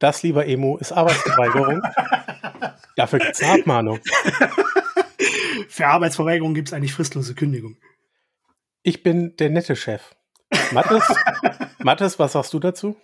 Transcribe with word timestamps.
Das, 0.00 0.22
lieber 0.22 0.46
Emo, 0.46 0.78
ist 0.78 0.92
Arbeitsverweigerung. 0.92 1.82
Dafür 2.96 3.18
gibt 3.18 3.34
es 3.34 3.42
eine 3.42 3.60
Abmahnung. 3.60 4.00
Für 5.68 5.86
Arbeitsverweigerung 5.86 6.54
gibt 6.54 6.68
es 6.68 6.74
eigentlich 6.74 6.94
fristlose 6.94 7.34
Kündigung. 7.34 7.76
Ich 8.82 9.02
bin 9.02 9.36
der 9.36 9.50
nette 9.50 9.76
Chef. 9.76 10.16
Mathis, 10.72 11.04
Mathis, 11.78 12.18
was 12.18 12.32
sagst 12.32 12.52
du 12.54 12.58
dazu? 12.58 12.96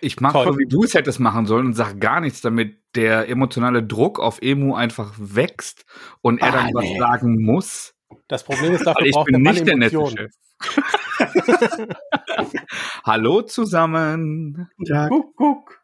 Ich 0.00 0.20
mache 0.20 0.44
so, 0.44 0.56
wie 0.56 0.66
du 0.66 0.84
es 0.84 0.94
hättest 0.94 1.18
machen 1.18 1.46
sollen 1.46 1.66
und 1.66 1.74
sag 1.74 1.98
gar 2.00 2.20
nichts, 2.20 2.40
damit 2.40 2.80
der 2.94 3.28
emotionale 3.28 3.82
Druck 3.82 4.20
auf 4.20 4.40
Emu 4.40 4.76
einfach 4.76 5.12
wächst 5.18 5.84
und 6.20 6.40
er 6.40 6.48
ah, 6.48 6.52
dann 6.52 6.66
nee. 6.66 6.72
was 6.74 6.98
sagen 6.98 7.42
muss. 7.42 7.95
Das 8.28 8.44
Problem 8.44 8.74
ist, 8.74 8.86
dafür 8.86 9.06
ich 9.06 9.12
braucht 9.12 9.26
bin 9.26 9.42
der 9.44 9.52
nicht 9.52 9.66
der 9.66 9.76
nette 9.76 10.06
Chef. 10.06 10.32
Hallo 13.04 13.42
zusammen. 13.42 14.68
Ja. 14.78 15.08
Guck, 15.08 15.36
guck. 15.36 15.80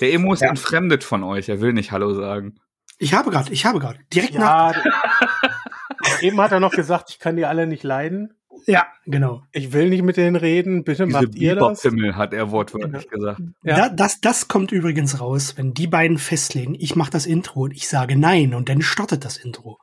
Der 0.00 0.12
Emo 0.12 0.32
ist 0.32 0.40
ja. 0.40 0.48
entfremdet 0.48 1.04
von 1.04 1.22
euch. 1.22 1.48
Er 1.48 1.60
will 1.60 1.72
nicht 1.72 1.92
Hallo 1.92 2.14
sagen. 2.14 2.58
Ich 2.98 3.14
habe 3.14 3.30
gerade, 3.30 3.52
ich 3.52 3.64
habe 3.64 3.78
gerade. 3.78 3.98
Direkt 4.12 4.34
ja, 4.34 4.40
nach. 4.40 4.84
Eben 6.20 6.40
hat 6.40 6.52
er 6.52 6.60
noch 6.60 6.72
gesagt, 6.72 7.10
ich 7.10 7.18
kann 7.18 7.36
die 7.36 7.44
alle 7.46 7.66
nicht 7.66 7.82
leiden. 7.82 8.34
Ja, 8.66 8.86
genau. 9.06 9.42
Ich 9.52 9.72
will 9.72 9.88
nicht 9.88 10.02
mit 10.02 10.16
denen 10.16 10.36
reden, 10.36 10.84
bitte 10.84 11.06
Diese 11.06 11.18
macht 11.18 11.34
ihr 11.34 11.56
das. 11.56 11.82
Himmel 11.82 12.16
hat 12.16 12.34
er 12.34 12.50
wortwörtlich 12.50 13.04
ja. 13.04 13.10
gesagt. 13.10 13.40
Ja. 13.62 13.76
Da, 13.76 13.88
das, 13.88 14.20
das 14.20 14.48
kommt 14.48 14.72
übrigens 14.72 15.20
raus, 15.20 15.54
wenn 15.56 15.72
die 15.72 15.86
beiden 15.86 16.18
festlegen, 16.18 16.74
ich 16.78 16.96
mache 16.96 17.10
das 17.10 17.26
Intro 17.26 17.62
und 17.62 17.72
ich 17.72 17.88
sage 17.88 18.16
nein 18.16 18.54
und 18.54 18.68
dann 18.68 18.82
startet 18.82 19.24
das 19.24 19.36
Intro. 19.36 19.78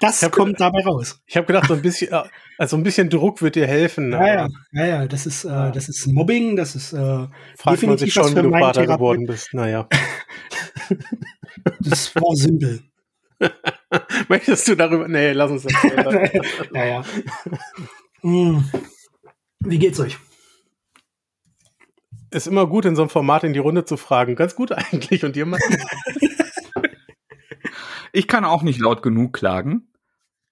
Das 0.00 0.20
kommt 0.30 0.56
gedacht, 0.56 0.72
dabei 0.74 0.84
raus. 0.84 1.20
Ich 1.26 1.36
habe 1.36 1.46
gedacht, 1.46 1.68
so 1.68 1.74
ein 1.74 1.82
bisschen, 1.82 2.12
also 2.58 2.76
ein 2.76 2.82
bisschen 2.82 3.10
Druck 3.10 3.42
wird 3.42 3.54
dir 3.54 3.66
helfen. 3.66 4.12
Ja, 4.12 4.26
ja, 4.26 4.48
ja, 4.72 4.86
ja, 4.86 5.06
das 5.06 5.26
ist, 5.26 5.44
äh, 5.44 5.70
das 5.72 5.88
ist 5.88 6.06
Mobbing, 6.06 6.56
das 6.56 6.74
ist 6.74 6.92
äh, 6.92 7.26
Fragt 7.56 7.82
man 7.82 7.98
sich 7.98 8.12
schon, 8.12 8.34
wie 8.34 8.42
du 8.42 8.50
Vater 8.50 8.86
geworden 8.86 9.26
bist. 9.26 9.52
Naja. 9.52 9.88
das 11.80 12.14
war 12.16 12.34
simpel. 12.34 12.82
Möchtest 14.28 14.68
du 14.68 14.74
darüber? 14.74 15.08
Nee, 15.08 15.32
lass 15.32 15.50
uns 15.50 15.64
das. 15.64 15.74
naja. 16.72 17.02
Hm. 18.20 18.64
Wie 19.60 19.78
geht's 19.78 20.00
euch? 20.00 20.18
Ist 22.30 22.46
immer 22.46 22.66
gut, 22.66 22.84
in 22.84 22.94
so 22.94 23.02
einem 23.02 23.10
Format 23.10 23.44
in 23.44 23.52
die 23.52 23.58
Runde 23.58 23.84
zu 23.84 23.96
fragen. 23.96 24.36
Ganz 24.36 24.54
gut 24.54 24.72
eigentlich. 24.72 25.24
Und 25.24 25.36
ihr 25.36 25.46
Ich 28.12 28.28
kann 28.28 28.44
auch 28.44 28.62
nicht 28.62 28.78
laut 28.80 29.02
genug 29.02 29.32
klagen. 29.32 29.89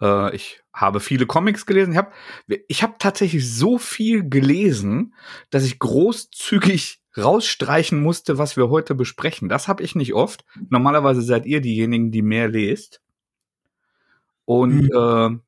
Äh, 0.00 0.34
ich 0.34 0.60
habe 0.72 1.00
viele 1.00 1.26
Comics 1.26 1.66
gelesen. 1.66 1.92
Ich 1.92 1.98
habe 1.98 2.12
ich 2.68 2.82
hab 2.82 2.98
tatsächlich 2.98 3.50
so 3.52 3.78
viel 3.78 4.28
gelesen, 4.28 5.14
dass 5.50 5.64
ich 5.64 5.78
großzügig 5.78 7.00
rausstreichen 7.16 8.00
musste, 8.00 8.38
was 8.38 8.56
wir 8.56 8.68
heute 8.68 8.94
besprechen. 8.94 9.48
Das 9.48 9.68
habe 9.68 9.82
ich 9.82 9.94
nicht 9.94 10.14
oft. 10.14 10.44
Normalerweise 10.70 11.22
seid 11.22 11.46
ihr 11.46 11.60
diejenigen, 11.60 12.10
die 12.10 12.22
mehr 12.22 12.48
lest. 12.48 13.00
Und 14.44 14.82
mhm. 14.84 14.90
äh, 14.94 15.38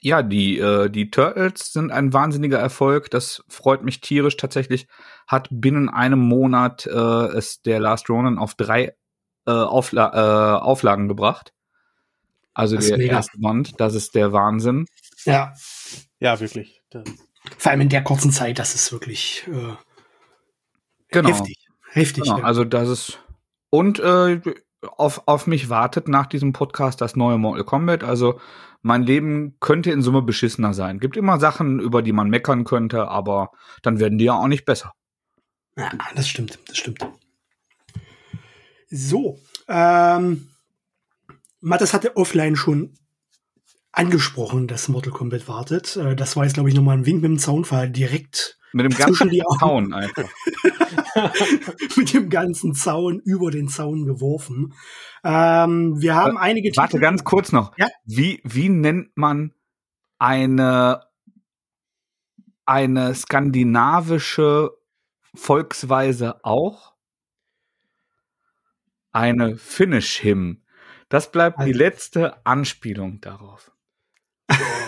ja, 0.00 0.22
die, 0.22 0.58
äh, 0.58 0.90
die 0.90 1.10
Turtles 1.10 1.72
sind 1.72 1.90
ein 1.90 2.12
wahnsinniger 2.12 2.58
Erfolg. 2.58 3.10
Das 3.10 3.42
freut 3.48 3.82
mich 3.82 4.02
tierisch. 4.02 4.36
Tatsächlich 4.36 4.86
hat 5.26 5.48
binnen 5.50 5.88
einem 5.88 6.18
Monat 6.20 6.86
äh, 6.86 6.90
es 6.90 7.62
der 7.62 7.80
Last 7.80 8.10
Ronin 8.10 8.38
auf 8.38 8.54
drei 8.54 8.94
äh, 9.46 9.50
Aufla 9.50 10.58
äh, 10.58 10.62
Auflagen 10.62 11.08
gebracht. 11.08 11.53
Also 12.54 12.76
der 12.76 12.98
erste 12.98 13.38
Band, 13.38 13.80
das 13.80 13.94
ist 13.94 14.14
der 14.14 14.32
Wahnsinn. 14.32 14.86
Ja. 15.24 15.54
Ja, 16.20 16.38
wirklich. 16.40 16.80
Das 16.90 17.04
Vor 17.58 17.72
allem 17.72 17.82
in 17.82 17.88
der 17.88 18.04
kurzen 18.04 18.30
Zeit, 18.30 18.58
das 18.58 18.74
ist 18.74 18.92
wirklich 18.92 19.44
äh, 19.48 19.74
genau. 21.08 21.28
heftig. 21.28 21.66
Heftig. 21.90 22.24
Genau, 22.24 22.38
ja. 22.38 22.44
Also 22.44 22.64
das 22.64 22.88
ist 22.88 23.18
und 23.70 23.98
äh, 23.98 24.40
auf, 24.96 25.22
auf 25.26 25.46
mich 25.46 25.68
wartet 25.68 26.08
nach 26.08 26.26
diesem 26.26 26.52
Podcast 26.52 27.00
das 27.00 27.16
neue 27.16 27.38
Mortal 27.38 27.64
Kombat. 27.64 28.04
Also 28.04 28.40
mein 28.82 29.02
Leben 29.02 29.56
könnte 29.60 29.90
in 29.90 30.02
Summe 30.02 30.22
beschissener 30.22 30.74
sein. 30.74 31.00
Gibt 31.00 31.16
immer 31.16 31.40
Sachen, 31.40 31.80
über 31.80 32.02
die 32.02 32.12
man 32.12 32.28
meckern 32.28 32.64
könnte, 32.64 33.08
aber 33.08 33.50
dann 33.82 33.98
werden 33.98 34.18
die 34.18 34.26
ja 34.26 34.34
auch 34.34 34.46
nicht 34.46 34.64
besser. 34.64 34.92
Ja, 35.76 35.90
das 36.14 36.28
stimmt, 36.28 36.58
das 36.68 36.76
stimmt. 36.76 37.04
So, 38.90 39.40
ähm, 39.66 40.50
Mattes 41.64 41.94
hatte 41.94 42.16
offline 42.16 42.56
schon 42.56 42.94
angesprochen, 43.90 44.68
dass 44.68 44.88
Mortal 44.88 45.12
Kombat 45.12 45.48
wartet. 45.48 45.96
Äh, 45.96 46.14
das 46.14 46.36
war 46.36 46.44
jetzt, 46.44 46.54
glaube 46.54 46.68
ich, 46.68 46.74
nochmal 46.74 46.98
ein 46.98 47.06
Wink 47.06 47.22
mit 47.22 47.30
dem 47.30 47.38
Zaunfall 47.38 47.90
direkt. 47.90 48.58
Mit 48.72 48.84
dem 48.84 48.92
ganzen 48.98 49.30
Zaun 49.58 49.94
einfach. 49.94 50.28
mit 51.96 52.12
dem 52.12 52.28
ganzen 52.28 52.74
Zaun 52.74 53.20
über 53.20 53.50
den 53.50 53.68
Zaun 53.68 54.04
geworfen. 54.04 54.74
Ähm, 55.22 56.00
wir 56.00 56.14
haben 56.14 56.36
äh, 56.36 56.40
einige 56.40 56.70
Warte, 56.76 56.92
Titel 56.92 57.02
ganz 57.02 57.24
kurz 57.24 57.50
noch. 57.50 57.76
Ja? 57.78 57.88
Wie, 58.04 58.42
wie 58.44 58.68
nennt 58.68 59.16
man 59.16 59.54
eine, 60.18 61.00
eine 62.66 63.14
skandinavische 63.14 64.72
Volksweise 65.34 66.44
auch? 66.44 66.92
Eine 69.12 69.56
Finish-Hymn. 69.56 70.63
Das 71.08 71.30
bleibt 71.30 71.58
also. 71.58 71.70
die 71.70 71.76
letzte 71.76 72.44
Anspielung 72.46 73.20
darauf. 73.20 73.70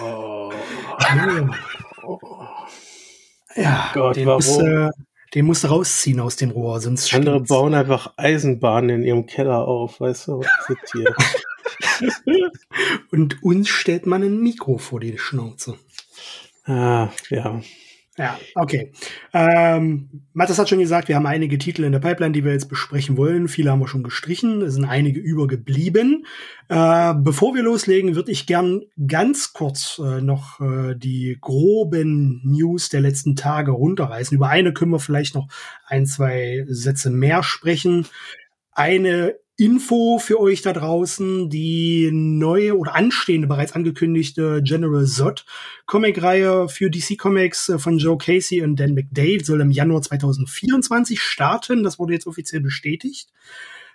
Oh. 0.02 0.52
ja, 3.54 3.90
Gott, 3.94 4.16
den, 4.16 4.26
warum? 4.26 4.36
Muss, 4.36 4.58
äh, 4.58 4.90
den 5.34 5.46
musst 5.46 5.64
du 5.64 5.68
rausziehen 5.68 6.20
aus 6.20 6.36
dem 6.36 6.50
Rohr, 6.50 6.80
sonst 6.80 7.12
Andere 7.12 7.36
stimmt's. 7.36 7.48
bauen 7.48 7.74
einfach 7.74 8.14
Eisenbahnen 8.16 8.90
in 8.90 9.02
ihrem 9.02 9.26
Keller 9.26 9.66
auf, 9.66 10.00
weißt 10.00 10.28
du, 10.28 10.40
was 10.40 10.70
ist 10.70 10.92
hier? 10.92 11.14
Und 13.10 13.42
uns 13.42 13.68
stellt 13.68 14.06
man 14.06 14.22
ein 14.22 14.40
Mikro 14.40 14.78
vor 14.78 15.00
die 15.00 15.18
Schnauze. 15.18 15.78
Ah, 16.64 17.08
ja. 17.30 17.60
Ja, 18.18 18.38
okay. 18.54 18.92
Ähm, 19.34 20.08
Matthias 20.32 20.58
hat 20.58 20.70
schon 20.70 20.78
gesagt, 20.78 21.08
wir 21.08 21.16
haben 21.16 21.26
einige 21.26 21.58
Titel 21.58 21.84
in 21.84 21.92
der 21.92 21.98
Pipeline, 21.98 22.32
die 22.32 22.44
wir 22.44 22.52
jetzt 22.52 22.70
besprechen 22.70 23.18
wollen. 23.18 23.46
Viele 23.46 23.70
haben 23.70 23.80
wir 23.80 23.88
schon 23.88 24.02
gestrichen, 24.02 24.62
es 24.62 24.74
sind 24.74 24.86
einige 24.86 25.20
übergeblieben. 25.20 26.24
Äh, 26.68 27.14
bevor 27.14 27.54
wir 27.54 27.62
loslegen, 27.62 28.14
würde 28.14 28.32
ich 28.32 28.46
gern 28.46 28.82
ganz 29.06 29.52
kurz 29.52 30.00
äh, 30.02 30.22
noch 30.22 30.60
äh, 30.60 30.94
die 30.96 31.36
groben 31.40 32.40
News 32.42 32.88
der 32.88 33.02
letzten 33.02 33.36
Tage 33.36 33.72
runterreißen. 33.72 34.34
Über 34.34 34.48
eine 34.48 34.72
können 34.72 34.92
wir 34.92 35.00
vielleicht 35.00 35.34
noch 35.34 35.48
ein, 35.86 36.06
zwei 36.06 36.64
Sätze 36.68 37.10
mehr 37.10 37.42
sprechen. 37.42 38.06
Eine 38.72 39.34
Info 39.58 40.18
für 40.18 40.38
euch 40.38 40.60
da 40.60 40.74
draußen, 40.74 41.48
die 41.48 42.10
neue 42.12 42.76
oder 42.76 42.94
anstehende, 42.94 43.46
bereits 43.46 43.72
angekündigte 43.72 44.62
General 44.62 45.06
Zod 45.06 45.46
Comic-Reihe 45.86 46.68
für 46.68 46.90
DC 46.90 47.16
Comics 47.16 47.70
äh, 47.70 47.78
von 47.78 47.96
Joe 47.96 48.18
Casey 48.18 48.62
und 48.62 48.76
Dan 48.78 48.92
McDade 48.92 49.42
soll 49.42 49.62
im 49.62 49.70
Januar 49.70 50.02
2024 50.02 51.22
starten. 51.22 51.82
Das 51.82 51.98
wurde 51.98 52.12
jetzt 52.12 52.26
offiziell 52.26 52.60
bestätigt. 52.60 53.32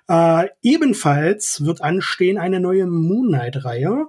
Äh, 0.07 0.47
ebenfalls 0.63 1.63
wird 1.63 1.81
anstehen 1.81 2.39
eine 2.39 2.59
neue 2.59 2.87
Moon 2.87 3.27
Knight-Reihe. 3.27 4.07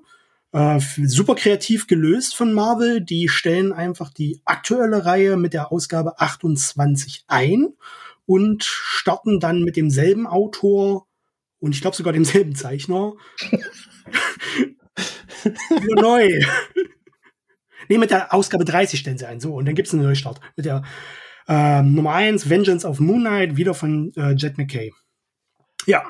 Äh, 0.53 0.81
super 1.05 1.35
kreativ 1.35 1.87
gelöst 1.87 2.35
von 2.35 2.55
Marvel. 2.55 3.03
Die 3.03 3.29
stellen 3.29 3.75
einfach 3.75 4.11
die 4.11 4.41
aktuelle 4.47 5.05
Reihe 5.05 5.37
mit 5.37 5.53
der 5.53 5.71
Ausgabe 5.71 6.19
28 6.19 7.25
ein 7.29 7.75
und 8.25 8.65
starten 8.65 9.39
dann 9.39 9.63
mit 9.65 9.77
demselben 9.77 10.27
Autor 10.27 11.07
und 11.63 11.75
ich 11.77 11.81
glaube 11.81 11.97
sogar 11.97 12.13
demselben 12.13 12.57
Zeichner. 12.57 13.13
Nur 15.87 16.03
neu. 16.03 16.29
nee, 17.89 17.99
mit 17.99 18.11
der 18.11 18.35
Ausgabe 18.35 18.65
30 18.65 18.99
stellen 18.99 19.17
sie 19.17 19.27
ein. 19.27 19.39
So, 19.39 19.55
und 19.55 19.65
dann 19.67 19.77
gibt 19.77 19.87
es 19.87 19.95
einen 19.95 20.03
Neustart. 20.03 20.41
Mit 20.57 20.67
der 20.67 20.83
ähm, 21.47 21.95
Nummer 21.95 22.15
1, 22.15 22.51
Vengeance 22.51 22.85
of 22.85 22.99
Moonlight, 22.99 23.57
wieder 23.57 23.75
von 23.75 24.13
äh, 24.17 24.33
Jet 24.33 24.59
McKay. 24.59 24.93
Ja. 25.87 26.03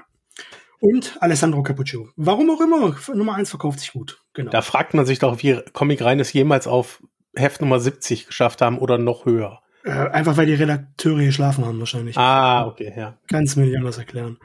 Und 0.80 1.18
Alessandro 1.20 1.62
Capuccio. 1.62 2.08
Warum 2.16 2.50
auch 2.50 2.60
immer, 2.62 2.96
Nummer 3.14 3.34
1 3.34 3.50
verkauft 3.50 3.80
sich 3.80 3.92
gut. 3.92 4.22
Genau. 4.32 4.50
Da 4.50 4.62
fragt 4.62 4.94
man 4.94 5.04
sich 5.04 5.18
doch, 5.18 5.42
wie 5.42 5.60
Comic 5.74 6.00
Rein 6.00 6.18
es 6.18 6.32
jemals 6.32 6.66
auf 6.66 7.02
Heft 7.34 7.60
Nummer 7.60 7.78
70 7.78 8.26
geschafft 8.26 8.62
haben 8.62 8.78
oder 8.78 8.96
noch 8.96 9.26
höher. 9.26 9.60
Äh, 9.84 9.90
einfach 9.90 10.38
weil 10.38 10.46
die 10.46 10.54
Redakteure 10.54 11.24
geschlafen 11.24 11.66
haben 11.66 11.78
wahrscheinlich. 11.78 12.16
Ah, 12.16 12.66
okay, 12.66 12.92
ja. 12.96 13.18
Kannst 13.28 13.58
mir 13.58 13.66
nicht 13.66 13.76
anders 13.76 13.98
erklären. 13.98 14.38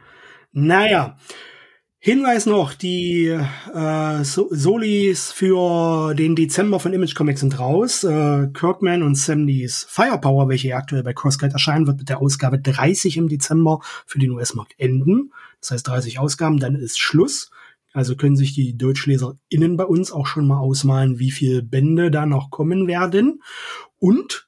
Naja. 0.59 1.19
Hinweis 1.99 2.47
noch, 2.47 2.73
die 2.73 3.27
äh, 3.27 4.23
Solis 4.23 5.31
für 5.31 6.15
den 6.15 6.35
Dezember 6.35 6.79
von 6.79 6.93
Image 6.93 7.13
Comics 7.13 7.41
sind 7.41 7.59
raus. 7.59 8.03
Äh, 8.03 8.47
Kirkman 8.53 9.03
und 9.03 9.13
Samneys 9.13 9.85
Firepower, 9.87 10.49
welche 10.49 10.75
aktuell 10.75 11.03
bei 11.03 11.13
CrossGuide 11.13 11.53
erscheinen, 11.53 11.85
wird 11.85 11.99
mit 11.99 12.09
der 12.09 12.19
Ausgabe 12.19 12.57
30 12.57 13.17
im 13.17 13.27
Dezember 13.27 13.81
für 14.07 14.17
den 14.17 14.31
US-Markt 14.31 14.73
enden. 14.79 15.31
Das 15.61 15.69
heißt 15.69 15.87
30 15.87 16.17
Ausgaben, 16.17 16.59
dann 16.59 16.73
ist 16.73 16.97
Schluss. 16.97 17.51
Also 17.93 18.15
können 18.15 18.35
sich 18.35 18.55
die 18.55 18.75
DeutschleserInnen 18.75 19.77
bei 19.77 19.85
uns 19.85 20.11
auch 20.11 20.25
schon 20.25 20.47
mal 20.47 20.57
ausmalen, 20.57 21.19
wie 21.19 21.29
viele 21.29 21.61
Bände 21.61 22.09
da 22.09 22.25
noch 22.25 22.49
kommen 22.49 22.87
werden. 22.87 23.43
Und 23.99 24.47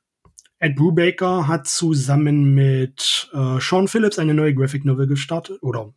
Ed 0.57 0.75
Brubaker 0.75 1.47
hat 1.47 1.67
zusammen 1.67 2.55
mit 2.55 3.29
äh, 3.31 3.59
Sean 3.61 3.87
Phillips 3.87 4.17
eine 4.17 4.33
neue 4.33 4.55
Graphic 4.55 4.85
Novel 4.85 5.05
gestartet 5.05 5.61
oder 5.61 5.93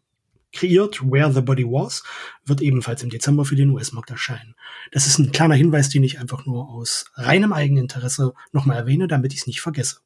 kreiert, 0.53 1.03
Where 1.03 1.33
the 1.33 1.41
Body 1.41 1.65
Was, 1.65 2.03
wird 2.45 2.61
ebenfalls 2.61 3.03
im 3.03 3.11
Dezember 3.11 3.45
für 3.45 3.57
den 3.57 3.71
US-Markt 3.71 4.11
erscheinen. 4.11 4.55
Das 4.91 5.07
ist 5.07 5.19
ein 5.19 5.33
kleiner 5.33 5.55
Hinweis, 5.55 5.89
den 5.89 6.05
ich 6.05 6.19
einfach 6.19 6.47
nur 6.47 6.69
aus 6.69 7.07
reinem 7.15 7.53
Eigeninteresse 7.53 8.35
nochmal 8.53 8.77
erwähne, 8.77 9.09
damit 9.09 9.33
ich 9.33 9.41
es 9.41 9.47
nicht 9.47 9.61
vergesse. 9.61 10.01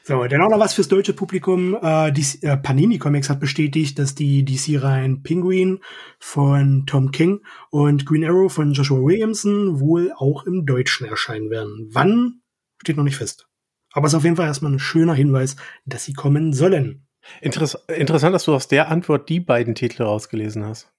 so, 0.03 0.25
dann 0.25 0.43
auch 0.43 0.51
noch 0.51 0.61
was 0.61 0.75
fürs 0.75 0.89
deutsche 0.89 1.13
Publikum. 1.13 1.77
Äh, 1.81 2.13
die, 2.13 2.25
äh, 2.43 2.57
Panini 2.57 2.99
Comics 2.99 3.31
hat 3.31 3.41
bestätigt, 3.41 3.99
dass 3.99 4.15
die 4.15 4.45
DC-Reihen 4.45 5.23
Penguin 5.23 5.81
von 6.19 6.85
Tom 6.87 7.11
King 7.11 7.41
und 7.71 8.07
Green 8.07 8.25
Arrow 8.25 8.53
von 8.53 8.73
Joshua 8.73 8.99
Williamson 8.99 9.81
wohl 9.81 10.13
auch 10.17 10.45
im 10.45 10.67
Deutschen 10.67 11.07
erscheinen 11.07 11.51
werden. 11.51 11.89
Wann 11.93 12.43
steht 12.83 12.97
noch 12.97 13.05
nicht 13.05 13.17
fest. 13.17 13.49
Aber 13.93 14.07
es 14.07 14.13
ist 14.13 14.17
auf 14.17 14.25
jeden 14.25 14.37
Fall 14.37 14.47
erstmal 14.47 14.73
ein 14.73 14.79
schöner 14.79 15.15
Hinweis, 15.15 15.57
dass 15.85 16.05
sie 16.05 16.15
kommen 16.15 16.53
sollen. 16.53 17.07
Interess 17.41 17.75
interessant, 17.89 18.35
dass 18.35 18.45
du 18.45 18.55
aus 18.55 18.69
der 18.69 18.89
Antwort 18.89 19.29
die 19.29 19.41
beiden 19.41 19.75
Titel 19.75 20.03
rausgelesen 20.03 20.65
hast. 20.65 20.93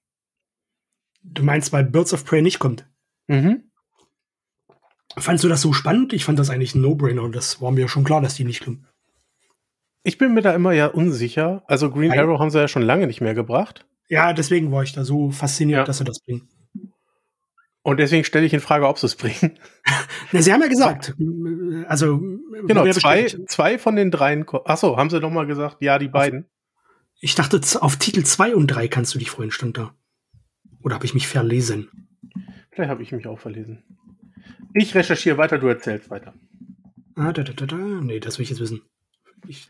Du 1.22 1.42
meinst, 1.42 1.72
weil 1.72 1.84
Birds 1.84 2.12
of 2.12 2.24
Prey 2.24 2.42
nicht 2.42 2.58
kommt? 2.58 2.86
Mhm. 3.28 3.70
Fandst 5.16 5.44
du 5.44 5.48
das 5.48 5.62
so 5.62 5.72
spannend? 5.72 6.12
Ich 6.12 6.24
fand 6.24 6.38
das 6.38 6.50
eigentlich 6.50 6.74
ein 6.74 6.80
No-Brainer 6.80 7.22
und 7.22 7.34
das 7.34 7.60
war 7.60 7.70
mir 7.70 7.88
schon 7.88 8.04
klar, 8.04 8.20
dass 8.20 8.34
die 8.34 8.44
nicht 8.44 8.64
kommen. 8.64 8.86
Ich 10.02 10.18
bin 10.18 10.34
mir 10.34 10.42
da 10.42 10.54
immer 10.54 10.72
ja 10.72 10.86
unsicher. 10.86 11.62
Also 11.66 11.90
Green 11.90 12.08
Nein. 12.08 12.18
Arrow 12.18 12.38
haben 12.38 12.50
sie 12.50 12.58
ja 12.58 12.68
schon 12.68 12.82
lange 12.82 13.06
nicht 13.06 13.20
mehr 13.20 13.34
gebracht. 13.34 13.86
Ja, 14.08 14.32
deswegen 14.34 14.70
war 14.70 14.82
ich 14.82 14.92
da 14.92 15.04
so 15.04 15.30
fasziniert, 15.30 15.78
ja. 15.78 15.84
dass 15.84 15.98
sie 15.98 16.04
das 16.04 16.20
bringen. 16.20 16.48
Und 17.84 17.98
deswegen 17.98 18.24
stelle 18.24 18.46
ich 18.46 18.54
in 18.54 18.60
Frage, 18.60 18.88
ob 18.88 18.98
sie 18.98 19.04
es 19.04 19.14
bringen. 19.14 19.58
Na, 20.32 20.40
sie 20.40 20.54
haben 20.54 20.62
ja 20.62 20.68
gesagt, 20.68 21.14
also 21.86 22.18
genau 22.66 22.90
zwei, 22.92 23.26
zwei 23.46 23.78
von 23.78 23.94
den 23.94 24.10
dreien. 24.10 24.46
Achso, 24.64 24.96
haben 24.96 25.10
sie 25.10 25.20
noch 25.20 25.30
mal 25.30 25.46
gesagt, 25.46 25.76
ja, 25.80 25.98
die 25.98 26.08
beiden. 26.08 26.46
Ich 27.20 27.34
dachte, 27.34 27.60
auf 27.82 27.96
Titel 27.96 28.24
zwei 28.24 28.56
und 28.56 28.68
drei 28.68 28.88
kannst 28.88 29.14
du 29.14 29.18
dich 29.18 29.30
freuen, 29.30 29.50
stand 29.50 29.76
da. 29.76 29.94
Oder 30.82 30.94
habe 30.94 31.04
ich 31.04 31.12
mich 31.12 31.28
verlesen? 31.28 31.90
Vielleicht 32.70 32.88
habe 32.88 33.02
ich 33.02 33.12
mich 33.12 33.26
auch 33.26 33.38
verlesen. 33.38 33.84
Ich 34.72 34.94
recherchiere 34.94 35.36
weiter, 35.36 35.58
du 35.58 35.66
erzählst 35.66 36.08
weiter. 36.08 36.32
Ah, 37.16 37.32
da, 37.32 37.42
da, 37.42 37.52
da, 37.52 37.66
da. 37.66 37.76
Nee, 37.76 38.18
das 38.18 38.38
will 38.38 38.44
ich 38.44 38.50
jetzt 38.50 38.60
wissen. 38.60 38.80
Ich, 39.46 39.68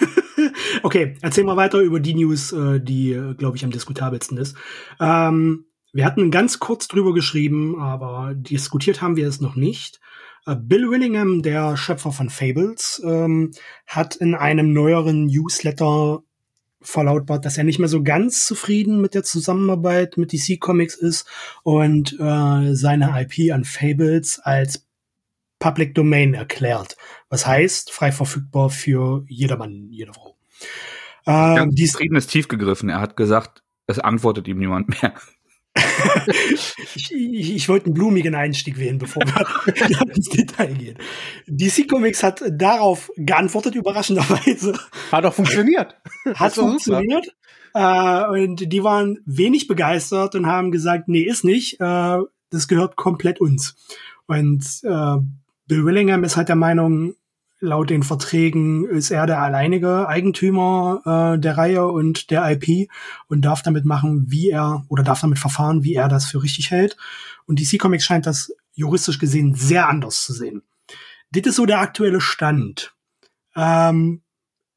okay, 0.82 1.14
erzähl 1.22 1.44
mal 1.44 1.56
weiter 1.56 1.78
über 1.78 2.00
die 2.00 2.14
News, 2.14 2.50
äh, 2.50 2.80
die, 2.80 3.12
äh, 3.12 3.34
glaube 3.34 3.56
ich, 3.56 3.64
am 3.64 3.70
diskutabelsten 3.70 4.38
ist. 4.38 4.56
Ähm, 4.98 5.65
wir 5.96 6.04
hatten 6.04 6.30
ganz 6.30 6.58
kurz 6.58 6.88
drüber 6.88 7.14
geschrieben, 7.14 7.80
aber 7.80 8.34
diskutiert 8.34 9.00
haben 9.00 9.16
wir 9.16 9.26
es 9.26 9.40
noch 9.40 9.56
nicht. 9.56 9.98
Äh, 10.44 10.54
Bill 10.54 10.90
Willingham, 10.90 11.40
der 11.40 11.78
Schöpfer 11.78 12.12
von 12.12 12.28
Fables, 12.28 13.02
ähm, 13.02 13.52
hat 13.86 14.14
in 14.14 14.34
einem 14.34 14.74
neueren 14.74 15.24
Newsletter 15.24 16.22
verlautbart, 16.82 17.46
dass 17.46 17.56
er 17.56 17.64
nicht 17.64 17.78
mehr 17.78 17.88
so 17.88 18.02
ganz 18.02 18.44
zufrieden 18.44 19.00
mit 19.00 19.14
der 19.14 19.22
Zusammenarbeit 19.22 20.18
mit 20.18 20.34
DC 20.34 20.60
Comics 20.60 20.96
ist 20.96 21.26
und 21.62 22.12
äh, 22.20 22.74
seine 22.74 23.18
IP 23.18 23.50
an 23.50 23.64
Fables 23.64 24.38
als 24.38 24.86
Public 25.58 25.94
Domain 25.94 26.34
erklärt. 26.34 26.98
Was 27.30 27.46
heißt, 27.46 27.90
frei 27.90 28.12
verfügbar 28.12 28.68
für 28.68 29.24
jedermann, 29.28 29.88
jede 29.88 30.12
Frau. 30.12 30.36
Äh, 31.26 31.30
ja, 31.56 31.66
zufrieden 31.70 32.16
ist 32.16 32.28
tief 32.28 32.48
gegriffen. 32.48 32.90
Er 32.90 33.00
hat 33.00 33.16
gesagt, 33.16 33.62
es 33.86 33.98
antwortet 33.98 34.46
ihm 34.46 34.58
niemand 34.58 34.90
mehr 35.02 35.14
ich, 36.94 37.12
ich, 37.12 37.54
ich 37.54 37.68
wollte 37.68 37.86
einen 37.86 37.94
blumigen 37.94 38.34
Einstieg 38.34 38.78
wählen, 38.78 38.98
bevor 38.98 39.22
wir 39.22 40.14
ins 40.14 40.28
Detail 40.28 40.74
gehen. 40.74 40.98
DC 41.46 41.88
Comics 41.88 42.22
hat 42.22 42.42
darauf 42.50 43.10
geantwortet, 43.16 43.74
überraschenderweise. 43.74 44.74
Hat 45.12 45.24
auch 45.24 45.34
funktioniert. 45.34 45.96
Hat 46.34 46.54
funktioniert. 46.54 47.34
Äh, 47.74 48.24
und 48.28 48.72
die 48.72 48.82
waren 48.82 49.18
wenig 49.26 49.68
begeistert 49.68 50.34
und 50.34 50.46
haben 50.46 50.70
gesagt, 50.70 51.08
nee, 51.08 51.22
ist 51.22 51.44
nicht. 51.44 51.80
Äh, 51.80 52.18
das 52.50 52.68
gehört 52.68 52.96
komplett 52.96 53.40
uns. 53.40 53.74
Und 54.26 54.64
äh, 54.82 55.16
Bill 55.66 55.84
Willingham 55.84 56.24
ist 56.24 56.36
halt 56.36 56.48
der 56.48 56.56
Meinung, 56.56 57.14
laut 57.66 57.90
den 57.90 58.02
Verträgen 58.02 58.86
ist 58.86 59.10
er 59.10 59.26
der 59.26 59.42
alleinige 59.42 60.08
Eigentümer 60.08 61.34
äh, 61.34 61.38
der 61.38 61.58
Reihe 61.58 61.86
und 61.86 62.30
der 62.30 62.50
IP 62.50 62.90
und 63.28 63.42
darf 63.42 63.62
damit 63.62 63.84
machen, 63.84 64.26
wie 64.28 64.50
er 64.50 64.84
oder 64.88 65.02
darf 65.02 65.20
damit 65.20 65.38
verfahren, 65.38 65.82
wie 65.82 65.94
er 65.94 66.08
das 66.08 66.26
für 66.26 66.42
richtig 66.42 66.70
hält. 66.70 66.96
Und 67.46 67.60
DC 67.60 67.78
Comics 67.78 68.04
scheint 68.04 68.26
das 68.26 68.52
juristisch 68.72 69.18
gesehen 69.18 69.54
sehr 69.54 69.88
anders 69.88 70.24
zu 70.24 70.32
sehen. 70.32 70.62
Das 71.32 71.46
ist 71.46 71.56
so 71.56 71.66
der 71.66 71.80
aktuelle 71.80 72.20
Stand. 72.20 72.94
Ähm, 73.54 74.22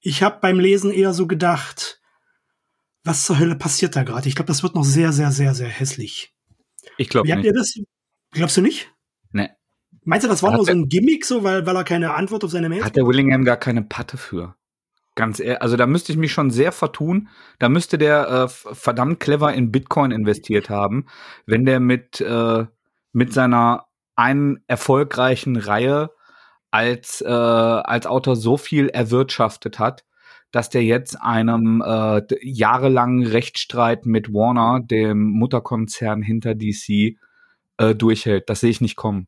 ich 0.02 0.24
habe 0.24 0.40
beim 0.42 0.60
Lesen 0.60 0.92
eher 0.92 1.14
so 1.14 1.28
gedacht, 1.28 2.02
was 3.04 3.26
zur 3.26 3.40
Hölle 3.40 3.56
passiert 3.56 3.96
da 3.96 4.04
gerade? 4.04 4.28
Ich 4.28 4.36
glaube, 4.36 4.48
das 4.48 4.64
wird 4.64 4.76
noch 4.76 4.84
sehr, 4.84 5.14
sehr, 5.14 5.32
sehr, 5.32 5.54
sehr 5.54 5.70
hässlich. 5.70 6.34
Ich 6.98 7.10
glaube 7.10 7.28
nicht. 7.34 7.46
Ihr 7.46 7.54
das? 7.54 7.74
Glaubst 8.32 8.58
du 8.58 8.62
nicht? 8.62 8.92
Nee. 9.32 9.50
Meinst 10.10 10.26
du, 10.26 10.28
das 10.28 10.42
war 10.42 10.50
hat 10.50 10.58
nur 10.58 10.66
so 10.66 10.72
ein 10.72 10.90
Gimmick, 10.90 11.24
so, 11.24 11.44
weil, 11.44 11.68
weil 11.68 11.76
er 11.76 11.84
keine 11.84 12.16
Antwort 12.16 12.44
auf 12.44 12.50
seine 12.50 12.68
Mail 12.68 12.84
hat? 12.84 12.96
der 12.96 13.06
Willingham 13.06 13.46
gar 13.46 13.58
keine 13.58 13.84
Patte 13.84 14.18
für. 14.18 14.56
Ganz 15.14 15.40
ehrlich, 15.40 15.62
also 15.62 15.78
da 15.78 15.86
müsste 15.86 16.12
ich 16.12 16.18
mich 16.18 16.32
schon 16.32 16.50
sehr 16.50 16.72
vertun. 16.72 17.30
Da 17.60 17.70
müsste 17.70 18.00
der 18.00 18.28
äh, 18.28 18.48
verdammt 18.48 19.20
clever 19.20 19.54
in 19.54 19.72
Bitcoin 19.72 20.10
investiert 20.10 20.72
haben, 20.72 21.06
wenn 21.46 21.64
der 21.64 21.80
mit, 21.80 22.22
äh, 22.22 22.66
mit 23.14 23.34
seiner 23.34 23.86
einen 24.16 24.64
erfolgreichen 24.66 25.58
Reihe 25.58 26.10
als, 26.72 27.22
äh, 27.22 27.28
als 27.28 28.08
Autor 28.08 28.36
so 28.36 28.58
viel 28.58 28.90
erwirtschaftet 28.90 29.78
hat, 29.78 30.06
dass 30.52 30.72
der 30.72 30.84
jetzt 30.84 31.22
einem 31.22 31.84
äh, 31.86 32.24
jahrelangen 32.42 33.28
Rechtsstreit 33.28 34.08
mit 34.08 34.34
Warner, 34.34 34.80
dem 34.80 35.30
Mutterkonzern 35.30 36.24
hinter 36.24 36.56
DC, 36.56 37.18
äh, 37.78 37.94
durchhält. 37.94 38.50
Das 38.50 38.62
sehe 38.62 38.72
ich 38.72 38.82
nicht 38.82 38.96
kommen. 38.96 39.28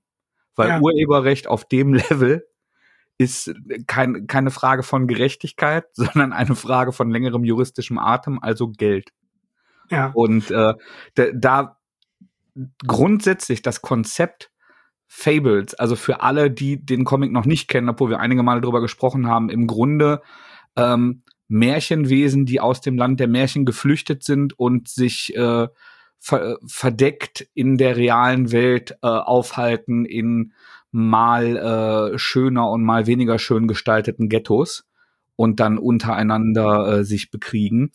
Weil 0.56 0.70
ja. 0.70 0.80
Urheberrecht 0.80 1.48
auf 1.48 1.66
dem 1.66 1.94
Level 2.10 2.48
ist 3.18 3.54
kein, 3.88 4.26
keine 4.28 4.52
Frage 4.52 4.84
von 4.84 5.08
Gerechtigkeit, 5.08 5.86
sondern 5.94 6.34
eine 6.34 6.56
Frage 6.56 6.92
von 6.92 7.10
längerem 7.10 7.44
juristischem 7.44 7.98
Atem, 7.98 8.40
also 8.42 8.70
Geld. 8.70 9.12
Ja. 9.90 10.12
Und 10.14 10.50
äh, 10.52 10.74
da, 11.16 11.26
da 11.34 11.78
grundsätzlich 12.86 13.62
das 13.62 13.82
Konzept 13.82 14.52
Fables, 15.14 15.74
also 15.74 15.98
für 15.98 16.22
alle, 16.22 16.50
die 16.50 16.86
den 16.86 17.04
Comic 17.04 17.34
noch 17.34 17.46
nicht 17.46 17.68
kennen, 17.68 17.90
obwohl 17.90 18.10
wir 18.10 18.22
einige 18.22 18.44
Male 18.44 18.62
drüber 18.62 18.80
gesprochen 18.80 19.28
haben, 19.28 19.50
im 19.50 19.68
Grunde 19.68 20.22
ähm, 20.78 21.24
Märchenwesen, 21.50 22.46
die 22.46 22.62
aus 22.62 22.80
dem 22.80 22.98
Land 22.98 23.20
der 23.20 23.28
Märchen 23.28 23.66
geflüchtet 23.66 24.24
sind 24.24 24.58
und 24.58 24.88
sich 24.88 25.36
äh, 25.36 25.68
ver 26.22 26.60
verdeckt 26.66 27.48
in 27.56 27.78
der 27.78 27.98
realen 27.98 28.52
Welt 28.52 28.92
äh, 29.02 29.08
aufhalten 29.08 30.06
in 30.06 30.54
mal 30.92 31.58
äh, 32.14 32.20
schöner 32.20 32.70
und 32.70 32.84
mal 32.84 33.08
weniger 33.08 33.40
schön 33.40 33.68
gestalteten 33.68 34.30
Ghettos 34.30 34.86
und 35.36 35.60
dann 35.60 35.80
untereinander 35.80 37.00
äh, 37.00 37.04
sich 37.04 37.32
bekriegen. 37.32 37.92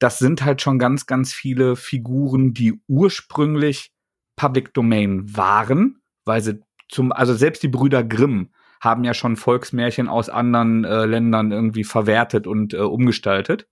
Das 0.00 0.18
sind 0.18 0.44
halt 0.44 0.62
schon 0.62 0.80
ganz, 0.80 1.06
ganz 1.06 1.32
viele 1.32 1.76
Figuren, 1.76 2.54
die 2.54 2.80
ursprünglich 2.88 3.92
Public 4.34 4.74
Domain 4.74 5.36
waren, 5.36 6.00
weil 6.24 6.40
sie 6.40 6.60
zum, 6.88 7.12
also 7.12 7.34
selbst 7.34 7.62
die 7.62 7.68
Brüder 7.68 8.02
Grimm 8.02 8.50
haben 8.80 9.04
ja 9.04 9.14
schon 9.14 9.36
Volksmärchen 9.36 10.08
aus 10.08 10.28
anderen 10.28 10.84
äh, 10.84 11.06
Ländern 11.06 11.52
irgendwie 11.52 11.84
verwertet 11.84 12.46
und 12.48 12.74
äh, 12.74 12.78
umgestaltet. 12.78 13.68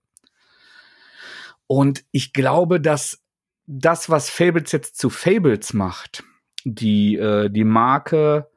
Und 1.66 2.04
ich 2.12 2.32
glaube, 2.32 2.80
dass 2.80 3.21
das, 3.66 4.10
was 4.10 4.30
Fables 4.30 4.72
jetzt 4.72 4.98
zu 4.98 5.10
Fables 5.10 5.72
macht, 5.72 6.24
die, 6.64 7.16
äh, 7.16 7.48
die 7.50 7.64
Marke 7.64 8.50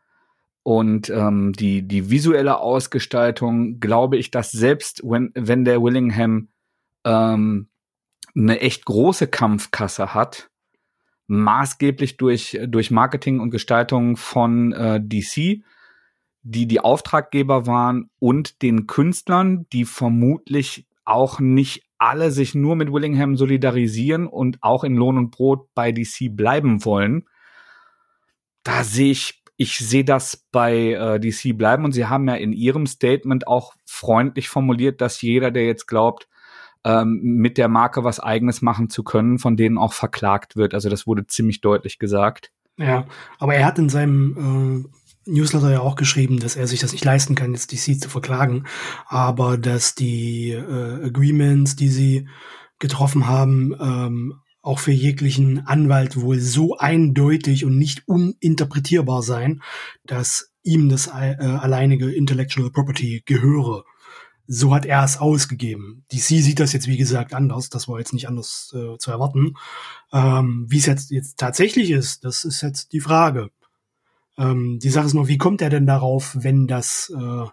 und 0.64 1.10
ähm, 1.10 1.54
die, 1.54 1.88
die 1.88 2.10
visuelle 2.10 2.60
Ausgestaltung, 2.60 3.80
glaube 3.80 4.18
ich, 4.18 4.32
dass 4.32 4.52
selbst 4.52 5.02
wenn, 5.04 5.32
wenn 5.36 5.64
der 5.64 5.82
Willingham 5.82 6.50
ähm, 7.04 7.70
eine 8.36 8.60
echt 8.60 8.86
große 8.86 9.28
Kampfkasse 9.28 10.14
hat, 10.14 10.50
maßgeblich 11.28 12.18
durch, 12.18 12.60
durch 12.68 12.92
Marketing 12.92 13.40
und 13.40 13.52
Gestaltung 13.52 14.18
von 14.18 14.74
äh, 14.74 15.00
DC, 15.02 15.64
die 16.42 16.68
die 16.68 16.80
Auftraggeber 16.80 17.66
waren 17.66 18.10
und 18.20 18.62
den 18.62 18.88
Künstlern, 18.88 19.66
die 19.72 19.86
vermutlich 19.86 20.88
auch 21.04 21.40
nicht 21.40 21.85
alle 21.98 22.32
sich 22.32 22.56
nur 22.56 22.76
mit 22.76 22.92
Willingham 22.92 23.36
solidarisieren 23.36 24.28
und 24.28 24.58
auch 24.62 24.84
in 24.84 24.96
Lohn 24.96 25.18
und 25.18 25.32
Brot 25.32 25.74
bei 25.74 25.92
DC 25.92 26.36
bleiben 26.36 26.84
wollen. 26.86 27.26
Da 28.64 28.84
sehe 28.84 29.12
ich, 29.12 29.44
ich 29.58 29.78
sehe 29.78 30.04
das 30.04 30.46
bei 30.52 30.94
äh, 30.94 31.20
DC 31.20 31.58
bleiben 31.58 31.86
und 31.86 31.94
sie 31.94 32.08
haben 32.08 32.28
ja 32.28 32.36
in 32.36 32.54
ihrem 32.54 32.88
Statement 32.88 33.48
auch 33.48 33.74
freundlich 33.86 34.50
formuliert, 34.50 35.02
dass 35.02 35.22
jeder, 35.22 35.52
der 35.52 35.66
jetzt 35.66 35.88
glaubt, 35.88 36.28
ähm, 36.84 37.20
mit 37.24 37.58
der 37.58 37.68
Marke 37.68 38.04
was 38.04 38.20
eigenes 38.20 38.62
machen 38.62 38.90
zu 38.90 39.04
können, 39.04 39.40
von 39.40 39.58
denen 39.58 39.78
auch 39.78 39.94
verklagt 39.94 40.56
wird. 40.56 40.74
Also 40.74 40.90
das 40.90 41.08
wurde 41.08 41.26
ziemlich 41.28 41.62
deutlich 41.62 42.00
gesagt. 42.00 42.52
Ja, 42.78 43.06
aber 43.40 43.56
er 43.56 43.66
hat 43.66 43.80
in 43.80 43.90
seinem 43.90 44.86
äh, 44.86 44.98
Newsletter 45.26 45.72
ja 45.72 45.80
auch 45.82 45.96
geschrieben, 45.96 46.40
dass 46.40 46.56
er 46.56 46.68
sich 46.68 46.80
das 46.80 46.92
nicht 46.92 47.06
leisten 47.06 47.36
kann, 47.36 47.54
jetzt 47.54 47.72
DC 47.72 48.00
zu 48.00 48.10
verklagen, 48.10 48.66
aber 49.08 49.58
dass 49.58 49.96
die 49.96 50.52
äh, 50.52 51.06
Agreements, 51.06 51.76
die 51.76 51.90
sie 51.90 52.28
getroffen 52.80 53.28
haben, 53.28 53.76
ähm, 53.80 54.42
auch 54.62 54.80
für 54.80 54.92
jeglichen 54.92 55.66
Anwalt 55.68 56.20
wohl 56.20 56.40
so 56.40 56.78
eindeutig 56.78 57.66
und 57.66 57.78
nicht 57.78 58.08
uninterpretierbar 58.08 59.22
sein, 59.22 59.62
dass 60.04 60.52
ihm 60.64 60.90
das 60.90 61.08
äh, 61.08 61.12
alleinige 61.12 62.12
Intellectual 62.12 62.72
Property 62.72 63.22
gehöre. 63.26 63.84
So 64.48 64.74
hat 64.74 64.86
er 64.86 65.04
es 65.04 65.18
ausgegeben. 65.18 66.06
DC 66.12 66.22
sieht 66.22 66.60
das 66.60 66.74
jetzt, 66.74 66.88
wie 66.88 66.98
gesagt, 66.98 67.34
anders. 67.34 67.70
Das 67.70 67.88
war 67.88 68.00
jetzt 68.00 68.14
nicht 68.14 68.28
anders 68.28 68.74
äh, 68.76 68.98
zu 68.98 69.12
erwarten. 69.12 69.54
Ähm, 70.12 70.66
wie 70.70 70.78
es 70.78 70.86
jetzt, 70.86 71.12
jetzt 71.12 71.38
tatsächlich 71.38 71.92
ist, 71.92 72.24
das 72.26 72.44
ist 72.44 72.62
jetzt 72.62 72.92
die 72.94 73.00
Frage. 73.00 73.50
Ähm, 74.38 74.80
die 74.80 74.90
Sache 74.90 75.06
ist 75.06 75.14
nur, 75.14 75.28
wie 75.28 75.38
kommt 75.38 75.62
er 75.62 75.70
denn 75.70 75.86
darauf, 75.86 76.36
wenn 76.40 76.68
das 76.68 77.14
äh, 77.16 77.46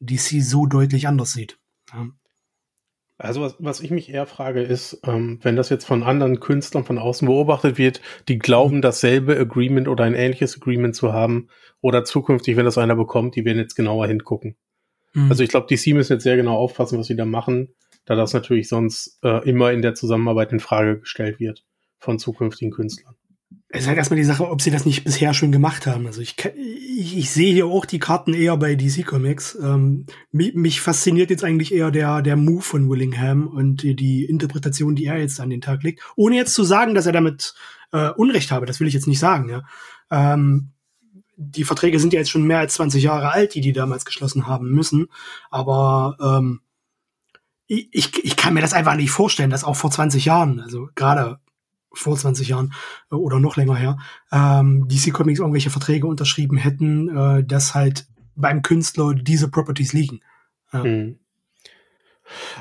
DC 0.00 0.42
so 0.42 0.66
deutlich 0.66 1.08
anders 1.08 1.32
sieht? 1.32 1.58
Ja. 1.92 2.08
Also 3.16 3.42
was, 3.42 3.56
was 3.60 3.80
ich 3.80 3.90
mich 3.92 4.12
eher 4.12 4.26
frage 4.26 4.62
ist, 4.62 5.00
ähm, 5.04 5.38
wenn 5.42 5.54
das 5.54 5.68
jetzt 5.68 5.84
von 5.84 6.02
anderen 6.02 6.40
Künstlern 6.40 6.84
von 6.84 6.98
außen 6.98 7.26
beobachtet 7.26 7.78
wird, 7.78 8.00
die 8.28 8.38
glauben, 8.38 8.82
dasselbe 8.82 9.38
Agreement 9.38 9.86
oder 9.86 10.04
ein 10.04 10.14
ähnliches 10.14 10.56
Agreement 10.56 10.96
zu 10.96 11.12
haben 11.12 11.48
oder 11.80 12.04
zukünftig, 12.04 12.56
wenn 12.56 12.64
das 12.64 12.76
einer 12.76 12.96
bekommt, 12.96 13.36
die 13.36 13.44
werden 13.44 13.58
jetzt 13.58 13.76
genauer 13.76 14.08
hingucken. 14.08 14.56
Mhm. 15.12 15.30
Also 15.30 15.44
ich 15.44 15.48
glaube, 15.48 15.68
die 15.70 15.76
DC 15.76 15.94
müssen 15.94 16.14
jetzt 16.14 16.24
sehr 16.24 16.36
genau 16.36 16.56
aufpassen, 16.56 16.98
was 16.98 17.06
sie 17.06 17.16
da 17.16 17.24
machen, 17.24 17.74
da 18.04 18.16
das 18.16 18.32
natürlich 18.32 18.68
sonst 18.68 19.20
äh, 19.22 19.48
immer 19.48 19.70
in 19.70 19.80
der 19.80 19.94
Zusammenarbeit 19.94 20.52
in 20.52 20.60
Frage 20.60 20.98
gestellt 20.98 21.38
wird 21.38 21.64
von 21.98 22.18
zukünftigen 22.18 22.72
Künstlern 22.72 23.14
es 23.74 23.82
ist 23.82 23.86
halt 23.88 23.98
erstmal 23.98 24.18
die 24.18 24.24
Sache, 24.24 24.48
ob 24.48 24.62
sie 24.62 24.70
das 24.70 24.86
nicht 24.86 25.02
bisher 25.02 25.34
schon 25.34 25.50
gemacht 25.50 25.88
haben. 25.88 26.06
Also 26.06 26.20
ich, 26.20 26.36
ich, 26.56 27.18
ich 27.18 27.30
sehe 27.32 27.52
hier 27.52 27.66
auch 27.66 27.86
die 27.86 27.98
Karten 27.98 28.32
eher 28.32 28.56
bei 28.56 28.76
DC 28.76 29.04
Comics. 29.04 29.58
Ähm, 29.60 30.06
mich, 30.30 30.54
mich, 30.54 30.80
fasziniert 30.80 31.28
jetzt 31.28 31.42
eigentlich 31.42 31.74
eher 31.74 31.90
der, 31.90 32.22
der 32.22 32.36
Move 32.36 32.62
von 32.62 32.88
Willingham 32.88 33.48
und 33.48 33.82
die, 33.82 34.24
Interpretation, 34.26 34.94
die 34.94 35.06
er 35.06 35.18
jetzt 35.18 35.40
an 35.40 35.50
den 35.50 35.60
Tag 35.60 35.82
legt. 35.82 36.04
Ohne 36.14 36.36
jetzt 36.36 36.54
zu 36.54 36.62
sagen, 36.62 36.94
dass 36.94 37.06
er 37.06 37.12
damit 37.12 37.54
äh, 37.90 38.10
Unrecht 38.10 38.52
habe, 38.52 38.64
das 38.64 38.78
will 38.78 38.86
ich 38.86 38.94
jetzt 38.94 39.08
nicht 39.08 39.18
sagen. 39.18 39.48
Ja. 39.48 39.62
Ähm, 40.08 40.70
die 41.36 41.64
Verträge 41.64 41.98
sind 41.98 42.12
ja 42.12 42.20
jetzt 42.20 42.30
schon 42.30 42.44
mehr 42.44 42.60
als 42.60 42.74
20 42.74 43.02
Jahre 43.02 43.32
alt, 43.32 43.56
die 43.56 43.60
die 43.60 43.72
damals 43.72 44.04
geschlossen 44.04 44.46
haben 44.46 44.70
müssen. 44.70 45.08
Aber 45.50 46.16
ähm, 46.20 46.60
ich, 47.66 48.24
ich 48.24 48.36
kann 48.36 48.54
mir 48.54 48.60
das 48.60 48.72
einfach 48.72 48.94
nicht 48.94 49.10
vorstellen, 49.10 49.50
dass 49.50 49.64
auch 49.64 49.74
vor 49.74 49.90
20 49.90 50.26
Jahren, 50.26 50.60
also 50.60 50.90
gerade 50.94 51.40
vor 51.94 52.16
20 52.16 52.48
Jahren 52.48 52.72
äh, 53.10 53.14
oder 53.14 53.40
noch 53.40 53.56
länger 53.56 53.76
her, 53.76 53.98
ähm, 54.32 54.86
DC 54.88 55.12
Comics 55.12 55.40
irgendwelche 55.40 55.70
Verträge 55.70 56.06
unterschrieben 56.06 56.56
hätten, 56.56 57.08
äh, 57.16 57.44
dass 57.44 57.74
halt 57.74 58.06
beim 58.36 58.62
Künstler 58.62 59.14
diese 59.14 59.50
Properties 59.50 59.92
liegen. 59.92 60.20
Ja. 60.72 60.82
Hm. 60.82 61.18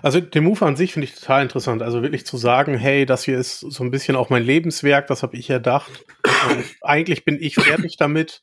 Also 0.01 0.19
den 0.19 0.43
Move 0.43 0.65
an 0.65 0.75
sich 0.75 0.93
finde 0.93 1.05
ich 1.05 1.15
total 1.15 1.43
interessant. 1.43 1.81
Also 1.81 2.01
wirklich 2.01 2.25
zu 2.25 2.37
sagen, 2.37 2.77
hey, 2.77 3.05
das 3.05 3.23
hier 3.23 3.37
ist 3.37 3.59
so 3.59 3.83
ein 3.83 3.91
bisschen 3.91 4.15
auch 4.15 4.29
mein 4.29 4.43
Lebenswerk, 4.43 5.07
das 5.07 5.23
habe 5.23 5.37
ich 5.37 5.49
erdacht. 5.49 6.05
Und 6.49 6.65
eigentlich 6.81 7.23
bin 7.23 7.37
ich 7.39 7.55
fertig 7.55 7.95
damit. 7.97 8.41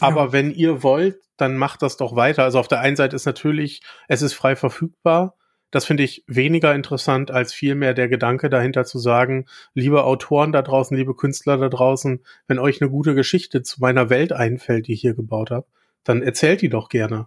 Aber 0.00 0.26
ja. 0.26 0.32
wenn 0.32 0.50
ihr 0.52 0.82
wollt, 0.82 1.16
dann 1.36 1.56
macht 1.56 1.82
das 1.82 1.96
doch 1.96 2.16
weiter. 2.16 2.44
Also 2.44 2.58
auf 2.58 2.68
der 2.68 2.80
einen 2.80 2.96
Seite 2.96 3.16
ist 3.16 3.24
natürlich, 3.24 3.80
es 4.08 4.22
ist 4.22 4.34
frei 4.34 4.56
verfügbar. 4.56 5.36
Das 5.70 5.84
finde 5.84 6.02
ich 6.02 6.24
weniger 6.26 6.74
interessant 6.74 7.30
als 7.30 7.52
vielmehr 7.52 7.92
der 7.92 8.08
Gedanke 8.08 8.48
dahinter 8.48 8.84
zu 8.84 8.98
sagen, 8.98 9.46
liebe 9.74 10.04
Autoren 10.04 10.52
da 10.52 10.62
draußen, 10.62 10.96
liebe 10.96 11.14
Künstler 11.14 11.58
da 11.58 11.68
draußen, 11.68 12.24
wenn 12.46 12.58
euch 12.58 12.80
eine 12.80 12.90
gute 12.90 13.14
Geschichte 13.14 13.62
zu 13.62 13.80
meiner 13.80 14.08
Welt 14.08 14.32
einfällt, 14.32 14.86
die 14.86 14.94
ich 14.94 15.02
hier 15.02 15.14
gebaut 15.14 15.50
habe, 15.50 15.66
dann 16.04 16.22
erzählt 16.22 16.62
die 16.62 16.70
doch 16.70 16.88
gerne. 16.88 17.26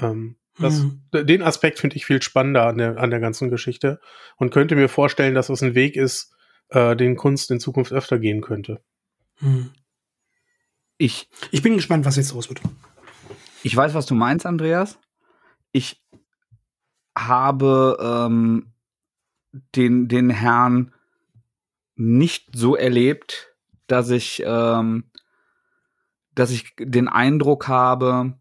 Ähm, 0.00 0.36
das, 0.58 0.82
mhm. 0.82 1.00
Den 1.12 1.42
Aspekt 1.42 1.80
finde 1.80 1.96
ich 1.96 2.06
viel 2.06 2.22
spannender 2.22 2.66
an 2.66 2.78
der, 2.78 2.98
an 2.98 3.10
der 3.10 3.18
ganzen 3.18 3.50
Geschichte 3.50 4.00
und 4.36 4.50
könnte 4.50 4.76
mir 4.76 4.88
vorstellen, 4.88 5.34
dass 5.34 5.48
es 5.48 5.62
ein 5.62 5.74
Weg 5.74 5.96
ist, 5.96 6.32
äh, 6.68 6.94
den 6.94 7.16
Kunst 7.16 7.50
in 7.50 7.58
Zukunft 7.58 7.92
öfter 7.92 8.18
gehen 8.18 8.40
könnte. 8.40 8.80
Mhm. 9.40 9.72
Ich, 10.96 11.28
ich 11.50 11.62
bin 11.62 11.74
gespannt, 11.74 12.04
was 12.04 12.16
jetzt 12.16 12.34
raus 12.34 12.48
wird. 12.48 12.60
Ich 13.64 13.74
weiß, 13.74 13.94
was 13.94 14.06
du 14.06 14.14
meinst, 14.14 14.46
Andreas. 14.46 14.98
Ich 15.72 16.03
habe 17.16 17.98
ähm, 18.00 18.72
den, 19.74 20.08
den 20.08 20.30
Herrn 20.30 20.92
nicht 21.96 22.56
so 22.56 22.74
erlebt, 22.76 23.54
dass 23.86 24.10
ich, 24.10 24.42
ähm, 24.44 25.04
dass 26.34 26.50
ich 26.50 26.74
den 26.78 27.08
Eindruck 27.08 27.68
habe, 27.68 28.34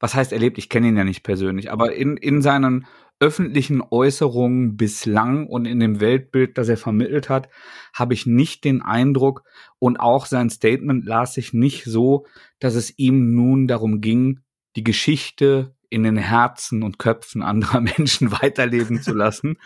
was 0.00 0.14
heißt 0.14 0.32
erlebt, 0.32 0.58
ich 0.58 0.68
kenne 0.68 0.88
ihn 0.88 0.96
ja 0.96 1.04
nicht 1.04 1.22
persönlich, 1.22 1.70
aber 1.70 1.94
in, 1.94 2.16
in 2.16 2.40
seinen 2.40 2.86
öffentlichen 3.20 3.82
Äußerungen 3.82 4.76
bislang 4.76 5.48
und 5.48 5.64
in 5.64 5.80
dem 5.80 6.00
Weltbild, 6.00 6.56
das 6.56 6.68
er 6.68 6.76
vermittelt 6.76 7.28
hat, 7.28 7.48
habe 7.92 8.14
ich 8.14 8.26
nicht 8.26 8.64
den 8.64 8.80
Eindruck 8.80 9.42
und 9.80 9.98
auch 9.98 10.26
sein 10.26 10.50
Statement 10.50 11.04
las 11.04 11.36
ich 11.36 11.52
nicht 11.52 11.84
so, 11.84 12.26
dass 12.60 12.74
es 12.74 12.96
ihm 12.96 13.34
nun 13.34 13.66
darum 13.66 14.00
ging, 14.00 14.40
die 14.76 14.84
Geschichte 14.84 15.74
in 15.90 16.02
den 16.02 16.16
Herzen 16.16 16.82
und 16.82 16.98
Köpfen 16.98 17.42
anderer 17.42 17.80
Menschen 17.98 18.30
weiterleben 18.32 19.02
zu 19.02 19.14
lassen. 19.14 19.58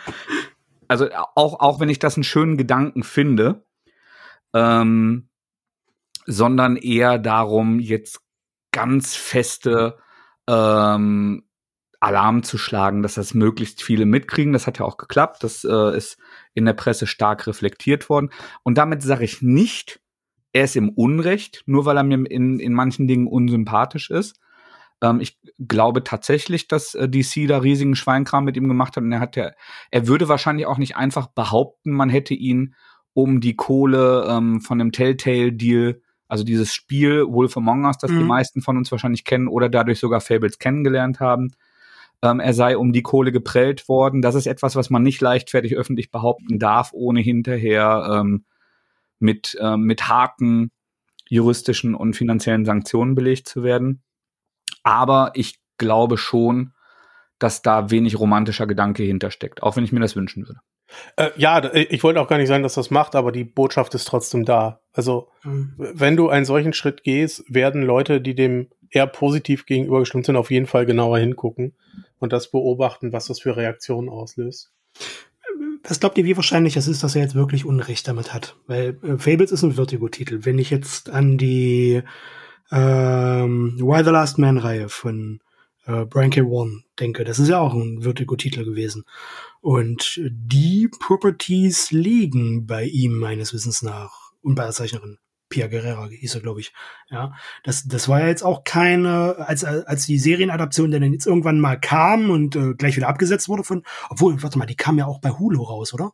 Also 0.88 1.08
auch, 1.34 1.60
auch 1.60 1.80
wenn 1.80 1.88
ich 1.88 1.98
das 1.98 2.16
einen 2.16 2.24
schönen 2.24 2.56
Gedanken 2.56 3.02
finde, 3.02 3.64
ähm, 4.52 5.28
sondern 6.26 6.76
eher 6.76 7.18
darum, 7.18 7.80
jetzt 7.80 8.20
ganz 8.72 9.16
feste 9.16 9.98
ähm, 10.48 11.44
Alarm 12.00 12.42
zu 12.42 12.58
schlagen, 12.58 13.02
dass 13.02 13.14
das 13.14 13.32
möglichst 13.32 13.82
viele 13.82 14.06
mitkriegen. 14.06 14.52
Das 14.52 14.66
hat 14.66 14.80
ja 14.80 14.84
auch 14.84 14.96
geklappt. 14.96 15.44
Das 15.44 15.64
äh, 15.64 15.96
ist 15.96 16.18
in 16.52 16.64
der 16.64 16.72
Presse 16.72 17.06
stark 17.06 17.46
reflektiert 17.46 18.08
worden. 18.08 18.30
Und 18.64 18.76
damit 18.76 19.02
sage 19.02 19.24
ich 19.24 19.40
nicht, 19.40 20.00
er 20.52 20.64
ist 20.64 20.76
im 20.76 20.90
Unrecht, 20.90 21.62
nur 21.66 21.86
weil 21.86 21.96
er 21.96 22.02
mir 22.02 22.28
in, 22.28 22.58
in 22.58 22.72
manchen 22.72 23.06
Dingen 23.06 23.28
unsympathisch 23.28 24.10
ist, 24.10 24.38
ähm, 25.02 25.20
ich 25.20 25.38
glaube 25.58 26.04
tatsächlich, 26.04 26.68
dass 26.68 26.94
äh, 26.94 27.08
DC 27.08 27.48
da 27.48 27.58
riesigen 27.58 27.96
Schweinkram 27.96 28.44
mit 28.44 28.56
ihm 28.56 28.68
gemacht 28.68 28.96
hat 28.96 29.02
und 29.02 29.12
er 29.12 29.20
hat 29.20 29.36
ja, 29.36 29.50
er 29.90 30.06
würde 30.06 30.28
wahrscheinlich 30.28 30.66
auch 30.66 30.78
nicht 30.78 30.96
einfach 30.96 31.26
behaupten, 31.26 31.92
man 31.92 32.08
hätte 32.08 32.34
ihn 32.34 32.74
um 33.12 33.40
die 33.40 33.56
Kohle 33.56 34.26
ähm, 34.28 34.60
von 34.62 34.78
dem 34.78 34.92
Telltale-Deal, 34.92 36.00
also 36.28 36.44
dieses 36.44 36.72
Spiel 36.72 37.26
Wolf 37.28 37.56
Among 37.56 37.84
Us, 37.84 37.98
das 37.98 38.10
mhm. 38.10 38.18
die 38.20 38.24
meisten 38.24 38.62
von 38.62 38.78
uns 38.78 38.90
wahrscheinlich 38.90 39.24
kennen 39.24 39.48
oder 39.48 39.68
dadurch 39.68 39.98
sogar 39.98 40.22
Fables 40.22 40.58
kennengelernt 40.58 41.20
haben, 41.20 41.50
ähm, 42.22 42.40
er 42.40 42.54
sei 42.54 42.78
um 42.78 42.92
die 42.92 43.02
Kohle 43.02 43.32
geprellt 43.32 43.88
worden. 43.88 44.22
Das 44.22 44.34
ist 44.34 44.46
etwas, 44.46 44.76
was 44.76 44.88
man 44.88 45.02
nicht 45.02 45.20
leichtfertig 45.20 45.76
öffentlich 45.76 46.10
behaupten 46.10 46.58
darf, 46.58 46.92
ohne 46.92 47.20
hinterher 47.20 48.20
ähm, 48.20 48.44
mit, 49.18 49.58
äh, 49.60 49.76
mit 49.76 50.08
harten 50.08 50.70
juristischen 51.28 51.94
und 51.94 52.14
finanziellen 52.14 52.64
Sanktionen 52.64 53.14
belegt 53.14 53.48
zu 53.48 53.62
werden. 53.62 54.02
Aber 54.82 55.32
ich 55.34 55.60
glaube 55.78 56.18
schon, 56.18 56.72
dass 57.38 57.62
da 57.62 57.90
wenig 57.90 58.18
romantischer 58.18 58.66
Gedanke 58.66 59.02
hintersteckt, 59.02 59.62
auch 59.62 59.76
wenn 59.76 59.84
ich 59.84 59.92
mir 59.92 60.00
das 60.00 60.16
wünschen 60.16 60.46
würde. 60.46 60.60
Äh, 61.16 61.30
ja, 61.36 61.58
äh, 61.58 61.82
ich 61.84 62.02
wollte 62.02 62.20
auch 62.20 62.28
gar 62.28 62.38
nicht 62.38 62.48
sagen, 62.48 62.62
dass 62.62 62.74
das 62.74 62.90
macht, 62.90 63.14
aber 63.14 63.32
die 63.32 63.44
Botschaft 63.44 63.94
ist 63.94 64.06
trotzdem 64.06 64.44
da. 64.44 64.80
Also, 64.92 65.28
mhm. 65.42 65.74
wenn 65.76 66.16
du 66.16 66.28
einen 66.28 66.44
solchen 66.44 66.72
Schritt 66.72 67.02
gehst, 67.02 67.44
werden 67.48 67.82
Leute, 67.82 68.20
die 68.20 68.34
dem 68.34 68.68
eher 68.90 69.06
positiv 69.06 69.66
gegenübergestimmt 69.66 70.26
sind, 70.26 70.36
auf 70.36 70.50
jeden 70.50 70.66
Fall 70.66 70.86
genauer 70.86 71.18
hingucken 71.18 71.74
und 72.18 72.32
das 72.32 72.50
beobachten, 72.50 73.12
was 73.12 73.26
das 73.26 73.40
für 73.40 73.56
Reaktionen 73.56 74.08
auslöst. 74.08 74.70
Was 75.84 75.98
glaubt 75.98 76.16
ihr, 76.18 76.24
wie 76.24 76.36
wahrscheinlich 76.36 76.76
es 76.76 76.86
ist, 76.86 77.02
dass 77.02 77.16
er 77.16 77.22
jetzt 77.22 77.34
wirklich 77.34 77.64
Unrecht 77.64 78.06
damit 78.06 78.32
hat? 78.32 78.56
Weil 78.66 78.98
äh, 79.02 79.18
Fables 79.18 79.50
ist 79.50 79.62
ein 79.62 79.72
Vertigo-Titel. 79.72 80.40
Wenn 80.44 80.58
ich 80.58 80.70
jetzt 80.70 81.10
an 81.10 81.38
die 81.38 82.02
ähm, 82.72 83.76
Why 83.78 84.02
the 84.02 84.10
Last 84.10 84.38
Man 84.38 84.58
Reihe 84.58 84.88
von 84.88 85.40
äh, 85.86 86.04
Brian 86.06 86.30
K. 86.30 86.42
Vaughan 86.42 86.84
denke. 86.98 87.24
Das 87.24 87.38
ist 87.38 87.48
ja 87.48 87.58
auch 87.58 87.74
ein 87.74 88.02
Vertigo-Titel 88.02 88.64
gewesen. 88.64 89.04
Und 89.60 90.20
die 90.24 90.88
Properties 90.88 91.90
liegen 91.90 92.66
bei 92.66 92.84
ihm 92.84 93.18
meines 93.18 93.52
Wissens 93.52 93.82
nach 93.82 94.32
und 94.42 94.54
bei 94.54 94.64
der 94.64 94.72
Zeichnerin. 94.72 95.18
Pia 95.48 95.66
Guerrera 95.66 96.08
hieß 96.08 96.36
er, 96.36 96.40
glaube 96.40 96.60
ich. 96.60 96.72
Ja, 97.10 97.34
das, 97.62 97.84
das 97.86 98.08
war 98.08 98.20
ja 98.20 98.28
jetzt 98.28 98.42
auch 98.42 98.64
keine, 98.64 99.36
als, 99.46 99.64
als 99.64 100.06
die 100.06 100.18
Serienadaption 100.18 100.90
dann 100.90 101.12
jetzt 101.12 101.26
irgendwann 101.26 101.60
mal 101.60 101.78
kam 101.78 102.30
und 102.30 102.56
äh, 102.56 102.72
gleich 102.72 102.96
wieder 102.96 103.08
abgesetzt 103.08 103.50
wurde 103.50 103.62
von, 103.62 103.82
obwohl, 104.08 104.42
warte 104.42 104.58
mal, 104.58 104.64
die 104.64 104.76
kam 104.76 104.96
ja 104.96 105.04
auch 105.04 105.20
bei 105.20 105.30
Hulu 105.30 105.62
raus, 105.62 105.92
oder? 105.92 106.12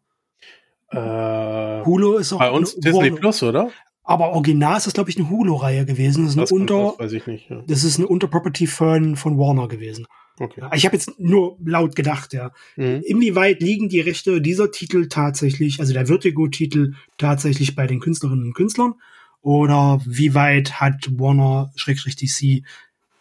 Äh, 0.90 1.84
Hulu 1.84 2.16
ist 2.16 2.32
auch 2.32 2.38
bei 2.38 2.50
uns 2.50 2.74
Disney 2.76 3.12
Plus, 3.12 3.42
oder? 3.44 3.70
Aber 4.08 4.30
original 4.30 4.78
ist 4.78 4.86
das, 4.86 4.94
glaube 4.94 5.10
ich, 5.10 5.18
eine 5.18 5.28
Hulu-Reihe 5.28 5.84
gewesen. 5.84 6.24
Das 6.24 6.30
ist 6.30 6.38
eine 6.38 6.44
das 6.44 6.52
Unter, 6.52 6.98
weiß 6.98 7.12
ich 7.12 7.26
nicht, 7.26 7.50
ja. 7.50 7.62
das 7.66 7.84
ist 7.84 7.98
eine 7.98 8.08
Unterproperty 8.08 8.66
von, 8.66 9.16
von 9.16 9.36
Warner 9.36 9.68
gewesen. 9.68 10.06
Okay. 10.40 10.62
Ich 10.72 10.86
habe 10.86 10.96
jetzt 10.96 11.20
nur 11.20 11.58
laut 11.62 11.94
gedacht, 11.94 12.32
ja. 12.32 12.52
Mhm. 12.76 13.02
Inwieweit 13.04 13.60
liegen 13.60 13.90
die 13.90 14.00
Rechte 14.00 14.40
dieser 14.40 14.70
Titel 14.70 15.08
tatsächlich, 15.08 15.78
also 15.78 15.92
der 15.92 16.06
Vertigo-Titel 16.06 16.94
tatsächlich 17.18 17.74
bei 17.74 17.86
den 17.86 18.00
Künstlerinnen 18.00 18.46
und 18.46 18.54
Künstlern? 18.54 18.94
Oder 19.42 20.00
wie 20.06 20.32
weit 20.34 20.80
hat 20.80 21.10
Warner 21.18 21.70
Schrägstrich 21.76 22.16
DC 22.16 22.64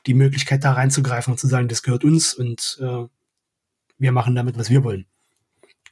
die 0.06 0.14
Möglichkeit 0.14 0.64
da 0.64 0.72
reinzugreifen 0.72 1.34
und 1.34 1.38
zu 1.38 1.48
sagen, 1.48 1.68
das 1.68 1.84
gehört 1.84 2.06
uns 2.06 2.34
und 2.34 2.80
äh, 2.82 3.04
wir 3.98 4.12
machen 4.14 4.36
damit, 4.36 4.58
was 4.58 4.70
wir 4.70 4.86
wollen. 4.86 5.06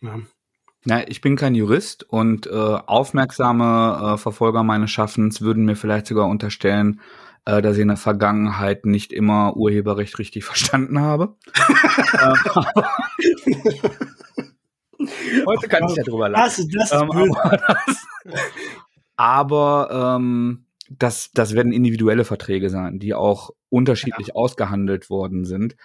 Ja. 0.01 0.21
Na, 0.87 1.07
ich 1.07 1.19
bin 1.19 1.35
kein 1.35 1.55
Jurist 1.55 2.03
und 2.03 2.45
äh, 2.45 2.51
aufmerksame 2.51 4.13
äh, 4.13 4.17
Verfolger 4.17 4.61
meines 4.61 4.91
Schaffens 4.91 5.41
würden 5.41 5.65
mir 5.65 5.75
vielleicht 5.75 6.05
sogar 6.05 6.27
unterstellen, 6.27 7.01
äh, 7.45 7.63
dass 7.63 7.77
ich 7.77 7.81
in 7.81 7.87
der 7.87 7.97
Vergangenheit 7.97 8.85
nicht 8.85 9.11
immer 9.11 9.57
Urheberrecht 9.57 10.19
richtig 10.19 10.45
verstanden 10.45 11.01
habe. 11.01 11.35
Heute 15.47 15.67
kann 15.67 15.89
ich 15.89 15.95
ja 15.95 16.03
drüber 16.03 16.29
lachen. 16.29 16.69
Das, 16.71 16.89
das 16.89 17.01
ähm, 17.01 17.11
aber 17.11 17.57
das, 17.57 18.05
aber 19.15 20.17
ähm, 20.19 20.67
das, 20.89 21.31
das 21.33 21.55
werden 21.55 21.71
individuelle 21.71 22.25
Verträge 22.25 22.69
sein, 22.69 22.99
die 22.99 23.15
auch 23.15 23.49
unterschiedlich 23.69 24.27
ja. 24.27 24.35
ausgehandelt 24.35 25.09
worden 25.09 25.45
sind. 25.45 25.75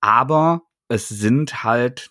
Aber 0.00 0.62
es 0.88 1.08
sind 1.08 1.62
halt 1.62 2.10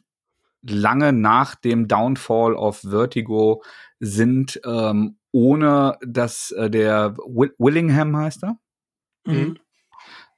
lange 0.61 1.13
nach 1.13 1.55
dem 1.55 1.87
Downfall 1.87 2.53
of 2.53 2.81
Vertigo 2.81 3.63
sind 3.99 4.59
ähm, 4.65 5.17
ohne 5.31 5.97
dass 6.01 6.51
äh, 6.51 6.69
der 6.69 7.15
Will 7.17 7.53
Willingham 7.57 8.15
heißt 8.17 8.43
er, 8.43 8.57
mhm. 9.25 9.57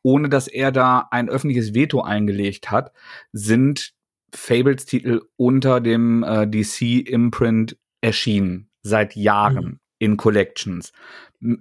ohne 0.02 0.30
dass 0.30 0.48
er 0.48 0.72
da 0.72 1.08
ein 1.12 1.30
öffentliches 1.30 1.74
Veto 1.74 2.02
eingelegt 2.02 2.72
hat, 2.72 2.92
sind 3.32 3.94
Fables 4.34 4.86
Titel 4.86 5.22
unter 5.38 5.82
dem 5.82 6.24
äh, 6.24 6.48
DC 6.48 7.08
Imprint 7.08 7.78
erschienen 8.02 8.70
seit 8.84 9.16
Jahren 9.16 9.66
mhm. 9.66 9.80
in 10.00 10.18
Collections 10.18 10.92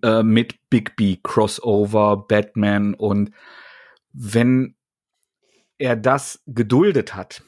äh, 0.03 0.23
mit 0.23 0.69
Bigby 0.71 1.21
Crossover 1.23 2.27
Batman 2.29 2.95
und 2.95 3.31
wenn 4.12 4.75
er 5.79 5.97
das 5.97 6.43
geduldet 6.47 7.15
hat, 7.15 7.43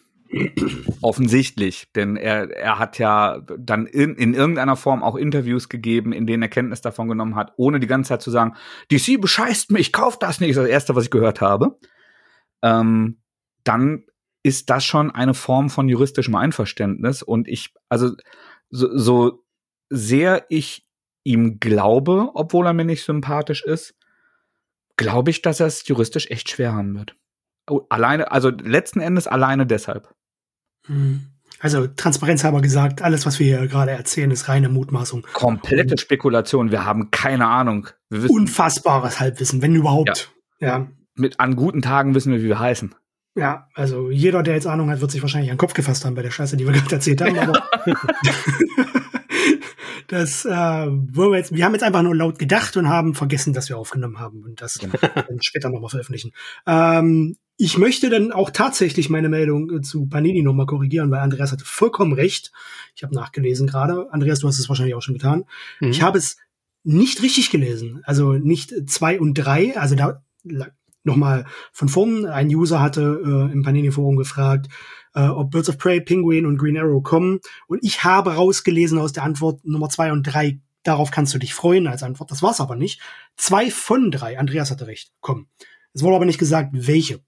offensichtlich, 1.01 1.89
denn 1.95 2.17
er, 2.17 2.51
er 2.51 2.79
hat 2.79 2.99
ja 2.99 3.41
dann 3.59 3.87
in, 3.87 4.15
in 4.15 4.35
irgendeiner 4.35 4.77
Form 4.77 5.03
auch 5.03 5.17
Interviews 5.17 5.69
gegeben, 5.69 6.13
in 6.13 6.27
denen 6.27 6.43
er 6.43 6.49
Kenntnis 6.49 6.81
davon 6.81 7.09
genommen 7.09 7.35
hat, 7.35 7.53
ohne 7.57 7.81
die 7.81 7.87
ganze 7.87 8.11
Zeit 8.11 8.23
zu 8.23 8.31
sagen, 8.31 8.55
DC 8.93 9.21
bescheißt 9.21 9.71
mich, 9.73 9.93
kauf 9.93 10.19
das 10.19 10.41
nicht, 10.41 10.57
das 10.57 10.69
Erste, 10.69 10.95
was 10.95 11.05
ich 11.05 11.11
gehört 11.11 11.41
habe. 11.41 11.79
Ähm, 12.63 13.21
dann 13.65 14.05
ist 14.43 14.71
das 14.71 14.85
schon 14.85 15.11
eine 15.11 15.35
Form 15.35 15.69
von 15.69 15.89
juristischem 15.89 16.35
Einverständnis 16.35 17.23
und 17.23 17.49
ich, 17.49 17.75
also 17.89 18.11
so, 18.71 18.97
so 18.97 19.45
sehr 19.89 20.47
ich 20.49 20.87
ihm 21.25 21.59
glaube, 21.59 22.31
obwohl 22.35 22.67
er 22.67 22.73
mir 22.73 22.85
nicht 22.85 23.05
sympathisch 23.05 23.65
ist, 23.65 23.95
glaube 24.97 25.31
ich, 25.31 25.43
dass 25.43 25.61
er 25.61 25.67
es 25.67 25.87
juristisch 25.87 26.31
echt 26.31 26.51
schwer 26.51 26.73
haben 26.73 26.97
wird. 26.97 27.17
Oh, 27.69 27.83
alleine, 27.89 28.31
also 28.31 28.51
letzten 28.51 29.01
Endes 29.01 29.27
alleine 29.27 29.67
deshalb. 29.67 30.15
Hm. 30.91 31.21
Also 31.61 31.87
transparenzhalber 31.87 32.63
gesagt, 32.63 33.03
alles, 33.03 33.27
was 33.27 33.39
wir 33.39 33.59
hier 33.59 33.69
gerade 33.69 33.91
erzählen, 33.91 34.31
ist 34.31 34.49
reine 34.49 34.69
Mutmaßung. 34.71 35.27
Komplette 35.35 35.93
Und 35.93 36.01
Spekulation. 36.01 36.71
Wir 36.71 36.87
haben 36.87 37.11
keine 37.11 37.47
Ahnung. 37.49 37.89
unfassbares 38.11 39.21
Halbwissen, 39.21 39.61
wenn 39.61 39.75
überhaupt. 39.75 40.33
Ja. 40.59 40.69
ja. 40.69 40.87
Mit 41.17 41.39
an 41.39 41.57
guten 41.57 41.83
Tagen 41.83 42.15
wissen 42.15 42.33
wir, 42.33 42.43
wie 42.43 42.49
wir 42.49 42.59
heißen. 42.59 42.95
Ja, 43.37 43.69
also 43.75 44.11
jeder, 44.11 44.43
der 44.43 44.55
jetzt 44.55 44.67
Ahnung 44.67 44.91
hat, 44.91 45.01
wird 45.01 45.11
sich 45.11 45.23
wahrscheinlich 45.23 45.51
an 45.51 45.57
den 45.57 45.61
Kopf 45.61 45.75
gefasst 45.75 46.05
haben 46.05 46.15
bei 46.15 46.23
der 46.23 46.31
Scheiße, 46.31 46.57
die 46.57 46.67
wir 46.67 46.73
gerade 46.81 46.95
erzählt 46.95 47.21
haben. 47.21 47.39
Aber 47.39 47.63
das, 50.09 50.47
äh, 50.47 50.51
wo 50.51 51.31
wir, 51.31 51.39
jetzt, 51.39 51.55
wir 51.55 51.65
haben 51.65 51.75
jetzt 51.75 51.83
einfach 51.83 52.03
nur 52.03 52.17
laut 52.17 52.39
gedacht 52.39 52.77
und 52.79 52.89
haben 52.89 53.15
vergessen, 53.15 53.53
dass 53.53 53.69
wir 53.69 53.77
aufgenommen 53.77 54.19
haben 54.19 54.43
und 54.43 54.61
das 54.63 54.79
genau. 54.79 54.95
dann 55.15 55.43
später 55.43 55.69
nochmal 55.69 55.91
veröffentlichen. 55.91 56.33
Ähm, 56.67 57.37
ich 57.61 57.77
möchte 57.77 58.09
dann 58.09 58.33
auch 58.33 58.49
tatsächlich 58.49 59.11
meine 59.11 59.29
Meldung 59.29 59.71
äh, 59.71 59.81
zu 59.83 60.07
Panini 60.07 60.41
nochmal 60.43 60.65
korrigieren, 60.65 61.11
weil 61.11 61.21
Andreas 61.21 61.53
hatte 61.53 61.67
vollkommen 61.67 62.15
recht. 62.15 62.53
Ich 62.97 63.03
habe 63.03 63.15
nachgelesen 63.15 63.67
gerade. 63.67 64.11
Andreas, 64.13 64.41
du 64.41 64.49
hast 64.49 64.59
es 64.59 64.71
wahrscheinlich 64.71 64.95
auch 64.95 65.03
schon 65.03 65.15
getan. 65.15 65.45
Mhm. 65.79 65.91
Ich 65.91 66.01
habe 66.01 66.17
es 66.17 66.39
nicht 66.85 67.23
richtig 67.23 67.51
gelesen. 67.51 68.01
Also 68.05 68.33
nicht 68.33 68.73
zwei 68.89 69.21
und 69.21 69.35
drei. 69.35 69.77
Also 69.77 69.95
da 69.95 70.23
nochmal 71.05 71.45
von 71.71 71.91
vorn. 71.91 72.25
Ein 72.25 72.49
User 72.49 72.81
hatte 72.81 73.21
äh, 73.23 73.53
im 73.53 73.63
Panini-Forum 73.63 74.17
gefragt, 74.17 74.69
äh, 75.15 75.27
ob 75.27 75.51
Birds 75.51 75.69
of 75.69 75.77
Prey, 75.77 76.01
Penguin 76.01 76.47
und 76.47 76.57
Green 76.57 76.79
Arrow 76.79 77.03
kommen. 77.03 77.41
Und 77.67 77.85
ich 77.85 78.05
habe 78.05 78.37
rausgelesen 78.37 78.99
aus 78.99 79.13
der 79.13 79.25
Antwort 79.25 79.67
Nummer 79.67 79.91
zwei 79.91 80.13
und 80.13 80.23
drei. 80.23 80.61
Darauf 80.83 81.11
kannst 81.11 81.35
du 81.35 81.39
dich 81.39 81.53
freuen 81.53 81.89
als 81.89 82.03
Antwort. 82.03 82.31
Das 82.31 82.43
war's 82.43 82.63
aber 82.63 82.75
nicht. 82.75 83.03
Zwei 83.37 83.71
von 83.71 84.11
drei, 84.11 84.39
Andreas 84.39 84.71
hatte 84.71 84.87
recht, 84.87 85.13
kommen. 85.21 85.47
Es 85.93 86.03
wurde 86.03 86.17
aber 86.17 86.25
nicht 86.25 86.39
gesagt, 86.39 86.71
welche. 86.73 87.21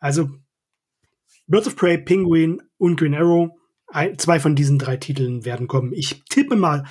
Also 0.00 0.28
Birds 1.46 1.66
of 1.66 1.76
Prey, 1.76 1.98
Penguin 1.98 2.62
und 2.78 2.96
Green 2.96 3.14
Arrow, 3.14 3.50
ein, 3.88 4.18
zwei 4.18 4.38
von 4.38 4.54
diesen 4.54 4.78
drei 4.78 4.96
Titeln 4.96 5.44
werden 5.44 5.66
kommen. 5.66 5.92
Ich 5.92 6.24
tippe 6.24 6.56
mal 6.56 6.84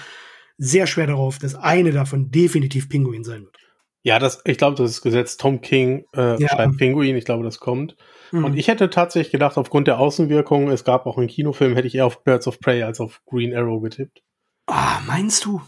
sehr 0.58 0.88
schwer 0.88 1.08
darauf, 1.08 1.38
dass 1.38 1.56
eine 1.56 1.92
davon 1.92 2.32
definitiv 2.32 2.90
Penguin 2.90 3.24
sein 3.24 3.44
wird. 3.44 3.58
Ja, 4.04 4.20
das, 4.20 4.42
ich 4.46 4.58
glaube, 4.58 4.76
das 4.78 4.92
ist 4.92 5.02
gesetzt. 5.02 5.40
Tom 5.42 5.62
King 5.62 6.06
äh, 6.16 6.42
ja. 6.42 6.48
schreibt 6.50 6.78
Penguin, 6.78 7.16
ich 7.16 7.26
glaube, 7.26 7.44
das 7.44 7.60
kommt. 7.60 7.98
Mhm. 8.32 8.46
Und 8.46 8.58
ich 8.58 8.68
hätte 8.68 8.90
tatsächlich 8.90 9.32
gedacht, 9.32 9.58
aufgrund 9.58 9.88
der 9.88 10.00
Außenwirkung, 10.00 10.70
es 10.70 10.84
gab 10.84 11.06
auch 11.06 11.18
einen 11.18 11.28
Kinofilm, 11.28 11.76
hätte 11.76 11.88
ich 11.88 11.96
eher 11.96 12.06
auf 12.06 12.24
Birds 12.24 12.48
of 12.48 12.60
Prey 12.60 12.84
als 12.84 13.00
auf 13.00 13.22
Green 13.26 13.56
Arrow 13.56 13.82
getippt. 13.82 14.24
Ah, 14.66 15.02
meinst 15.06 15.46
du? 15.46 15.62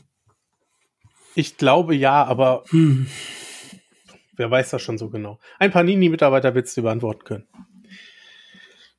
Ich 1.35 1.57
glaube 1.57 1.95
ja, 1.95 2.23
aber 2.23 2.63
hm. 2.69 3.07
Wer 4.39 4.49
weiß 4.49 4.69
das 4.69 4.81
schon 4.81 4.97
so 4.97 5.09
genau? 5.09 5.37
Ein 5.59 5.69
Panini-Mitarbeiter 5.69 6.55
wird 6.55 6.65
es 6.65 6.73
dir 6.73 6.83
beantworten 6.83 7.25
können. 7.25 7.47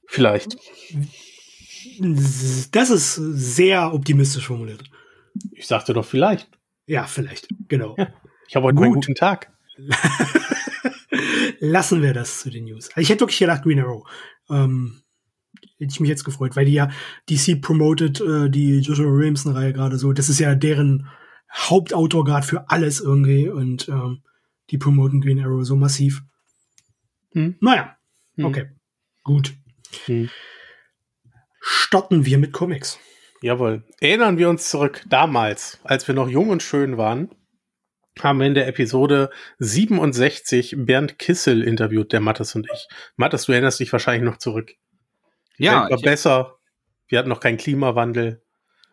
Vielleicht. 0.07 0.59
Das 1.99 2.91
ist 2.91 3.15
sehr 3.15 3.95
optimistisch 3.95 4.47
formuliert. 4.47 4.83
Ich 5.53 5.67
sagte 5.67 5.95
doch 5.95 6.05
vielleicht. 6.05 6.51
Ja, 6.85 7.05
vielleicht. 7.05 7.49
Genau. 7.69 7.95
Ja, 7.97 8.09
ich 8.49 8.55
habe 8.55 8.67
heute 8.67 8.77
Gut. 8.77 8.85
einen 8.85 8.95
guten 8.97 9.15
Tag. 9.15 9.51
Lassen 11.59 12.03
wir 12.03 12.13
das 12.13 12.41
zu 12.41 12.51
den 12.51 12.65
News. 12.65 12.91
Ich 12.97 13.09
hätte 13.09 13.21
wirklich 13.21 13.39
gedacht 13.39 13.63
Green 13.63 13.81
Arrow. 13.81 14.07
Ähm, 14.51 15.01
hätte 15.79 15.91
ich 15.91 16.01
mich 16.01 16.11
jetzt 16.11 16.25
gefreut, 16.25 16.55
weil 16.55 16.67
die 16.67 16.75
ja 16.75 16.91
DC 17.31 17.63
promotet 17.63 18.21
äh, 18.21 18.51
die 18.51 18.81
Joshua 18.81 19.07
Williamson-Reihe 19.07 19.73
gerade 19.73 19.97
so. 19.97 20.13
Das 20.13 20.29
ist 20.29 20.39
ja 20.39 20.55
deren 20.55 21.09
Hauptautor 21.51 22.27
gerade 22.27 22.47
für 22.47 22.69
alles 22.69 23.01
irgendwie 23.01 23.49
und 23.49 23.89
ähm, 23.89 24.23
die 24.71 24.79
promoten 24.79 25.21
Green 25.21 25.41
Arrow 25.41 25.65
so 25.65 25.77
massiv. 25.77 26.23
Hm. 27.33 27.57
Naja, 27.61 27.97
hm. 28.37 28.45
okay, 28.45 28.71
gut. 29.23 29.55
Hm. 30.07 30.31
Starten 31.61 32.25
wir 32.25 32.39
mit 32.39 32.53
Comics. 32.53 32.99
Jawohl. 33.43 33.85
Erinnern 34.01 34.39
wir 34.39 34.49
uns 34.49 34.69
zurück 34.69 35.05
damals, 35.09 35.81
als 35.85 36.07
wir 36.07 36.15
noch 36.15 36.29
jung 36.29 36.51
und 36.51 36.63
schön 36.63 36.97
waren, 36.97 37.31
haben 38.21 38.39
wir 38.39 38.47
in 38.47 38.55
der 38.55 38.69
Episode 38.69 39.31
67 39.59 40.77
Bernd 40.79 41.19
Kissel 41.19 41.63
interviewt, 41.63 42.13
der 42.13 42.21
Mattes 42.21 42.55
und 42.55 42.67
ich. 42.73 42.89
Mattes, 43.17 43.47
du 43.47 43.53
erinnerst 43.53 43.81
dich 43.81 43.93
wahrscheinlich 43.93 44.29
noch 44.29 44.39
zurück. 44.39 44.73
Ja. 45.57 45.89
War 45.89 46.01
besser. 46.01 46.57
Wir 47.09 47.19
hatten 47.19 47.29
noch 47.29 47.41
keinen 47.41 47.57
Klimawandel. 47.57 48.43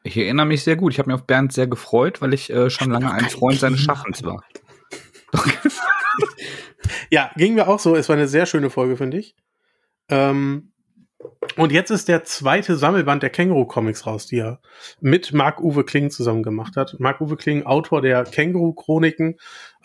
Ich 0.04 0.18
erinnere 0.18 0.46
mich 0.46 0.64
sehr 0.64 0.78
gut. 0.78 0.94
Ich 0.94 1.00
habe 1.00 1.10
mich 1.10 1.20
auf 1.20 1.28
Bernd 1.28 1.52
sehr 1.52 1.68
gefreut, 1.68 2.22
weil 2.22 2.34
ich 2.34 2.50
äh, 2.50 2.70
schon 2.70 2.92
lange 2.92 3.12
ein 3.12 3.30
Freund 3.30 3.60
seines 3.60 3.82
Schaffens 3.82 4.24
war. 4.24 4.44
ja, 7.10 7.32
ging 7.36 7.56
mir 7.56 7.68
auch 7.68 7.80
so. 7.80 7.96
Es 7.96 8.10
war 8.10 8.16
eine 8.16 8.28
sehr 8.28 8.46
schöne 8.46 8.70
Folge, 8.70 8.98
finde 8.98 9.18
ich. 9.18 9.36
Ähm, 10.10 10.72
und 11.56 11.72
jetzt 11.72 11.90
ist 11.90 12.08
der 12.08 12.24
zweite 12.24 12.76
Sammelband 12.76 13.24
der 13.24 13.32
Känguru-Comics 13.32 14.06
raus, 14.06 14.28
die 14.28 14.40
er 14.40 14.60
mit 15.02 15.34
Marc-Uwe 15.34 15.84
Kling 15.84 16.12
zusammen 16.12 16.44
gemacht 16.44 16.76
hat. 16.78 17.00
Marc-Uwe 17.00 17.38
Kling, 17.38 17.66
Autor 17.66 18.02
der 18.02 18.24
Känguru-Chroniken, 18.24 19.38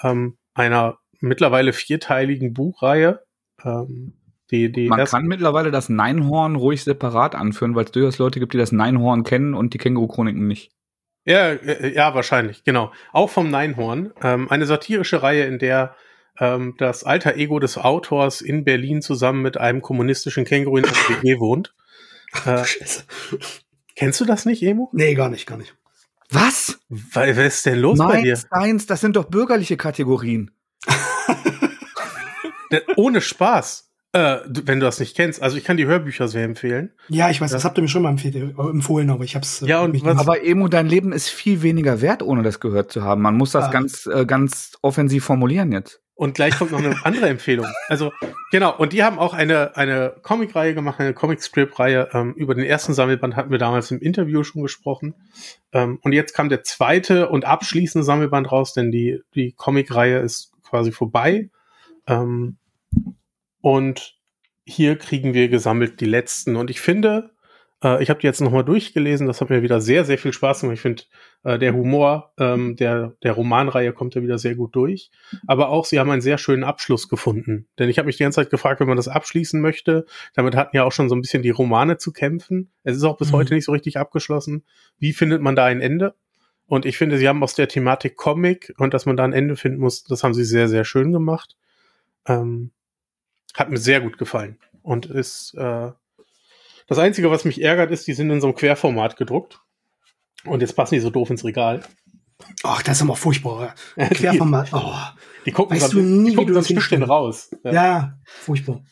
ähm, 0.03 0.37
einer 0.55 0.99
mittlerweile 1.21 1.73
vierteiligen 1.73 2.53
Buchreihe. 2.53 3.23
Ähm, 3.65 4.15
die, 4.51 4.71
die 4.71 4.89
Man 4.89 5.05
kann 5.07 5.25
mittlerweile 5.25 5.71
das 5.71 5.89
Neinhorn 5.89 6.57
ruhig 6.57 6.85
separat 6.85 7.35
anführen, 7.35 7.75
weil 7.75 7.87
es 7.87 7.93
durchaus 7.93 8.19
Leute 8.19 8.39
gibt, 8.39 8.53
die 8.53 8.59
das 8.59 8.73
Neinhorn 8.73 9.25
kennen 9.25 9.55
und 9.55 9.73
die 9.73 9.79
Känguru-Chroniken 9.79 10.47
nicht. 10.47 10.73
Ja, 11.25 11.53
äh, 11.53 11.95
ja, 11.95 12.15
wahrscheinlich, 12.15 12.65
genau. 12.65 12.93
Auch 13.13 13.31
vom 13.31 13.51
Neinhorn. 13.51 14.13
Ähm, 14.23 14.51
eine 14.51 14.67
satirische 14.67 15.23
Reihe, 15.23 15.45
in 15.45 15.59
der 15.59 15.95
ähm, 16.39 16.75
das 16.79 17.05
alter 17.05 17.37
Ego 17.37 17.59
des 17.59 17.79
Autors 17.79 18.41
in 18.41 18.65
Berlin 18.65 19.03
zusammen 19.03 19.43
mit 19.43 19.59
einem 19.59 19.83
kommunistischen 19.83 20.45
Känguru 20.45 20.79
in 20.79 20.85
einer 20.85 20.95
WG 20.95 21.35
wohnt. 21.39 21.75
Äh, 22.45 22.65
kennst 23.95 24.21
du 24.21 24.25
das 24.25 24.47
nicht, 24.47 24.63
Emo? 24.63 24.89
Nee, 24.93 25.15
gar 25.15 25.29
nicht, 25.29 25.47
gar 25.47 25.59
nicht. 25.59 25.77
Was? 26.31 26.81
Was 26.89 27.37
ist 27.37 27.67
denn 27.67 27.79
los 27.79 27.99
Meins, 27.99 28.13
bei 28.13 28.23
dir? 28.23 28.41
Eins, 28.51 28.87
das 28.87 29.03
sind 29.03 29.17
doch 29.17 29.27
bürgerliche 29.27 29.77
Kategorien. 29.77 30.51
Ohne 32.97 33.21
Spaß. 33.21 33.92
Äh, 34.15 34.41
wenn 34.47 34.79
du 34.79 34.85
das 34.85 35.01
nicht 35.01 35.17
kennst. 35.17 35.43
Also 35.43 35.57
ich 35.57 35.65
kann 35.65 35.79
die 35.79 35.87
Hörbücher 35.87 36.29
sehr 36.29 36.45
empfehlen. 36.45 36.93
Ja, 37.09 37.31
ich 37.31 37.41
weiß, 37.41 37.51
das 37.51 37.65
habt 37.65 37.79
ihr 37.79 37.83
mir 37.83 37.89
schon 37.89 38.03
mal 38.03 38.11
empfohlen, 38.11 39.09
aber 39.09 39.25
ich 39.25 39.35
hab's. 39.35 39.63
Äh, 39.63 39.69
ja, 39.69 39.81
und 39.81 40.05
was, 40.05 40.19
aber 40.19 40.45
Emo, 40.45 40.69
dein 40.69 40.87
Leben 40.87 41.13
ist 41.13 41.31
viel 41.31 41.63
weniger 41.63 42.03
wert, 42.03 42.23
ohne 42.23 42.43
das 42.43 42.61
gehört 42.61 42.93
zu 42.93 43.03
haben. 43.03 43.23
Man 43.23 43.37
muss 43.37 43.53
das 43.53 43.65
ah. 43.67 43.71
ganz, 43.71 44.07
äh, 44.07 44.27
ganz 44.27 44.73
offensiv 44.83 45.25
formulieren 45.25 45.73
jetzt. 45.73 46.03
Und 46.15 46.35
gleich 46.35 46.59
kommt 46.59 46.73
noch 46.73 46.79
eine 46.79 46.95
andere 47.05 47.31
Empfehlung. 47.31 47.67
Also, 47.89 48.13
genau, 48.51 48.77
und 48.77 48.93
die 48.93 49.03
haben 49.03 49.19
auch 49.19 49.33
eine, 49.33 49.77
eine 49.77 50.15
Comic-Reihe 50.23 50.75
gemacht, 50.75 51.01
eine 51.01 51.15
Comic-Strip-Reihe. 51.15 52.11
Ähm, 52.13 52.35
über 52.35 52.55
den 52.55 52.65
ersten 52.65 52.93
Sammelband 52.93 53.35
hatten 53.35 53.51
wir 53.51 53.59
damals 53.59 53.91
im 53.91 53.99
Interview 53.99 54.45
schon 54.45 54.63
gesprochen. 54.63 55.15
Ähm, 55.73 55.99
und 56.03 56.13
jetzt 56.13 56.35
kam 56.35 56.51
der 56.51 56.65
zweite 56.65 57.31
und 57.31 57.47
abschließende 57.47 58.05
Sammelband 58.05 58.53
raus, 58.53 58.75
denn 58.75 58.93
die, 58.93 59.23
die 59.35 59.53
Comic-Reihe 59.53 60.19
ist 60.19 60.53
quasi 60.69 60.93
vorbei. 60.93 61.49
Ähm, 62.07 62.59
und 63.63 64.19
hier 64.65 64.97
kriegen 64.97 65.33
wir 65.33 65.49
gesammelt 65.49 66.01
die 66.01 66.07
letzten. 66.07 66.57
Und 66.57 66.69
ich 66.71 66.81
finde, 66.81 67.31
äh, 67.83 68.03
ich 68.03 68.11
habe 68.11 68.21
die 68.21 68.27
jetzt 68.27 68.41
nochmal 68.41 68.65
durchgelesen, 68.65 69.27
das 69.27 69.41
hat 69.41 69.51
mir 69.51 69.63
wieder 69.63 69.81
sehr, 69.81 70.05
sehr 70.05 70.19
viel 70.19 70.33
Spaß 70.33 70.61
gemacht. 70.61 70.75
Ich 70.75 70.81
finde, 70.81 71.03
äh, 71.45 71.59
der 71.59 71.73
Humor 71.73 72.33
ähm, 72.39 72.77
der, 72.77 73.17
der 73.23 73.33
Romanreihe 73.33 73.93
kommt 73.93 74.15
da 74.15 74.23
wieder 74.23 74.39
sehr 74.39 74.55
gut 74.55 74.75
durch. 74.77 75.11
Aber 75.47 75.69
auch, 75.71 75.85
sie 75.85 75.99
haben 75.99 76.11
einen 76.11 76.21
sehr 76.21 76.39
schönen 76.39 76.65
Abschluss 76.65 77.09
gefunden. 77.09 77.67
Denn 77.79 77.89
ich 77.89 77.99
habe 77.99 78.07
mich 78.07 78.17
die 78.17 78.23
ganze 78.23 78.37
Zeit 78.37 78.51
gefragt, 78.51 78.81
wenn 78.81 78.89
man 78.89 78.97
das 78.97 79.09
abschließen 79.09 79.61
möchte, 79.61 80.07
damit 80.35 80.55
hatten 80.55 80.77
ja 80.77 80.85
auch 80.85 80.93
schon 80.93 81.09
so 81.09 81.15
ein 81.15 81.21
bisschen 81.21 81.43
die 81.43 81.51
Romane 81.51 81.99
zu 81.99 82.13
kämpfen. 82.13 82.73
Es 82.85 82.97
ist 82.97 83.05
auch 83.05 83.17
bis 83.17 83.33
mhm. 83.33 83.37
heute 83.37 83.55
nicht 83.55 83.65
so 83.65 83.73
richtig 83.73 83.97
abgeschlossen. 83.97 84.65
Wie 84.99 85.13
findet 85.13 85.43
man 85.43 85.57
da 85.57 85.65
ein 85.65 85.81
Ende? 85.81 86.15
Und 86.67 86.87
ich 86.87 86.97
finde, 86.97 87.19
sie 87.19 87.29
haben 87.29 87.43
aus 87.43 87.55
der 87.55 87.69
Thematik 87.69 88.17
Comic 88.17 88.73
und 88.79 88.95
dass 88.95 89.07
man 89.07 89.17
da 89.17 89.25
ein 89.25 89.33
Ende 89.33 89.57
finden 89.57 89.81
muss, 89.81 90.05
das 90.05 90.25
haben 90.25 90.35
sie 90.35 90.45
sehr, 90.45 90.69
sehr 90.69 90.85
schön 90.85 91.13
gemacht. 91.13 91.57
Ähm, 92.27 92.71
hat 93.55 93.71
mir 93.71 93.79
sehr 93.79 94.01
gut 94.01 94.19
gefallen. 94.19 94.59
Und 94.83 95.07
ist 95.07 95.55
äh, 95.55 95.91
das 96.87 96.99
Einzige, 96.99 97.31
was 97.31 97.45
mich 97.45 97.63
ärgert, 97.63 97.91
ist, 97.91 98.07
die 98.07 98.13
sind 98.13 98.31
in 98.31 98.41
so 98.41 98.49
einem 98.49 98.57
Querformat 98.57 99.17
gedruckt. 99.17 99.61
Und 100.45 100.61
jetzt 100.61 100.75
passen 100.75 100.95
die 100.95 101.01
so 101.01 101.11
doof 101.11 101.31
ins 101.31 101.45
Regal. 101.45 101.83
Ach, 102.65 102.83
das 102.83 102.97
ist 102.97 103.03
immer 103.03 103.17
furchtbar. 103.17 103.75
Querformat. 103.97 104.71
Oh. 104.73 104.95
Die 105.47 105.53
gucken, 105.53 105.77
weißt 105.77 105.91
so, 105.91 105.99
du 105.99 106.05
nie, 106.05 106.31
die 106.31 106.37
gucken 106.37 106.51
wie 106.51 106.55
du 106.55 106.63
so 106.63 106.75
ein 106.75 106.81
Stückchen 106.81 107.03
raus. 107.03 107.51
Ja, 107.65 107.73
ja 107.73 108.19
furchtbar. 108.25 108.83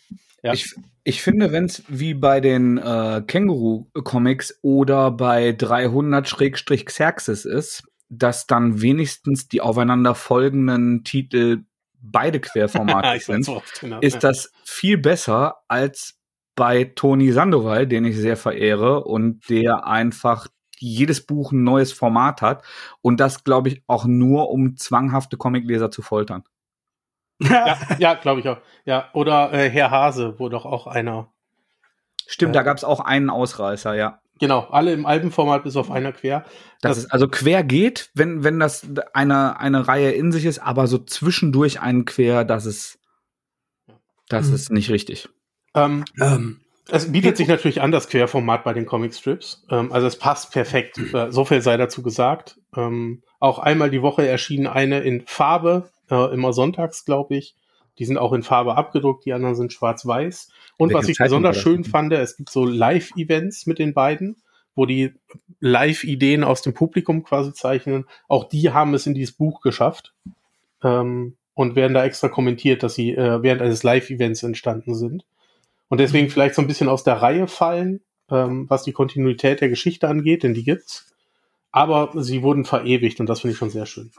Ja. 0.42 0.53
Ich, 0.53 0.75
ich 1.05 1.23
finde, 1.23 1.53
wenn 1.53 1.64
es 1.64 1.83
wie 1.88 2.14
bei 2.14 2.40
den 2.40 2.79
äh, 2.79 3.23
Känguru-Comics 3.27 4.61
oder 4.62 5.11
bei 5.11 5.51
300-Xerxes 5.51 7.44
ist, 7.44 7.85
dass 8.09 8.46
dann 8.46 8.81
wenigstens 8.81 9.49
die 9.49 9.61
aufeinander 9.61 10.14
folgenden 10.14 11.05
Titel 11.05 11.64
beide 12.02 12.40
Querformate 12.40 13.20
sind, 13.24 13.48
genau, 13.80 14.00
ist 14.00 14.22
das 14.24 14.52
viel 14.64 14.98
besser 14.98 15.56
als 15.68 16.18
bei 16.56 16.84
Toni 16.84 17.32
Sandoval, 17.32 17.86
den 17.86 18.04
ich 18.04 18.16
sehr 18.16 18.36
verehre 18.36 19.04
und 19.04 19.48
der 19.48 19.86
einfach 19.86 20.46
jedes 20.78 21.24
Buch 21.24 21.52
ein 21.52 21.62
neues 21.62 21.92
Format 21.92 22.42
hat 22.42 22.64
und 23.02 23.20
das, 23.20 23.44
glaube 23.44 23.68
ich, 23.68 23.82
auch 23.86 24.06
nur, 24.06 24.50
um 24.50 24.76
zwanghafte 24.76 25.36
Comicleser 25.36 25.90
zu 25.90 26.02
foltern. 26.02 26.42
ja, 27.38 27.78
ja 27.98 28.14
glaube 28.14 28.40
ich 28.40 28.48
auch. 28.48 28.58
Ja, 28.84 29.10
oder 29.12 29.52
äh, 29.52 29.70
Herr 29.70 29.90
Hase, 29.90 30.34
wo 30.38 30.48
doch 30.48 30.64
auch 30.64 30.86
einer. 30.86 31.32
Stimmt, 32.26 32.54
äh, 32.54 32.58
da 32.58 32.62
gab 32.62 32.76
es 32.76 32.84
auch 32.84 33.00
einen 33.00 33.30
Ausreißer, 33.30 33.94
ja. 33.94 34.20
Genau, 34.40 34.61
alle 34.70 34.94
im 34.94 35.05
Albenformat 35.05 35.64
bis 35.64 35.76
auf 35.76 35.90
einer 35.90 36.12
quer. 36.12 36.44
Das, 36.81 36.96
das 36.96 36.98
ist 36.98 37.12
also 37.12 37.29
quer 37.29 37.62
geht, 37.62 38.11
wenn, 38.14 38.42
wenn 38.42 38.59
das 38.59 38.87
eine, 39.12 39.61
eine 39.61 39.87
Reihe 39.87 40.12
in 40.12 40.33
sich 40.33 40.46
ist, 40.46 40.61
aber 40.61 40.87
so 40.87 40.98
zwischendurch 40.98 41.81
einen 41.81 42.07
quer, 42.07 42.44
das 42.44 42.64
ist, 42.64 42.98
das 44.29 44.48
mhm. 44.48 44.55
ist 44.55 44.72
nicht 44.72 44.90
richtig. 44.90 45.29
Ähm, 45.74 46.07
ähm, 46.18 46.61
es 46.88 47.12
bietet 47.12 47.37
sich 47.37 47.48
natürlich 47.48 47.83
an, 47.83 47.92
das 47.92 48.09
Querformat 48.09 48.64
bei 48.64 48.72
den 48.72 48.87
Comicstrips. 48.87 49.64
Ähm, 49.70 49.92
also 49.92 50.07
es 50.07 50.16
passt 50.16 50.53
perfekt. 50.53 50.98
Äh, 51.12 51.31
so 51.31 51.44
viel 51.44 51.61
sei 51.61 51.76
dazu 51.76 52.03
gesagt. 52.03 52.59
Ähm, 52.74 53.22
auch 53.40 53.59
einmal 53.59 53.90
die 53.90 54.03
Woche 54.03 54.26
erschien 54.26 54.66
eine 54.66 55.00
in 55.00 55.22
Farbe, 55.26 55.90
äh, 56.11 56.33
immer 56.33 56.53
sonntags, 56.53 57.05
glaube 57.05 57.37
ich. 57.37 57.57
Die 57.98 58.05
sind 58.05 58.18
auch 58.18 58.33
in 58.33 58.42
Farbe 58.42 58.76
abgedruckt, 58.76 59.24
die 59.24 59.33
anderen 59.33 59.55
sind 59.55 59.72
schwarz-weiß. 59.72 60.50
Und 60.79 60.94
was 60.94 61.09
ich 61.09 61.18
besonders 61.18 61.59
schön 61.59 61.85
fand, 61.85 62.12
es 62.12 62.37
gibt 62.37 62.50
so 62.50 62.64
Live-Events 62.64 63.66
mit 63.66 63.79
den 63.79 63.92
beiden, 63.92 64.37
wo 64.74 64.87
die 64.87 65.12
Live-Ideen 65.61 66.44
aus 66.44 66.62
dem 66.62 66.72
Publikum 66.72 67.22
quasi 67.22 67.53
zeichnen. 67.53 68.07
Auch 68.29 68.44
die 68.48 68.70
haben 68.70 68.94
es 68.94 69.07
in 69.07 69.14
dieses 69.14 69.35
Buch 69.35 69.61
geschafft 69.61 70.14
ähm, 70.83 71.37
und 71.55 71.76
werden 71.76 71.94
da 71.94 72.05
extra 72.05 72.29
kommentiert, 72.29 72.83
dass 72.83 72.94
sie 72.94 73.11
äh, 73.11 73.42
während 73.42 73.61
eines 73.61 73.83
Live-Events 73.83 74.42
entstanden 74.42 74.94
sind. 74.94 75.24
Und 75.88 75.98
deswegen 75.98 76.26
mhm. 76.26 76.31
vielleicht 76.31 76.55
so 76.55 76.62
ein 76.62 76.68
bisschen 76.68 76.88
aus 76.88 77.05
der 77.05 77.16
Reihe 77.16 77.48
fallen, 77.48 78.00
ähm, 78.31 78.70
was 78.70 78.85
die 78.85 78.92
Kontinuität 78.92 79.61
der 79.61 79.68
Geschichte 79.68 80.09
angeht, 80.09 80.42
denn 80.42 80.55
die 80.55 80.64
gibt's. 80.64 81.12
Aber 81.72 82.11
sie 82.22 82.42
wurden 82.42 82.64
verewigt 82.64 83.20
und 83.20 83.26
das 83.26 83.40
finde 83.40 83.53
ich 83.53 83.59
schon 83.59 83.70
sehr 83.70 83.87
schön. 83.87 84.11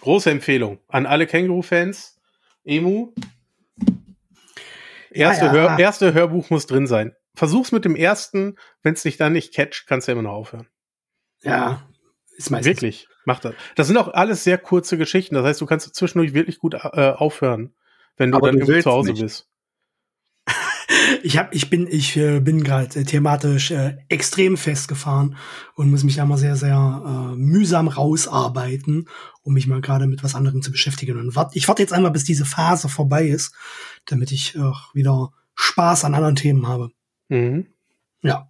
Große 0.00 0.30
Empfehlung 0.30 0.80
an 0.88 1.06
alle 1.06 1.26
Känguru-Fans. 1.26 2.18
Emu. 2.64 3.12
Erste, 5.10 5.46
ja, 5.46 5.54
ja. 5.54 5.60
Hör, 5.70 5.78
erste 5.78 6.14
Hörbuch 6.14 6.50
muss 6.50 6.66
drin 6.66 6.86
sein. 6.86 7.14
Versuch's 7.34 7.72
mit 7.72 7.84
dem 7.84 7.96
ersten. 7.96 8.56
Wenn 8.82 8.94
es 8.94 9.02
dich 9.02 9.16
dann 9.16 9.32
nicht 9.32 9.54
catcht, 9.54 9.86
kannst 9.86 10.06
du 10.06 10.12
ja 10.12 10.14
immer 10.14 10.28
noch 10.28 10.34
aufhören. 10.34 10.68
Ja, 11.42 11.82
ist 12.36 12.50
meistens. 12.50 12.66
Wirklich, 12.66 13.08
mach 13.24 13.40
das. 13.40 13.54
Das 13.76 13.86
sind 13.86 13.96
auch 13.96 14.08
alles 14.08 14.44
sehr 14.44 14.58
kurze 14.58 14.96
Geschichten. 14.98 15.34
Das 15.34 15.44
heißt, 15.44 15.60
du 15.60 15.66
kannst 15.66 15.94
zwischendurch 15.94 16.32
wirklich 16.32 16.58
gut 16.58 16.74
äh, 16.74 17.12
aufhören, 17.16 17.74
wenn 18.16 18.30
du 18.30 18.38
Aber 18.38 18.52
dann 18.52 18.60
du 18.60 18.80
zu 18.80 18.90
Hause 18.90 19.12
nicht. 19.12 19.22
bist. 19.22 19.49
Ich 21.22 21.38
hab, 21.38 21.54
ich 21.54 21.70
bin, 21.70 21.86
ich 21.86 22.16
äh, 22.16 22.40
bin 22.40 22.64
gerade 22.64 23.00
äh, 23.00 23.04
thematisch 23.04 23.70
äh, 23.70 23.96
extrem 24.08 24.56
festgefahren 24.56 25.36
und 25.74 25.90
muss 25.90 26.04
mich 26.04 26.16
da 26.16 26.24
mal 26.24 26.38
sehr, 26.38 26.56
sehr 26.56 26.76
äh, 26.76 27.36
mühsam 27.36 27.88
rausarbeiten, 27.88 29.08
um 29.42 29.54
mich 29.54 29.66
mal 29.66 29.80
gerade 29.80 30.06
mit 30.06 30.22
was 30.22 30.34
anderem 30.34 30.62
zu 30.62 30.70
beschäftigen. 30.70 31.18
Und 31.18 31.36
wart, 31.36 31.54
ich 31.56 31.68
warte 31.68 31.82
jetzt 31.82 31.92
einmal, 31.92 32.10
bis 32.10 32.24
diese 32.24 32.44
Phase 32.44 32.88
vorbei 32.88 33.26
ist, 33.26 33.54
damit 34.06 34.32
ich 34.32 34.58
auch 34.58 34.94
wieder 34.94 35.30
Spaß 35.54 36.04
an 36.04 36.14
anderen 36.14 36.36
Themen 36.36 36.66
habe. 36.66 36.90
Mhm. 37.28 37.66
Ja. 38.22 38.48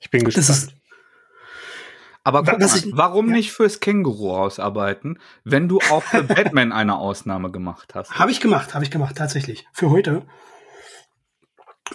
Ich 0.00 0.10
bin 0.10 0.24
gespannt. 0.24 0.48
Ist, 0.48 0.74
aber 2.22 2.44
guck 2.44 2.58
mal, 2.58 2.66
ich, 2.66 2.88
warum 2.92 3.28
ja. 3.28 3.36
nicht 3.36 3.52
fürs 3.52 3.80
Känguru 3.80 4.32
ausarbeiten, 4.32 5.18
wenn 5.44 5.68
du 5.68 5.78
auch 5.90 6.02
für 6.02 6.22
Batman 6.22 6.72
eine 6.72 6.96
Ausnahme 6.96 7.50
gemacht 7.50 7.94
hast? 7.94 8.18
Habe 8.18 8.30
ich 8.30 8.40
gemacht, 8.40 8.74
habe 8.74 8.84
ich 8.84 8.90
gemacht, 8.90 9.16
tatsächlich. 9.16 9.66
Für 9.72 9.90
heute. 9.90 10.22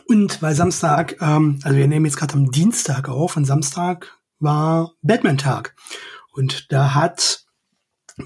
Und 0.07 0.41
weil 0.41 0.55
Samstag, 0.55 1.17
ähm, 1.21 1.59
also 1.63 1.77
wir 1.77 1.87
nehmen 1.87 2.05
jetzt 2.05 2.17
gerade 2.17 2.33
am 2.33 2.51
Dienstag 2.51 3.09
auf 3.09 3.37
und 3.37 3.45
Samstag 3.45 4.17
war 4.39 4.91
Batman-Tag. 5.01 5.75
Und 6.33 6.71
da 6.71 6.93
hat 6.93 7.45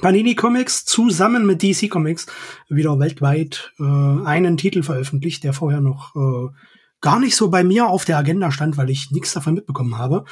Panini 0.01 0.36
Comics 0.36 0.86
zusammen 0.86 1.45
mit 1.45 1.63
DC 1.63 1.89
Comics 1.89 2.27
wieder 2.69 2.99
weltweit 2.99 3.73
äh, 3.79 3.84
einen 3.84 4.58
Titel 4.58 4.84
veröffentlicht, 4.84 5.43
der 5.43 5.53
vorher 5.53 5.82
noch 5.82 6.15
äh, 6.15 6.49
gar 7.01 7.19
nicht 7.19 7.36
so 7.36 7.49
bei 7.49 7.63
mir 7.63 7.88
auf 7.88 8.05
der 8.05 8.17
Agenda 8.17 8.51
stand, 8.51 8.77
weil 8.77 8.89
ich 8.89 9.12
nichts 9.12 9.34
davon 9.34 9.55
mitbekommen 9.55 9.97
habe. 9.97 10.25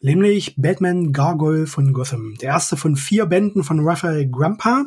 Nämlich 0.00 0.54
Batman 0.56 1.12
Gargoyle 1.12 1.66
von 1.66 1.92
Gotham. 1.92 2.36
Der 2.40 2.50
erste 2.50 2.76
von 2.76 2.94
vier 2.94 3.26
Bänden 3.26 3.64
von 3.64 3.80
Raphael 3.80 4.28
Grandpa, 4.28 4.84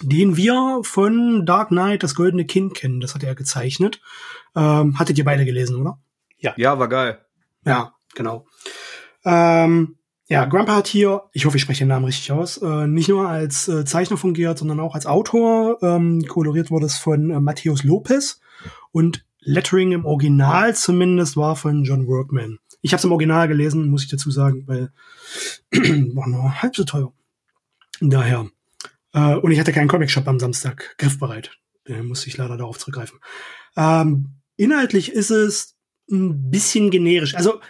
den 0.00 0.36
wir 0.36 0.80
von 0.82 1.46
Dark 1.46 1.68
Knight, 1.68 2.02
das 2.02 2.14
Goldene 2.14 2.46
Kind 2.46 2.74
kennen. 2.74 3.00
Das 3.00 3.14
hat 3.14 3.22
er 3.22 3.34
gezeichnet. 3.34 4.00
Ähm, 4.56 4.98
hattet 4.98 5.18
ihr 5.18 5.24
beide 5.24 5.44
gelesen, 5.44 5.76
oder? 5.76 5.98
Ja. 6.38 6.54
Ja, 6.56 6.78
war 6.78 6.88
geil. 6.88 7.18
Ja, 7.64 7.94
genau. 8.14 8.46
Ähm, 9.24 9.96
ja, 10.26 10.46
Grandpa 10.46 10.76
hat 10.76 10.86
hier, 10.86 11.24
ich 11.32 11.44
hoffe, 11.44 11.56
ich 11.56 11.62
spreche 11.62 11.80
den 11.80 11.88
Namen 11.88 12.06
richtig 12.06 12.32
aus, 12.32 12.58
äh, 12.58 12.86
nicht 12.86 13.08
nur 13.08 13.28
als 13.28 13.68
äh, 13.68 13.84
Zeichner 13.84 14.16
fungiert, 14.16 14.58
sondern 14.58 14.80
auch 14.80 14.94
als 14.94 15.06
Autor. 15.06 15.82
Ähm, 15.82 16.24
koloriert 16.26 16.70
wurde 16.70 16.86
es 16.86 16.96
von 16.96 17.30
äh, 17.30 17.40
Matthäus 17.40 17.84
Lopez 17.84 18.40
und 18.90 19.24
Lettering 19.40 19.92
im 19.92 20.06
Original 20.06 20.74
zumindest 20.74 21.36
war 21.36 21.56
von 21.56 21.84
John 21.84 22.06
Workman. 22.06 22.58
Ich 22.80 22.92
habe 22.92 22.98
es 22.98 23.04
im 23.04 23.12
Original 23.12 23.48
gelesen, 23.48 23.88
muss 23.88 24.04
ich 24.04 24.10
dazu 24.10 24.30
sagen, 24.30 24.64
weil 24.66 24.90
war 26.14 26.28
nur 26.28 26.62
halb 26.62 26.74
so 26.74 26.84
teuer. 26.84 27.12
Daher. 28.00 28.48
Äh, 29.12 29.34
und 29.36 29.52
ich 29.52 29.60
hatte 29.60 29.72
keinen 29.72 29.88
Comicshop 29.88 30.26
am 30.26 30.40
Samstag 30.40 30.96
griffbereit. 30.96 31.50
Da 31.84 32.02
musste 32.02 32.28
ich 32.28 32.36
leider 32.38 32.56
darauf 32.56 32.78
zurückgreifen. 32.78 33.20
Ähm, 33.76 34.36
inhaltlich 34.56 35.12
ist 35.12 35.30
es 35.30 35.76
ein 36.10 36.50
bisschen 36.50 36.90
generisch. 36.90 37.34
Also 37.34 37.60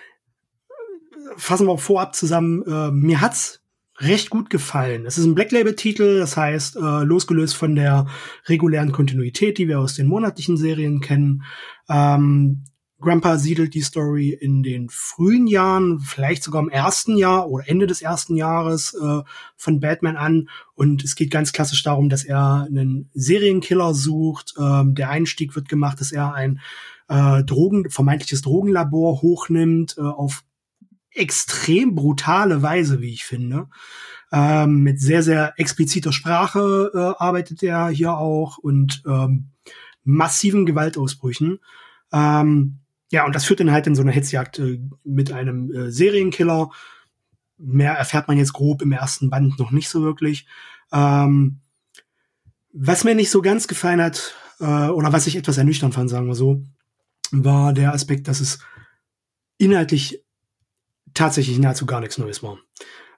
fassen 1.37 1.66
wir 1.66 1.79
vorab 1.79 2.14
zusammen. 2.14 2.62
Äh, 2.66 2.90
mir 2.90 3.20
hat's 3.20 3.61
recht 3.99 4.31
gut 4.31 4.51
gefallen. 4.51 5.07
Es 5.07 5.18
ist 5.18 5.25
ein 5.25 5.35
Black 5.35 5.53
Label 5.53 5.77
Titel, 5.77 6.18
das 6.18 6.37
heißt 6.37 6.77
äh, 6.77 7.05
losgelöst 7.05 7.55
von 7.55 7.77
der 7.77 8.07
regulären 8.47 8.92
Kontinuität, 8.92 9.59
die 9.59 9.68
wir 9.68 9.79
aus 9.79 9.94
den 9.94 10.09
monatlichen 10.09 10.57
Serien 10.57 11.01
kennen. 11.01 11.44
Ähm, 11.88 12.64
Grandpa 13.05 13.38
siedelt 13.38 13.75
die 13.75 13.83
Story 13.83 14.31
in 14.31 14.62
den 14.62 14.88
frühen 14.88 15.47
Jahren, 15.47 16.01
vielleicht 16.01 16.43
sogar 16.43 16.62
im 16.62 16.69
ersten 16.69 17.17
Jahr 17.17 17.49
oder 17.49 17.69
Ende 17.69 17.87
des 17.87 18.03
ersten 18.03 18.37
Jahres 18.37 18.95
äh, 18.95 19.23
von 19.57 19.81
Batman 19.81 20.17
an. 20.17 20.49
Und 20.75 21.05
es 21.05 21.14
geht 21.14 21.31
ganz 21.31 21.53
klassisch 21.53 21.83
darum, 21.83 22.09
dass 22.09 22.25
er 22.25 22.67
einen 22.67 23.11
Serienkiller 23.14 23.95
sucht. 23.95 24.55
Ähm, 24.59 24.95
der 24.95 25.11
Einstieg 25.11 25.55
wird 25.55 25.69
gemacht, 25.69 26.01
dass 26.01 26.11
er 26.11 26.35
ein 26.35 26.61
äh, 27.09 27.45
Drogen, 27.45 27.90
vermeintliches 27.90 28.43
Drogenlabor 28.43 29.23
hochnimmt, 29.23 29.97
äh, 29.99 30.03
auf 30.03 30.43
extrem 31.12 31.95
brutale 31.95 32.62
Weise, 32.62 33.01
wie 33.01 33.12
ich 33.12 33.25
finde. 33.25 33.69
Ähm, 34.33 34.83
mit 34.83 35.01
sehr, 35.01 35.23
sehr 35.23 35.55
expliziter 35.59 36.12
Sprache 36.12 36.90
äh, 36.93 37.23
arbeitet 37.23 37.62
er 37.62 37.88
hier 37.88 38.17
auch 38.17 38.59
und 38.59 39.03
ähm, 39.07 39.51
massiven 40.03 40.67
Gewaltausbrüchen. 40.67 41.61
Ähm, 42.12 42.81
ja, 43.14 43.24
und 43.24 43.33
das 43.37 43.44
führt 43.44 43.61
dann 43.61 43.70
halt 43.70 43.87
in 43.87 43.94
so 43.94 44.03
eine 44.03 44.11
Hetzjagd 44.11 44.59
äh, 44.59 44.81
mit 45.05 45.31
einem 45.31 45.72
äh, 45.72 45.92
Serienkiller. 45.92 46.70
Mehr 47.59 47.92
erfährt 47.92 48.27
man 48.27 48.37
jetzt 48.37 48.53
grob 48.53 48.83
im 48.83 48.90
ersten 48.90 49.31
Band 49.31 49.57
noch 49.61 49.70
nicht 49.70 49.88
so 49.88 50.03
wirklich. 50.03 50.48
Ähm, 50.92 51.61
was 52.72 53.05
mir 53.05 53.14
nicht 53.14 53.31
so 53.31 53.40
ganz 53.40 53.68
gefallen 53.68 54.03
hat, 54.03 54.35
äh, 54.59 54.88
oder 54.88 55.12
was 55.12 55.29
ich 55.29 55.37
etwas 55.37 55.59
ernüchternd 55.59 55.94
fand, 55.94 56.11
sagen 56.11 56.27
wir 56.27 56.35
so, 56.35 56.66
war 57.31 57.72
der 57.72 57.94
Aspekt, 57.94 58.27
dass 58.27 58.40
es 58.40 58.59
inhaltlich 59.59 60.24
tatsächlich 61.14 61.61
nahezu 61.61 61.87
gar 61.87 62.00
nichts 62.00 62.18
Neues 62.18 62.42
war. 62.42 62.59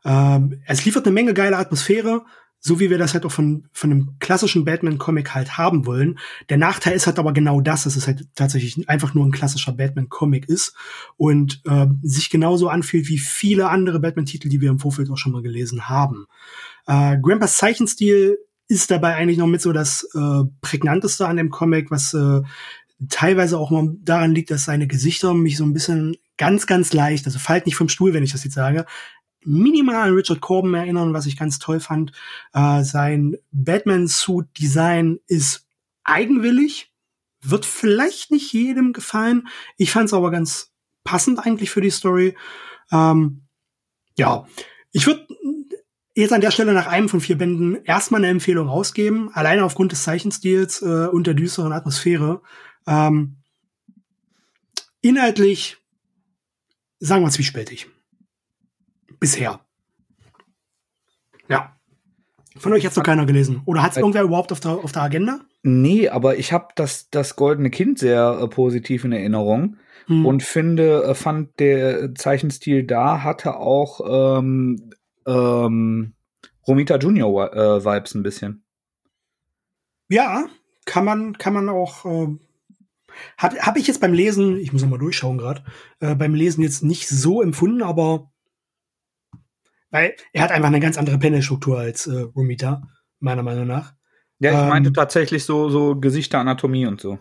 Ähm, 0.04 0.61
es 0.66 0.85
liefert 0.85 1.06
eine 1.06 1.14
Menge 1.14 1.32
geile 1.32 1.56
Atmosphäre, 1.56 2.26
so 2.66 2.81
wie 2.81 2.90
wir 2.90 2.98
das 2.98 3.14
halt 3.14 3.24
auch 3.24 3.31
von, 3.31 3.68
von 3.72 3.92
einem 3.92 4.16
klassischen 4.18 4.64
Batman-Comic 4.64 5.37
halt 5.37 5.57
haben 5.57 5.87
wollen. 5.87 6.18
Der 6.48 6.57
Nachteil 6.57 6.94
ist 6.94 7.07
halt 7.07 7.20
aber 7.20 7.33
genau 7.33 7.61
das, 7.61 7.85
dass 7.85 7.94
es 7.94 8.09
halt 8.09 8.26
tatsächlich 8.35 8.88
einfach 8.88 9.14
nur 9.14 9.24
ein 9.24 9.31
klassischer 9.31 9.70
Batman-Comic 9.70 10.48
ist 10.48 10.74
und 11.16 11.62
äh, 11.64 11.87
sich 12.02 12.29
genauso 12.29 12.68
anfühlt 12.68 13.09
wie 13.09 13.18
viele 13.18 13.68
andere 13.68 14.00
Batman-Titel, 14.00 14.48
die 14.48 14.61
wir 14.61 14.70
im 14.70 14.81
Vorfeld 14.81 15.11
auch 15.11 15.16
schon 15.16 15.31
mal 15.31 15.42
gelesen 15.42 15.88
haben. 15.88 16.26
Äh, 16.88 17.18
Grandpas 17.22 17.57
Zeichenstil 17.57 18.37
ist 18.66 18.90
dabei 18.90 19.14
eigentlich 19.14 19.38
noch 19.38 19.46
mit 19.46 19.62
so 19.62 19.72
das 19.72 20.02
äh, 20.16 20.42
prägnanteste 20.61 21.29
an 21.29 21.37
dem 21.37 21.50
Comic, 21.50 21.92
was 21.92 22.14
äh, 22.14 22.40
teilweise 23.09 23.61
auch 23.61 23.70
mal 23.70 23.94
daran 24.02 24.35
liegt, 24.35 24.50
dass 24.50 24.64
seine 24.64 24.88
Gesichter 24.88 25.35
mich 25.35 25.57
so 25.57 25.62
ein 25.62 25.72
bisschen 25.72 26.16
ganz, 26.37 26.66
ganz 26.66 26.92
leicht, 26.92 27.26
also 27.26 27.38
fallt 27.38 27.66
nicht 27.66 27.76
vom 27.76 27.88
Stuhl, 27.88 28.12
wenn 28.12 28.24
ich 28.24 28.33
das 28.33 28.42
jetzt 28.42 28.55
sage, 28.55 28.87
minimal 29.46 29.96
an 29.96 30.14
Richard 30.14 30.40
Corbin 30.40 30.74
erinnern, 30.74 31.14
was 31.14 31.26
ich 31.26 31.37
ganz 31.37 31.59
toll 31.59 31.80
fand. 31.80 32.12
Äh, 32.52 32.82
sein 32.82 33.37
Batman-Suit-Design 33.52 35.20
ist 35.26 35.66
eigenwillig, 36.04 36.92
wird 37.42 37.64
vielleicht 37.64 38.30
nicht 38.30 38.52
jedem 38.52 38.92
gefallen. 38.92 39.48
Ich 39.76 39.92
fand 39.92 40.06
es 40.06 40.14
aber 40.14 40.30
ganz 40.30 40.72
passend 41.04 41.38
eigentlich 41.38 41.70
für 41.70 41.80
die 41.80 41.90
Story. 41.90 42.37
Ähm, 42.90 43.42
ja, 44.18 44.46
ich 44.92 45.06
würde 45.06 45.26
jetzt 46.14 46.32
an 46.32 46.40
der 46.40 46.50
Stelle 46.50 46.72
nach 46.72 46.87
einem 46.87 47.09
von 47.09 47.20
vier 47.20 47.38
Bänden 47.38 47.85
erstmal 47.85 48.20
eine 48.20 48.28
Empfehlung 48.28 48.68
rausgeben, 48.68 49.30
alleine 49.32 49.64
aufgrund 49.64 49.92
des 49.92 50.02
Zeichenstils 50.02 50.82
äh, 50.82 51.06
und 51.06 51.26
der 51.26 51.35
düsteren 51.35 51.72
Atmosphäre. 51.72 52.42
Ähm, 52.87 53.37
inhaltlich, 55.02 55.76
sagen 56.98 57.24
wir 57.24 57.30
zwiespältig. 57.30 57.88
Bisher. 59.18 59.61
Ja. 61.48 61.76
Von 62.57 62.72
euch 62.72 62.85
hat's 62.87 62.96
noch 62.96 63.05
keiner 63.05 63.26
gelesen. 63.26 63.62
Oder 63.66 63.83
hat's 63.83 63.96
irgendwer 63.96 64.22
überhaupt 64.22 64.52
auf 64.52 64.61
der, 64.61 64.72
auf 64.72 64.92
der 64.92 65.02
Agenda? 65.02 65.40
Nee, 65.62 66.09
aber 66.09 66.38
ich 66.38 66.52
habe 66.52 66.68
das, 66.76 67.11
das 67.11 67.37
Goldene 67.37 67.70
Kind 67.70 67.98
sehr 67.98 68.38
äh, 68.40 68.48
positiv 68.48 69.05
in 69.05 69.12
Erinnerung 69.12 69.76
hm. 70.07 70.24
und 70.24 70.42
finde, 70.42 71.05
äh, 71.05 71.14
fand 71.14 71.59
der 71.59 72.14
Zeichenstil 72.14 72.85
da 72.85 73.22
hatte 73.22 73.57
auch 73.57 74.38
ähm, 74.38 74.90
ähm, 75.26 76.14
Romita 76.66 76.96
Junior 76.96 77.52
äh, 77.55 77.85
Vibes 77.85 78.14
ein 78.14 78.22
bisschen. 78.22 78.64
Ja, 80.09 80.46
kann 80.85 81.05
man, 81.05 81.37
kann 81.37 81.52
man 81.52 81.68
auch. 81.68 82.05
Äh, 82.05 82.37
habe 83.38 83.57
hab 83.61 83.76
ich 83.76 83.87
jetzt 83.87 84.00
beim 84.00 84.12
Lesen, 84.12 84.59
ich 84.59 84.72
muss 84.72 84.83
noch 84.83 84.90
mal 84.90 84.98
durchschauen 84.98 85.38
gerade, 85.38 85.64
äh, 86.00 86.14
beim 86.14 86.35
Lesen 86.35 86.62
jetzt 86.62 86.83
nicht 86.83 87.09
so 87.09 87.42
empfunden, 87.42 87.83
aber 87.83 88.31
weil 89.96 90.14
er 90.32 90.42
hat 90.42 90.50
einfach 90.50 90.68
eine 90.68 90.80
ganz 90.80 90.98
andere 90.98 91.18
Panelstruktur 91.18 91.78
als 91.78 92.06
äh, 92.06 92.20
Romita, 92.20 92.82
meiner 93.18 93.42
Meinung 93.42 93.66
nach. 93.66 93.94
Ja, 94.38 94.52
ich 94.52 94.59
ähm, 94.59 94.68
meinte 94.68 94.92
tatsächlich 94.92 95.44
so, 95.44 95.70
so 95.70 95.96
Gesichteranatomie 95.98 96.87
und 96.87 97.00
so. 97.00 97.18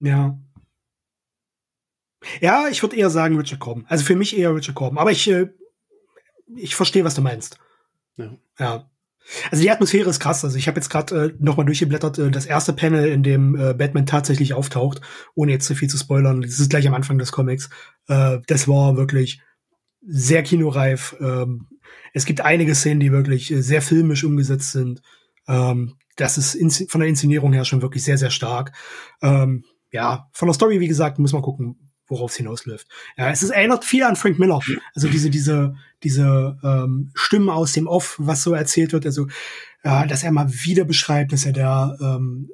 Ja. 0.00 0.36
Ja, 2.40 2.66
ich 2.68 2.82
würde 2.82 2.96
eher 2.96 3.10
sagen 3.10 3.36
Richard 3.36 3.60
Corbin. 3.60 3.84
Also 3.88 4.04
für 4.04 4.16
mich 4.16 4.36
eher 4.36 4.54
Richard 4.54 4.74
Corbin. 4.74 4.98
Aber 4.98 5.12
ich, 5.12 5.30
äh, 5.30 5.50
ich 6.56 6.74
verstehe, 6.74 7.04
was 7.04 7.14
du 7.14 7.22
meinst. 7.22 7.58
Ja. 8.16 8.36
ja. 8.58 8.90
Also 9.50 9.62
die 9.62 9.70
Atmosphäre 9.70 10.10
ist 10.10 10.18
krass. 10.18 10.44
Also 10.44 10.56
ich 10.56 10.66
habe 10.66 10.78
jetzt 10.78 10.88
gerade 10.88 11.26
äh, 11.26 11.34
noch 11.38 11.56
mal 11.56 11.64
durchgeblättert, 11.64 12.18
äh, 12.18 12.30
das 12.32 12.46
erste 12.46 12.72
Panel, 12.72 13.06
in 13.06 13.22
dem 13.22 13.54
äh, 13.54 13.74
Batman 13.74 14.06
tatsächlich 14.06 14.54
auftaucht, 14.54 15.00
ohne 15.36 15.52
jetzt 15.52 15.66
zu 15.66 15.76
viel 15.76 15.88
zu 15.88 15.98
spoilern. 15.98 16.42
Das 16.42 16.58
ist 16.58 16.70
gleich 16.70 16.88
am 16.88 16.94
Anfang 16.94 17.18
des 17.18 17.30
Comics. 17.30 17.70
Äh, 18.08 18.38
das 18.48 18.66
war 18.66 18.96
wirklich 18.96 19.40
sehr 20.06 20.42
kinoreif. 20.42 21.16
Ähm, 21.20 21.66
es 22.12 22.24
gibt 22.24 22.40
einige 22.40 22.74
Szenen, 22.74 23.00
die 23.00 23.12
wirklich 23.12 23.50
äh, 23.50 23.62
sehr 23.62 23.82
filmisch 23.82 24.24
umgesetzt 24.24 24.72
sind. 24.72 25.02
Ähm, 25.48 25.94
das 26.16 26.38
ist 26.38 26.90
von 26.90 27.00
der 27.00 27.08
Inszenierung 27.08 27.52
her 27.52 27.64
schon 27.64 27.82
wirklich 27.82 28.04
sehr, 28.04 28.18
sehr 28.18 28.30
stark. 28.30 28.72
Ähm, 29.22 29.64
ja, 29.90 30.28
von 30.32 30.48
der 30.48 30.54
Story, 30.54 30.80
wie 30.80 30.88
gesagt, 30.88 31.18
muss 31.18 31.32
man 31.32 31.42
gucken, 31.42 31.92
worauf 32.08 32.30
es 32.30 32.36
hinausläuft. 32.36 32.86
Ja, 33.16 33.30
es 33.30 33.42
ist, 33.42 33.50
erinnert 33.50 33.84
viel 33.84 34.02
an 34.02 34.16
Frank 34.16 34.38
Miller. 34.38 34.60
Also 34.94 35.08
diese, 35.08 35.30
diese, 35.30 35.74
diese 36.02 36.56
ähm, 36.62 37.10
Stimmen 37.14 37.50
aus 37.50 37.72
dem 37.72 37.86
Off, 37.86 38.16
was 38.18 38.42
so 38.42 38.54
erzählt 38.54 38.92
wird, 38.92 39.06
also 39.06 39.26
ja, 39.84 40.06
dass 40.06 40.22
er 40.22 40.32
mal 40.32 40.50
wieder 40.50 40.84
beschreibt, 40.84 41.32
dass 41.32 41.46
er 41.46 41.52
der 41.52 41.96
ähm, 42.00 42.50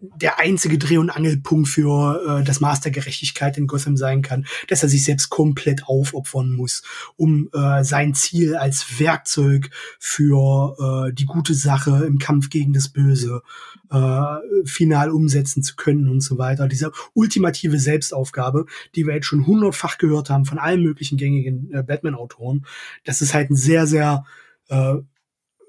der 0.00 0.38
einzige 0.38 0.78
Dreh- 0.78 0.98
und 0.98 1.10
Angelpunkt 1.10 1.68
für 1.68 2.40
äh, 2.40 2.44
das 2.44 2.60
Maß 2.60 2.80
der 2.80 2.92
Gerechtigkeit 2.92 3.58
in 3.58 3.66
Gotham 3.66 3.96
sein 3.96 4.22
kann, 4.22 4.46
dass 4.68 4.82
er 4.82 4.88
sich 4.88 5.04
selbst 5.04 5.28
komplett 5.28 5.84
aufopfern 5.86 6.52
muss, 6.52 6.82
um 7.16 7.48
äh, 7.52 7.82
sein 7.82 8.14
Ziel 8.14 8.56
als 8.56 9.00
Werkzeug 9.00 9.70
für 9.98 11.08
äh, 11.08 11.12
die 11.12 11.26
gute 11.26 11.54
Sache 11.54 12.04
im 12.06 12.18
Kampf 12.18 12.48
gegen 12.50 12.72
das 12.72 12.88
Böse 12.88 13.42
äh, 13.90 14.36
final 14.64 15.10
umsetzen 15.10 15.62
zu 15.62 15.74
können 15.76 16.08
und 16.08 16.20
so 16.20 16.38
weiter. 16.38 16.68
Diese 16.68 16.92
ultimative 17.14 17.78
Selbstaufgabe, 17.78 18.66
die 18.94 19.06
wir 19.06 19.14
jetzt 19.14 19.26
schon 19.26 19.46
hundertfach 19.46 19.98
gehört 19.98 20.30
haben 20.30 20.44
von 20.44 20.58
allen 20.58 20.82
möglichen 20.82 21.18
gängigen 21.18 21.72
äh, 21.72 21.82
Batman-Autoren, 21.82 22.64
das 23.04 23.20
ist 23.20 23.34
halt 23.34 23.50
ein 23.50 23.56
sehr, 23.56 23.86
sehr 23.86 24.24
äh, 24.68 24.94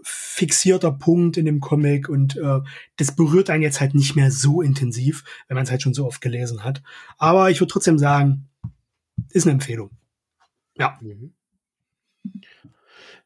fixierter 0.02 0.92
Punkt 0.92 1.38
in 1.38 1.46
dem 1.46 1.60
Comic 1.60 2.10
und 2.10 2.38
äh, 2.38 2.60
das 2.98 3.16
berührt 3.16 3.50
einen 3.50 3.64
jetzt 3.64 3.82
halt 3.82 3.96
nicht 3.96 4.16
mehr 4.16 4.32
so 4.32 4.62
intensiv, 4.62 5.24
wenn 5.48 5.56
man 5.56 5.66
es 5.66 5.72
halt 5.72 5.82
schon 5.82 5.94
so 5.94 6.06
oft 6.06 6.22
gelesen 6.22 6.64
hat. 6.64 6.82
Aber 7.18 7.50
ich 7.50 7.60
würde 7.60 7.72
trotzdem 7.72 8.00
sagen, 8.00 8.50
ist 9.32 9.46
eine 9.46 9.54
Empfehlung. 9.54 9.92
Ja. 10.78 10.98
Mhm. 11.02 11.34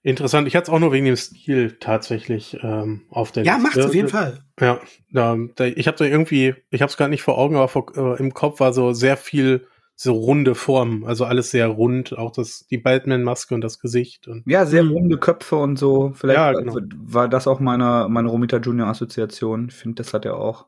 Interessant. 0.02 0.48
Ich 0.48 0.56
hatte 0.56 0.64
es 0.64 0.70
auch 0.70 0.80
nur 0.80 0.92
wegen 0.92 1.06
dem 1.06 1.16
Stil 1.16 1.78
tatsächlich 1.80 2.58
ähm, 2.62 3.04
auf 3.10 3.32
der 3.32 3.46
Ja, 3.46 3.58
macht's 3.58 3.80
auf 3.80 3.96
jeden 3.96 4.10
Fall. 4.10 4.44
Ja, 4.60 4.82
da, 5.12 5.38
da, 5.56 5.66
ich 5.66 5.88
habe 5.88 5.98
da 5.98 6.04
irgendwie, 6.04 6.56
ich 6.72 6.82
habe 6.82 6.90
es 6.90 6.98
gar 6.98 7.08
nicht 7.08 7.22
vor 7.22 7.38
Augen, 7.38 7.56
aber 7.56 7.70
vor, 7.70 7.96
äh, 7.96 8.20
im 8.20 8.34
Kopf 8.34 8.60
war 8.60 8.74
so 8.74 8.92
sehr 8.92 9.16
viel 9.16 9.66
so 9.96 10.14
runde 10.14 10.56
Formen, 10.56 11.06
also 11.06 11.26
alles 11.26 11.52
sehr 11.52 11.68
rund, 11.68 12.18
auch 12.18 12.32
das, 12.32 12.66
die 12.68 12.78
Batman-Maske 12.78 13.54
und 13.54 13.62
das 13.62 13.80
Gesicht. 13.80 14.28
Und 14.28 14.44
ja, 14.46 14.66
sehr 14.66 14.86
runde 14.86 15.18
Köpfe 15.18 15.56
und 15.56 15.78
so. 15.78 16.12
Vielleicht 16.16 16.38
ja, 16.38 16.52
genau. 16.52 16.78
war 16.98 17.28
das 17.28 17.48
auch 17.48 17.60
meine, 17.60 18.08
meine 18.10 18.30
Romita 18.30 18.58
Junior 18.58 18.88
Assoziation. 18.88 19.68
Ich 19.70 19.76
finde, 19.76 20.04
das 20.04 20.14
hat 20.14 20.26
er 20.26 20.38
auch. 20.38 20.68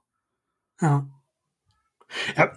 Ja. 0.82 1.08
Ja, 2.38 2.52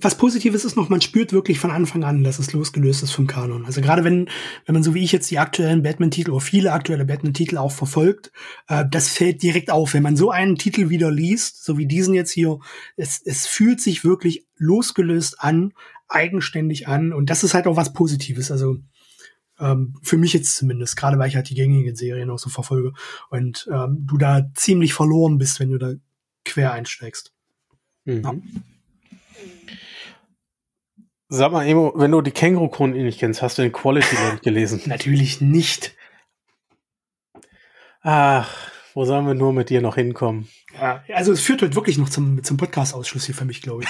was 0.00 0.16
Positives 0.16 0.64
ist 0.64 0.76
noch, 0.76 0.88
man 0.88 1.00
spürt 1.00 1.32
wirklich 1.32 1.58
von 1.58 1.70
Anfang 1.70 2.02
an, 2.02 2.24
dass 2.24 2.38
es 2.38 2.52
losgelöst 2.52 3.02
ist 3.02 3.12
vom 3.12 3.28
Kanon. 3.28 3.64
Also 3.64 3.80
gerade 3.80 4.04
wenn, 4.04 4.28
wenn 4.66 4.74
man 4.74 4.82
so 4.82 4.94
wie 4.94 5.04
ich 5.04 5.12
jetzt 5.12 5.30
die 5.30 5.38
aktuellen 5.38 5.82
Batman-Titel 5.82 6.32
oder 6.32 6.40
viele 6.40 6.72
aktuelle 6.72 7.04
Batman-Titel 7.04 7.56
auch 7.56 7.72
verfolgt, 7.72 8.32
äh, 8.68 8.84
das 8.90 9.08
fällt 9.08 9.42
direkt 9.42 9.70
auf. 9.70 9.94
Wenn 9.94 10.02
man 10.02 10.16
so 10.16 10.30
einen 10.30 10.56
Titel 10.56 10.90
wieder 10.90 11.10
liest, 11.10 11.64
so 11.64 11.78
wie 11.78 11.86
diesen 11.86 12.14
jetzt 12.14 12.32
hier, 12.32 12.58
es, 12.96 13.22
es 13.24 13.46
fühlt 13.46 13.80
sich 13.80 14.04
wirklich 14.04 14.46
losgelöst 14.56 15.40
an, 15.40 15.72
eigenständig 16.10 16.88
an 16.88 17.12
und 17.12 17.30
das 17.30 17.44
ist 17.44 17.54
halt 17.54 17.66
auch 17.66 17.76
was 17.76 17.92
Positives. 17.92 18.50
Also 18.50 18.78
ähm, 19.58 19.94
für 20.02 20.16
mich 20.16 20.32
jetzt 20.32 20.56
zumindest, 20.56 20.96
gerade 20.96 21.18
weil 21.18 21.28
ich 21.28 21.36
halt 21.36 21.48
die 21.48 21.54
gängigen 21.54 21.96
Serien 21.96 22.30
auch 22.30 22.38
so 22.38 22.50
verfolge 22.50 22.92
und 23.30 23.68
ähm, 23.72 24.06
du 24.06 24.18
da 24.18 24.50
ziemlich 24.54 24.92
verloren 24.92 25.38
bist, 25.38 25.60
wenn 25.60 25.70
du 25.70 25.78
da 25.78 25.92
quer 26.44 26.72
einsteigst. 26.72 27.32
Mhm. 28.04 28.22
Ja. 28.22 28.34
Sag 31.32 31.52
mal, 31.52 31.64
Emo, 31.64 31.92
wenn 31.94 32.10
du 32.10 32.22
die 32.22 32.32
Känguru-Chronik 32.32 33.02
nicht 33.02 33.20
kennst, 33.20 33.40
hast 33.40 33.56
du 33.56 33.62
den 33.62 33.70
Quality 33.70 34.16
Land 34.16 34.42
gelesen? 34.42 34.80
Natürlich 34.86 35.40
nicht. 35.40 35.94
Ach, 38.02 38.72
wo 38.94 39.04
sollen 39.04 39.26
wir 39.26 39.34
nur 39.34 39.52
mit 39.52 39.70
dir 39.70 39.80
noch 39.80 39.94
hinkommen? 39.94 40.48
Ja, 40.74 41.02
also 41.14 41.32
es 41.32 41.40
führt 41.40 41.62
heute 41.62 41.74
wirklich 41.74 41.98
noch 41.98 42.08
zum, 42.08 42.42
zum 42.42 42.56
Podcast-Ausschluss 42.56 43.26
hier 43.26 43.34
für 43.34 43.44
mich, 43.44 43.62
glaube 43.62 43.84
ich. 43.84 43.88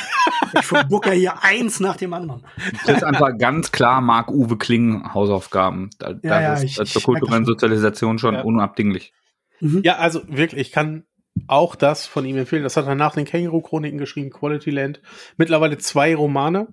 ich 0.59 0.65
verbucke 0.65 1.13
hier 1.13 1.43
eins 1.43 1.81
nach 1.81 1.97
dem 1.97 2.13
anderen. 2.13 2.45
Das 2.87 2.99
ist 2.99 3.05
einfach 3.05 3.37
ganz 3.39 3.73
klar 3.73 4.01
Marc-Uwe 4.01 4.59
Kling 4.59 5.13
Hausaufgaben. 5.15 5.91
Da, 5.99 6.15
ja, 6.23 6.41
ja, 6.41 6.55
ist 6.55 6.65
ich, 6.65 6.93
zur 6.93 7.03
kulturellen 7.03 7.45
Sozialisation 7.45 8.19
schon 8.19 8.35
ja. 8.35 8.43
unabdinglich. 8.43 9.13
Mhm. 9.61 9.83
Ja, 9.85 9.97
also 9.97 10.23
wirklich, 10.29 10.61
ich 10.61 10.73
kann 10.73 11.05
auch 11.47 11.77
das 11.77 12.07
von 12.07 12.25
ihm 12.25 12.37
empfehlen. 12.37 12.63
Das 12.63 12.77
hat 12.77 12.87
er 12.87 12.95
nach 12.95 13.15
den 13.15 13.25
Känguru-Chroniken 13.25 13.99
geschrieben, 13.99 14.31
Quality 14.31 14.71
Land. 14.71 15.01
Mittlerweile 15.37 15.79
zwei 15.79 16.15
Romane. 16.15 16.69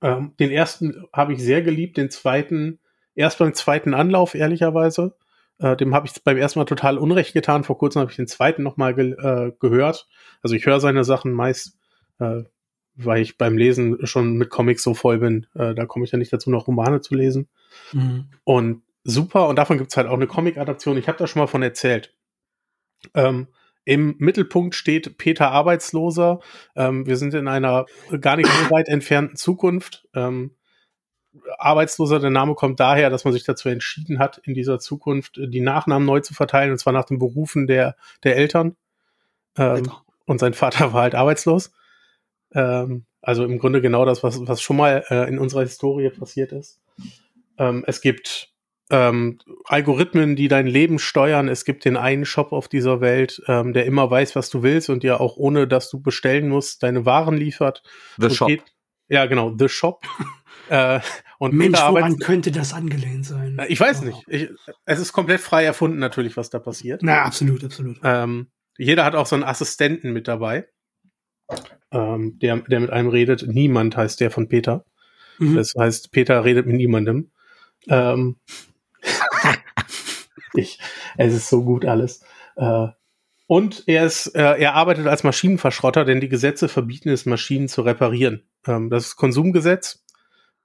Ähm, 0.00 0.34
den 0.38 0.50
ersten 0.50 1.04
habe 1.12 1.32
ich 1.32 1.42
sehr 1.42 1.62
geliebt, 1.62 1.96
den 1.96 2.10
zweiten 2.10 2.78
erst 3.18 3.38
beim 3.38 3.52
zweiten 3.52 3.94
Anlauf, 3.94 4.34
ehrlicherweise. 4.34 5.16
Äh, 5.58 5.76
dem 5.76 5.94
habe 5.94 6.06
ich 6.06 6.22
beim 6.22 6.36
ersten 6.36 6.58
Mal 6.58 6.64
total 6.64 6.98
Unrecht 6.98 7.34
getan. 7.34 7.64
Vor 7.64 7.78
kurzem 7.78 8.00
habe 8.00 8.10
ich 8.10 8.16
den 8.16 8.28
zweiten 8.28 8.62
nochmal 8.62 8.94
ge 8.94 9.12
äh, 9.12 9.52
gehört. 9.58 10.08
Also 10.42 10.54
ich 10.54 10.66
höre 10.66 10.80
seine 10.80 11.04
Sachen 11.04 11.32
meist, 11.32 11.76
äh, 12.18 12.42
weil 12.94 13.22
ich 13.22 13.38
beim 13.38 13.56
Lesen 13.56 14.06
schon 14.06 14.36
mit 14.36 14.50
Comics 14.50 14.82
so 14.82 14.94
voll 14.94 15.18
bin. 15.18 15.46
Äh, 15.54 15.74
da 15.74 15.86
komme 15.86 16.04
ich 16.04 16.12
ja 16.12 16.18
nicht 16.18 16.32
dazu, 16.32 16.50
noch 16.50 16.66
Romane 16.66 17.00
zu 17.00 17.14
lesen. 17.14 17.48
Mhm. 17.92 18.26
Und 18.44 18.82
super. 19.04 19.48
Und 19.48 19.56
davon 19.56 19.78
gibt 19.78 19.90
es 19.90 19.96
halt 19.96 20.06
auch 20.06 20.14
eine 20.14 20.26
Comic-Adaption. 20.26 20.96
Ich 20.96 21.08
habe 21.08 21.18
da 21.18 21.26
schon 21.26 21.40
mal 21.40 21.46
von 21.46 21.62
erzählt. 21.62 22.14
Ähm, 23.14 23.48
im 23.84 24.16
Mittelpunkt 24.18 24.74
steht 24.74 25.16
Peter 25.16 25.50
Arbeitsloser. 25.50 26.40
Ähm, 26.76 27.06
wir 27.06 27.16
sind 27.16 27.32
in 27.32 27.48
einer 27.48 27.86
gar 28.20 28.36
nicht 28.36 28.50
so 28.50 28.70
weit 28.70 28.86
entfernten 28.86 29.36
Zukunft. 29.36 30.06
Ähm, 30.14 30.52
Arbeitsloser, 31.58 32.20
der 32.20 32.30
Name 32.30 32.54
kommt 32.54 32.80
daher, 32.80 33.10
dass 33.10 33.24
man 33.24 33.32
sich 33.32 33.44
dazu 33.44 33.68
entschieden 33.68 34.18
hat, 34.18 34.38
in 34.38 34.54
dieser 34.54 34.78
Zukunft 34.78 35.38
die 35.42 35.60
Nachnamen 35.60 36.06
neu 36.06 36.20
zu 36.20 36.34
verteilen, 36.34 36.72
und 36.72 36.78
zwar 36.78 36.92
nach 36.92 37.04
den 37.04 37.18
Berufen 37.18 37.66
der, 37.66 37.96
der 38.24 38.36
Eltern. 38.36 38.76
Ähm, 39.56 39.90
und 40.26 40.38
sein 40.38 40.54
Vater 40.54 40.92
war 40.92 41.02
halt 41.02 41.14
arbeitslos. 41.14 41.72
Ähm, 42.52 43.04
also 43.20 43.44
im 43.44 43.58
Grunde 43.58 43.80
genau 43.80 44.04
das, 44.04 44.22
was, 44.22 44.46
was 44.46 44.62
schon 44.62 44.76
mal 44.76 45.04
äh, 45.10 45.28
in 45.28 45.38
unserer 45.38 45.62
Historie 45.62 46.10
passiert 46.10 46.52
ist. 46.52 46.80
Ähm, 47.58 47.84
es 47.86 48.00
gibt 48.00 48.52
ähm, 48.90 49.38
Algorithmen, 49.64 50.36
die 50.36 50.48
dein 50.48 50.66
Leben 50.66 50.98
steuern. 50.98 51.48
Es 51.48 51.64
gibt 51.64 51.84
den 51.84 51.96
einen 51.96 52.24
Shop 52.24 52.52
auf 52.52 52.68
dieser 52.68 53.00
Welt, 53.00 53.42
ähm, 53.46 53.72
der 53.72 53.86
immer 53.86 54.10
weiß, 54.10 54.36
was 54.36 54.50
du 54.50 54.62
willst 54.62 54.88
und 54.88 55.02
dir 55.02 55.20
auch 55.20 55.36
ohne, 55.36 55.66
dass 55.66 55.90
du 55.90 56.00
bestellen 56.00 56.48
musst, 56.48 56.82
deine 56.82 57.04
Waren 57.04 57.36
liefert. 57.36 57.82
The 58.16 58.30
Shop. 58.30 58.48
Geht, 58.48 58.62
ja, 59.08 59.26
genau, 59.26 59.54
The 59.58 59.68
Shop. 59.68 60.04
Äh, 60.68 61.00
und 61.38 61.54
Mensch, 61.54 61.78
woran 61.78 62.18
könnte 62.18 62.50
das 62.50 62.72
angelehnt 62.72 63.26
sein? 63.26 63.58
Äh, 63.58 63.66
ich 63.66 63.80
weiß 63.80 64.02
oh. 64.02 64.04
nicht. 64.04 64.24
Ich, 64.26 64.48
es 64.84 64.98
ist 64.98 65.12
komplett 65.12 65.40
frei 65.40 65.64
erfunden 65.64 65.98
natürlich, 65.98 66.36
was 66.36 66.50
da 66.50 66.58
passiert. 66.58 67.02
Na, 67.02 67.22
absolut, 67.22 67.64
absolut. 67.64 67.98
Ähm, 68.02 68.48
jeder 68.76 69.04
hat 69.04 69.14
auch 69.14 69.26
so 69.26 69.36
einen 69.36 69.44
Assistenten 69.44 70.12
mit 70.12 70.28
dabei, 70.28 70.68
ähm, 71.90 72.38
der, 72.38 72.58
der 72.58 72.80
mit 72.80 72.90
einem 72.90 73.08
redet. 73.08 73.46
Niemand 73.46 73.96
heißt 73.96 74.20
der 74.20 74.30
von 74.30 74.48
Peter. 74.48 74.84
Mhm. 75.38 75.56
Das 75.56 75.74
heißt, 75.78 76.12
Peter 76.12 76.44
redet 76.44 76.66
mit 76.66 76.76
niemandem. 76.76 77.30
Ähm, 77.88 78.36
ich, 80.54 80.78
es 81.16 81.34
ist 81.34 81.48
so 81.48 81.64
gut 81.64 81.84
alles. 81.84 82.22
Äh, 82.56 82.88
und 83.46 83.84
er 83.86 84.04
ist, 84.04 84.26
äh, 84.34 84.58
er 84.58 84.74
arbeitet 84.74 85.06
als 85.06 85.24
Maschinenverschrotter, 85.24 86.04
denn 86.04 86.20
die 86.20 86.28
Gesetze 86.28 86.68
verbieten 86.68 87.08
es, 87.08 87.24
Maschinen 87.24 87.68
zu 87.68 87.80
reparieren. 87.80 88.42
Ähm, 88.66 88.90
das 88.90 89.16
Konsumgesetz. 89.16 90.04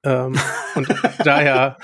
Ähm, 0.03 0.39
und 0.75 0.87
daher 1.23 1.77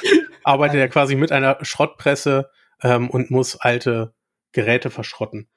arbeitet 0.43 0.79
er 0.79 0.89
quasi 0.89 1.15
mit 1.15 1.31
einer 1.31 1.57
Schrottpresse 1.61 2.49
ähm, 2.81 3.09
und 3.09 3.31
muss 3.31 3.55
alte 3.55 4.13
Geräte 4.51 4.89
verschrotten. 4.89 5.47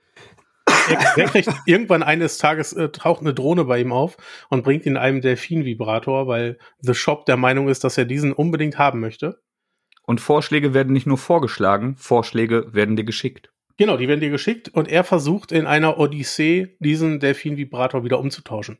Er, 0.66 0.98
er 1.16 1.28
kriegt 1.28 1.48
irgendwann 1.66 2.02
eines 2.02 2.38
Tages 2.38 2.72
äh, 2.72 2.88
taucht 2.90 3.20
eine 3.20 3.34
Drohne 3.34 3.64
bei 3.64 3.80
ihm 3.80 3.92
auf 3.92 4.16
und 4.48 4.64
bringt 4.64 4.86
ihn 4.86 4.96
einem 4.96 5.20
Delfin-Vibrator, 5.20 6.26
weil 6.26 6.58
The 6.80 6.94
Shop 6.94 7.26
der 7.26 7.36
Meinung 7.36 7.68
ist, 7.68 7.84
dass 7.84 7.98
er 7.98 8.04
diesen 8.04 8.32
unbedingt 8.32 8.78
haben 8.78 9.00
möchte. 9.00 9.40
Und 10.04 10.20
Vorschläge 10.20 10.74
werden 10.74 10.92
nicht 10.92 11.06
nur 11.06 11.18
vorgeschlagen, 11.18 11.96
Vorschläge 11.96 12.74
werden 12.74 12.96
dir 12.96 13.04
geschickt. 13.04 13.52
Genau, 13.76 13.96
die 13.96 14.08
werden 14.08 14.20
dir 14.20 14.30
geschickt 14.30 14.68
und 14.68 14.88
er 14.88 15.04
versucht 15.04 15.52
in 15.52 15.66
einer 15.66 15.98
Odyssee 15.98 16.76
diesen 16.80 17.20
Delfin-Vibrator 17.20 18.04
wieder 18.04 18.18
umzutauschen. 18.18 18.78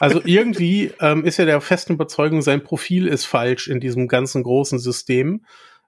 Also 0.00 0.20
irgendwie 0.24 0.92
ähm, 1.00 1.24
ist 1.24 1.38
er 1.38 1.46
der 1.46 1.60
festen 1.60 1.94
Überzeugung, 1.94 2.42
sein 2.42 2.62
Profil 2.62 3.06
ist 3.06 3.24
falsch 3.24 3.68
in 3.68 3.80
diesem 3.80 4.08
ganzen 4.08 4.42
großen 4.42 4.78
System, 4.78 5.44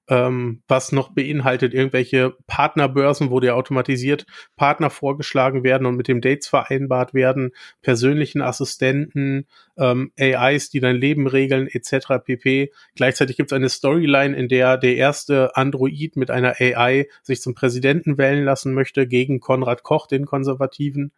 ähm, 0.08 0.62
was 0.68 0.92
noch 0.92 1.10
beinhaltet 1.12 1.74
irgendwelche 1.74 2.36
Partnerbörsen, 2.46 3.30
wo 3.30 3.40
dir 3.40 3.56
automatisiert 3.56 4.24
Partner 4.54 4.90
vorgeschlagen 4.90 5.64
werden 5.64 5.86
und 5.86 5.96
mit 5.96 6.06
dem 6.06 6.20
Dates 6.20 6.46
vereinbart 6.46 7.14
werden, 7.14 7.50
persönlichen 7.82 8.40
Assistenten, 8.40 9.46
ähm, 9.76 10.12
AIs, 10.18 10.70
die 10.70 10.78
dein 10.78 10.96
Leben 10.96 11.26
regeln, 11.26 11.66
etc. 11.66 12.24
pp. 12.24 12.70
Gleichzeitig 12.94 13.36
gibt 13.36 13.50
es 13.50 13.56
eine 13.56 13.68
Storyline, 13.68 14.36
in 14.36 14.48
der 14.48 14.78
der 14.78 14.94
erste 14.94 15.56
Android 15.56 16.14
mit 16.14 16.30
einer 16.30 16.54
AI 16.60 17.08
sich 17.22 17.40
zum 17.40 17.54
Präsidenten 17.54 18.18
wählen 18.18 18.44
lassen 18.44 18.74
möchte 18.74 19.08
gegen 19.08 19.40
Konrad 19.40 19.82
Koch, 19.82 20.06
den 20.06 20.26
Konservativen. 20.26 21.10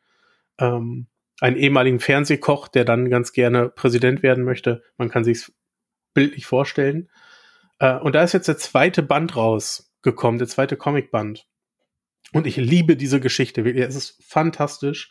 Ähm, 0.58 1.06
einen 1.40 1.56
ehemaligen 1.56 2.00
Fernsehkoch, 2.00 2.68
der 2.68 2.84
dann 2.84 3.10
ganz 3.10 3.32
gerne 3.32 3.68
Präsident 3.68 4.22
werden 4.22 4.44
möchte. 4.44 4.82
Man 4.96 5.08
kann 5.08 5.24
sich's 5.24 5.52
bildlich 6.14 6.46
vorstellen. 6.46 7.08
Äh, 7.78 7.98
und 7.98 8.14
da 8.14 8.22
ist 8.22 8.32
jetzt 8.32 8.48
der 8.48 8.58
zweite 8.58 9.02
Band 9.02 9.36
rausgekommen, 9.36 10.38
der 10.38 10.48
zweite 10.48 10.76
Comicband. 10.76 11.46
Und 12.32 12.46
ich 12.46 12.56
liebe 12.56 12.96
diese 12.96 13.20
Geschichte. 13.20 13.62
Es 13.62 13.94
ist 13.94 14.22
fantastisch. 14.22 15.10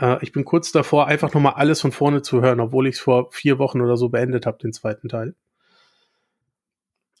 Äh, 0.00 0.18
ich 0.22 0.32
bin 0.32 0.44
kurz 0.44 0.72
davor, 0.72 1.06
einfach 1.06 1.32
nochmal 1.34 1.54
alles 1.54 1.80
von 1.80 1.92
vorne 1.92 2.22
zu 2.22 2.40
hören, 2.40 2.60
obwohl 2.60 2.86
ich 2.86 2.96
es 2.96 3.00
vor 3.00 3.30
vier 3.32 3.58
Wochen 3.58 3.80
oder 3.80 3.96
so 3.96 4.08
beendet 4.08 4.46
habe, 4.46 4.58
den 4.58 4.72
zweiten 4.72 5.08
Teil. 5.08 5.34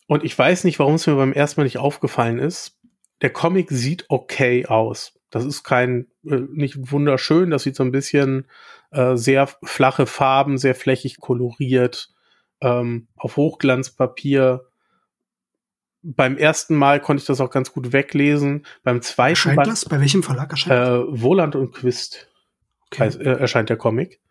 Und 0.06 0.24
ich 0.24 0.38
weiß 0.38 0.64
nicht, 0.64 0.78
warum 0.78 0.94
es 0.94 1.06
mir 1.06 1.16
beim 1.16 1.32
ersten 1.32 1.60
Mal 1.60 1.64
nicht 1.64 1.78
aufgefallen 1.78 2.38
ist. 2.38 2.78
Der 3.22 3.30
Comic 3.30 3.70
sieht 3.70 4.04
okay 4.08 4.66
aus. 4.66 5.15
Das 5.36 5.44
ist 5.44 5.64
kein, 5.64 6.06
äh, 6.24 6.40
nicht 6.50 6.90
wunderschön, 6.90 7.50
das 7.50 7.62
sieht 7.62 7.76
so 7.76 7.82
ein 7.82 7.92
bisschen 7.92 8.46
äh, 8.90 9.16
sehr 9.16 9.46
flache 9.62 10.06
Farben, 10.06 10.56
sehr 10.56 10.74
flächig 10.74 11.18
koloriert, 11.18 12.08
ähm, 12.62 13.08
auf 13.16 13.36
Hochglanzpapier. 13.36 14.64
Beim 16.00 16.38
ersten 16.38 16.74
Mal 16.74 17.02
konnte 17.02 17.20
ich 17.20 17.26
das 17.26 17.42
auch 17.42 17.50
ganz 17.50 17.70
gut 17.70 17.92
weglesen. 17.92 18.64
Beim 18.82 19.02
zweiten 19.02 19.32
erscheint 19.32 19.56
Band, 19.56 19.68
das? 19.68 19.84
Bei 19.84 20.00
welchem 20.00 20.22
Verlag 20.22 20.50
erscheint 20.50 20.88
äh, 20.88 21.20
Woland 21.20 21.54
und 21.54 21.72
Quist 21.72 22.30
okay. 22.86 23.02
heißt, 23.04 23.20
äh, 23.20 23.34
erscheint 23.34 23.68
der 23.68 23.76
Comic. 23.76 24.22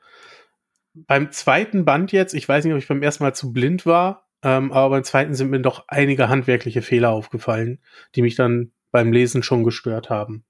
Beim 0.96 1.32
zweiten 1.32 1.86
Band 1.86 2.12
jetzt, 2.14 2.34
ich 2.34 2.50
weiß 2.50 2.66
nicht, 2.66 2.74
ob 2.74 2.80
ich 2.80 2.88
beim 2.88 3.04
ersten 3.04 3.24
Mal 3.24 3.36
zu 3.36 3.54
blind 3.54 3.86
war, 3.86 4.28
ähm, 4.42 4.72
aber 4.72 4.90
beim 4.90 5.04
zweiten 5.04 5.36
sind 5.36 5.52
mir 5.52 5.60
doch 5.60 5.84
einige 5.88 6.30
handwerkliche 6.30 6.82
Fehler 6.82 7.12
aufgefallen, 7.12 7.78
die 8.16 8.24
mich 8.24 8.34
dann 8.34 8.72
beim 8.90 9.12
Lesen 9.12 9.44
schon 9.44 9.64
gestört 9.64 10.10
haben. 10.10 10.46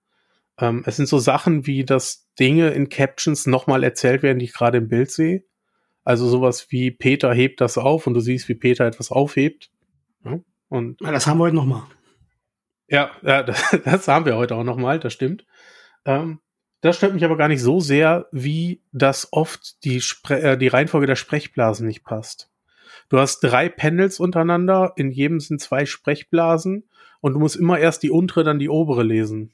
Ähm, 0.60 0.84
es 0.86 0.96
sind 0.96 1.08
so 1.08 1.20
Sachen 1.20 1.68
wie, 1.68 1.84
dass 1.84 2.28
Dinge 2.40 2.70
in 2.70 2.90
Captions 2.90 3.46
nochmal 3.46 3.84
erzählt 3.84 4.24
werden, 4.24 4.40
die 4.40 4.46
ich 4.46 4.54
gerade 4.54 4.78
im 4.78 4.88
Bild 4.88 5.12
sehe. 5.12 5.44
Also 6.04 6.28
sowas 6.28 6.68
wie 6.70 6.92
Peter 6.92 7.34
hebt 7.34 7.62
das 7.62 7.78
auf 7.78 8.08
und 8.08 8.14
du 8.14 8.20
siehst, 8.20 8.48
wie 8.48 8.56
Peter 8.56 8.86
etwas 8.86 9.12
aufhebt. 9.12 9.72
Ja, 10.24 10.40
und 10.70 11.02
ja, 11.02 11.12
das 11.12 11.28
haben 11.28 11.40
wir 11.40 11.46
heute 11.46 11.56
nochmal. 11.56 11.84
Ja, 12.88 13.12
ja 13.24 13.44
das, 13.44 13.78
das, 13.84 14.08
haben 14.08 14.26
wir 14.26 14.38
heute 14.38 14.56
auch 14.56 14.64
nochmal, 14.64 15.00
das 15.00 15.14
stimmt. 15.14 15.46
Ähm, 16.06 16.40
das 16.82 16.98
stört 16.98 17.16
mich 17.16 17.26
aber 17.26 17.38
gar 17.38 17.48
nicht 17.48 17.62
so 17.62 17.80
sehr, 17.80 18.28
wie 18.32 18.84
das 18.92 19.30
oft 19.32 19.84
die, 19.84 20.02
Spre 20.02 20.42
äh, 20.42 20.58
die 20.58 20.68
Reihenfolge 20.68 21.08
der 21.08 21.16
Sprechblasen 21.16 21.88
nicht 21.88 22.04
passt. 22.04 22.52
Du 23.10 23.18
hast 23.18 23.40
drei 23.40 23.70
Panels 23.70 24.20
untereinander, 24.20 24.94
in 24.96 25.12
jedem 25.12 25.40
sind 25.40 25.62
zwei 25.62 25.86
Sprechblasen 25.86 26.88
und 27.22 27.34
du 27.34 27.40
musst 27.40 27.56
immer 27.56 27.80
erst 27.80 28.04
die 28.04 28.12
untere, 28.12 28.44
dann 28.44 28.60
die 28.60 28.70
obere 28.70 29.04
lesen. 29.04 29.54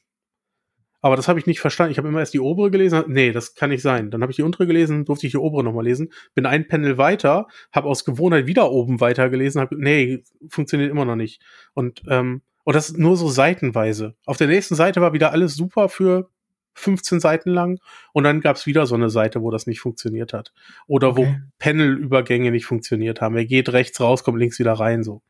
Aber 1.02 1.16
das 1.16 1.28
habe 1.28 1.40
ich 1.40 1.48
nicht 1.48 1.60
verstanden. 1.60 1.92
Ich 1.92 1.98
habe 1.98 2.08
immer 2.08 2.20
erst 2.20 2.34
die 2.34 2.40
obere 2.40 2.72
gelesen. 2.72 3.04
Nee, 3.08 3.32
das 3.32 3.56
kann 3.56 3.72
nicht 3.72 3.82
sein. 3.82 4.12
Dann 4.12 4.22
habe 4.22 4.32
ich 4.32 4.36
die 4.36 4.44
untere 4.44 4.68
gelesen, 4.68 5.06
durfte 5.06 5.26
ich 5.26 5.32
die 5.32 5.38
obere 5.38 5.64
nochmal 5.64 5.86
lesen. 5.86 6.12
Bin 6.36 6.46
ein 6.46 6.68
Panel 6.68 6.98
weiter, 6.98 7.48
habe 7.72 7.88
aus 7.88 8.06
Gewohnheit 8.06 8.46
wieder 8.46 8.72
oben 8.72 9.02
weiter 9.02 9.30
gelesen. 9.30 9.62
Hab, 9.62 9.72
nee, 9.72 10.24
funktioniert 10.48 10.92
immer 10.92 11.06
noch 11.06 11.16
nicht. 11.16 11.42
Und, 11.74 12.04
ähm, 12.08 12.42
und 12.64 12.76
das 12.76 12.94
nur 12.94 13.18
so 13.18 13.28
seitenweise. 13.28 14.16
Auf 14.26 14.38
der 14.38 14.48
nächsten 14.48 14.76
Seite 14.76 15.02
war 15.02 15.14
wieder 15.14 15.32
alles 15.32 15.56
super 15.56 15.90
für 15.90 16.30
15 16.76 17.20
Seiten 17.20 17.50
lang 17.50 17.80
und 18.14 18.24
dann 18.24 18.42
gab 18.42 18.56
es 18.56 18.66
wieder 18.66 18.86
so 18.86 18.96
eine 18.96 19.10
Seite, 19.10 19.42
wo 19.42 19.52
das 19.52 19.68
nicht 19.68 19.82
funktioniert 19.82 20.34
hat. 20.34 20.54
Oder 20.88 21.10
okay. 21.10 21.22
wo 21.22 21.36
Panelübergänge 21.60 22.52
nicht 22.52 22.66
funktioniert 22.66 23.22
haben. 23.22 23.36
Er 23.36 23.46
geht 23.46 23.70
rechts 23.74 24.00
raus, 24.00 24.24
kommt 24.24 24.40
links 24.40 24.60
wieder 24.60 24.74
rein, 24.74 25.04
so. 25.04 25.22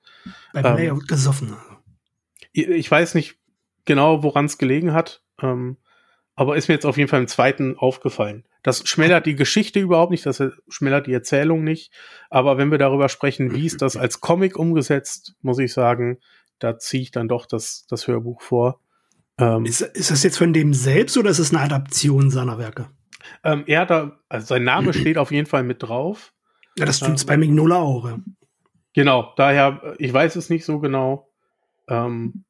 Beim 0.53 0.65
ähm, 0.65 0.76
Layout 0.76 1.07
gesoffen. 1.07 1.55
Ich 2.51 2.91
weiß 2.91 3.15
nicht 3.15 3.39
genau, 3.86 4.24
woran 4.24 4.45
es 4.45 4.57
gelegen 4.57 4.93
hat. 4.93 5.24
Ähm, 5.42 5.78
aber 6.36 6.56
ist 6.56 6.68
mir 6.68 6.76
jetzt 6.76 6.86
auf 6.86 6.98
jeden 6.98 7.10
Fall 7.10 7.22
im 7.22 7.28
zweiten 7.28 7.78
aufgefallen. 7.78 8.46
Das 8.64 8.88
schmälert 8.88 9.26
die 9.26 9.36
Geschichte 9.36 9.80
überhaupt 9.80 10.12
nicht, 10.12 10.26
das 10.26 10.42
schmälert 10.70 11.08
die 11.08 11.14
Erzählung 11.14 11.64
nicht. 11.64 11.92
Aber 12.30 12.58
wenn 12.58 12.72
wir 12.72 12.78
darüber 12.78 13.10
sprechen, 13.10 13.54
wie 13.54 13.66
ist 13.66 13.82
das 13.82 13.98
als 13.98 14.22
Comic 14.22 14.58
umgesetzt, 14.58 15.36
muss 15.42 15.60
ich 15.60 15.74
sagen, 15.74 16.20
da 16.60 16.78
ziehe 16.78 17.04
ich 17.04 17.12
dann 17.12 17.28
doch 17.28 17.46
das, 17.46 17.86
das 17.89 18.08
Hörbuch 18.08 18.42
vor. 18.42 18.80
Ähm, 19.38 19.66
ist, 19.66 19.82
ist 19.82 20.12
das 20.12 20.24
jetzt 20.24 20.38
von 20.38 20.54
dem 20.54 20.74
selbst 20.74 21.18
oder 21.18 21.30
ist 21.30 21.39
es 21.39 21.54
eine 21.54 21.62
Adaption 21.62 22.30
seiner 22.30 22.58
Werke? 22.58 22.89
Ähm, 23.44 23.64
er 23.66 23.86
da, 23.86 24.20
also 24.30 24.48
sein 24.48 24.64
Name 24.64 24.94
steht 24.94 25.18
auf 25.18 25.32
jeden 25.32 25.48
Fall 25.48 25.64
mit 25.64 25.84
drauf. 25.84 26.34
Ja, 26.78 26.86
das 26.86 27.00
tut's 27.00 27.24
ähm, 27.24 27.28
bei 27.28 27.38
Mignola 27.38 27.78
auch. 27.78 28.08
Ja. 28.08 28.20
Genau, 28.94 29.34
daher, 29.38 29.96
ich 29.98 30.12
weiß 30.14 30.36
es 30.36 30.50
nicht 30.50 30.66
so 30.66 30.80
genau. 30.80 31.30
Ähm, 31.88 32.46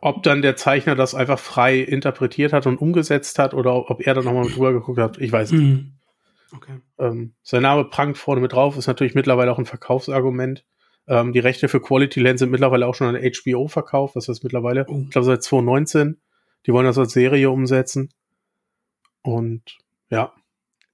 ob 0.00 0.22
dann 0.22 0.42
der 0.42 0.56
Zeichner 0.56 0.94
das 0.94 1.14
einfach 1.14 1.38
frei 1.38 1.78
interpretiert 1.78 2.52
hat 2.52 2.66
und 2.66 2.78
umgesetzt 2.78 3.38
hat 3.38 3.54
oder 3.54 3.90
ob 3.90 4.06
er 4.06 4.14
da 4.14 4.22
nochmal 4.22 4.48
drüber 4.48 4.72
geguckt 4.72 4.98
hat, 4.98 5.18
ich 5.18 5.30
weiß 5.30 5.52
nicht. 5.52 5.62
Mhm. 5.62 5.92
Okay. 6.54 6.80
Ähm, 6.98 7.32
sein 7.42 7.62
Name 7.62 7.84
prangt 7.84 8.18
vorne 8.18 8.40
mit 8.40 8.52
drauf, 8.52 8.76
ist 8.76 8.86
natürlich 8.86 9.14
mittlerweile 9.14 9.52
auch 9.52 9.58
ein 9.58 9.66
Verkaufsargument. 9.66 10.64
Ähm, 11.06 11.32
die 11.32 11.38
Rechte 11.38 11.68
für 11.68 11.80
Quality 11.80 12.20
Land 12.20 12.38
sind 12.38 12.50
mittlerweile 12.50 12.86
auch 12.86 12.94
schon 12.94 13.14
an 13.14 13.22
HBO 13.22 13.68
verkauft, 13.68 14.16
was 14.16 14.28
ist 14.28 14.44
mittlerweile, 14.44 14.86
oh. 14.88 15.02
ich 15.04 15.10
glaube 15.10 15.26
seit 15.26 15.42
2019. 15.42 16.20
Die 16.66 16.72
wollen 16.72 16.86
das 16.86 16.98
als 16.98 17.12
Serie 17.12 17.50
umsetzen. 17.50 18.10
Und 19.22 19.78
ja. 20.10 20.32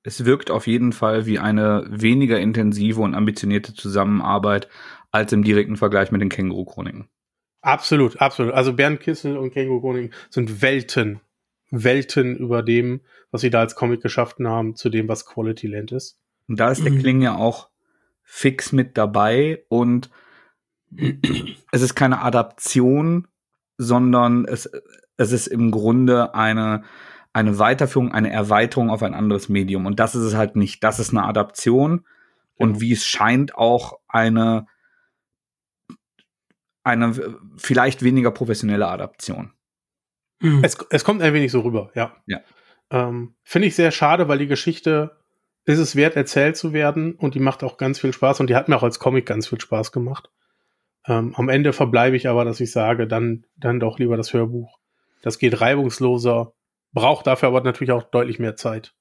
Es 0.03 0.25
wirkt 0.25 0.51
auf 0.51 0.67
jeden 0.67 0.93
Fall 0.93 1.27
wie 1.27 1.39
eine 1.39 1.85
weniger 1.91 2.39
intensive 2.39 3.01
und 3.03 3.15
ambitionierte 3.15 3.75
Zusammenarbeit 3.75 4.69
als 5.11 5.33
im 5.33 5.43
direkten 5.43 5.77
Vergleich 5.77 6.11
mit 6.11 6.21
den 6.21 6.29
Känguru-Chroniken. 6.29 7.09
Absolut, 7.61 8.21
absolut. 8.21 8.53
Also 8.55 8.73
Bernd 8.73 9.01
Kissel 9.01 9.37
und 9.37 9.53
Känguru-Chroniken 9.53 10.15
sind 10.31 10.63
Welten, 10.63 11.21
Welten 11.71 12.37
über 12.37 12.63
dem, 12.63 13.01
was 13.31 13.41
sie 13.41 13.51
da 13.51 13.61
als 13.61 13.75
Comic 13.75 14.03
geschaffen 14.03 14.47
haben, 14.47 14.77
zu 14.77 14.89
dem, 14.89 15.09
was 15.09 15.27
Quality 15.27 15.67
Land 15.67 15.93
ist. 15.93 16.19
Und 16.47 16.59
da 16.61 16.71
ist 16.71 16.85
der 16.85 16.93
mhm. 16.93 17.01
Kling 17.01 17.23
ja 17.23 17.37
auch 17.37 17.69
fix 18.23 18.73
mit 18.73 18.97
dabei 18.97 19.65
und 19.69 20.11
es 21.73 21.83
ist 21.83 21.95
keine 21.95 22.23
Adaption, 22.23 23.27
sondern 23.77 24.45
es, 24.45 24.71
es 25.17 25.33
ist 25.33 25.47
im 25.47 25.71
Grunde 25.71 26.35
eine, 26.35 26.85
eine 27.33 27.59
Weiterführung, 27.59 28.13
eine 28.13 28.31
Erweiterung 28.31 28.91
auf 28.91 29.03
ein 29.03 29.15
anderes 29.15 29.49
Medium. 29.49 29.87
Und 29.87 30.01
das 30.01 30.15
ist 30.15 30.23
es 30.23 30.35
halt 30.35 30.57
nicht. 30.57 30.83
Das 30.85 30.99
ist 30.99 31.11
eine 31.11 31.25
Adaption 31.25 32.05
und 32.57 32.69
genau. 32.69 32.81
wie 32.81 32.93
es 32.93 33.07
scheint 33.07 33.55
auch 33.55 33.99
eine, 34.09 34.67
eine 36.85 37.37
vielleicht 37.57 38.03
weniger 38.03 38.31
professionelle 38.31 38.89
Adaption. 38.89 39.53
Mhm. 40.41 40.63
Es, 40.63 40.79
es 40.91 41.05
kommt 41.05 41.23
ein 41.23 41.35
wenig 41.35 41.53
so 41.53 41.61
rüber, 41.61 41.91
ja. 41.95 42.17
Ja. 42.27 42.41
Ähm, 42.91 43.35
Finde 43.43 43.69
ich 43.69 43.75
sehr 43.75 43.91
schade, 43.91 44.29
weil 44.29 44.39
die 44.39 44.47
Geschichte 44.47 45.17
ist 45.65 45.79
es 45.79 45.97
wert, 45.97 46.17
erzählt 46.17 46.57
zu 46.57 46.73
werden 46.73 47.15
und 47.15 47.35
die 47.35 47.41
macht 47.41 47.63
auch 47.63 47.77
ganz 47.77 48.01
viel 48.01 48.13
Spaß 48.13 48.41
und 48.41 48.49
die 48.49 48.57
hat 48.57 48.69
mir 48.69 48.77
auch 48.77 48.83
als 48.83 48.99
Comic 48.99 49.27
ganz 49.27 49.49
viel 49.49 49.61
Spaß 49.61 49.93
gemacht. 49.93 50.31
Ähm, 51.07 51.35
am 51.37 51.49
Ende 51.49 51.73
verbleibe 51.73 52.17
ich 52.17 52.29
aber, 52.29 52.45
dass 52.45 52.61
ich 52.61 52.71
sage, 52.71 53.07
dann, 53.07 53.45
dann 53.57 53.81
doch 53.81 53.99
lieber 53.99 54.17
das 54.17 54.33
Hörbuch. 54.33 54.79
Das 55.23 55.39
geht 55.39 55.61
reibungsloser, 55.61 56.55
braucht 56.93 57.27
dafür 57.27 57.49
aber 57.49 57.61
natürlich 57.61 57.93
auch 57.93 58.05
deutlich 58.05 58.39
mehr 58.39 58.57
Zeit, 58.57 58.95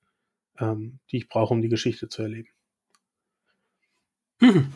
ähm, 0.60 1.00
die 1.12 1.18
ich 1.18 1.30
brauche, 1.30 1.54
um 1.54 1.62
die 1.62 1.70
Geschichte 1.70 2.10
zu 2.10 2.24
erleben. 2.24 2.50
Mhm. 4.40 4.74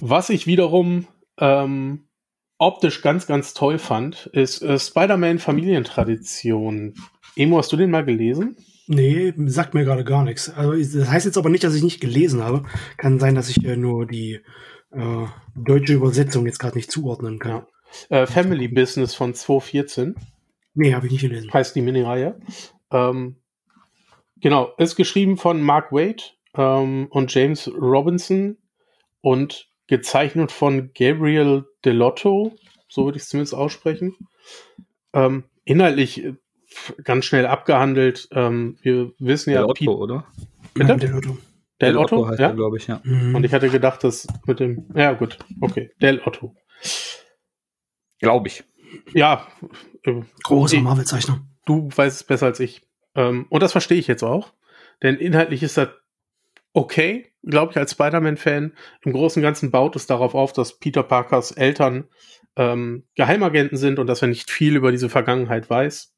Was 0.00 0.28
ich 0.28 0.46
wiederum 0.46 1.06
ähm, 1.38 2.08
optisch 2.58 3.02
ganz, 3.02 3.26
ganz 3.26 3.54
toll 3.54 3.78
fand, 3.78 4.26
ist 4.32 4.62
äh, 4.62 4.78
Spider-Man 4.78 5.38
Familientradition. 5.38 6.94
Emo, 7.36 7.58
hast 7.58 7.72
du 7.72 7.76
den 7.76 7.90
mal 7.90 8.04
gelesen? 8.04 8.56
Nee, 8.86 9.32
sagt 9.46 9.74
mir 9.74 9.84
gerade 9.84 10.04
gar 10.04 10.24
nichts. 10.24 10.50
Also 10.50 10.72
das 10.72 11.10
heißt 11.10 11.26
jetzt 11.26 11.38
aber 11.38 11.48
nicht, 11.48 11.64
dass 11.64 11.74
ich 11.74 11.82
nicht 11.82 12.00
gelesen 12.00 12.42
habe. 12.42 12.64
Kann 12.96 13.18
sein, 13.18 13.34
dass 13.34 13.48
ich 13.48 13.64
äh, 13.64 13.76
nur 13.76 14.06
die 14.06 14.40
äh, 14.92 15.26
deutsche 15.56 15.94
Übersetzung 15.94 16.46
jetzt 16.46 16.58
gerade 16.58 16.76
nicht 16.76 16.90
zuordnen 16.90 17.38
kann. 17.38 17.66
Ja. 18.10 18.22
Äh, 18.22 18.26
Family 18.26 18.68
Business 18.68 19.14
von 19.14 19.34
2014. 19.34 20.14
Nee, 20.74 20.94
habe 20.94 21.06
ich 21.06 21.12
nicht 21.12 21.22
gelesen. 21.22 21.52
Heißt 21.52 21.74
die 21.74 21.82
Mini-Reihe. 21.82 22.38
Ähm, 22.90 23.36
genau, 24.40 24.72
ist 24.76 24.96
geschrieben 24.96 25.38
von 25.38 25.62
Mark 25.62 25.92
Wade 25.92 26.22
ähm, 26.56 27.06
und 27.10 27.32
James 27.32 27.68
Robinson 27.68 28.58
und 29.20 29.70
gezeichnet 29.86 30.52
von 30.52 30.92
Gabriel 30.94 31.64
Delotto, 31.84 32.56
so 32.88 33.04
würde 33.04 33.16
ich 33.16 33.24
es 33.24 33.28
zumindest 33.28 33.54
aussprechen. 33.54 34.16
Ähm, 35.12 35.44
inhaltlich 35.64 36.24
äh, 36.24 36.34
ganz 37.02 37.24
schnell 37.24 37.46
abgehandelt. 37.46 38.28
Ähm, 38.32 38.78
wir 38.82 39.12
wissen 39.18 39.50
ja. 39.52 39.60
Del 39.60 39.70
Otto, 39.70 39.94
oder? 39.94 40.26
Bitte? 40.74 40.96
Del 40.96 41.14
Otto. 41.14 41.38
Del, 41.80 41.88
Del 41.88 41.96
Otto, 41.98 42.28
heißt 42.28 42.40
ja? 42.40 42.52
glaube 42.52 42.76
ich, 42.76 42.86
ja. 42.86 43.00
Mhm. 43.04 43.34
Und 43.34 43.44
ich 43.44 43.52
hatte 43.52 43.68
gedacht, 43.68 44.04
dass 44.04 44.26
mit 44.46 44.60
dem. 44.60 44.86
Ja, 44.94 45.12
gut. 45.12 45.38
Okay. 45.60 45.90
Del 46.00 46.20
Otto. 46.24 46.54
Glaube 48.20 48.48
ich. 48.48 48.64
Ja. 49.12 49.46
Äh, 50.04 50.22
Großer 50.44 50.80
Marvel-Zeichner. 50.80 51.44
Du 51.66 51.88
weißt 51.94 52.16
es 52.16 52.24
besser 52.24 52.46
als 52.46 52.60
ich. 52.60 52.82
Ähm, 53.14 53.46
und 53.50 53.62
das 53.62 53.72
verstehe 53.72 53.98
ich 53.98 54.06
jetzt 54.06 54.22
auch. 54.22 54.52
Denn 55.02 55.16
inhaltlich 55.16 55.62
ist 55.62 55.76
das 55.76 55.88
okay, 56.74 57.32
glaube 57.42 57.72
ich, 57.72 57.78
als 57.78 57.92
Spider-Man-Fan. 57.92 58.72
Im 59.02 59.12
Großen 59.12 59.40
und 59.40 59.44
Ganzen 59.44 59.70
baut 59.70 59.96
es 59.96 60.06
darauf 60.06 60.34
auf, 60.34 60.52
dass 60.52 60.78
Peter 60.78 61.02
Parkers 61.02 61.52
Eltern 61.52 62.08
ähm, 62.56 63.04
Geheimagenten 63.14 63.78
sind 63.78 63.98
und 63.98 64.06
dass 64.06 64.20
er 64.20 64.28
nicht 64.28 64.50
viel 64.50 64.76
über 64.76 64.90
diese 64.90 65.08
Vergangenheit 65.08 65.70
weiß. 65.70 66.14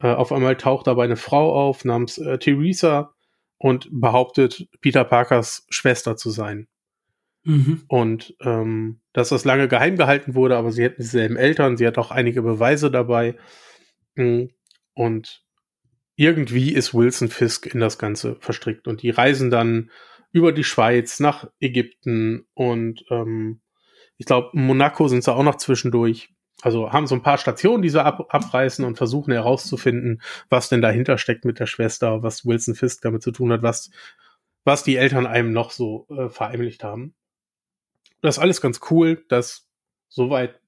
Äh, 0.00 0.08
auf 0.08 0.32
einmal 0.32 0.56
taucht 0.56 0.86
dabei 0.86 1.04
eine 1.04 1.16
Frau 1.16 1.54
auf 1.54 1.84
namens 1.84 2.18
äh, 2.18 2.38
Theresa 2.38 3.14
und 3.58 3.88
behauptet, 3.90 4.68
Peter 4.80 5.04
Parkers 5.04 5.66
Schwester 5.70 6.16
zu 6.16 6.30
sein. 6.30 6.68
Mhm. 7.44 7.82
Und 7.88 8.36
ähm, 8.40 9.00
dass 9.12 9.30
das 9.30 9.44
lange 9.44 9.68
geheim 9.68 9.96
gehalten 9.96 10.34
wurde, 10.34 10.56
aber 10.56 10.72
sie 10.72 10.82
hätten 10.82 11.02
dieselben 11.02 11.36
Eltern, 11.36 11.76
sie 11.76 11.86
hat 11.86 11.98
auch 11.98 12.10
einige 12.10 12.42
Beweise 12.42 12.90
dabei. 12.90 13.36
Mm, 14.16 14.46
und 14.94 15.45
irgendwie 16.16 16.72
ist 16.72 16.94
Wilson 16.94 17.28
Fisk 17.28 17.66
in 17.66 17.80
das 17.80 17.98
Ganze 17.98 18.36
verstrickt. 18.40 18.88
Und 18.88 19.02
die 19.02 19.10
reisen 19.10 19.50
dann 19.50 19.90
über 20.32 20.52
die 20.52 20.64
Schweiz 20.64 21.20
nach 21.20 21.48
Ägypten 21.60 22.46
und 22.54 23.04
ähm, 23.10 23.60
ich 24.18 24.26
glaube, 24.26 24.50
Monaco 24.54 25.08
sind 25.08 25.22
sie 25.22 25.32
auch 25.32 25.42
noch 25.42 25.56
zwischendurch. 25.56 26.30
Also 26.62 26.90
haben 26.90 27.06
so 27.06 27.14
ein 27.14 27.22
paar 27.22 27.36
Stationen, 27.36 27.82
die 27.82 27.90
sie 27.90 28.02
ab, 28.02 28.26
abreißen 28.30 28.84
und 28.84 28.96
versuchen 28.96 29.32
herauszufinden, 29.32 30.22
was 30.48 30.70
denn 30.70 30.80
dahinter 30.80 31.18
steckt 31.18 31.44
mit 31.44 31.60
der 31.60 31.66
Schwester, 31.66 32.22
was 32.22 32.46
Wilson 32.46 32.74
Fisk 32.74 33.02
damit 33.02 33.22
zu 33.22 33.30
tun 33.30 33.52
hat, 33.52 33.62
was, 33.62 33.90
was 34.64 34.82
die 34.82 34.96
Eltern 34.96 35.26
einem 35.26 35.52
noch 35.52 35.70
so 35.70 36.06
äh, 36.08 36.30
verheimlicht 36.30 36.82
haben. 36.82 37.14
Das 38.22 38.36
ist 38.36 38.42
alles 38.42 38.62
ganz 38.62 38.80
cool, 38.90 39.22
das 39.28 39.68
soweit 40.08 40.58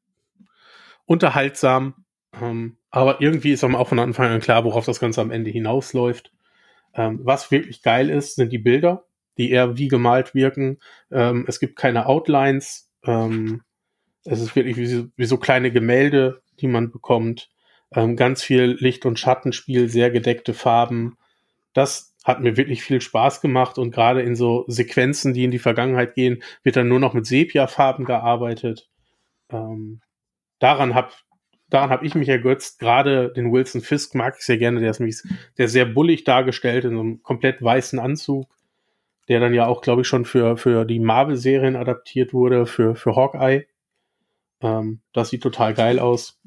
unterhaltsam. 1.07 2.05
Ähm, 2.41 2.77
aber 2.91 3.21
irgendwie 3.21 3.53
ist 3.53 3.65
auch 3.65 3.89
von 3.89 3.99
Anfang 3.99 4.31
an 4.31 4.41
klar, 4.41 4.65
worauf 4.65 4.87
das 4.87 5.01
Ganze 5.01 5.21
am 5.21 5.31
Ende 5.31 5.51
hinausläuft. 5.51 6.33
Ähm, 6.95 7.21
was 7.23 7.51
wirklich 7.51 7.83
geil 7.83 8.11
ist, 8.11 8.37
sind 8.37 8.53
die 8.53 8.59
Bilder, 8.59 9.05
die 9.37 9.51
eher 9.51 9.77
wie 9.77 9.89
gemalt 9.89 10.35
wirken. 10.35 10.79
Ähm, 11.11 11.45
es 11.49 11.61
gibt 11.61 11.77
keine 11.77 12.07
Outlines. 12.07 12.91
Ähm, 13.05 13.63
es 14.25 14.41
ist 14.41 14.57
wirklich 14.57 14.77
wie, 14.77 15.09
wie, 15.17 15.25
so 15.25 15.39
kleine 15.39 15.71
Gemälde, 15.71 16.43
die 16.61 16.67
man 16.67 16.91
bekommt. 16.91 17.51
Ähm, 17.95 18.17
ganz 18.17 18.43
viel 18.43 18.77
Licht- 18.81 19.07
und 19.07 19.19
Schattenspiel, 19.19 19.89
sehr 19.89 20.11
gedeckte 20.11 20.55
Farben. 20.55 21.17
Das 21.73 22.15
hat 22.25 22.41
mir 22.41 22.57
wirklich 22.57 22.83
viel 22.83 23.01
Spaß 23.01 23.41
gemacht 23.41 23.79
und 23.79 23.91
gerade 23.91 24.21
in 24.21 24.37
so 24.37 24.65
Sequenzen, 24.67 25.33
die 25.33 25.45
in 25.45 25.51
die 25.51 25.59
Vergangenheit 25.59 26.15
gehen, 26.15 26.43
wird 26.63 26.77
dann 26.77 26.89
nur 26.89 27.01
noch 27.01 27.15
mit 27.15 27.25
Sepia-Farben 27.25 28.05
gearbeitet. 28.05 28.91
Ähm, 29.51 30.01
daran 30.59 30.95
habe 30.95 31.13
daran 31.71 31.91
habe 31.91 32.07
ich 32.07 32.15
mich 32.15 32.29
ergötzt. 32.29 32.79
Gerade 32.79 33.33
den 33.33 33.53
Wilson 33.53 33.81
Fisk 33.81 34.15
mag 34.15 34.37
ich 34.39 34.45
sehr 34.45 34.59
gerne. 34.59 34.81
Der 34.81 34.91
ist 34.91 35.01
nämlich 35.01 35.23
der 35.59 35.69
sehr 35.69 35.87
bullig 35.87 36.25
dargestellt 36.25 36.85
in 36.85 36.95
so 36.95 37.01
einem 37.01 37.23
komplett 37.23 37.63
weißen 37.63 37.99
Anzug, 37.99 38.49
der 39.29 39.41
dann 39.41 39.55
ja 39.55 39.67
auch, 39.67 39.83
glaube 39.83 40.03
ich, 40.03 40.09
schon 40.09 40.25
für, 40.25 40.57
für 40.57 40.85
die 40.85 41.01
Marvel-Serien 41.01 41.77
adaptiert 41.77 42.33
wurde, 42.33 42.67
für, 42.67 42.95
für 42.95 43.17
Hawkeye. 43.17 43.67
Ähm, 44.61 45.01
das 45.13 45.31
sieht 45.31 45.43
total 45.43 45.75
geil 45.75 45.99
aus 45.99 46.41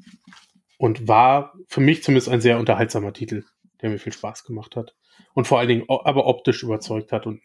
und 0.78 1.06
war 1.08 1.54
für 1.68 1.80
mich 1.80 2.02
zumindest 2.02 2.28
ein 2.28 2.40
sehr 2.40 2.58
unterhaltsamer 2.58 3.12
Titel, 3.12 3.44
der 3.80 3.90
mir 3.90 3.98
viel 3.98 4.12
Spaß 4.12 4.44
gemacht 4.44 4.76
hat 4.76 4.94
und 5.34 5.46
vor 5.46 5.58
allen 5.58 5.68
Dingen 5.68 5.84
aber 5.88 6.26
optisch 6.26 6.62
überzeugt 6.62 7.12
hat 7.12 7.26
und 7.26 7.40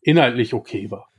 inhaltlich 0.00 0.54
okay 0.54 0.90
war. 0.90 1.10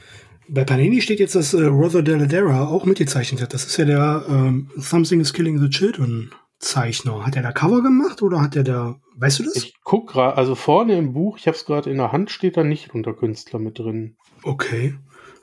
Bei 0.50 0.64
Panini 0.64 1.02
steht 1.02 1.20
jetzt, 1.20 1.36
dass 1.36 1.54
äh, 1.54 1.64
Rother 1.66 2.02
Deladera 2.02 2.68
auch 2.68 2.86
mitgezeichnet 2.86 3.42
hat. 3.42 3.54
Das 3.54 3.66
ist 3.66 3.78
ja 3.78 3.86
der 3.86 4.26
ähm, 4.30 4.70
Something 4.76 5.20
is 5.20 5.34
Killing 5.34 5.60
the 5.60 5.70
Children 5.70 6.32
Zeichner. 6.60 7.26
Hat 7.26 7.36
er 7.36 7.44
da 7.44 7.52
Cover 7.52 7.84
gemacht 7.84 8.22
oder 8.22 8.42
hat 8.42 8.56
er 8.56 8.64
da, 8.64 9.00
weißt 9.18 9.40
du 9.40 9.44
das? 9.44 9.56
Ich 9.56 9.76
guck 9.84 10.10
gerade, 10.12 10.38
also 10.38 10.56
vorne 10.56 10.98
im 10.98 11.14
Buch, 11.14 11.38
ich 11.38 11.48
habe 11.48 11.58
es 11.58 11.66
gerade 11.66 11.90
in 11.90 11.98
der 11.98 12.12
Hand, 12.12 12.32
steht 12.32 12.58
da 12.58 12.64
nicht 12.64 12.94
unter 12.94 13.14
Künstler 13.14 13.60
mit 13.60 13.78
drin. 13.78 14.16
Okay. 14.44 14.96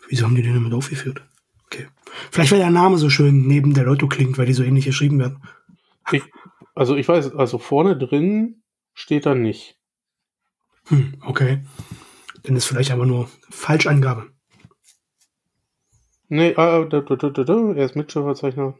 Wieso 0.09 0.25
haben 0.25 0.35
die 0.35 0.43
den 0.43 0.55
damit 0.55 0.73
aufgeführt? 0.73 1.27
Okay. 1.67 1.87
Vielleicht, 2.31 2.53
weil 2.53 2.59
der 2.59 2.71
Name 2.71 2.99
so 2.99 3.11
schön 3.11 3.47
neben 3.47 3.75
der 3.75 3.85
Lotto 3.85 4.09
klingt, 4.09 4.39
weil 4.39 4.47
die 4.47 4.53
so 4.53 4.63
ähnlich 4.63 4.85
geschrieben 4.85 5.19
werden. 5.19 5.43
Ich, 6.13 6.23
also 6.75 6.97
ich 6.97 7.09
weiß, 7.09 7.35
also 7.35 7.59
vorne 7.59 7.97
drin 7.97 8.63
steht 8.93 9.27
da 9.27 9.35
nicht. 9.35 9.79
Hm, 10.87 11.15
okay. 11.25 11.63
Dann 12.43 12.57
ist 12.57 12.67
vielleicht 12.67 12.91
aber 12.91 13.07
nur 13.07 13.29
Falschangabe. 13.49 14.34
Nee, 16.29 16.51
äh, 16.51 16.89
da, 16.89 17.01
da, 17.01 17.17
da, 17.17 17.29
da, 17.31 17.73
er 17.73 17.85
ist 17.85 17.97
Mitschöpferzeichner. 17.97 18.75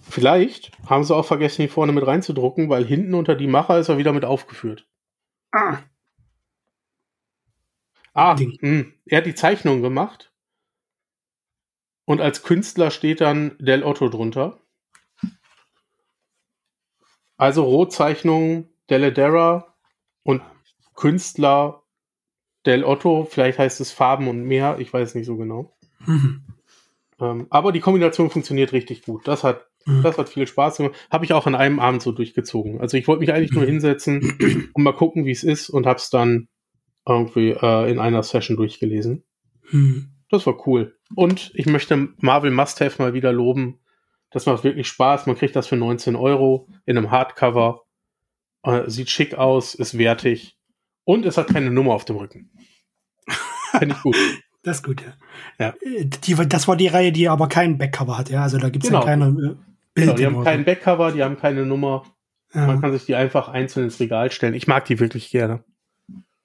Vielleicht 0.00 0.72
haben 0.86 1.04
sie 1.04 1.14
auch 1.14 1.24
vergessen, 1.24 1.62
hier 1.62 1.70
vorne 1.70 1.92
mit 1.92 2.06
reinzudrucken, 2.06 2.68
weil 2.68 2.84
hinten 2.84 3.14
unter 3.14 3.34
die 3.34 3.46
Macher 3.46 3.78
ist 3.78 3.88
er 3.88 3.98
wieder 3.98 4.12
mit 4.12 4.24
aufgeführt. 4.24 4.86
Ah. 5.52 5.78
Ah, 8.12 8.36
hm, 8.36 8.92
er 9.06 9.18
hat 9.18 9.26
die 9.26 9.34
Zeichnung 9.34 9.82
gemacht. 9.82 10.32
Und 12.04 12.20
als 12.20 12.42
Künstler 12.42 12.90
steht 12.90 13.20
dann 13.20 13.56
Del 13.58 13.84
Otto 13.84 14.08
drunter. 14.08 14.58
Also 17.36 17.62
Rotzeichnung 17.62 18.68
Deledera 18.90 19.74
und 20.24 20.42
Künstler 20.94 21.82
Del 22.66 22.84
Otto. 22.84 23.26
Vielleicht 23.28 23.58
heißt 23.58 23.80
es 23.80 23.92
Farben 23.92 24.28
und 24.28 24.42
mehr. 24.44 24.76
Ich 24.78 24.92
weiß 24.92 25.14
nicht 25.14 25.26
so 25.26 25.36
genau. 25.36 25.76
Mhm. 26.06 26.42
Ähm, 27.22 27.48
aber 27.50 27.70
die 27.70 27.80
Kombination 27.80 28.30
funktioniert 28.30 28.72
richtig 28.72 29.02
gut. 29.02 29.28
Das 29.28 29.44
hat, 29.44 29.66
Mhm. 29.84 30.02
das 30.02 30.16
hat 30.16 30.30
viel 30.30 30.46
Spaß 30.46 30.78
gemacht. 30.78 30.94
Habe 31.10 31.26
ich 31.26 31.34
auch 31.34 31.46
an 31.46 31.54
einem 31.54 31.78
Abend 31.78 32.00
so 32.00 32.12
durchgezogen. 32.12 32.80
Also 32.80 32.96
ich 32.96 33.06
wollte 33.08 33.20
mich 33.20 33.30
eigentlich 33.30 33.52
nur 33.52 33.64
Mhm. 33.64 33.68
hinsetzen 33.68 34.38
und 34.74 34.82
mal 34.82 34.94
gucken, 34.94 35.26
wie 35.26 35.30
es 35.30 35.44
ist 35.44 35.68
und 35.68 35.84
habe 35.86 35.98
es 35.98 36.08
dann 36.08 36.48
irgendwie 37.06 37.50
äh, 37.50 37.90
in 37.90 37.98
einer 37.98 38.22
Session 38.22 38.56
durchgelesen. 38.56 39.22
Mhm. 39.70 40.12
Das 40.30 40.46
war 40.46 40.66
cool. 40.66 40.96
Und 41.14 41.50
ich 41.54 41.66
möchte 41.66 42.08
Marvel 42.20 42.50
Must 42.52 42.80
Have 42.80 43.02
mal 43.02 43.12
wieder 43.12 43.32
loben. 43.32 43.80
Das 44.30 44.46
macht 44.46 44.64
wirklich 44.64 44.88
Spaß. 44.88 45.26
Man 45.26 45.36
kriegt 45.36 45.54
das 45.56 45.66
für 45.66 45.76
19 45.76 46.16
Euro 46.16 46.68
in 46.86 46.96
einem 46.96 47.10
Hardcover. 47.10 47.82
Äh, 48.62 48.88
sieht 48.88 49.10
schick 49.10 49.34
aus, 49.34 49.74
ist 49.74 49.98
wertig. 49.98 50.56
Und 51.04 51.24
es 51.26 51.36
hat 51.36 51.48
keine 51.48 51.70
Nummer 51.70 51.94
auf 51.94 52.04
dem 52.04 52.16
Rücken. 52.16 52.50
Finde 53.78 53.94
ich 53.96 54.02
gut. 54.02 54.16
Das 54.62 54.76
ist 54.76 54.84
gut, 54.84 55.00
ja. 55.00 55.14
Ja. 55.58 55.74
Äh, 55.80 56.04
Die, 56.04 56.34
das 56.34 56.68
war 56.68 56.76
die 56.76 56.88
Reihe, 56.88 57.12
die 57.12 57.30
aber 57.30 57.48
keinen 57.48 57.78
Backcover 57.78 58.18
hat, 58.18 58.28
ja. 58.28 58.42
Also 58.42 58.58
da 58.58 58.68
gibt 58.68 58.84
es 58.84 58.90
Genau. 58.90 59.00
ja 59.00 59.06
keine 59.06 59.28
äh, 59.28 59.30
Bild. 59.32 59.56
Genau, 59.94 60.12
die 60.12 60.26
haben 60.26 60.44
kein 60.44 60.64
Backcover, 60.66 61.12
die 61.12 61.22
haben 61.24 61.38
keine 61.38 61.64
Nummer. 61.64 62.04
Man 62.52 62.68
ja, 62.68 62.76
kann 62.78 62.92
sich 62.92 63.06
die 63.06 63.14
einfach 63.14 63.48
einzeln 63.48 63.84
ins 63.84 63.98
Regal 64.00 64.30
stellen. 64.30 64.52
Ich 64.52 64.66
mag 64.66 64.84
die 64.84 65.00
wirklich 65.00 65.30
gerne. 65.30 65.64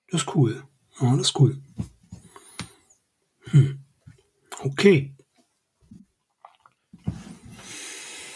das 0.09 0.21
ist 0.21 0.33
cool. 0.33 0.63
Ja, 1.01 1.11
das 1.17 1.27
ist 1.27 1.39
cool. 1.41 1.57
Hm. 3.49 3.83
Okay. 4.61 5.13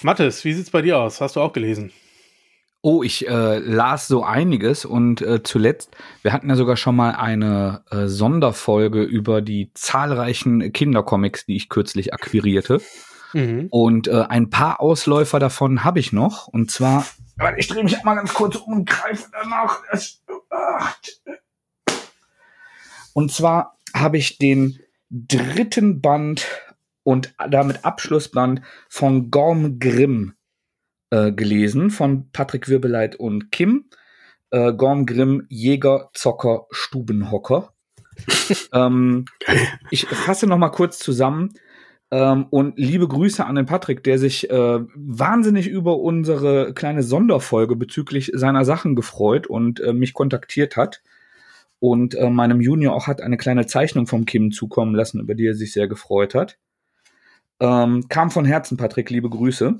Mathis, 0.01 0.43
wie 0.43 0.53
sieht's 0.53 0.71
bei 0.71 0.81
dir 0.81 0.97
aus? 0.97 1.21
Hast 1.21 1.37
du 1.37 1.39
auch 1.41 1.53
gelesen? 1.53 1.91
Oh, 2.81 3.03
ich 3.03 3.27
äh, 3.27 3.57
las 3.59 4.07
so 4.07 4.23
einiges 4.23 4.85
und 4.85 5.21
äh, 5.21 5.43
zuletzt, 5.43 5.95
wir 6.21 6.31
hatten 6.31 6.49
ja 6.49 6.55
sogar 6.55 6.77
schon 6.77 6.95
mal 6.95 7.11
eine 7.11 7.83
äh, 7.91 8.07
Sonderfolge 8.07 9.03
über 9.03 9.41
die 9.41 9.71
zahlreichen 9.73 10.71
Kindercomics, 10.71 11.45
die 11.45 11.57
ich 11.57 11.67
kürzlich 11.67 12.13
akquirierte. 12.13 12.81
Mhm. 13.33 13.67
Und 13.69 14.07
äh, 14.07 14.21
ein 14.29 14.49
paar 14.49 14.79
Ausläufer 14.79 15.39
davon 15.39 15.83
habe 15.83 15.99
ich 15.99 16.13
noch. 16.13 16.47
Und 16.47 16.71
zwar, 16.71 17.05
warte, 17.35 17.59
ich 17.59 17.67
drehe 17.67 17.83
mich 17.83 18.01
mal 18.03 18.15
ganz 18.15 18.33
kurz 18.33 18.55
um 18.55 18.73
und 18.73 18.89
greife 18.89 19.29
danach. 19.31 19.81
Es- 19.91 20.23
ach. 20.49 20.97
Und 23.13 23.31
zwar 23.31 23.77
habe 23.93 24.17
ich 24.17 24.37
den 24.37 24.79
dritten 25.09 25.99
Band 25.99 26.47
und 27.03 27.33
damit 27.49 27.83
Abschlussband 27.83 28.61
von 28.87 29.31
Gorm 29.31 29.79
Grimm 29.79 30.33
äh, 31.09 31.31
gelesen, 31.31 31.89
von 31.89 32.29
Patrick 32.31 32.67
Wirbeleit 32.69 33.15
und 33.15 33.51
Kim. 33.51 33.85
Äh, 34.51 34.73
Gorm 34.73 35.05
Grimm, 35.05 35.45
Jäger, 35.49 36.09
Zocker, 36.13 36.67
Stubenhocker. 36.71 37.73
ähm, 38.73 39.25
ich 39.91 40.05
fasse 40.05 40.47
noch 40.47 40.57
mal 40.57 40.69
kurz 40.69 40.99
zusammen. 40.99 41.53
Ähm, 42.11 42.47
und 42.49 42.77
liebe 42.79 43.07
Grüße 43.07 43.45
an 43.45 43.55
den 43.55 43.67
Patrick, 43.67 44.03
der 44.03 44.17
sich 44.17 44.49
äh, 44.49 44.79
wahnsinnig 44.95 45.67
über 45.67 45.99
unsere 45.99 46.73
kleine 46.73 47.03
Sonderfolge 47.03 47.75
bezüglich 47.75 48.31
seiner 48.33 48.65
Sachen 48.65 48.95
gefreut 48.95 49.45
und 49.47 49.79
äh, 49.79 49.93
mich 49.93 50.13
kontaktiert 50.13 50.75
hat. 50.75 51.01
Und 51.79 52.15
äh, 52.15 52.29
meinem 52.29 52.61
Junior 52.61 52.93
auch 52.95 53.07
hat 53.07 53.21
eine 53.21 53.37
kleine 53.37 53.67
Zeichnung 53.67 54.07
vom 54.07 54.25
Kim 54.25 54.51
zukommen 54.51 54.95
lassen, 54.95 55.21
über 55.21 55.35
die 55.35 55.47
er 55.47 55.55
sich 55.55 55.71
sehr 55.71 55.87
gefreut 55.87 56.33
hat. 56.33 56.57
Ähm, 57.59 58.07
kam 58.09 58.31
von 58.31 58.45
Herzen, 58.45 58.77
Patrick, 58.77 59.09
liebe 59.09 59.29
Grüße. 59.29 59.79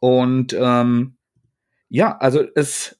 Und 0.00 0.56
ähm, 0.58 1.16
ja, 1.88 2.16
also 2.18 2.44
es, 2.54 2.98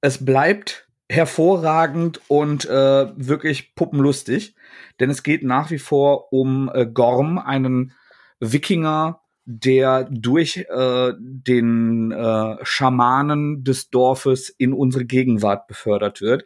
es 0.00 0.24
bleibt 0.24 0.88
hervorragend 1.10 2.20
und 2.28 2.66
äh, 2.66 3.12
wirklich 3.16 3.74
puppenlustig, 3.74 4.54
denn 5.00 5.10
es 5.10 5.22
geht 5.22 5.42
nach 5.42 5.70
wie 5.70 5.78
vor 5.78 6.32
um 6.32 6.70
äh, 6.72 6.86
Gorm, 6.86 7.38
einen 7.38 7.92
Wikinger, 8.38 9.20
der 9.44 10.04
durch 10.04 10.66
äh, 10.68 11.12
den 11.18 12.12
äh, 12.12 12.56
Schamanen 12.62 13.64
des 13.64 13.90
Dorfes 13.90 14.48
in 14.50 14.72
unsere 14.72 15.04
Gegenwart 15.04 15.66
befördert 15.66 16.20
wird, 16.20 16.44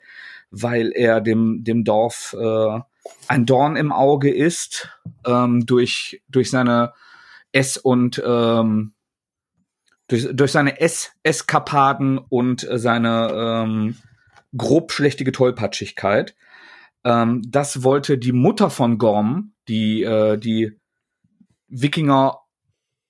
weil 0.50 0.92
er 0.94 1.20
dem, 1.20 1.62
dem 1.64 1.84
Dorf 1.84 2.34
äh, 2.38 2.80
ein 3.28 3.44
Dorn 3.44 3.76
im 3.76 3.92
Auge 3.92 4.32
ist, 4.32 4.88
ähm, 5.26 5.66
durch, 5.66 6.22
durch 6.28 6.50
seine 6.50 6.94
Ess- 7.52 7.76
und 7.76 8.22
ähm, 8.24 8.93
durch, 10.08 10.28
durch 10.32 10.52
seine 10.52 10.80
Ess 10.80 11.12
Eskapaden 11.22 12.18
und 12.18 12.68
äh, 12.68 12.78
seine 12.78 13.30
ähm, 13.32 13.96
grobschlächtige 14.56 15.32
Tollpatschigkeit. 15.32 16.34
Ähm, 17.04 17.42
das 17.46 17.82
wollte 17.82 18.18
die 18.18 18.32
Mutter 18.32 18.70
von 18.70 18.98
Gorm, 18.98 19.52
die, 19.68 20.02
äh, 20.02 20.38
die 20.38 20.78
Wikinger 21.68 22.38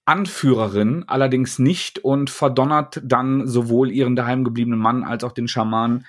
Anführerin, 0.06 1.04
allerdings 1.06 1.58
nicht 1.58 1.98
und 1.98 2.28
verdonnert 2.28 3.00
dann 3.04 3.46
sowohl 3.46 3.90
ihren 3.90 4.16
daheim 4.16 4.44
gebliebenen 4.44 4.78
Mann 4.78 5.02
als 5.02 5.24
auch 5.24 5.32
den 5.32 5.48
Schaman 5.48 6.04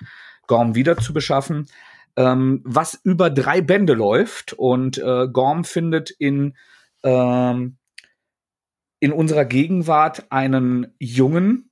Gorm 0.46 0.74
wieder 0.74 0.98
zu 0.98 1.14
beschaffen. 1.14 1.66
Ähm, 2.16 2.60
was 2.64 2.98
über 3.04 3.30
drei 3.30 3.60
Bände 3.60 3.94
läuft 3.94 4.52
und 4.52 4.98
äh, 4.98 5.28
Gorm 5.28 5.64
findet 5.64 6.10
in 6.10 6.54
ähm, 7.02 7.76
in 9.00 9.12
unserer 9.12 9.44
Gegenwart 9.44 10.26
einen 10.30 10.94
Jungen, 10.98 11.70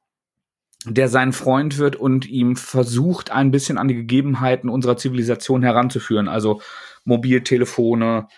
der 0.86 1.08
sein 1.08 1.32
Freund 1.32 1.78
wird 1.78 1.96
und 1.96 2.26
ihm 2.26 2.56
versucht, 2.56 3.30
ein 3.30 3.50
bisschen 3.50 3.78
an 3.78 3.88
die 3.88 3.94
Gegebenheiten 3.94 4.68
unserer 4.68 4.96
Zivilisation 4.96 5.62
heranzuführen. 5.62 6.28
Also 6.28 6.60
Mobiltelefone, 7.04 8.28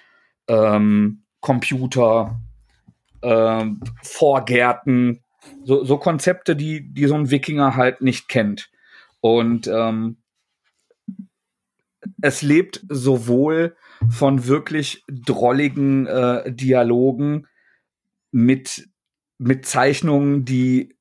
ähm, 0.46 1.24
Computer, 1.40 2.40
ähm, 3.22 3.80
Vorgärten, 4.02 5.22
so, 5.64 5.84
so 5.84 5.98
Konzepte, 5.98 6.54
die, 6.54 6.92
die 6.92 7.06
so 7.06 7.14
ein 7.14 7.30
Wikinger 7.30 7.76
halt 7.76 8.00
nicht 8.00 8.28
kennt. 8.28 8.70
Und 9.20 9.66
ähm, 9.66 10.18
es 12.20 12.42
lebt 12.42 12.84
sowohl 12.88 13.76
von 14.08 14.46
wirklich 14.46 15.02
drolligen 15.08 16.06
äh, 16.06 16.52
Dialogen, 16.52 17.46
mit, 18.30 18.88
mit 19.38 19.66
Zeichnungen, 19.66 20.44
die, 20.44 20.96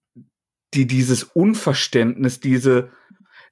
die 0.73 0.87
dieses 0.87 1.23
Unverständnis, 1.23 2.39
diese, 2.39 2.91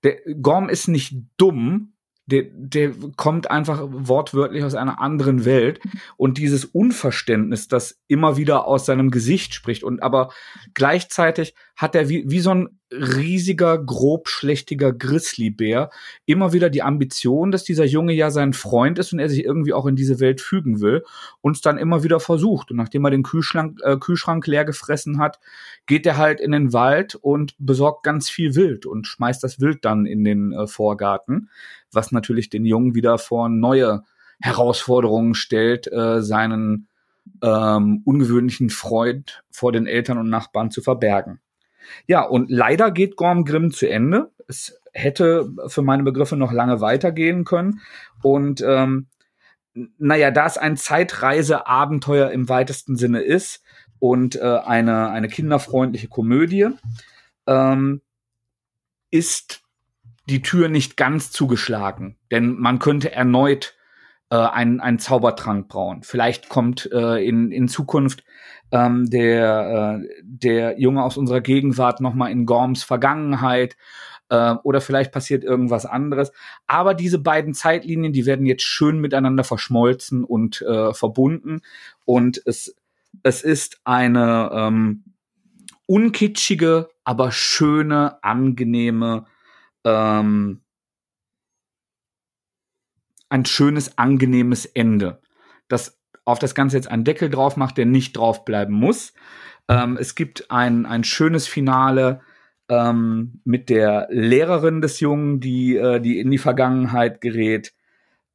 der 0.03 0.19
Gorm 0.41 0.69
ist 0.69 0.87
nicht 0.87 1.15
dumm, 1.37 1.92
der, 2.25 2.43
der 2.53 2.91
kommt 3.17 3.51
einfach 3.51 3.81
wortwörtlich 3.89 4.63
aus 4.63 4.75
einer 4.75 5.01
anderen 5.01 5.45
Welt. 5.45 5.79
Und 6.15 6.37
dieses 6.37 6.65
Unverständnis, 6.65 7.67
das 7.67 7.99
immer 8.07 8.37
wieder 8.37 8.65
aus 8.65 8.85
seinem 8.85 9.11
Gesicht 9.11 9.53
spricht. 9.53 9.83
Und 9.83 10.01
aber 10.01 10.31
gleichzeitig 10.73 11.53
hat 11.75 11.95
er 11.95 12.07
wie, 12.07 12.23
wie 12.27 12.39
so 12.39 12.51
ein 12.51 12.79
riesiger, 12.91 13.77
grobschlächtiger 13.83 14.93
Grizzlybär 14.93 15.89
immer 16.25 16.53
wieder 16.53 16.69
die 16.69 16.83
Ambition, 16.83 17.51
dass 17.51 17.63
dieser 17.63 17.85
Junge 17.85 18.13
ja 18.13 18.29
sein 18.29 18.53
Freund 18.53 18.99
ist 18.99 19.11
und 19.11 19.19
er 19.19 19.29
sich 19.29 19.43
irgendwie 19.43 19.73
auch 19.73 19.87
in 19.87 19.95
diese 19.95 20.19
Welt 20.19 20.39
fügen 20.39 20.79
will. 20.79 21.03
Und 21.41 21.57
es 21.57 21.61
dann 21.61 21.77
immer 21.77 22.03
wieder 22.03 22.19
versucht. 22.19 22.71
Und 22.71 22.77
nachdem 22.77 23.03
er 23.03 23.11
den 23.11 23.23
Kühlschrank, 23.23 23.79
äh, 23.83 23.97
Kühlschrank 23.97 24.45
leer 24.47 24.63
gefressen 24.63 25.17
hat, 25.19 25.39
geht 25.87 26.05
er 26.05 26.17
halt 26.17 26.39
in 26.39 26.51
den 26.51 26.71
Wald 26.71 27.15
und 27.15 27.55
besorgt 27.57 28.03
ganz 28.03 28.29
viel 28.29 28.55
Wild 28.55 28.85
und 28.85 29.07
schmeißt 29.07 29.43
das 29.43 29.59
Wild 29.59 29.83
dann 29.83 30.05
in 30.05 30.23
den 30.23 30.53
äh, 30.53 30.67
Vorgarten, 30.67 31.49
was 31.93 32.11
natürlich 32.11 32.49
den 32.49 32.65
Jungen 32.65 32.95
wieder 32.95 33.17
vor 33.17 33.49
neue 33.49 34.03
Herausforderungen 34.41 35.35
stellt, 35.35 35.91
äh, 35.91 36.21
seinen 36.21 36.87
ähm, 37.41 38.01
ungewöhnlichen 38.05 38.69
Freund 38.69 39.43
vor 39.51 39.71
den 39.71 39.87
Eltern 39.87 40.17
und 40.17 40.29
Nachbarn 40.29 40.71
zu 40.71 40.81
verbergen. 40.81 41.39
Ja, 42.07 42.23
und 42.23 42.49
leider 42.49 42.91
geht 42.91 43.15
Gorm 43.15 43.45
Grimm 43.45 43.71
zu 43.71 43.89
Ende. 43.89 44.31
Es 44.47 44.79
hätte 44.93 45.49
für 45.67 45.81
meine 45.81 46.03
Begriffe 46.03 46.35
noch 46.35 46.51
lange 46.51 46.81
weitergehen 46.81 47.45
können. 47.45 47.81
Und 48.21 48.63
ähm, 48.65 49.07
naja, 49.97 50.31
da 50.31 50.45
es 50.45 50.57
ein 50.57 50.77
Zeitreise-Abenteuer 50.77 52.29
im 52.31 52.47
weitesten 52.47 52.95
Sinne 52.95 53.21
ist 53.21 53.63
und 53.99 54.35
äh, 54.35 54.41
eine, 54.41 55.09
eine 55.09 55.27
kinderfreundliche 55.27 56.09
Komödie, 56.09 56.69
ähm, 57.47 58.01
ist 59.09 59.62
die 60.29 60.41
Tür 60.41 60.69
nicht 60.69 60.97
ganz 60.97 61.31
zugeschlagen. 61.31 62.17
Denn 62.31 62.57
man 62.59 62.79
könnte 62.79 63.11
erneut 63.11 63.75
äh, 64.29 64.35
einen, 64.35 64.79
einen 64.79 64.99
Zaubertrank 64.99 65.67
brauen. 65.67 66.03
Vielleicht 66.03 66.49
kommt 66.49 66.89
äh, 66.91 67.23
in, 67.25 67.51
in 67.51 67.67
Zukunft 67.67 68.23
ähm, 68.71 69.09
der, 69.09 70.01
äh, 70.01 70.21
der 70.23 70.79
Junge 70.79 71.03
aus 71.03 71.17
unserer 71.17 71.41
Gegenwart 71.41 72.01
nochmal 72.01 72.31
in 72.31 72.45
Gorms 72.45 72.83
Vergangenheit 72.83 73.75
äh, 74.29 74.55
oder 74.63 74.81
vielleicht 74.81 75.11
passiert 75.11 75.43
irgendwas 75.43 75.85
anderes. 75.85 76.31
Aber 76.65 76.93
diese 76.93 77.19
beiden 77.19 77.53
Zeitlinien, 77.53 78.13
die 78.13 78.25
werden 78.25 78.45
jetzt 78.45 78.63
schön 78.63 78.99
miteinander 78.99 79.43
verschmolzen 79.43 80.23
und 80.23 80.61
äh, 80.63 80.93
verbunden. 80.93 81.61
Und 82.05 82.41
es, 82.45 82.75
es 83.21 83.43
ist 83.43 83.81
eine 83.83 84.49
ähm, 84.53 85.03
unkitschige, 85.85 86.89
aber 87.03 87.31
schöne, 87.31 88.23
angenehme, 88.23 89.25
ähm, 89.83 90.61
ein 93.29 93.45
schönes, 93.45 93.97
angenehmes 93.97 94.65
Ende. 94.65 95.21
Das 95.67 95.99
auf 96.25 96.39
das 96.39 96.55
Ganze 96.55 96.77
jetzt 96.77 96.87
einen 96.87 97.03
Deckel 97.03 97.29
drauf 97.29 97.57
macht, 97.57 97.77
der 97.77 97.85
nicht 97.85 98.15
drauf 98.15 98.45
bleiben 98.45 98.73
muss. 98.73 99.13
Ähm, 99.67 99.97
es 99.99 100.15
gibt 100.15 100.51
ein, 100.51 100.85
ein 100.85 101.03
schönes 101.03 101.47
Finale 101.47 102.21
ähm, 102.69 103.41
mit 103.43 103.69
der 103.69 104.07
Lehrerin 104.09 104.81
des 104.81 104.99
Jungen, 104.99 105.39
die, 105.39 105.75
äh, 105.75 105.99
die 105.99 106.19
in 106.19 106.31
die 106.31 106.37
Vergangenheit 106.37 107.21
gerät. 107.21 107.73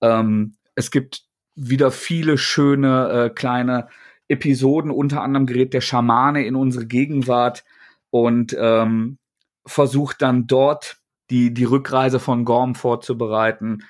Ähm, 0.00 0.56
es 0.74 0.90
gibt 0.90 1.22
wieder 1.54 1.90
viele 1.90 2.38
schöne 2.38 3.10
äh, 3.10 3.30
kleine 3.30 3.88
Episoden. 4.28 4.90
Unter 4.90 5.22
anderem 5.22 5.46
gerät 5.46 5.74
der 5.74 5.80
Schamane 5.80 6.44
in 6.44 6.54
unsere 6.54 6.86
Gegenwart 6.86 7.64
und 8.10 8.56
ähm, 8.58 9.18
versucht 9.66 10.22
dann 10.22 10.46
dort 10.46 10.97
die, 11.30 11.52
die 11.52 11.64
Rückreise 11.64 12.20
von 12.20 12.44
Gorm 12.44 12.74
vorzubereiten. 12.74 13.84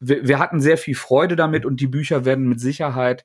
Wir, 0.00 0.26
wir 0.26 0.38
hatten 0.38 0.60
sehr 0.60 0.78
viel 0.78 0.94
Freude 0.94 1.36
damit 1.36 1.66
und 1.66 1.80
die 1.80 1.86
Bücher 1.86 2.24
werden 2.24 2.48
mit 2.48 2.60
Sicherheit 2.60 3.24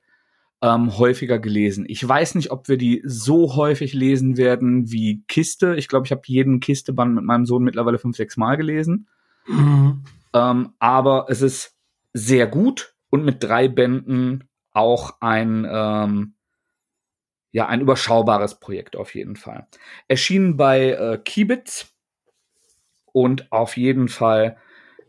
ähm, 0.62 0.98
häufiger 0.98 1.40
gelesen. 1.40 1.86
Ich 1.88 2.06
weiß 2.08 2.36
nicht, 2.36 2.52
ob 2.52 2.68
wir 2.68 2.78
die 2.78 3.02
so 3.06 3.56
häufig 3.56 3.94
lesen 3.94 4.38
werden 4.38 4.92
wie 4.92 5.24
Kiste. 5.28 5.76
Ich 5.76 5.88
glaube, 5.88 6.06
ich 6.06 6.12
habe 6.12 6.22
jeden 6.26 6.60
Kisteband 6.60 7.16
mit 7.16 7.24
meinem 7.24 7.46
Sohn 7.46 7.64
mittlerweile 7.64 7.98
fünf, 7.98 8.18
sechs 8.18 8.36
Mal 8.36 8.56
gelesen. 8.56 9.08
Mhm. 9.48 10.04
Ähm, 10.34 10.74
aber 10.80 11.28
es 11.30 11.42
ist 11.42 11.76
sehr 12.14 12.48
gut 12.48 12.94
und 13.10 13.24
mit 13.24 13.44
drei 13.44 13.68
Bänden 13.68 14.50
auch 14.72 15.22
ein, 15.22 15.66
ähm, 15.70 16.34
ja, 17.52 17.68
ein 17.68 17.82
überschaubares 17.82 18.60
Projekt 18.60 18.96
auf 18.96 19.16
jeden 19.16 19.36
Fall. 19.36 19.68
Erschienen 20.08 20.58
bei 20.58 20.92
äh, 20.92 21.20
Kibitz 21.24 21.94
und 23.20 23.52
auf 23.52 23.76
jeden 23.76 24.08
Fall, 24.08 24.56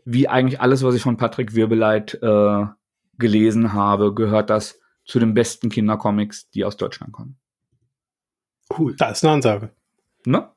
wie 0.03 0.27
eigentlich 0.27 0.59
alles, 0.59 0.83
was 0.83 0.95
ich 0.95 1.01
von 1.01 1.15
Patrick 1.15 1.55
Wirbeleit 1.55 2.15
äh, 2.21 2.65
gelesen 3.17 3.71
habe, 3.71 4.13
gehört 4.13 4.49
das 4.49 4.81
zu 5.05 5.17
den 5.17 5.33
besten 5.33 5.69
Kindercomics, 5.69 6.49
die 6.49 6.65
aus 6.65 6.75
Deutschland 6.75 7.13
kommen. 7.13 7.37
Cool. 8.77 8.97
Da 8.97 9.11
ist 9.11 9.23
eine 9.23 9.31
Ansage. 9.31 9.71
Ne? 10.25 10.51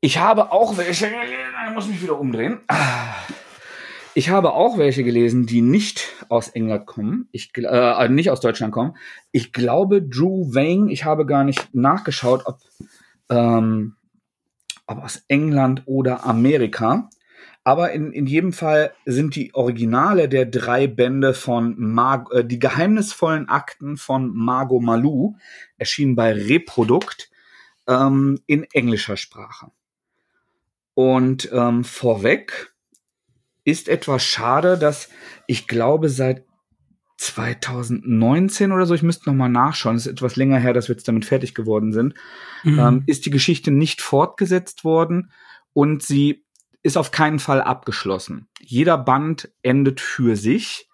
Ich 0.00 0.16
habe 0.16 0.50
auch 0.50 0.78
welche 0.78 1.10
gelesen. 1.10 1.34
Ich 1.68 1.74
muss 1.74 1.88
mich 1.88 2.02
wieder 2.02 2.18
umdrehen. 2.18 2.60
Ich 4.14 4.30
habe 4.30 4.54
auch 4.54 4.78
welche 4.78 5.04
gelesen, 5.04 5.44
die 5.44 5.60
nicht 5.60 6.08
aus 6.30 6.48
England 6.48 6.86
kommen. 6.86 7.28
Ich, 7.32 7.50
äh, 7.54 8.08
nicht 8.08 8.30
aus 8.30 8.40
Deutschland 8.40 8.72
kommen. 8.72 8.96
Ich 9.30 9.52
glaube, 9.52 10.00
Drew 10.00 10.54
Wayne, 10.54 10.90
ich 10.90 11.04
habe 11.04 11.26
gar 11.26 11.44
nicht 11.44 11.74
nachgeschaut, 11.74 12.46
ob, 12.46 12.60
ähm, 13.28 13.95
ob 14.86 15.02
aus 15.02 15.24
England 15.28 15.82
oder 15.86 16.24
Amerika. 16.24 17.10
Aber 17.64 17.90
in, 17.92 18.12
in 18.12 18.26
jedem 18.26 18.52
Fall 18.52 18.92
sind 19.06 19.34
die 19.34 19.52
Originale 19.54 20.28
der 20.28 20.46
drei 20.46 20.86
Bände 20.86 21.34
von 21.34 21.74
Mar 21.78 22.26
äh, 22.30 22.44
die 22.44 22.60
geheimnisvollen 22.60 23.48
Akten 23.48 23.96
von 23.96 24.32
Margot 24.32 24.80
Malou 24.82 25.36
erschienen 25.76 26.14
bei 26.14 26.32
Reprodukt 26.32 27.28
ähm, 27.88 28.40
in 28.46 28.64
englischer 28.72 29.16
Sprache. 29.16 29.72
Und 30.94 31.50
ähm, 31.52 31.84
vorweg 31.84 32.72
ist 33.64 33.88
etwas 33.88 34.24
schade, 34.24 34.78
dass 34.78 35.08
ich 35.48 35.66
glaube 35.66 36.08
seit 36.08 36.45
2019 37.16 38.72
oder 38.72 38.86
so, 38.86 38.94
ich 38.94 39.02
müsste 39.02 39.28
noch 39.28 39.36
mal 39.36 39.48
nachschauen, 39.48 39.96
es 39.96 40.06
ist 40.06 40.12
etwas 40.12 40.36
länger 40.36 40.58
her, 40.58 40.72
dass 40.72 40.88
wir 40.88 40.94
jetzt 40.94 41.08
damit 41.08 41.24
fertig 41.24 41.54
geworden 41.54 41.92
sind, 41.92 42.14
mhm. 42.62 42.78
ähm, 42.78 43.02
ist 43.06 43.26
die 43.26 43.30
Geschichte 43.30 43.70
nicht 43.70 44.00
fortgesetzt 44.02 44.84
worden 44.84 45.30
und 45.72 46.02
sie 46.02 46.44
ist 46.82 46.96
auf 46.96 47.10
keinen 47.10 47.38
Fall 47.38 47.62
abgeschlossen. 47.62 48.48
Jeder 48.60 48.98
Band 48.98 49.50
endet 49.62 50.00
für 50.00 50.36
sich, 50.36 50.88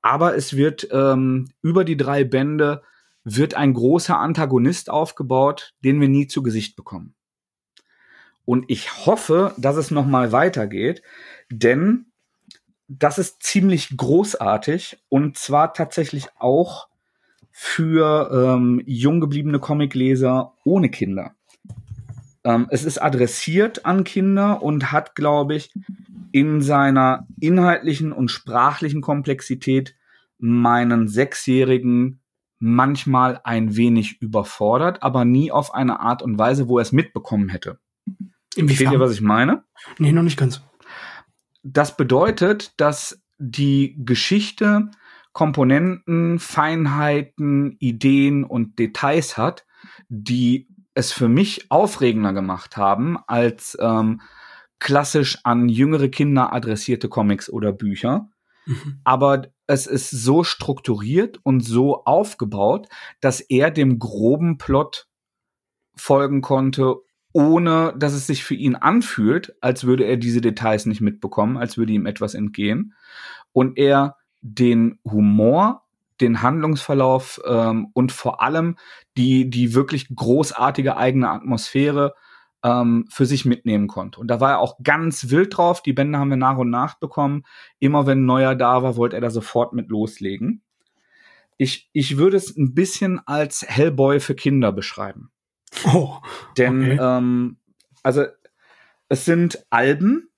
aber 0.00 0.36
es 0.36 0.56
wird 0.56 0.88
ähm, 0.92 1.50
über 1.60 1.84
die 1.84 1.96
drei 1.96 2.24
Bände 2.24 2.82
wird 3.24 3.54
ein 3.54 3.72
großer 3.72 4.18
Antagonist 4.18 4.90
aufgebaut, 4.90 5.74
den 5.82 6.00
wir 6.00 6.08
nie 6.08 6.26
zu 6.26 6.42
Gesicht 6.42 6.76
bekommen. 6.76 7.14
Und 8.44 8.66
ich 8.68 9.06
hoffe, 9.06 9.54
dass 9.56 9.76
es 9.76 9.90
noch 9.90 10.06
mal 10.06 10.30
weitergeht, 10.30 11.02
denn 11.50 12.12
das 12.98 13.18
ist 13.18 13.42
ziemlich 13.42 13.96
großartig 13.96 14.98
und 15.08 15.36
zwar 15.36 15.72
tatsächlich 15.74 16.28
auch 16.38 16.88
für 17.50 18.30
ähm, 18.32 18.82
jung 18.84 19.20
gebliebene 19.20 19.58
Comicleser 19.58 20.54
ohne 20.64 20.90
Kinder. 20.90 21.34
Ähm, 22.44 22.66
es 22.70 22.84
ist 22.84 22.98
adressiert 22.98 23.86
an 23.86 24.04
Kinder 24.04 24.62
und 24.62 24.92
hat, 24.92 25.14
glaube 25.14 25.54
ich, 25.54 25.72
in 26.32 26.60
seiner 26.60 27.26
inhaltlichen 27.40 28.12
und 28.12 28.28
sprachlichen 28.28 29.00
Komplexität 29.00 29.94
meinen 30.38 31.06
Sechsjährigen 31.08 32.20
manchmal 32.58 33.40
ein 33.44 33.76
wenig 33.76 34.20
überfordert, 34.20 35.02
aber 35.02 35.24
nie 35.24 35.52
auf 35.52 35.74
eine 35.74 36.00
Art 36.00 36.22
und 36.22 36.38
Weise, 36.38 36.68
wo 36.68 36.78
er 36.78 36.82
es 36.82 36.92
mitbekommen 36.92 37.48
hätte. 37.48 37.78
Versteht 38.54 38.92
ihr, 38.92 39.00
was 39.00 39.12
ich 39.12 39.20
meine? 39.20 39.64
Nee, 39.98 40.12
noch 40.12 40.22
nicht 40.22 40.38
ganz. 40.38 40.62
Das 41.64 41.96
bedeutet, 41.96 42.78
dass 42.78 43.22
die 43.38 43.96
Geschichte 44.04 44.90
Komponenten, 45.32 46.38
Feinheiten, 46.38 47.76
Ideen 47.80 48.44
und 48.44 48.78
Details 48.78 49.36
hat, 49.36 49.66
die 50.08 50.68
es 50.94 51.10
für 51.12 51.28
mich 51.28 51.72
aufregender 51.72 52.32
gemacht 52.32 52.76
haben 52.76 53.18
als 53.26 53.76
ähm, 53.80 54.20
klassisch 54.78 55.38
an 55.42 55.68
jüngere 55.68 56.08
Kinder 56.08 56.52
adressierte 56.52 57.08
Comics 57.08 57.50
oder 57.50 57.72
Bücher. 57.72 58.28
Mhm. 58.66 59.00
Aber 59.02 59.48
es 59.66 59.86
ist 59.86 60.10
so 60.10 60.44
strukturiert 60.44 61.40
und 61.42 61.62
so 61.62 62.04
aufgebaut, 62.04 62.88
dass 63.20 63.40
er 63.40 63.72
dem 63.72 63.98
groben 63.98 64.56
Plot 64.56 65.08
folgen 65.96 66.42
konnte, 66.42 66.96
ohne 67.34 67.92
dass 67.98 68.14
es 68.14 68.26
sich 68.26 68.44
für 68.44 68.54
ihn 68.54 68.76
anfühlt, 68.76 69.54
als 69.60 69.84
würde 69.84 70.04
er 70.04 70.16
diese 70.16 70.40
Details 70.40 70.86
nicht 70.86 71.02
mitbekommen, 71.02 71.58
als 71.58 71.76
würde 71.76 71.92
ihm 71.92 72.06
etwas 72.06 72.32
entgehen. 72.34 72.94
Und 73.52 73.76
er 73.76 74.16
den 74.40 74.98
Humor 75.04 75.84
den 76.20 76.42
Handlungsverlauf 76.42 77.40
ähm, 77.46 77.88
und 77.92 78.12
vor 78.12 78.40
allem 78.40 78.76
die, 79.16 79.50
die 79.50 79.74
wirklich 79.74 80.14
großartige 80.14 80.96
eigene 80.96 81.28
Atmosphäre 81.30 82.14
ähm, 82.62 83.06
für 83.10 83.26
sich 83.26 83.44
mitnehmen 83.44 83.88
konnte. 83.88 84.20
Und 84.20 84.28
da 84.28 84.40
war 84.40 84.52
er 84.52 84.58
auch 84.60 84.78
ganz 84.82 85.30
wild 85.30 85.56
drauf. 85.56 85.82
Die 85.82 85.92
Bände 85.92 86.18
haben 86.18 86.30
wir 86.30 86.36
nach 86.36 86.56
und 86.56 86.70
nach 86.70 86.98
bekommen. 86.98 87.42
Immer 87.80 88.06
wenn 88.06 88.26
neuer 88.26 88.54
da 88.54 88.82
war, 88.82 88.96
wollte 88.96 89.16
er 89.16 89.22
da 89.22 89.30
sofort 89.30 89.72
mit 89.72 89.88
loslegen. 89.88 90.62
Ich, 91.56 91.90
ich 91.92 92.16
würde 92.16 92.36
es 92.36 92.56
ein 92.56 92.74
bisschen 92.74 93.20
als 93.26 93.64
Hellboy 93.66 94.20
für 94.20 94.34
Kinder 94.34 94.72
beschreiben. 94.72 95.30
Oh, 95.86 96.18
Denn, 96.56 96.82
okay. 96.82 96.98
ähm, 97.00 97.56
also, 98.02 98.26
es 99.08 99.24
sind 99.24 99.64
Alben, 99.70 100.28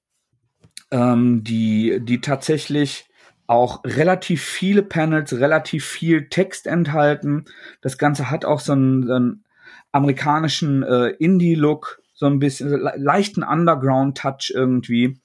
ähm, 0.90 1.44
die, 1.44 2.00
die 2.00 2.20
tatsächlich 2.20 3.08
auch 3.46 3.84
relativ 3.84 4.42
viele 4.42 4.82
Panels, 4.82 5.32
relativ 5.34 5.84
viel 5.84 6.28
Text 6.28 6.66
enthalten. 6.66 7.44
Das 7.80 7.98
Ganze 7.98 8.30
hat 8.30 8.44
auch 8.44 8.60
so 8.60 8.72
einen, 8.72 9.06
so 9.06 9.14
einen 9.14 9.44
amerikanischen 9.92 10.82
äh, 10.82 11.08
Indie-Look, 11.10 12.02
so 12.14 12.26
ein 12.26 12.38
bisschen 12.38 12.68
le 12.70 12.94
leichten 12.96 13.42
Underground-Touch 13.42 14.52
irgendwie. 14.54 15.20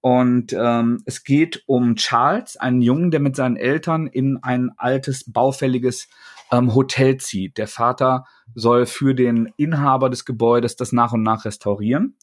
Und 0.00 0.54
ähm, 0.54 1.02
es 1.04 1.24
geht 1.24 1.62
um 1.66 1.96
Charles, 1.96 2.56
einen 2.56 2.80
Jungen, 2.80 3.10
der 3.10 3.20
mit 3.20 3.36
seinen 3.36 3.56
Eltern 3.56 4.06
in 4.06 4.38
ein 4.42 4.70
altes, 4.78 5.30
baufälliges 5.30 6.08
ähm, 6.50 6.74
Hotel 6.74 7.16
zieht. 7.18 7.58
Der 7.58 7.68
Vater 7.68 8.24
soll 8.54 8.86
für 8.86 9.14
den 9.14 9.52
Inhaber 9.56 10.10
des 10.10 10.24
Gebäudes 10.24 10.76
das 10.76 10.92
nach 10.92 11.12
und 11.12 11.22
nach 11.22 11.44
restaurieren. 11.44 12.16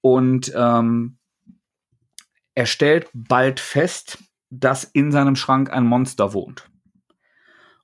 Und 0.00 0.52
ähm, 0.54 1.18
er 2.54 2.66
stellt 2.66 3.08
bald 3.12 3.60
fest, 3.60 4.18
dass 4.50 4.84
in 4.84 5.12
seinem 5.12 5.36
Schrank 5.36 5.70
ein 5.70 5.84
Monster 5.84 6.32
wohnt. 6.32 6.68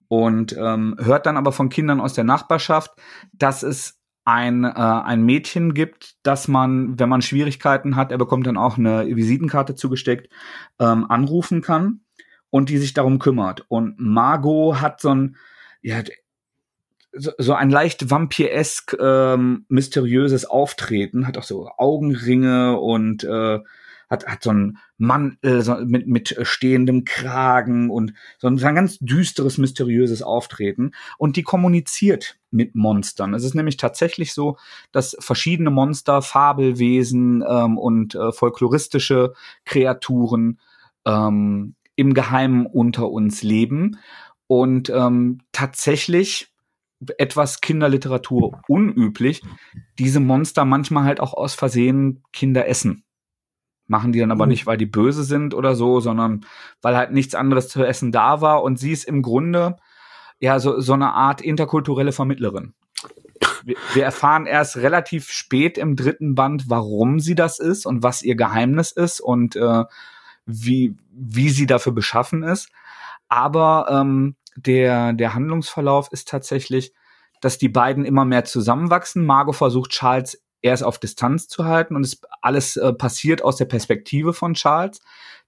Und 0.08 0.54
ähm, 0.58 0.96
hört 0.98 1.26
dann 1.26 1.36
aber 1.36 1.52
von 1.52 1.68
Kindern 1.68 2.00
aus 2.00 2.14
der 2.14 2.24
Nachbarschaft, 2.24 2.92
dass 3.32 3.62
es 3.62 3.98
ein, 4.24 4.64
äh, 4.64 4.68
ein 4.68 5.22
Mädchen 5.22 5.74
gibt, 5.74 6.16
dass 6.22 6.48
man, 6.48 6.98
wenn 6.98 7.08
man 7.08 7.22
Schwierigkeiten 7.22 7.96
hat, 7.96 8.12
er 8.12 8.18
bekommt 8.18 8.46
dann 8.46 8.56
auch 8.56 8.78
eine 8.78 9.06
Visitenkarte 9.06 9.74
zugesteckt, 9.74 10.28
ähm, 10.78 11.10
anrufen 11.10 11.60
kann 11.60 12.02
und 12.50 12.68
die 12.68 12.78
sich 12.78 12.92
darum 12.92 13.18
kümmert. 13.18 13.64
Und 13.68 13.98
Margot 13.98 14.80
hat 14.80 15.00
so 15.00 15.14
ein, 15.14 15.36
ja, 15.82 16.02
so, 17.12 17.52
ein 17.52 17.70
leicht 17.70 18.10
vampiresk 18.10 18.96
ähm, 18.98 19.66
mysteriöses 19.68 20.46
Auftreten, 20.46 21.26
hat 21.26 21.36
auch 21.36 21.42
so 21.42 21.68
Augenringe 21.76 22.80
und 22.80 23.24
äh, 23.24 23.58
hat, 24.08 24.26
hat 24.26 24.42
so 24.42 24.50
einen 24.50 24.78
Mann 24.98 25.38
äh, 25.42 25.60
so 25.60 25.76
mit, 25.76 26.06
mit 26.06 26.38
stehendem 26.42 27.04
Kragen 27.04 27.90
und 27.90 28.14
so 28.38 28.46
ein, 28.46 28.58
so 28.58 28.66
ein 28.66 28.74
ganz 28.74 28.98
düsteres, 28.98 29.58
mysteriöses 29.58 30.22
Auftreten. 30.22 30.92
Und 31.18 31.36
die 31.36 31.42
kommuniziert 31.42 32.38
mit 32.50 32.74
Monstern. 32.74 33.34
Es 33.34 33.44
ist 33.44 33.54
nämlich 33.54 33.78
tatsächlich 33.78 34.32
so, 34.32 34.58
dass 34.92 35.16
verschiedene 35.18 35.70
Monster, 35.70 36.22
Fabelwesen 36.22 37.42
ähm, 37.46 37.78
und 37.78 38.14
äh, 38.14 38.32
folkloristische 38.32 39.32
Kreaturen 39.64 40.60
ähm, 41.06 41.74
im 41.96 42.14
Geheimen 42.14 42.66
unter 42.66 43.10
uns 43.10 43.42
leben. 43.42 43.98
Und 44.54 44.90
ähm, 44.90 45.38
tatsächlich 45.52 46.52
etwas 47.16 47.62
Kinderliteratur 47.62 48.60
unüblich, 48.68 49.40
diese 49.98 50.20
Monster 50.20 50.66
manchmal 50.66 51.04
halt 51.04 51.20
auch 51.20 51.32
aus 51.32 51.54
Versehen 51.54 52.22
Kinder 52.34 52.68
essen. 52.68 53.02
Machen 53.86 54.12
die 54.12 54.18
dann 54.18 54.30
aber 54.30 54.44
mhm. 54.44 54.50
nicht, 54.50 54.66
weil 54.66 54.76
die 54.76 54.84
böse 54.84 55.24
sind 55.24 55.54
oder 55.54 55.74
so, 55.74 56.00
sondern 56.00 56.44
weil 56.82 56.94
halt 56.94 57.12
nichts 57.12 57.34
anderes 57.34 57.68
zu 57.68 57.82
essen 57.82 58.12
da 58.12 58.42
war. 58.42 58.62
Und 58.62 58.78
sie 58.78 58.92
ist 58.92 59.04
im 59.04 59.22
Grunde 59.22 59.78
ja 60.38 60.60
so, 60.60 60.80
so 60.80 60.92
eine 60.92 61.14
Art 61.14 61.40
interkulturelle 61.40 62.12
Vermittlerin. 62.12 62.74
Wir, 63.64 63.76
wir 63.94 64.04
erfahren 64.04 64.44
erst 64.44 64.76
relativ 64.76 65.30
spät 65.30 65.78
im 65.78 65.96
dritten 65.96 66.34
Band, 66.34 66.68
warum 66.68 67.20
sie 67.20 67.34
das 67.34 67.58
ist 67.58 67.86
und 67.86 68.02
was 68.02 68.22
ihr 68.22 68.36
Geheimnis 68.36 68.92
ist 68.92 69.18
und 69.18 69.56
äh, 69.56 69.84
wie, 70.44 70.94
wie 71.10 71.48
sie 71.48 71.66
dafür 71.66 71.92
beschaffen 71.92 72.42
ist. 72.42 72.68
Aber 73.30 73.86
ähm, 73.88 74.36
der, 74.56 75.12
der 75.12 75.34
Handlungsverlauf 75.34 76.08
ist 76.12 76.28
tatsächlich, 76.28 76.92
dass 77.40 77.58
die 77.58 77.68
beiden 77.68 78.04
immer 78.04 78.24
mehr 78.24 78.44
zusammenwachsen. 78.44 79.26
Margot 79.26 79.56
versucht 79.56 79.90
Charles 79.90 80.42
erst 80.62 80.84
auf 80.84 80.98
Distanz 80.98 81.48
zu 81.48 81.64
halten 81.64 81.96
und 81.96 82.04
es 82.04 82.20
alles 82.40 82.76
äh, 82.76 82.92
passiert 82.92 83.42
aus 83.42 83.56
der 83.56 83.64
Perspektive 83.64 84.32
von 84.32 84.54
Charles, 84.54 85.00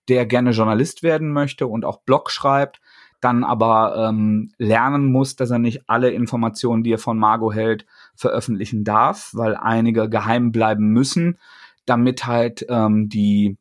der 0.08 0.26
gerne 0.26 0.50
Journalist 0.50 1.02
werden 1.02 1.32
möchte 1.32 1.66
und 1.66 1.84
auch 1.84 2.02
Blog 2.02 2.30
schreibt, 2.30 2.80
dann 3.20 3.44
aber 3.44 4.08
ähm, 4.08 4.52
lernen 4.58 5.10
muss, 5.10 5.36
dass 5.36 5.50
er 5.50 5.58
nicht 5.58 5.88
alle 5.88 6.10
Informationen, 6.10 6.82
die 6.82 6.92
er 6.92 6.98
von 6.98 7.18
Margot 7.18 7.54
hält, 7.54 7.86
veröffentlichen 8.16 8.84
darf, 8.84 9.30
weil 9.32 9.56
einige 9.56 10.10
geheim 10.10 10.52
bleiben 10.52 10.88
müssen, 10.88 11.38
damit 11.86 12.26
halt 12.26 12.66
ähm, 12.68 13.08
die 13.08 13.56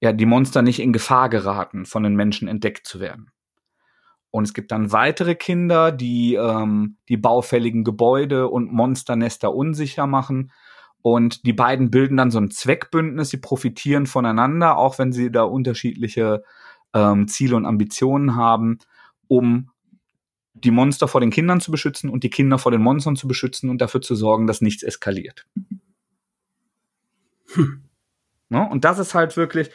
ja 0.00 0.12
die 0.12 0.26
Monster 0.26 0.62
nicht 0.62 0.80
in 0.80 0.92
Gefahr 0.92 1.28
geraten, 1.28 1.86
von 1.86 2.02
den 2.02 2.14
Menschen 2.14 2.46
entdeckt 2.46 2.86
zu 2.86 3.00
werden. 3.00 3.30
Und 4.34 4.42
es 4.42 4.52
gibt 4.52 4.72
dann 4.72 4.90
weitere 4.90 5.36
Kinder, 5.36 5.92
die 5.92 6.34
ähm, 6.34 6.96
die 7.08 7.16
baufälligen 7.16 7.84
Gebäude 7.84 8.48
und 8.48 8.72
Monsternester 8.72 9.54
unsicher 9.54 10.08
machen. 10.08 10.50
Und 11.02 11.46
die 11.46 11.52
beiden 11.52 11.92
bilden 11.92 12.16
dann 12.16 12.32
so 12.32 12.40
ein 12.40 12.50
Zweckbündnis, 12.50 13.30
sie 13.30 13.36
profitieren 13.36 14.06
voneinander, 14.06 14.76
auch 14.76 14.98
wenn 14.98 15.12
sie 15.12 15.30
da 15.30 15.44
unterschiedliche 15.44 16.42
ähm, 16.94 17.28
Ziele 17.28 17.54
und 17.54 17.64
Ambitionen 17.64 18.34
haben, 18.34 18.80
um 19.28 19.70
die 20.54 20.72
Monster 20.72 21.06
vor 21.06 21.20
den 21.20 21.30
Kindern 21.30 21.60
zu 21.60 21.70
beschützen 21.70 22.10
und 22.10 22.24
die 22.24 22.30
Kinder 22.30 22.58
vor 22.58 22.72
den 22.72 22.82
Monstern 22.82 23.14
zu 23.14 23.28
beschützen 23.28 23.70
und 23.70 23.80
dafür 23.80 24.00
zu 24.00 24.16
sorgen, 24.16 24.48
dass 24.48 24.60
nichts 24.60 24.82
eskaliert. 24.82 25.46
Hm. 27.52 27.84
Ne? 28.48 28.68
Und 28.68 28.84
das 28.84 28.98
ist 28.98 29.14
halt 29.14 29.36
wirklich 29.36 29.70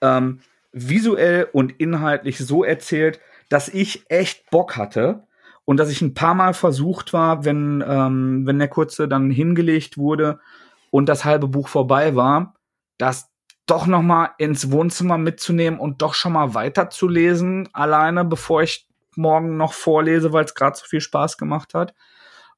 ähm, 0.00 0.40
visuell 0.72 1.46
und 1.52 1.78
inhaltlich 1.78 2.38
so 2.38 2.64
erzählt, 2.64 3.20
dass 3.50 3.68
ich 3.68 4.04
echt 4.08 4.48
Bock 4.50 4.78
hatte 4.78 5.24
und 5.66 5.76
dass 5.76 5.90
ich 5.90 6.00
ein 6.00 6.14
paar 6.14 6.34
Mal 6.34 6.54
versucht 6.54 7.12
war, 7.12 7.44
wenn, 7.44 7.84
ähm, 7.86 8.46
wenn 8.46 8.58
der 8.58 8.68
kurze 8.68 9.06
dann 9.06 9.30
hingelegt 9.30 9.98
wurde, 9.98 10.40
und 10.90 11.08
das 11.08 11.24
halbe 11.24 11.48
Buch 11.48 11.68
vorbei 11.68 12.14
war, 12.16 12.54
das 12.98 13.30
doch 13.66 13.86
noch 13.86 14.02
mal 14.02 14.30
ins 14.38 14.72
Wohnzimmer 14.72 15.16
mitzunehmen 15.16 15.78
und 15.78 16.02
doch 16.02 16.14
schon 16.14 16.32
mal 16.32 16.54
weiterzulesen 16.54 17.68
alleine, 17.72 18.24
bevor 18.24 18.62
ich 18.62 18.88
morgen 19.16 19.56
noch 19.56 19.72
vorlese, 19.72 20.32
weil 20.32 20.44
es 20.44 20.54
gerade 20.54 20.76
so 20.76 20.84
viel 20.84 21.00
Spaß 21.00 21.38
gemacht 21.38 21.74
hat. 21.74 21.94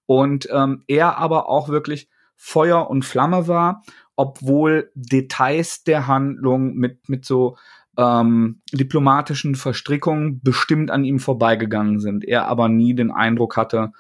Und 0.07 0.49
ähm, 0.51 0.85
er 0.89 1.19
aber 1.19 1.49
auch 1.49 1.69
wirklich 1.69 2.09
Feuer 2.37 2.89
und 2.89 3.05
Flamme 3.05 3.47
war, 3.47 3.83
obwohl 4.17 4.91
Details 4.95 5.85
der 5.85 6.07
Handlung 6.07 6.75
mit, 6.75 7.09
mit 7.09 7.25
so 7.25 7.57
ähm, 7.97 8.63
diplomatischen 8.73 9.55
Verstrickungen 9.55 10.41
bestimmt 10.43 10.91
an 10.91 11.05
ihm 11.05 11.19
vorbeigegangen 11.19 12.01
sind. 12.01 12.25
Er 12.25 12.47
aber 12.47 12.69
nie 12.69 12.95
den 12.95 13.11
Eindruck 13.11 13.57
hatte, 13.57 13.93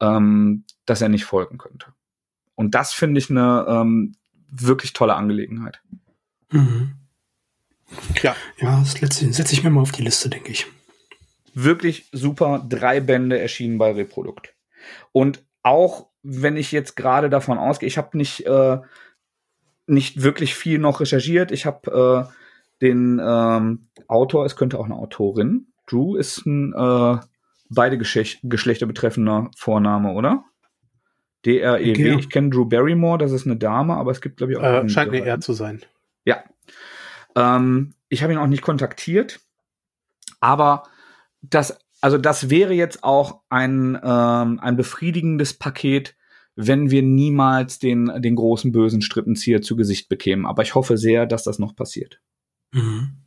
ähm, 0.00 0.64
dass 0.86 1.00
er 1.00 1.08
nicht 1.08 1.24
folgen 1.24 1.58
könnte. 1.58 1.86
Und 2.54 2.74
das 2.74 2.92
finde 2.92 3.18
ich 3.18 3.30
eine 3.30 3.66
ähm, 3.68 4.14
wirklich 4.50 4.92
tolle 4.92 5.14
Angelegenheit. 5.14 5.80
Mhm. 6.50 6.94
Ja. 8.22 8.36
Ja, 8.58 8.80
das 8.80 9.00
letzte 9.00 9.32
setze 9.32 9.54
ich 9.54 9.64
mir 9.64 9.70
mal 9.70 9.80
auf 9.80 9.92
die 9.92 10.02
Liste, 10.02 10.28
denke 10.28 10.52
ich. 10.52 10.66
Wirklich 11.54 12.08
super. 12.12 12.64
Drei 12.68 13.00
Bände 13.00 13.38
erschienen 13.38 13.78
bei 13.78 13.92
Reprodukt. 13.92 14.54
Und 15.12 15.42
auch 15.62 16.08
wenn 16.22 16.56
ich 16.56 16.72
jetzt 16.72 16.96
gerade 16.96 17.30
davon 17.30 17.58
ausgehe, 17.58 17.86
ich 17.86 17.98
habe 17.98 18.16
nicht, 18.16 18.46
äh, 18.46 18.78
nicht 19.86 20.22
wirklich 20.22 20.54
viel 20.54 20.78
noch 20.78 21.00
recherchiert. 21.00 21.50
Ich 21.50 21.64
habe 21.64 22.28
äh, 22.28 22.37
den 22.80 23.20
ähm, 23.22 23.88
Autor, 24.06 24.44
es 24.44 24.56
könnte 24.56 24.78
auch 24.78 24.84
eine 24.84 24.94
Autorin. 24.94 25.68
Drew 25.86 26.16
ist 26.16 26.46
ein 26.46 26.72
äh, 26.74 27.18
beide 27.70 27.98
Geschlecht 27.98 28.40
Geschlechter 28.42 28.86
betreffender 28.86 29.50
Vorname, 29.56 30.12
oder? 30.12 30.44
D-R-E-W. 31.44 31.92
Genau. 31.92 32.18
Ich 32.18 32.30
kenne 32.30 32.50
Drew 32.50 32.64
Barrymore, 32.64 33.18
das 33.18 33.32
ist 33.32 33.46
eine 33.46 33.56
Dame, 33.56 33.94
aber 33.94 34.10
es 34.10 34.20
gibt, 34.20 34.38
glaube 34.38 34.52
ich, 34.52 34.58
auch. 34.58 34.84
Äh, 34.84 34.88
scheint 34.88 35.12
eine 35.12 35.24
R 35.24 35.40
zu 35.40 35.52
sein. 35.52 35.80
Ja. 36.24 36.42
Ähm, 37.36 37.94
ich 38.08 38.22
habe 38.22 38.32
ihn 38.32 38.38
auch 38.38 38.46
nicht 38.46 38.62
kontaktiert, 38.62 39.40
aber 40.40 40.84
das, 41.42 41.78
also 42.00 42.18
das 42.18 42.50
wäre 42.50 42.74
jetzt 42.74 43.04
auch 43.04 43.40
ein, 43.48 43.98
ähm, 44.02 44.60
ein 44.60 44.76
befriedigendes 44.76 45.54
Paket, 45.54 46.16
wenn 46.56 46.90
wir 46.90 47.02
niemals 47.02 47.78
den, 47.78 48.10
den 48.20 48.34
großen 48.34 48.72
bösen 48.72 49.00
Strippenzieher 49.00 49.62
zu 49.62 49.76
Gesicht 49.76 50.08
bekämen. 50.08 50.44
Aber 50.44 50.62
ich 50.62 50.74
hoffe 50.74 50.98
sehr, 50.98 51.26
dass 51.26 51.44
das 51.44 51.60
noch 51.60 51.76
passiert. 51.76 52.20
Mhm. 52.72 53.18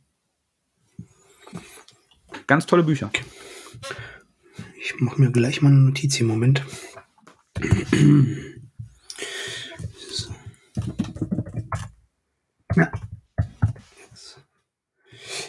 Ganz 2.46 2.66
tolle 2.66 2.82
Bücher. 2.82 3.10
Ich 4.80 5.00
mache 5.00 5.20
mir 5.20 5.30
gleich 5.30 5.62
mal 5.62 5.68
eine 5.68 5.78
Notiz 5.78 6.20
im 6.20 6.26
Moment. 6.26 6.64
So. 10.10 10.34
Ja. 12.74 12.90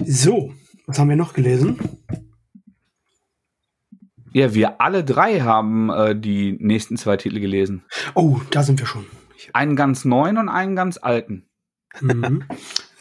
so, 0.05 0.53
was 0.85 0.99
haben 0.99 1.09
wir 1.09 1.15
noch 1.15 1.33
gelesen? 1.33 1.79
Ja, 4.33 4.53
wir 4.53 4.81
alle 4.81 5.03
drei 5.03 5.41
haben 5.41 5.89
äh, 5.89 6.19
die 6.19 6.57
nächsten 6.59 6.97
zwei 6.97 7.17
Titel 7.17 7.39
gelesen. 7.39 7.83
Oh, 8.15 8.41
da 8.49 8.63
sind 8.63 8.79
wir 8.79 8.87
schon. 8.87 9.05
Einen 9.53 9.75
ganz 9.75 10.05
neuen 10.05 10.37
und 10.37 10.49
einen 10.49 10.75
ganz 10.75 10.97
alten. 10.97 11.47
Mhm. 12.01 12.43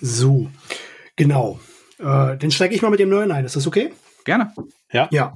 So, 0.05 0.51
genau. 1.17 1.61
Äh, 1.99 2.37
dann 2.37 2.51
steige 2.51 2.75
ich 2.75 2.83
mal 2.83 2.91
mit 2.91 3.01
dem 3.01 3.09
neuen 3.09 3.31
ein. 3.31 3.45
Ist 3.45 3.57
das 3.57 3.67
okay? 3.67 3.93
Gerne. 4.25 4.53
Ja. 4.91 5.09
Ja. 5.11 5.33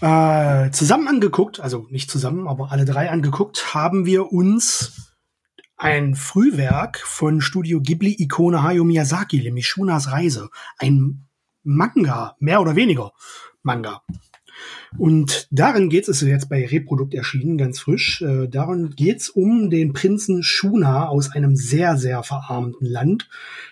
Äh, 0.00 0.70
zusammen 0.70 1.08
angeguckt, 1.08 1.60
also 1.60 1.86
nicht 1.90 2.10
zusammen, 2.10 2.46
aber 2.46 2.70
alle 2.70 2.84
drei 2.84 3.10
angeguckt, 3.10 3.74
haben 3.74 4.06
wir 4.06 4.32
uns 4.32 5.14
ein 5.76 6.14
Frühwerk 6.14 6.98
von 6.98 7.40
Studio 7.40 7.80
Ghibli-Ikone 7.80 8.62
Hayao 8.62 8.84
Miyazaki, 8.84 9.40
nämlich 9.40 9.66
Shunas 9.66 10.10
Reise. 10.10 10.50
Ein 10.78 11.26
Manga, 11.62 12.36
mehr 12.38 12.60
oder 12.60 12.76
weniger 12.76 13.12
Manga. 13.62 14.02
Und 14.96 15.48
darin 15.50 15.88
geht 15.90 16.08
es, 16.08 16.22
ist 16.22 16.28
jetzt 16.28 16.48
bei 16.48 16.66
Reprodukt 16.66 17.14
erschienen, 17.14 17.58
ganz 17.58 17.78
frisch, 17.78 18.22
äh, 18.22 18.48
darin 18.48 18.90
geht 18.90 19.20
es 19.20 19.28
um 19.28 19.70
den 19.70 19.92
Prinzen 19.92 20.42
Shuna 20.42 21.08
aus 21.08 21.30
einem 21.30 21.56
sehr, 21.56 21.96
sehr 21.96 22.22
verarmten 22.22 22.86
Land, 22.86 23.28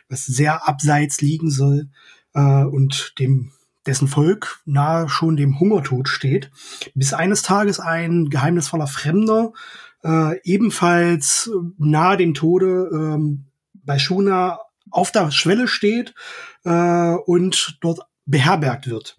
was 0.09 0.27
sehr 0.27 0.69
abseits 0.69 1.21
liegen 1.21 1.51
soll 1.51 1.89
äh, 2.35 2.65
und 2.65 3.15
dem 3.19 3.53
dessen 3.87 4.09
Volk 4.09 4.61
nahe 4.65 5.09
schon 5.09 5.37
dem 5.37 5.61
Hungertod 5.61 6.09
steht, 6.09 6.51
bis 6.95 7.13
eines 7.13 7.43
Tages 7.43 7.79
ein 7.81 8.31
geheimnisvoller 8.31 8.89
Fremder 8.89 9.53
äh, 10.05 10.41
ebenfalls 10.43 11.51
nahe 11.79 12.17
dem 12.17 12.35
Tode 12.35 12.91
äh, 12.93 13.39
bei 13.75 13.99
Shuna 13.99 14.59
auf 14.91 15.13
der 15.13 15.31
Schwelle 15.31 15.69
steht 15.69 16.15
äh, 16.65 17.15
und 17.27 17.79
dort 17.81 18.01
beherbergt 18.27 18.89
wird. 18.89 19.19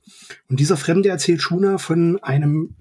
Und 0.49 0.60
dieser 0.60 0.78
Fremde 0.78 1.10
erzählt 1.10 1.41
Shuna 1.41 1.78
von 1.78 2.22
einem 2.22 2.76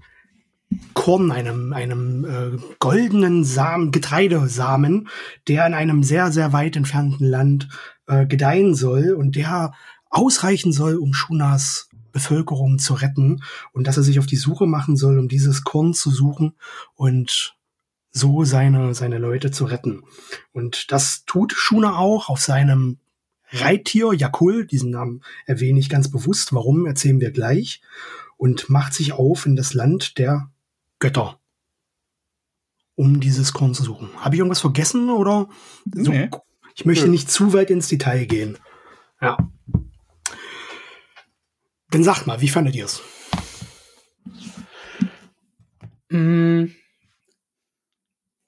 Korn, 0.95 1.31
einem, 1.31 1.73
einem 1.73 2.25
äh, 2.25 2.59
goldenen 2.81 3.45
Samen, 3.45 3.93
Getreidesamen, 3.93 5.09
der 5.47 5.67
in 5.67 5.75
einem 5.75 6.03
sehr, 6.03 6.33
sehr 6.33 6.53
weit 6.53 6.77
entfernten 6.77 7.25
Land 7.27 7.69
äh, 8.09 8.27
gedeihen 8.27 8.75
soll 8.75 9.13
und 9.13 9.37
der 9.37 9.73
ausreichen 10.11 10.73
soll, 10.73 10.97
um 10.97 11.15
Shunas 11.15 11.89
Bevölkerung 12.13 12.79
zu 12.79 12.95
retten 12.95 13.43
und 13.73 13.87
dass 13.87 13.99
er 13.99 14.03
sich 14.03 14.19
auf 14.19 14.27
die 14.27 14.37
Suche 14.37 14.67
machen 14.67 14.97
soll, 14.97 15.19
um 15.19 15.29
dieses 15.29 15.65
Korn 15.65 15.93
zu 15.93 16.11
suchen 16.11 16.55
und 16.95 17.57
so 18.11 18.45
seine, 18.45 18.95
seine 18.95 19.19
Leute 19.19 19.51
zu 19.51 19.67
retten. 19.67 20.03
Und 20.53 20.91
das 20.91 21.27
tut 21.27 21.53
Shuna 21.53 21.97
auch 21.97 22.31
auf 22.31 22.41
seinem 22.41 22.99
Reittier 23.51 24.13
Jakul, 24.13 24.67
diesen 24.67 24.91
Namen 24.91 25.23
erwähne 25.47 25.79
ich 25.79 25.89
ganz 25.89 26.11
bewusst, 26.11 26.53
warum 26.53 26.87
erzählen 26.87 27.21
wir 27.21 27.31
gleich, 27.31 27.81
und 28.37 28.69
macht 28.69 28.95
sich 28.95 29.13
auf 29.13 29.47
in 29.47 29.57
das 29.57 29.75
Land 29.75 30.19
der 30.19 30.51
Götter, 30.99 31.39
um 32.95 33.21
dieses 33.21 33.53
Korn 33.53 33.75
zu 33.75 33.83
suchen. 33.83 34.09
Habe 34.19 34.35
ich 34.35 34.41
irgendwas 34.41 34.61
vergessen 34.61 35.11
oder? 35.11 35.49
So, 35.95 36.11
nee. 36.11 36.31
Ich 36.75 36.85
möchte 36.85 37.09
nicht 37.09 37.31
zu 37.31 37.53
weit 37.55 37.71
ins 37.71 37.89
Detail 37.89 38.27
gehen. 38.27 38.59
Ja. 39.21 39.39
Dann 41.91 42.05
sagt 42.05 42.27
mal, 42.27 42.41
wie 42.41 42.49
fandet 42.49 42.75
ihr 42.75 42.85
es? 42.85 43.03
Mm. 46.11 46.67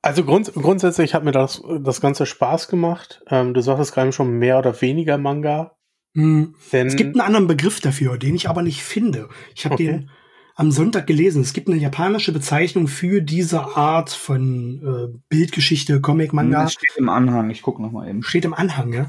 Also 0.08 0.24
grunds 0.24 0.52
grundsätzlich 0.54 1.12
hat 1.12 1.22
mir 1.22 1.32
das, 1.32 1.62
das 1.80 2.00
Ganze 2.00 2.24
Spaß 2.24 2.68
gemacht. 2.68 3.22
Ähm, 3.28 3.52
du 3.52 3.60
sagtest 3.60 3.92
gerade 3.92 4.10
schon 4.12 4.38
mehr 4.38 4.58
oder 4.58 4.80
weniger 4.80 5.18
Manga. 5.18 5.76
Mm. 6.14 6.54
es 6.72 6.96
gibt 6.96 7.14
einen 7.14 7.20
anderen 7.20 7.46
Begriff 7.46 7.80
dafür, 7.80 8.16
den 8.16 8.34
ich 8.34 8.48
aber 8.48 8.62
nicht 8.62 8.82
finde. 8.82 9.28
Ich 9.54 9.66
habe 9.66 9.74
okay. 9.74 9.86
den 9.86 10.10
am 10.54 10.72
Sonntag 10.72 11.06
gelesen. 11.06 11.42
Es 11.42 11.52
gibt 11.52 11.68
eine 11.68 11.76
japanische 11.76 12.32
Bezeichnung 12.32 12.88
für 12.88 13.20
diese 13.20 13.76
Art 13.76 14.10
von 14.10 14.82
äh, 14.82 15.18
Bildgeschichte, 15.28 16.00
Comic, 16.00 16.32
Manga. 16.32 16.62
Das 16.62 16.72
steht 16.72 16.96
im 16.96 17.10
Anhang. 17.10 17.50
Ich 17.50 17.60
gucke 17.60 17.82
noch 17.82 17.92
mal 17.92 18.08
eben. 18.08 18.22
Steht 18.22 18.46
im 18.46 18.54
Anhang, 18.54 18.94
ja? 18.94 19.08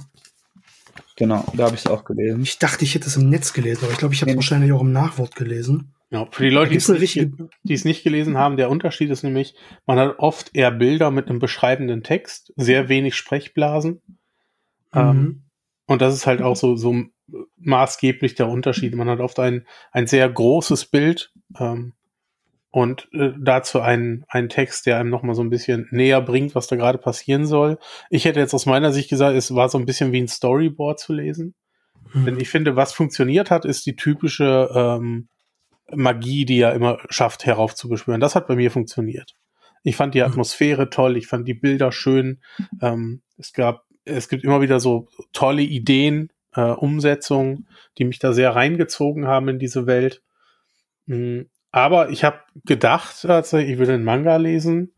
Genau, 1.15 1.45
da 1.55 1.65
habe 1.65 1.75
ich 1.75 1.85
es 1.85 1.87
auch 1.87 2.03
gelesen. 2.03 2.43
Ich 2.43 2.59
dachte, 2.59 2.83
ich 2.83 2.93
hätte 2.93 3.07
es 3.07 3.15
im 3.15 3.29
Netz 3.29 3.53
gelesen, 3.53 3.83
aber 3.83 3.93
ich 3.93 3.97
glaube, 3.97 4.13
ich 4.13 4.21
habe 4.21 4.31
es 4.31 4.35
nee. 4.35 4.37
wahrscheinlich 4.37 4.71
auch 4.73 4.81
im 4.81 4.91
Nachwort 4.91 5.35
gelesen. 5.35 5.93
Ja, 6.11 6.27
für 6.31 6.43
die 6.43 6.49
Leute, 6.49 6.71
die 6.71 6.77
es, 6.77 6.87
nicht, 6.87 7.15
die 7.63 7.73
es 7.73 7.85
nicht 7.85 8.03
gelesen 8.03 8.37
haben, 8.37 8.57
der 8.57 8.71
Unterschied 8.71 9.11
ist 9.11 9.23
nämlich, 9.23 9.53
man 9.85 9.99
hat 9.99 10.17
oft 10.17 10.55
eher 10.55 10.71
Bilder 10.71 11.11
mit 11.11 11.29
einem 11.29 11.37
beschreibenden 11.37 12.01
Text, 12.01 12.51
sehr 12.55 12.89
wenig 12.89 13.15
Sprechblasen. 13.15 14.01
Mhm. 14.91 14.99
Ähm, 14.99 15.43
und 15.85 16.01
das 16.01 16.15
ist 16.15 16.25
halt 16.25 16.41
auch 16.41 16.55
so, 16.55 16.75
so 16.75 16.95
maßgeblich 17.57 18.33
der 18.35 18.47
Unterschied. 18.47 18.95
Man 18.95 19.09
hat 19.09 19.19
oft 19.19 19.39
ein, 19.39 19.67
ein 19.91 20.07
sehr 20.07 20.27
großes 20.27 20.85
Bild 20.85 21.31
ähm, 21.59 21.93
und 22.71 23.07
äh, 23.13 23.31
dazu 23.39 23.79
einen, 23.79 24.25
einen 24.27 24.49
Text, 24.49 24.87
der 24.87 24.99
einem 24.99 25.11
nochmal 25.11 25.35
so 25.35 25.43
ein 25.43 25.49
bisschen 25.51 25.87
näher 25.91 26.21
bringt, 26.21 26.55
was 26.55 26.65
da 26.67 26.75
gerade 26.75 26.97
passieren 26.97 27.45
soll. 27.45 27.77
Ich 28.09 28.25
hätte 28.25 28.39
jetzt 28.39 28.55
aus 28.55 28.65
meiner 28.65 28.91
Sicht 28.91 29.09
gesagt, 29.09 29.35
es 29.35 29.53
war 29.53 29.69
so 29.69 29.77
ein 29.77 29.85
bisschen 29.85 30.11
wie 30.11 30.21
ein 30.21 30.27
Storyboard 30.27 30.99
zu 30.99 31.13
lesen. 31.13 31.53
Mhm. 32.13 32.25
Denn 32.25 32.39
ich 32.39 32.49
finde, 32.49 32.75
was 32.75 32.93
funktioniert 32.93 33.51
hat, 33.51 33.65
ist 33.65 33.85
die 33.85 33.95
typische 33.95 34.69
ähm, 34.73 35.27
Magie, 35.95 36.45
die 36.45 36.59
er 36.59 36.73
immer 36.73 36.99
schafft, 37.09 37.45
heraufzubeschwören. 37.45 38.21
Das 38.21 38.35
hat 38.35 38.47
bei 38.47 38.55
mir 38.55 38.71
funktioniert. 38.71 39.35
Ich 39.83 39.95
fand 39.95 40.13
die 40.13 40.19
mhm. 40.19 40.25
Atmosphäre 40.25 40.89
toll, 40.89 41.17
ich 41.17 41.27
fand 41.27 41.47
die 41.47 41.53
Bilder 41.53 41.91
schön. 41.91 42.41
Ähm, 42.81 43.21
es 43.37 43.53
gab, 43.53 43.85
es 44.05 44.29
gibt 44.29 44.43
immer 44.43 44.61
wieder 44.61 44.79
so 44.79 45.07
tolle 45.31 45.61
Ideen, 45.61 46.31
äh, 46.53 46.61
Umsetzungen, 46.61 47.67
die 47.97 48.05
mich 48.05 48.19
da 48.19 48.33
sehr 48.33 48.55
reingezogen 48.55 49.27
haben 49.27 49.47
in 49.49 49.59
diese 49.59 49.85
Welt. 49.87 50.21
Mhm. 51.05 51.49
Aber 51.71 52.09
ich 52.09 52.23
habe 52.23 52.39
gedacht, 52.65 53.25
also 53.25 53.57
ich 53.57 53.77
will 53.77 53.85
den 53.85 54.03
Manga 54.03 54.37
lesen 54.37 54.93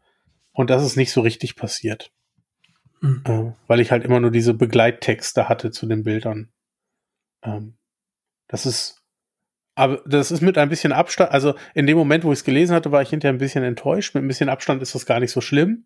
und 0.53 0.69
das 0.69 0.83
ist 0.83 0.95
nicht 0.95 1.11
so 1.11 1.21
richtig 1.21 1.55
passiert. 1.55 2.11
Mhm. 3.01 3.23
Äh, 3.25 3.51
weil 3.67 3.79
ich 3.79 3.91
halt 3.91 4.03
immer 4.03 4.19
nur 4.19 4.31
diese 4.31 4.53
Begleittexte 4.53 5.49
hatte 5.49 5.71
zu 5.71 5.85
den 5.87 6.03
Bildern. 6.03 6.51
Ähm, 7.43 7.77
das 8.47 8.65
ist, 8.65 9.00
aber 9.75 10.01
das 10.05 10.31
ist 10.31 10.41
mit 10.41 10.57
ein 10.57 10.69
bisschen 10.69 10.91
Abstand, 10.91 11.31
also 11.31 11.53
in 11.73 11.87
dem 11.87 11.97
Moment, 11.97 12.23
wo 12.23 12.31
ich 12.31 12.39
es 12.39 12.43
gelesen 12.43 12.75
hatte, 12.75 12.91
war 12.91 13.01
ich 13.01 13.09
hinterher 13.09 13.33
ein 13.33 13.39
bisschen 13.39 13.63
enttäuscht. 13.63 14.13
Mit 14.13 14.23
ein 14.23 14.27
bisschen 14.27 14.49
Abstand 14.49 14.81
ist 14.81 14.95
das 14.95 15.05
gar 15.05 15.19
nicht 15.19 15.31
so 15.31 15.41
schlimm. 15.41 15.85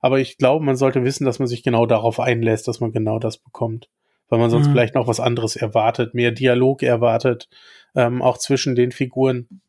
Aber 0.00 0.20
ich 0.20 0.38
glaube, 0.38 0.64
man 0.64 0.76
sollte 0.76 1.02
wissen, 1.04 1.24
dass 1.24 1.38
man 1.38 1.48
sich 1.48 1.62
genau 1.62 1.86
darauf 1.86 2.20
einlässt, 2.20 2.68
dass 2.68 2.80
man 2.80 2.92
genau 2.92 3.18
das 3.18 3.38
bekommt 3.38 3.88
weil 4.28 4.38
man 4.38 4.50
sonst 4.50 4.68
mhm. 4.68 4.72
vielleicht 4.72 4.94
noch 4.94 5.06
was 5.06 5.20
anderes 5.20 5.56
erwartet, 5.56 6.14
mehr 6.14 6.32
Dialog 6.32 6.82
erwartet, 6.82 7.48
ähm, 7.94 8.22
auch 8.22 8.38
zwischen 8.38 8.74
den 8.74 8.92
Figuren. 8.92 9.60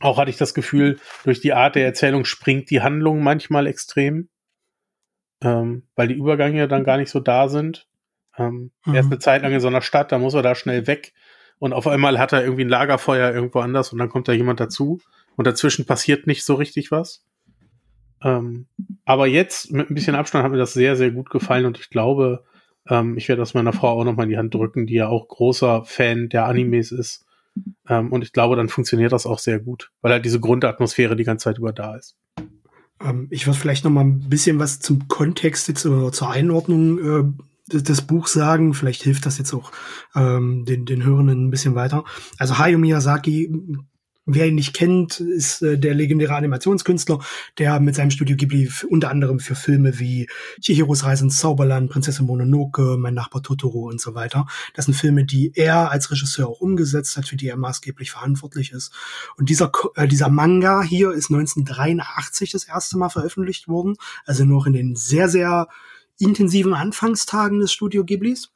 Auch 0.00 0.18
hatte 0.18 0.30
ich 0.30 0.36
das 0.36 0.54
Gefühl, 0.54 0.98
durch 1.24 1.40
die 1.40 1.52
Art 1.52 1.76
der 1.76 1.84
Erzählung 1.84 2.24
springt 2.24 2.70
die 2.70 2.82
Handlung 2.82 3.22
manchmal 3.22 3.66
extrem, 3.66 4.28
ähm, 5.42 5.84
weil 5.94 6.08
die 6.08 6.14
Übergänge 6.14 6.68
dann 6.68 6.84
gar 6.84 6.96
nicht 6.96 7.10
so 7.10 7.20
da 7.20 7.48
sind. 7.48 7.88
Ähm, 8.36 8.72
mhm. 8.84 8.94
Er 8.94 9.00
ist 9.00 9.06
eine 9.06 9.18
Zeit 9.18 9.42
lang 9.42 9.52
in 9.52 9.60
so 9.60 9.68
einer 9.68 9.82
Stadt, 9.82 10.10
da 10.10 10.18
muss 10.18 10.34
er 10.34 10.42
da 10.42 10.54
schnell 10.54 10.86
weg 10.86 11.12
und 11.58 11.72
auf 11.72 11.86
einmal 11.86 12.18
hat 12.18 12.32
er 12.32 12.42
irgendwie 12.42 12.64
ein 12.64 12.68
Lagerfeuer 12.68 13.32
irgendwo 13.32 13.60
anders 13.60 13.92
und 13.92 13.98
dann 13.98 14.08
kommt 14.08 14.28
da 14.28 14.32
jemand 14.32 14.60
dazu 14.60 15.00
und 15.36 15.46
dazwischen 15.46 15.86
passiert 15.86 16.26
nicht 16.26 16.44
so 16.44 16.54
richtig 16.54 16.90
was. 16.90 17.24
Ähm, 18.22 18.66
aber 19.04 19.26
jetzt 19.26 19.72
mit 19.72 19.90
ein 19.90 19.94
bisschen 19.94 20.14
Abstand 20.14 20.44
hat 20.44 20.52
mir 20.52 20.58
das 20.58 20.72
sehr, 20.72 20.96
sehr 20.96 21.10
gut 21.10 21.30
gefallen 21.30 21.66
und 21.66 21.78
ich 21.78 21.90
glaube, 21.90 22.44
ähm, 22.88 23.16
ich 23.16 23.28
werde 23.28 23.40
das 23.40 23.54
meiner 23.54 23.72
Frau 23.72 24.00
auch 24.00 24.04
nochmal 24.04 24.24
in 24.24 24.30
die 24.30 24.38
Hand 24.38 24.54
drücken, 24.54 24.86
die 24.86 24.94
ja 24.94 25.08
auch 25.08 25.28
großer 25.28 25.84
Fan 25.84 26.28
der 26.28 26.46
Animes 26.46 26.92
ist. 26.92 27.24
Ähm, 27.88 28.12
und 28.12 28.22
ich 28.22 28.32
glaube, 28.32 28.56
dann 28.56 28.68
funktioniert 28.68 29.12
das 29.12 29.26
auch 29.26 29.38
sehr 29.38 29.58
gut, 29.58 29.90
weil 30.00 30.12
halt 30.12 30.24
diese 30.24 30.40
Grundatmosphäre 30.40 31.16
die 31.16 31.24
ganze 31.24 31.44
Zeit 31.44 31.58
über 31.58 31.72
da 31.72 31.96
ist. 31.96 32.16
Ähm, 33.00 33.28
ich 33.30 33.46
würde 33.46 33.58
vielleicht 33.58 33.84
noch 33.84 33.90
mal 33.90 34.04
ein 34.04 34.28
bisschen 34.28 34.58
was 34.58 34.80
zum 34.80 35.08
Kontext 35.08 35.68
jetzt 35.68 35.84
oder 35.84 36.12
zur 36.12 36.30
Einordnung 36.30 36.98
äh, 36.98 37.44
des 37.72 38.02
Buchs 38.02 38.32
sagen. 38.32 38.74
Vielleicht 38.74 39.02
hilft 39.02 39.26
das 39.26 39.38
jetzt 39.38 39.52
auch 39.52 39.72
ähm, 40.14 40.64
den, 40.64 40.84
den 40.84 41.04
Hörenden 41.04 41.46
ein 41.46 41.50
bisschen 41.50 41.74
weiter. 41.74 42.04
Also 42.38 42.58
Hayao 42.58 42.78
Miyazaki 42.78 43.50
Wer 44.24 44.46
ihn 44.46 44.54
nicht 44.54 44.72
kennt, 44.72 45.18
ist 45.18 45.62
äh, 45.62 45.76
der 45.76 45.94
legendäre 45.94 46.36
Animationskünstler, 46.36 47.18
der 47.58 47.80
mit 47.80 47.96
seinem 47.96 48.12
Studio 48.12 48.36
Ghibli 48.36 48.70
unter 48.88 49.10
anderem 49.10 49.40
für 49.40 49.56
Filme 49.56 49.98
wie 49.98 50.28
Chihiros 50.60 51.02
Reise 51.02 51.24
ins 51.24 51.38
Zauberland, 51.38 51.90
Prinzessin 51.90 52.26
Mononoke, 52.26 52.96
Mein 52.98 53.14
Nachbar 53.14 53.42
Totoro 53.42 53.88
und 53.88 54.00
so 54.00 54.14
weiter. 54.14 54.46
Das 54.74 54.84
sind 54.84 54.94
Filme, 54.94 55.24
die 55.24 55.50
er 55.56 55.90
als 55.90 56.12
Regisseur 56.12 56.46
auch 56.46 56.60
umgesetzt 56.60 57.16
hat, 57.16 57.26
für 57.26 57.34
die 57.34 57.48
er 57.48 57.56
maßgeblich 57.56 58.12
verantwortlich 58.12 58.70
ist. 58.70 58.92
Und 59.36 59.48
dieser, 59.48 59.72
äh, 59.96 60.06
dieser 60.06 60.28
Manga 60.28 60.82
hier 60.82 61.10
ist 61.10 61.30
1983 61.30 62.52
das 62.52 62.62
erste 62.62 62.98
Mal 62.98 63.08
veröffentlicht 63.08 63.66
worden, 63.66 63.96
also 64.24 64.44
noch 64.44 64.66
in 64.66 64.74
den 64.74 64.94
sehr, 64.94 65.28
sehr 65.28 65.66
intensiven 66.18 66.74
Anfangstagen 66.74 67.60
des 67.60 67.72
Studio 67.72 68.04
Ghiblis 68.04 68.52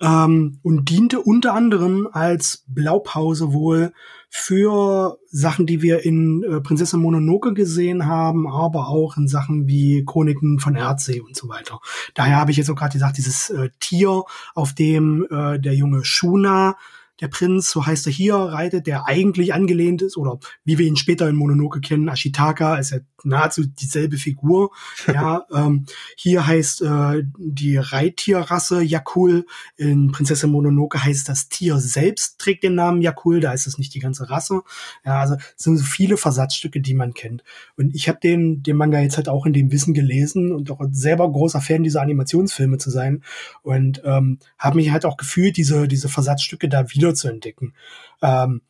ähm, 0.00 0.58
und 0.62 0.90
diente 0.90 1.20
unter 1.20 1.54
anderem 1.54 2.08
als 2.12 2.64
Blaupause 2.68 3.52
wohl 3.52 3.92
für 4.28 5.18
Sachen, 5.30 5.66
die 5.66 5.80
wir 5.80 6.04
in 6.04 6.42
äh, 6.42 6.60
Prinzessin 6.60 7.00
Mononoke 7.00 7.54
gesehen 7.54 8.06
haben, 8.06 8.48
aber 8.48 8.88
auch 8.88 9.16
in 9.16 9.28
Sachen 9.28 9.68
wie 9.68 10.04
Chroniken 10.04 10.58
von 10.58 10.74
Erdsee 10.74 11.20
und 11.20 11.36
so 11.36 11.48
weiter. 11.48 11.80
Daher 12.14 12.36
habe 12.36 12.50
ich 12.50 12.56
jetzt 12.56 12.68
auch 12.68 12.74
gerade 12.74 12.94
gesagt, 12.94 13.16
dieses 13.16 13.50
äh, 13.50 13.70
Tier, 13.78 14.24
auf 14.54 14.74
dem 14.74 15.26
äh, 15.30 15.60
der 15.60 15.74
junge 15.74 16.04
Shuna 16.04 16.76
der 17.20 17.28
Prinz, 17.28 17.70
so 17.70 17.86
heißt 17.86 18.06
er 18.06 18.12
hier, 18.12 18.34
reitet, 18.34 18.86
der 18.86 19.06
eigentlich 19.06 19.54
angelehnt 19.54 20.02
ist, 20.02 20.16
oder 20.16 20.38
wie 20.64 20.78
wir 20.78 20.86
ihn 20.86 20.96
später 20.96 21.28
in 21.28 21.36
Mononoke 21.36 21.80
kennen, 21.80 22.08
Ashitaka 22.08 22.76
ist 22.76 22.90
ja 22.90 22.98
nahezu 23.22 23.64
dieselbe 23.66 24.16
Figur. 24.16 24.70
ja, 25.06 25.44
ähm, 25.54 25.86
hier 26.16 26.46
heißt 26.46 26.82
äh, 26.82 27.22
die 27.38 27.76
Reittierrasse 27.76 28.82
Yakul, 28.82 29.46
in 29.76 30.12
Prinzessin 30.12 30.50
Mononoke 30.50 31.02
heißt 31.02 31.28
das 31.28 31.48
Tier 31.48 31.78
selbst, 31.78 32.38
trägt 32.38 32.64
den 32.64 32.74
Namen 32.74 33.00
Yakul, 33.00 33.40
da 33.40 33.52
ist 33.52 33.66
es 33.66 33.78
nicht 33.78 33.94
die 33.94 34.00
ganze 34.00 34.28
Rasse. 34.28 34.62
Ja, 35.04 35.20
also 35.20 35.36
es 35.56 35.64
sind 35.64 35.76
so 35.76 35.84
viele 35.84 36.16
Versatzstücke, 36.16 36.80
die 36.80 36.94
man 36.94 37.14
kennt. 37.14 37.44
Und 37.76 37.94
ich 37.94 38.08
habe 38.08 38.18
den, 38.22 38.62
den 38.62 38.76
Manga 38.76 39.00
jetzt 39.00 39.16
halt 39.16 39.28
auch 39.28 39.46
in 39.46 39.52
dem 39.52 39.72
Wissen 39.72 39.94
gelesen 39.94 40.52
und 40.52 40.70
auch 40.70 40.80
selber 40.90 41.30
großer 41.30 41.60
Fan 41.60 41.84
dieser 41.84 42.02
Animationsfilme 42.02 42.78
zu 42.78 42.90
sein 42.90 43.22
und 43.62 44.02
ähm, 44.04 44.38
habe 44.58 44.76
mich 44.76 44.90
halt 44.90 45.04
auch 45.04 45.16
gefühlt, 45.16 45.56
diese, 45.56 45.88
diese 45.88 46.08
Versatzstücke 46.08 46.68
da 46.68 46.90
wieder 46.90 47.03
wieder 47.04 47.14
zu 47.14 47.28
entdecken. 47.28 47.74
Ähm, 48.22 48.62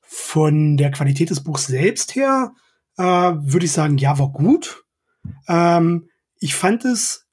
von 0.00 0.76
der 0.76 0.90
Qualität 0.90 1.30
des 1.30 1.42
Buchs 1.42 1.66
selbst 1.66 2.14
her 2.14 2.54
äh, 2.96 3.02
würde 3.02 3.66
ich 3.66 3.72
sagen, 3.72 3.98
ja, 3.98 4.18
war 4.18 4.30
gut. 4.30 4.84
Ähm, 5.48 6.08
ich 6.38 6.54
fand 6.54 6.84
es, 6.84 7.26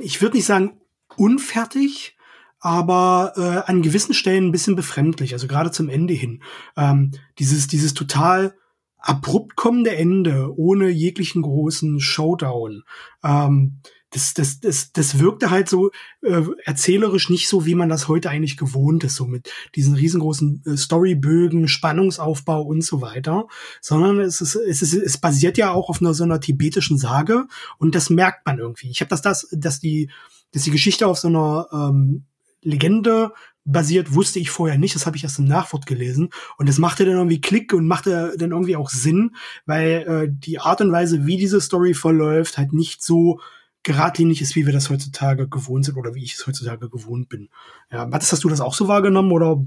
ich 0.00 0.22
würde 0.22 0.36
nicht 0.36 0.46
sagen 0.46 0.80
unfertig, 1.16 2.16
aber 2.60 3.32
äh, 3.36 3.70
an 3.70 3.82
gewissen 3.82 4.14
Stellen 4.14 4.46
ein 4.46 4.52
bisschen 4.52 4.76
befremdlich, 4.76 5.32
also 5.32 5.46
gerade 5.46 5.70
zum 5.70 5.88
Ende 5.88 6.14
hin. 6.14 6.42
Ähm, 6.76 7.12
dieses, 7.38 7.66
dieses 7.66 7.94
total 7.94 8.54
abrupt 8.98 9.56
kommende 9.56 9.96
Ende 9.96 10.54
ohne 10.56 10.88
jeglichen 10.88 11.42
großen 11.42 12.00
Showdown. 12.00 12.84
Ähm, 13.24 13.80
das, 14.10 14.34
das, 14.34 14.60
das, 14.60 14.92
das 14.92 15.18
wirkte 15.18 15.50
halt 15.50 15.68
so 15.68 15.90
äh, 16.22 16.42
erzählerisch 16.64 17.30
nicht 17.30 17.48
so, 17.48 17.64
wie 17.64 17.76
man 17.76 17.88
das 17.88 18.08
heute 18.08 18.28
eigentlich 18.28 18.56
gewohnt 18.56 19.04
ist, 19.04 19.16
so 19.16 19.26
mit 19.26 19.52
diesen 19.76 19.94
riesengroßen 19.94 20.62
äh, 20.66 20.76
Storybögen, 20.76 21.68
Spannungsaufbau 21.68 22.62
und 22.62 22.82
so 22.82 23.00
weiter, 23.00 23.46
sondern 23.80 24.20
es 24.20 24.40
ist, 24.40 24.56
es 24.56 24.82
ist, 24.82 24.94
es 24.94 25.18
basiert 25.18 25.58
ja 25.58 25.70
auch 25.72 25.88
auf 25.88 26.00
einer 26.00 26.14
so 26.14 26.24
einer 26.24 26.40
tibetischen 26.40 26.98
Sage 26.98 27.46
und 27.78 27.94
das 27.94 28.10
merkt 28.10 28.46
man 28.46 28.58
irgendwie. 28.58 28.90
Ich 28.90 29.00
habe 29.00 29.10
das, 29.10 29.22
das, 29.22 29.48
dass 29.52 29.78
die, 29.78 30.10
dass 30.52 30.64
die 30.64 30.72
Geschichte 30.72 31.06
auf 31.06 31.18
so 31.18 31.28
einer 31.28 31.68
ähm, 31.72 32.24
Legende 32.62 33.32
basiert, 33.64 34.14
wusste 34.14 34.38
ich 34.38 34.50
vorher 34.50 34.78
nicht. 34.78 34.94
Das 34.94 35.06
habe 35.06 35.16
ich 35.16 35.22
erst 35.22 35.38
im 35.38 35.44
Nachwort 35.44 35.86
gelesen. 35.86 36.30
Und 36.58 36.68
das 36.68 36.78
machte 36.78 37.04
dann 37.04 37.14
irgendwie 37.14 37.40
Klick 37.40 37.72
und 37.72 37.86
machte 37.86 38.34
dann 38.36 38.50
irgendwie 38.50 38.76
auch 38.76 38.90
Sinn, 38.90 39.36
weil 39.66 40.04
äh, 40.06 40.28
die 40.30 40.58
Art 40.58 40.80
und 40.80 40.92
Weise, 40.92 41.26
wie 41.26 41.36
diese 41.36 41.60
Story 41.60 41.94
verläuft, 41.94 42.58
halt 42.58 42.72
nicht 42.72 43.02
so 43.02 43.40
geradlinig 43.82 44.42
ist, 44.42 44.56
wie 44.56 44.66
wir 44.66 44.72
das 44.72 44.90
heutzutage 44.90 45.48
gewohnt 45.48 45.84
sind 45.84 45.96
oder 45.96 46.14
wie 46.14 46.22
ich 46.22 46.34
es 46.34 46.46
heutzutage 46.46 46.88
gewohnt 46.90 47.28
bin. 47.28 47.48
Ja, 47.90 48.06
Mathis, 48.06 48.32
hast 48.32 48.44
du 48.44 48.48
das 48.48 48.60
auch 48.60 48.74
so 48.74 48.88
wahrgenommen 48.88 49.32
oder 49.32 49.64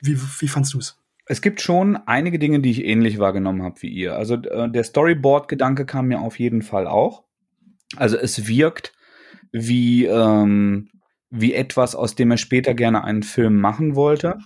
wie, 0.00 0.18
wie 0.38 0.48
fandst 0.48 0.74
du 0.74 0.78
es? 0.78 0.98
Es 1.26 1.40
gibt 1.40 1.60
schon 1.60 1.96
einige 2.06 2.38
Dinge, 2.38 2.60
die 2.60 2.70
ich 2.70 2.84
ähnlich 2.84 3.18
wahrgenommen 3.18 3.62
habe 3.62 3.80
wie 3.82 3.88
ihr. 3.88 4.16
Also 4.16 4.34
äh, 4.34 4.70
der 4.70 4.84
Storyboard-Gedanke 4.84 5.86
kam 5.86 6.08
mir 6.08 6.20
auf 6.20 6.38
jeden 6.38 6.62
Fall 6.62 6.86
auch. 6.86 7.24
Also 7.96 8.16
es 8.16 8.48
wirkt 8.48 8.92
wie 9.52 10.06
ähm, 10.06 10.88
wie 11.32 11.54
etwas, 11.54 11.94
aus 11.94 12.14
dem 12.14 12.30
er 12.30 12.36
später 12.36 12.74
gerne 12.74 13.04
einen 13.04 13.22
Film 13.22 13.60
machen 13.60 13.96
wollte. 13.96 14.38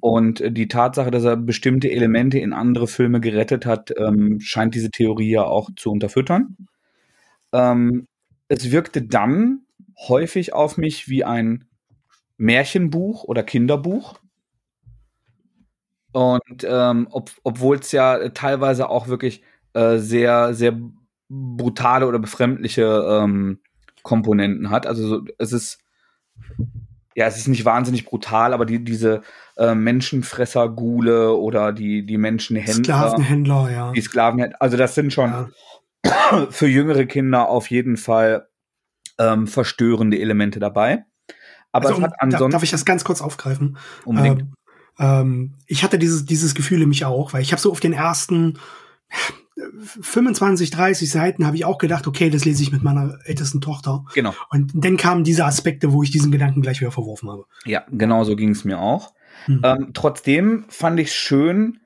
Und 0.00 0.42
die 0.44 0.68
Tatsache, 0.68 1.10
dass 1.10 1.24
er 1.24 1.36
bestimmte 1.36 1.90
Elemente 1.90 2.38
in 2.38 2.52
andere 2.52 2.88
Filme 2.88 3.20
gerettet 3.20 3.64
hat, 3.64 3.92
ähm, 3.96 4.40
scheint 4.40 4.74
diese 4.74 4.90
Theorie 4.90 5.30
ja 5.30 5.44
auch 5.44 5.70
zu 5.76 5.92
unterfüttern. 5.92 6.56
Ähm, 7.52 8.08
es 8.48 8.70
wirkte 8.70 9.02
dann 9.02 9.62
häufig 10.08 10.52
auf 10.52 10.76
mich 10.76 11.08
wie 11.08 11.24
ein 11.24 11.64
Märchenbuch 12.36 13.24
oder 13.24 13.42
Kinderbuch. 13.42 14.18
Und 16.12 16.64
ähm, 16.64 17.08
ob, 17.10 17.30
obwohl 17.42 17.76
es 17.76 17.92
ja 17.92 18.30
teilweise 18.30 18.88
auch 18.88 19.08
wirklich 19.08 19.42
äh, 19.74 19.98
sehr, 19.98 20.54
sehr 20.54 20.78
brutale 21.28 22.06
oder 22.06 22.18
befremdliche 22.18 23.04
ähm, 23.08 23.60
Komponenten 24.02 24.70
hat. 24.70 24.86
Also 24.86 25.08
so, 25.08 25.24
es 25.38 25.52
ist 25.52 25.82
ja, 27.16 27.26
es 27.26 27.38
ist 27.38 27.48
nicht 27.48 27.64
wahnsinnig 27.64 28.04
brutal, 28.04 28.52
aber 28.52 28.66
die, 28.66 28.84
diese 28.84 29.22
äh, 29.56 29.74
Menschenfresser-Gule 29.74 31.32
oder 31.32 31.72
die, 31.72 32.04
die 32.04 32.18
Menschenhändler. 32.18 32.84
Sklavenhändler, 32.84 33.70
ja. 33.70 33.92
Die 33.92 34.02
Sklavenhändler, 34.02 34.60
also 34.60 34.76
das 34.76 34.94
sind 34.94 35.14
schon 35.14 35.30
ja. 35.30 35.48
für 36.50 36.66
jüngere 36.66 37.06
Kinder 37.06 37.48
auf 37.48 37.70
jeden 37.70 37.96
Fall 37.96 38.48
ähm, 39.18 39.46
verstörende 39.46 40.18
Elemente 40.18 40.58
dabei. 40.58 41.04
Aber 41.72 41.88
also, 41.88 41.98
es 42.00 42.04
hat 42.04 42.14
ansonsten. 42.18 42.50
Darf 42.50 42.62
ich 42.62 42.70
das 42.70 42.84
ganz 42.84 43.04
kurz 43.04 43.20
aufgreifen? 43.20 43.76
Unbedingt. 44.04 44.42
Ähm, 44.42 44.52
ähm, 44.98 45.54
ich 45.66 45.82
hatte 45.82 45.98
dieses, 45.98 46.24
dieses 46.24 46.54
Gefühl 46.54 46.82
in 46.82 46.88
mich 46.88 47.04
auch, 47.04 47.32
weil 47.32 47.42
ich 47.42 47.52
habe 47.52 47.60
so 47.60 47.70
auf 47.70 47.80
den 47.80 47.92
ersten 47.92 48.58
25, 50.00 50.70
30 50.70 51.10
Seiten 51.10 51.46
habe 51.46 51.56
ich 51.56 51.64
auch 51.64 51.78
gedacht, 51.78 52.06
okay, 52.06 52.28
das 52.28 52.44
lese 52.44 52.62
ich 52.62 52.72
mit 52.72 52.82
meiner 52.82 53.18
ältesten 53.24 53.60
Tochter. 53.60 54.04
Genau. 54.14 54.34
Und 54.50 54.72
dann 54.74 54.96
kamen 54.96 55.24
diese 55.24 55.44
Aspekte, 55.46 55.92
wo 55.92 56.02
ich 56.02 56.10
diesen 56.10 56.30
Gedanken 56.30 56.60
gleich 56.60 56.80
wieder 56.80 56.90
verworfen 56.90 57.30
habe. 57.30 57.44
Ja, 57.64 57.84
genau 57.90 58.24
so 58.24 58.36
ging 58.36 58.50
es 58.50 58.64
mir 58.64 58.78
auch. 58.78 59.14
Hm. 59.46 59.60
Ähm, 59.64 59.90
trotzdem 59.94 60.64
fand 60.68 61.00
ich 61.00 61.12
schön, 61.12 61.80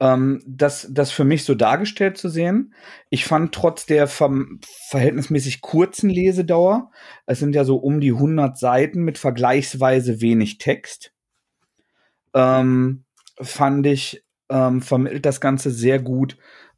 ähm, 0.00 0.42
das, 0.46 0.88
das 0.90 1.10
für 1.10 1.24
mich 1.24 1.44
so 1.44 1.54
dargestellt 1.54 2.18
zu 2.18 2.28
sehen. 2.28 2.74
Ich 3.10 3.24
fand 3.24 3.54
trotz 3.54 3.86
der 3.86 4.06
ver 4.06 4.30
verhältnismäßig 4.88 5.60
kurzen 5.60 6.10
Lesedauer, 6.10 6.90
es 7.26 7.38
sind 7.38 7.54
ja 7.54 7.64
so 7.64 7.76
um 7.76 8.00
die 8.00 8.12
100 8.12 8.58
Seiten 8.58 9.02
mit 9.02 9.18
vergleichsweise 9.18 10.20
wenig 10.20 10.58
Text, 10.58 11.12
ähm, 12.34 13.04
fand 13.40 13.86
ich, 13.86 14.24
ähm, 14.48 14.82
vermittelt 14.82 15.26
das 15.26 15.40
Ganze 15.40 15.70
sehr 15.70 15.98
gut 15.98 16.36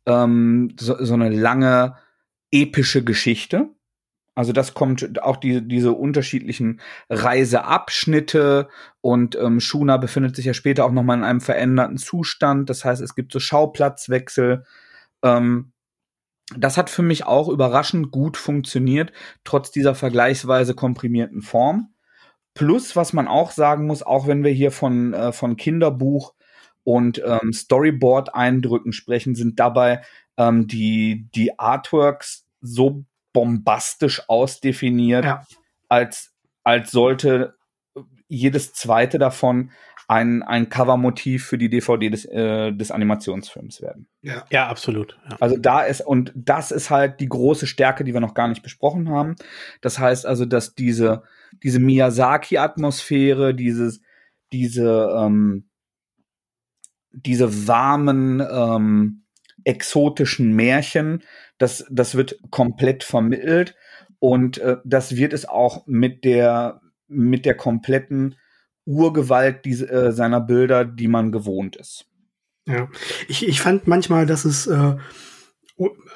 ähm, 0.09 0.75
so, 0.81 0.97
so 1.05 1.15
eine 1.15 1.29
lange 1.29 1.97
epische 2.51 3.05
Geschichte. 3.05 3.69
Also 4.39 4.53
das 4.53 4.73
kommt 4.73 5.21
auch 5.21 5.37
die, 5.37 5.67
diese 5.67 5.91
unterschiedlichen 5.91 6.81
Reiseabschnitte 7.11 8.69
und 9.01 9.35
ähm, 9.35 9.59
Shuna 9.59 9.97
befindet 9.97 10.37
sich 10.37 10.45
ja 10.45 10.55
später 10.55 10.85
auch 10.85 10.93
nochmal 10.93 11.19
in 11.19 11.25
einem 11.25 11.41
veränderten 11.41 11.97
Zustand. 11.97 12.71
Das 12.71 12.85
heißt, 12.85 13.03
es 13.03 13.17
gibt 13.17 13.33
so 13.33 13.41
Schauplatzwechsel. 13.41 14.65
Ähm, 15.25 15.73
das 16.57 16.77
hat 16.77 16.89
für 16.89 17.03
mich 17.03 17.27
auch 17.27 17.49
überraschend 17.49 18.13
gut 18.13 18.37
funktioniert, 18.37 19.11
trotz 19.43 19.73
dieser 19.73 19.97
vergleichsweise 19.97 20.77
komprimierten 20.77 21.43
Form. 21.43 21.93
Plus, 22.55 22.95
was 22.95 23.13
man 23.13 23.27
auch 23.27 23.51
sagen 23.51 23.89
muss, 23.89 24.05
auch 24.05 24.29
wenn 24.29 24.45
wir 24.45 24.53
hier 24.53 24.71
von, 24.71 25.15
äh, 25.15 25.33
von 25.33 25.57
Kinderbuch 25.57 26.35
und 26.85 27.21
ähm, 27.27 27.53
Storyboard-Eindrücken 27.53 28.93
sprechen, 28.93 29.35
sind 29.35 29.59
dabei 29.59 30.03
ähm, 30.37 30.69
die, 30.69 31.29
die 31.35 31.59
Artworks 31.59 32.47
so 32.61 33.05
bombastisch 33.33 34.29
ausdefiniert, 34.29 35.25
ja. 35.25 35.45
als, 35.89 36.33
als 36.65 36.91
sollte 36.91 37.57
jedes 38.29 38.73
zweite 38.73 39.19
davon 39.19 39.71
ein, 40.09 40.43
ein 40.43 40.71
Covermotiv 40.71 41.45
für 41.45 41.59
die 41.59 41.69
DVD 41.69 42.09
des, 42.09 42.25
äh, 42.25 42.73
des 42.73 42.91
Animationsfilms 42.91 43.83
werden. 43.83 44.09
Ja, 44.23 44.45
ja 44.51 44.69
absolut. 44.69 45.19
Ja. 45.31 45.37
Also 45.41 45.59
da 45.59 45.83
ist, 45.83 46.01
und 46.01 46.33
das 46.35 46.71
ist 46.71 46.89
halt 46.89 47.21
die 47.21 47.29
große 47.29 47.67
Stärke, 47.67 48.05
die 48.05 48.15
wir 48.15 48.21
noch 48.21 48.33
gar 48.33 48.49
nicht 48.49 48.63
besprochen 48.63 49.11
haben. 49.11 49.37
Das 49.83 49.99
heißt 49.99 50.25
also, 50.25 50.47
dass 50.47 50.75
diese, 50.75 51.25
diese 51.63 51.79
Miyazaki-Atmosphäre, 51.79 53.55
dieses, 53.55 54.01
diese, 54.51 55.15
ähm, 55.15 55.69
diese 57.13 57.69
warmen, 57.69 58.41
ähm, 58.41 59.25
exotischen 59.65 60.55
Märchen, 60.55 61.23
das, 61.59 61.85
das 61.91 62.15
wird 62.15 62.39
komplett 62.51 63.05
vermittelt 63.05 63.75
und 64.19 64.59
äh, 64.59 64.77
das 64.85 65.17
wird 65.17 65.33
es 65.33 65.47
auch 65.47 65.87
mit 65.87 66.25
der, 66.25 66.81
mit 67.09 67.45
der 67.45 67.55
kompletten 67.55 68.37
Urgewalt 68.85 69.65
diese, 69.65 69.89
äh, 69.91 70.13
seiner 70.13 70.41
Bilder, 70.41 70.85
die 70.85 71.09
man 71.09 71.33
gewohnt 71.33 71.77
ist. 71.77 72.07
Ja, 72.67 72.89
ich, 73.29 73.47
ich 73.47 73.61
fand 73.61 73.87
manchmal, 73.87 74.27
dass 74.27 74.45
es, 74.45 74.67
äh, 74.67 74.97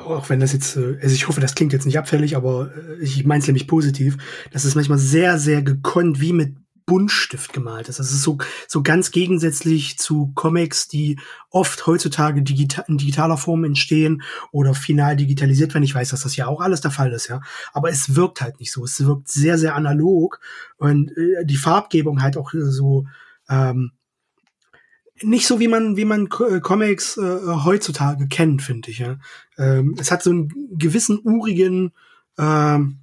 auch 0.01 0.29
wenn 0.29 0.41
das 0.41 0.53
jetzt, 0.53 0.77
äh, 0.77 0.99
also 1.01 1.15
ich 1.15 1.29
hoffe, 1.29 1.41
das 1.41 1.55
klingt 1.55 1.73
jetzt 1.73 1.87
nicht 1.87 1.99
abfällig, 1.99 2.37
aber 2.37 2.73
äh, 2.75 3.03
ich 3.03 3.25
meine 3.25 3.41
es 3.41 3.47
nämlich 3.47 3.69
positiv, 3.69 4.17
dass 4.53 4.65
es 4.65 4.75
manchmal 4.75 4.99
sehr, 4.99 5.39
sehr 5.39 5.63
gekonnt, 5.63 6.21
wie 6.21 6.33
mit 6.33 6.57
Buntstift 6.87 7.53
gemalt 7.53 7.89
ist. 7.89 7.99
Das 7.99 8.13
ist 8.13 8.23
so, 8.23 8.39
so 8.69 8.83
ganz 8.83 9.11
gegensätzlich 9.11 9.99
zu 9.99 10.33
Comics, 10.35 10.89
die 10.89 11.19
oft 11.51 11.87
heutzutage 11.87 12.43
digita 12.43 12.83
in 12.83 12.99
digitaler 12.99 13.37
Form 13.37 13.65
entstehen 13.65 14.23
oder 14.51 14.75
final 14.75 15.17
digitalisiert 15.17 15.75
werden. 15.75 15.85
Ich 15.85 15.95
weiß, 15.95 16.11
dass 16.11 16.23
das 16.23 16.37
ja 16.37 16.47
auch 16.47 16.61
alles 16.61 16.81
der 16.81 16.91
Fall 16.91 17.13
ist, 17.13 17.29
ja. 17.29 17.41
Aber 17.73 17.91
es 17.91 18.17
wirkt 18.17 18.41
halt 18.41 18.61
nicht 18.61 18.73
so. 18.73 18.85
Es 18.85 19.05
wirkt 19.05 19.29
sehr, 19.29 19.59
sehr 19.59 19.75
analog 19.75 20.41
und 20.77 21.11
äh, 21.17 21.45
die 21.45 21.57
Farbgebung 21.57 22.23
halt 22.23 22.37
auch 22.37 22.53
so, 22.53 23.07
ähm, 23.49 23.93
nicht 25.25 25.47
so 25.47 25.61
wie 25.61 25.69
man 25.69 25.97
wie 25.97 26.05
man 26.05 26.27
äh, 26.27 26.61
Comics 26.61 27.17
äh, 27.17 27.41
heutzutage 27.47 28.27
kennt, 28.29 28.63
finde 28.63 28.91
ich. 28.91 28.99
Ja. 28.99 29.19
Ähm, 29.59 29.95
es 29.99 30.11
hat 30.11 30.23
so 30.23 30.31
einen 30.31 30.53
gewissen 30.73 31.21
urigen, 31.23 31.93
ähm, 32.39 32.99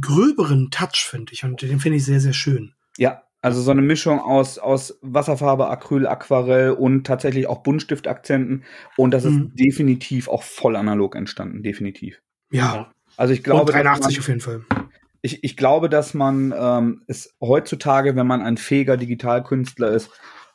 gröberen 0.00 0.70
Touch, 0.70 1.06
finde 1.08 1.32
ich, 1.32 1.44
und 1.44 1.60
den 1.62 1.80
finde 1.80 1.98
ich 1.98 2.04
sehr 2.04 2.20
sehr 2.20 2.32
schön. 2.32 2.72
Ja, 2.98 3.22
also 3.40 3.62
so 3.62 3.70
eine 3.70 3.82
Mischung 3.82 4.20
aus, 4.20 4.58
aus 4.58 4.98
Wasserfarbe, 5.00 5.68
Acryl, 5.68 6.06
Aquarell 6.06 6.72
und 6.72 7.06
tatsächlich 7.06 7.46
auch 7.46 7.62
Buntstiftakzenten. 7.62 8.64
Und 8.96 9.12
das 9.12 9.24
mhm. 9.24 9.52
ist 9.56 9.66
definitiv 9.66 10.28
auch 10.28 10.42
voll 10.42 10.76
analog 10.76 11.14
entstanden, 11.14 11.62
definitiv. 11.62 12.20
Ja. 12.50 12.90
Also 13.16 13.32
ich 13.32 13.44
glaube. 13.44 13.62
Und 13.62 13.72
83 13.72 14.16
man, 14.16 14.20
auf 14.20 14.28
jeden 14.28 14.40
Fall. 14.40 14.64
Ich, 15.22 15.44
ich 15.44 15.56
glaube, 15.56 15.88
dass 15.88 16.14
man 16.14 16.52
ähm, 16.56 17.02
es 17.06 17.34
heutzutage, 17.40 18.16
wenn 18.16 18.26
man 18.26 18.42
ein 18.42 18.56
fähiger 18.56 18.96
Digitalkünstler 18.96 19.90
ist, 19.90 20.10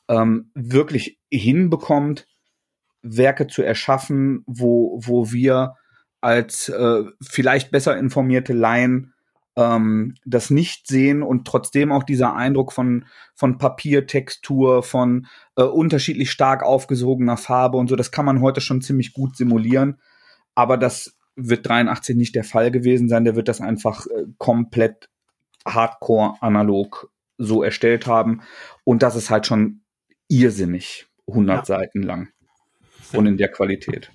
ähm, 0.09 0.51
wirklich 0.53 1.19
hinbekommt, 1.31 2.27
Werke 3.01 3.47
zu 3.47 3.61
erschaffen, 3.63 4.43
wo, 4.45 4.99
wo 5.01 5.31
wir 5.31 5.75
als 6.21 6.69
äh, 6.69 7.03
vielleicht 7.21 7.71
besser 7.71 7.97
informierte 7.97 8.53
Laien 8.53 9.12
ähm, 9.55 10.15
das 10.25 10.49
nicht 10.49 10.87
sehen 10.87 11.23
und 11.23 11.45
trotzdem 11.45 11.91
auch 11.91 12.03
dieser 12.03 12.35
Eindruck 12.35 12.73
von, 12.73 13.05
von 13.35 13.57
Papiertextur, 13.57 14.83
von 14.83 15.27
äh, 15.55 15.63
unterschiedlich 15.63 16.31
stark 16.31 16.63
aufgesogener 16.63 17.37
Farbe 17.37 17.77
und 17.77 17.87
so, 17.87 17.95
das 17.95 18.11
kann 18.11 18.25
man 18.25 18.41
heute 18.41 18.61
schon 18.61 18.81
ziemlich 18.81 19.13
gut 19.13 19.35
simulieren. 19.37 19.99
Aber 20.55 20.77
das 20.77 21.17
wird 21.35 21.67
83 21.67 22.15
nicht 22.15 22.35
der 22.35 22.43
Fall 22.43 22.71
gewesen 22.71 23.09
sein. 23.09 23.23
Der 23.23 23.35
wird 23.35 23.47
das 23.47 23.61
einfach 23.61 24.05
äh, 24.07 24.25
komplett 24.37 25.09
hardcore 25.65 26.35
analog 26.41 27.11
so 27.37 27.63
erstellt 27.63 28.07
haben. 28.07 28.41
Und 28.83 29.03
das 29.03 29.15
ist 29.15 29.29
halt 29.29 29.47
schon 29.47 29.81
irrsinnig 30.27 31.07
100 31.27 31.57
ja. 31.57 31.65
Seiten 31.65 32.03
lang. 32.03 32.29
Und 33.13 33.27
in 33.27 33.37
der 33.37 33.49
Qualität. 33.49 34.11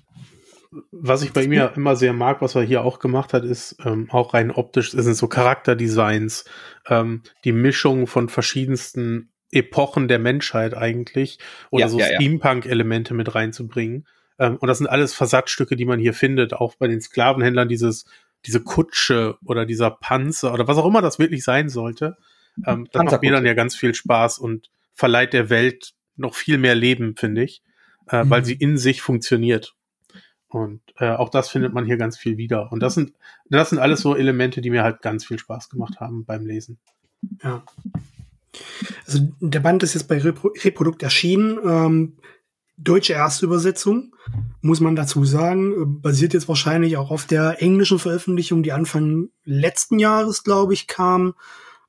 Was 0.91 1.23
ich 1.23 1.33
bei 1.33 1.43
ihm 1.43 1.53
ja 1.53 1.67
immer 1.67 1.95
sehr 1.95 2.13
mag, 2.13 2.41
was 2.41 2.55
er 2.55 2.61
hier 2.61 2.83
auch 2.83 2.99
gemacht 2.99 3.33
hat, 3.33 3.43
ist 3.43 3.77
ähm, 3.83 4.07
auch 4.11 4.33
rein 4.33 4.51
optisch, 4.51 4.93
es 4.93 5.03
sind 5.05 5.15
so 5.15 5.27
Charakterdesigns, 5.27 6.45
ähm, 6.87 7.23
die 7.43 7.51
Mischung 7.51 8.05
von 8.07 8.29
verschiedensten 8.29 9.31
Epochen 9.51 10.07
der 10.07 10.19
Menschheit 10.19 10.75
eigentlich 10.75 11.39
oder 11.71 11.85
Ja, 11.85 11.89
so 11.89 11.99
ja. 11.99 12.05
Steampunk-Elemente 12.05 13.15
mit 13.15 13.33
reinzubringen. 13.33 14.07
Ähm, 14.37 14.57
und 14.57 14.67
das 14.67 14.77
sind 14.77 14.87
alles 14.87 15.13
Versatzstücke, 15.15 15.75
die 15.75 15.85
man 15.85 15.99
hier 15.99 16.13
findet, 16.13 16.53
auch 16.53 16.75
bei 16.75 16.87
den 16.87 17.01
Sklavenhändlern 17.01 17.67
dieses, 17.67 18.05
diese 18.45 18.61
Kutsche 18.61 19.37
oder 19.43 19.65
dieser 19.65 19.89
Panzer 19.89 20.53
oder 20.53 20.67
was 20.67 20.77
auch 20.77 20.85
immer 20.85 21.01
das 21.01 21.17
wirklich 21.17 21.43
sein 21.43 21.69
sollte. 21.69 22.15
Ähm, 22.65 22.87
das 22.91 23.03
macht 23.03 23.21
mir 23.23 23.31
dann 23.31 23.45
ja 23.45 23.53
ganz 23.55 23.75
viel 23.75 23.95
Spaß 23.95 24.37
und 24.37 24.69
verleiht 24.93 25.33
der 25.33 25.49
Welt 25.49 25.93
noch 26.15 26.35
viel 26.35 26.57
mehr 26.59 26.75
Leben, 26.75 27.15
finde 27.15 27.43
ich, 27.43 27.63
äh, 28.07 28.23
weil 28.27 28.41
Mhm. 28.41 28.45
sie 28.45 28.53
in 28.53 28.77
sich 28.77 29.01
funktioniert. 29.01 29.73
Und 30.49 30.81
äh, 30.97 31.11
auch 31.11 31.29
das 31.29 31.49
findet 31.49 31.73
man 31.73 31.85
hier 31.85 31.97
ganz 31.97 32.17
viel 32.17 32.37
wieder. 32.37 32.71
Und 32.71 32.81
das 32.81 32.95
sind, 32.95 33.13
das 33.49 33.69
sind 33.69 33.79
alles 33.79 34.01
so 34.01 34.15
Elemente, 34.15 34.61
die 34.61 34.71
mir 34.71 34.83
halt 34.83 35.01
ganz 35.01 35.25
viel 35.25 35.39
Spaß 35.39 35.69
gemacht 35.69 35.99
haben 35.99 36.25
beim 36.25 36.45
Lesen. 36.45 36.79
Ja. 37.43 37.63
Also 39.05 39.29
der 39.39 39.59
Band 39.59 39.83
ist 39.83 39.93
jetzt 39.93 40.07
bei 40.07 40.17
Repro 40.17 40.51
Reprodukt 40.63 41.03
erschienen. 41.03 41.59
Ähm, 41.63 42.17
deutsche 42.77 43.13
Erstübersetzung, 43.13 44.15
muss 44.61 44.79
man 44.79 44.95
dazu 44.95 45.25
sagen. 45.25 45.73
äh, 45.73 45.85
Basiert 45.85 46.33
jetzt 46.33 46.47
wahrscheinlich 46.47 46.97
auch 46.97 47.11
auf 47.11 47.25
der 47.25 47.61
englischen 47.61 47.99
Veröffentlichung, 47.99 48.63
die 48.63 48.71
Anfang 48.71 49.29
letzten 49.43 49.99
Jahres, 49.99 50.43
glaube 50.43 50.73
ich, 50.73 50.87
kam. 50.87 51.35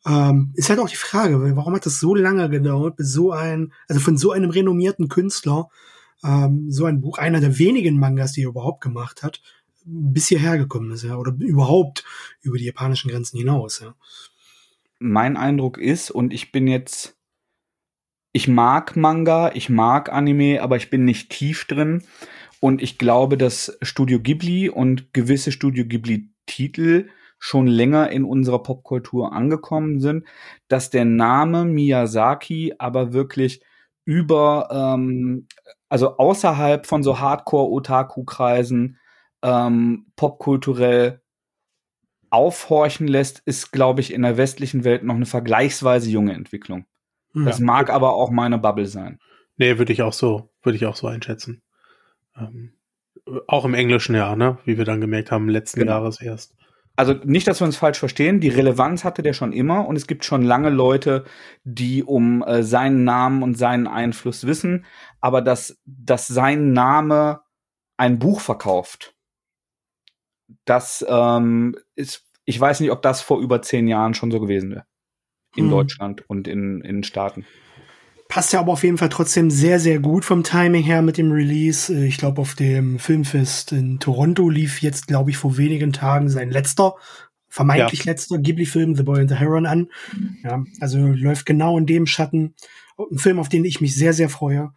Ähm, 0.06 0.52
ist 0.54 0.70
halt 0.70 0.80
auch 0.80 0.88
die 0.88 0.96
Frage, 0.96 1.56
warum 1.56 1.74
hat 1.74 1.86
das 1.86 2.00
so 2.00 2.14
lange 2.14 2.48
gedauert, 2.48 2.96
bis 2.96 3.12
so 3.12 3.32
ein, 3.32 3.72
also 3.86 4.00
von 4.00 4.16
so 4.16 4.32
einem 4.32 4.50
renommierten 4.50 5.08
Künstler, 5.08 5.68
ähm, 6.24 6.70
so 6.70 6.84
ein 6.84 7.00
Buch, 7.00 7.18
einer 7.18 7.40
der 7.40 7.58
wenigen 7.58 7.98
Mangas, 7.98 8.32
die 8.32 8.42
er 8.42 8.48
überhaupt 8.48 8.82
gemacht 8.82 9.22
hat, 9.22 9.40
bis 9.84 10.28
hierher 10.28 10.58
gekommen 10.58 10.90
ist, 10.90 11.04
ja, 11.04 11.16
oder 11.16 11.34
überhaupt 11.38 12.04
über 12.42 12.58
die 12.58 12.66
japanischen 12.66 13.10
Grenzen 13.10 13.38
hinaus, 13.38 13.80
ja. 13.80 13.94
mein 14.98 15.36
Eindruck 15.36 15.78
ist, 15.78 16.10
und 16.10 16.32
ich 16.32 16.52
bin 16.52 16.66
jetzt, 16.66 17.16
ich 18.32 18.46
mag 18.46 18.96
Manga, 18.96 19.52
ich 19.54 19.68
mag 19.68 20.12
Anime, 20.12 20.62
aber 20.62 20.76
ich 20.76 20.90
bin 20.90 21.04
nicht 21.04 21.30
tief 21.30 21.64
drin. 21.64 22.04
Und 22.60 22.82
ich 22.82 22.98
glaube, 22.98 23.38
dass 23.38 23.78
Studio 23.80 24.20
Ghibli 24.20 24.68
und 24.68 25.14
gewisse 25.14 25.50
Studio 25.50 25.86
Ghibli-Titel 25.86 27.08
schon 27.38 27.66
länger 27.66 28.10
in 28.10 28.24
unserer 28.24 28.62
Popkultur 28.62 29.32
angekommen 29.32 29.98
sind, 29.98 30.26
dass 30.68 30.90
der 30.90 31.06
Name 31.06 31.64
Miyazaki 31.64 32.74
aber 32.78 33.14
wirklich 33.14 33.62
über, 34.04 34.68
ähm, 34.70 35.48
also 35.91 36.16
außerhalb 36.16 36.86
von 36.86 37.03
so 37.03 37.20
Hardcore-Otaku-Kreisen 37.20 38.99
ähm, 39.43 40.07
popkulturell 40.16 41.20
aufhorchen 42.30 43.09
lässt, 43.09 43.41
ist, 43.41 43.72
glaube 43.72 44.01
ich, 44.01 44.12
in 44.12 44.22
der 44.22 44.36
westlichen 44.36 44.84
Welt 44.84 45.03
noch 45.03 45.16
eine 45.16 45.26
vergleichsweise 45.26 46.09
junge 46.09 46.32
Entwicklung. 46.32 46.86
Hm. 47.32 47.45
Das 47.45 47.59
mag 47.59 47.91
aber 47.91 48.14
auch 48.14 48.30
meine 48.30 48.59
Bubble 48.59 48.86
sein. 48.86 49.18
Nee, 49.57 49.78
würde 49.78 49.93
ich 49.93 50.03
auch 50.03 50.12
so, 50.12 50.49
würde 50.62 50.76
ich 50.76 50.86
auch 50.86 50.97
so 50.97 51.09
einschätzen. 51.09 51.61
Ähm, 52.36 52.72
auch 53.49 53.64
im 53.64 53.74
Englischen 53.74 54.14
ja, 54.14 54.36
ne? 54.36 54.59
Wie 54.64 54.78
wir 54.78 54.84
dann 54.84 55.01
gemerkt 55.01 55.30
haben, 55.32 55.49
letzten 55.49 55.80
Genau. 55.80 55.93
Jahres 55.93 56.20
erst. 56.20 56.55
Also 57.01 57.14
nicht, 57.24 57.46
dass 57.46 57.62
wir 57.62 57.64
uns 57.64 57.78
falsch 57.78 57.98
verstehen, 57.98 58.40
die 58.40 58.51
Relevanz 58.51 59.05
hatte 59.05 59.22
der 59.22 59.32
schon 59.32 59.55
immer 59.55 59.88
und 59.88 59.96
es 59.96 60.07
gibt 60.07 60.22
schon 60.22 60.42
lange 60.42 60.68
Leute, 60.68 61.24
die 61.64 62.05
um 62.05 62.42
äh, 62.42 62.62
seinen 62.62 63.05
Namen 63.05 63.42
und 63.42 63.57
seinen 63.57 63.86
Einfluss 63.86 64.46
wissen, 64.46 64.84
aber 65.18 65.40
dass, 65.40 65.80
dass 65.86 66.26
sein 66.26 66.74
Name 66.74 67.40
ein 67.96 68.18
Buch 68.18 68.40
verkauft, 68.40 69.14
das 70.66 71.03
ähm, 71.09 71.74
ist, 71.94 72.26
ich 72.44 72.61
weiß 72.61 72.80
nicht, 72.80 72.90
ob 72.90 73.01
das 73.01 73.22
vor 73.22 73.40
über 73.40 73.62
zehn 73.62 73.88
Jahren 73.88 74.12
schon 74.12 74.30
so 74.30 74.38
gewesen 74.38 74.72
wäre. 74.72 74.84
In 75.57 75.64
Hm. 75.64 75.70
Deutschland 75.70 76.28
und 76.28 76.48
in, 76.48 76.82
in 76.82 77.03
Staaten. 77.03 77.46
Passt 78.31 78.53
ja 78.53 78.61
aber 78.61 78.72
auf 78.72 78.85
jeden 78.85 78.97
Fall 78.97 79.09
trotzdem 79.09 79.51
sehr, 79.51 79.81
sehr 79.81 79.99
gut 79.99 80.24
vom 80.24 80.45
Timing 80.45 80.85
her 80.85 81.03
mit 81.03 81.18
dem 81.18 81.33
Release. 81.33 81.93
Äh, 81.93 82.07
Ich 82.07 82.16
glaube, 82.16 82.41
auf 82.41 82.55
dem 82.55 83.01
Filmfest 83.01 83.72
in 83.72 83.99
Toronto 83.99 84.49
lief 84.49 84.81
jetzt, 84.83 85.09
glaube 85.09 85.31
ich, 85.31 85.37
vor 85.37 85.59
wenigen 85.59 85.93
Tagen 85.93 86.28
sein 86.28 86.51
letzter, 86.51 86.95
vermeintlich 87.49 88.05
letzter 88.05 88.39
Ghibli-Film, 88.39 88.95
The 88.95 89.03
Boy 89.03 89.22
and 89.22 89.31
the 89.31 89.37
Heron, 89.37 89.66
an. 89.66 89.89
Ja, 90.45 90.62
also 90.78 90.99
läuft 90.99 91.45
genau 91.45 91.76
in 91.76 91.87
dem 91.87 92.07
Schatten. 92.07 92.55
Ein 93.11 93.18
Film, 93.18 93.41
auf 93.41 93.49
den 93.49 93.64
ich 93.64 93.81
mich 93.81 93.97
sehr, 93.97 94.12
sehr 94.12 94.28
freue. 94.28 94.70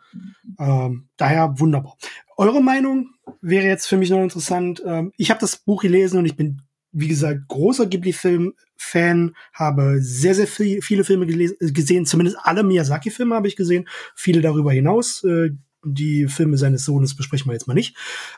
Ähm, 0.58 1.10
daher 1.18 1.60
wunderbar. 1.60 1.96
Eure 2.38 2.64
Meinung 2.64 3.10
wäre 3.42 3.68
jetzt 3.68 3.86
für 3.86 3.98
mich 3.98 4.10
noch 4.10 4.24
interessant. 4.24 4.82
Ähm, 4.84 5.12
ich 5.16 5.30
habe 5.30 5.40
das 5.40 5.58
Buch 5.58 5.84
gelesen 5.84 6.18
und 6.18 6.26
ich 6.26 6.36
bin, 6.36 6.64
wie 6.94 7.08
gesagt, 7.08 7.48
großer 7.48 7.88
Ghibli-Film-Fan, 7.88 9.36
habe 9.52 9.98
sehr, 10.00 10.36
sehr 10.36 10.48
viel, 10.48 10.82
viele 10.82 11.04
Filme 11.04 11.26
gesehen, 11.26 12.06
zumindest 12.06 12.38
alle 12.42 12.64
Miyazaki-Filme 12.64 13.36
habe 13.36 13.48
ich 13.48 13.56
gesehen, 13.56 13.88
viele 14.16 14.42
darüber 14.42 14.72
hinaus. 14.72 15.24
Äh, 15.24 15.52
die 15.84 16.28
Filme 16.28 16.58
seines 16.58 16.86
Sohnes 16.86 17.16
besprechen 17.16 17.48
wir 17.48 17.54
jetzt 17.54 17.68
mal 17.68 17.74
nicht. 17.74 17.98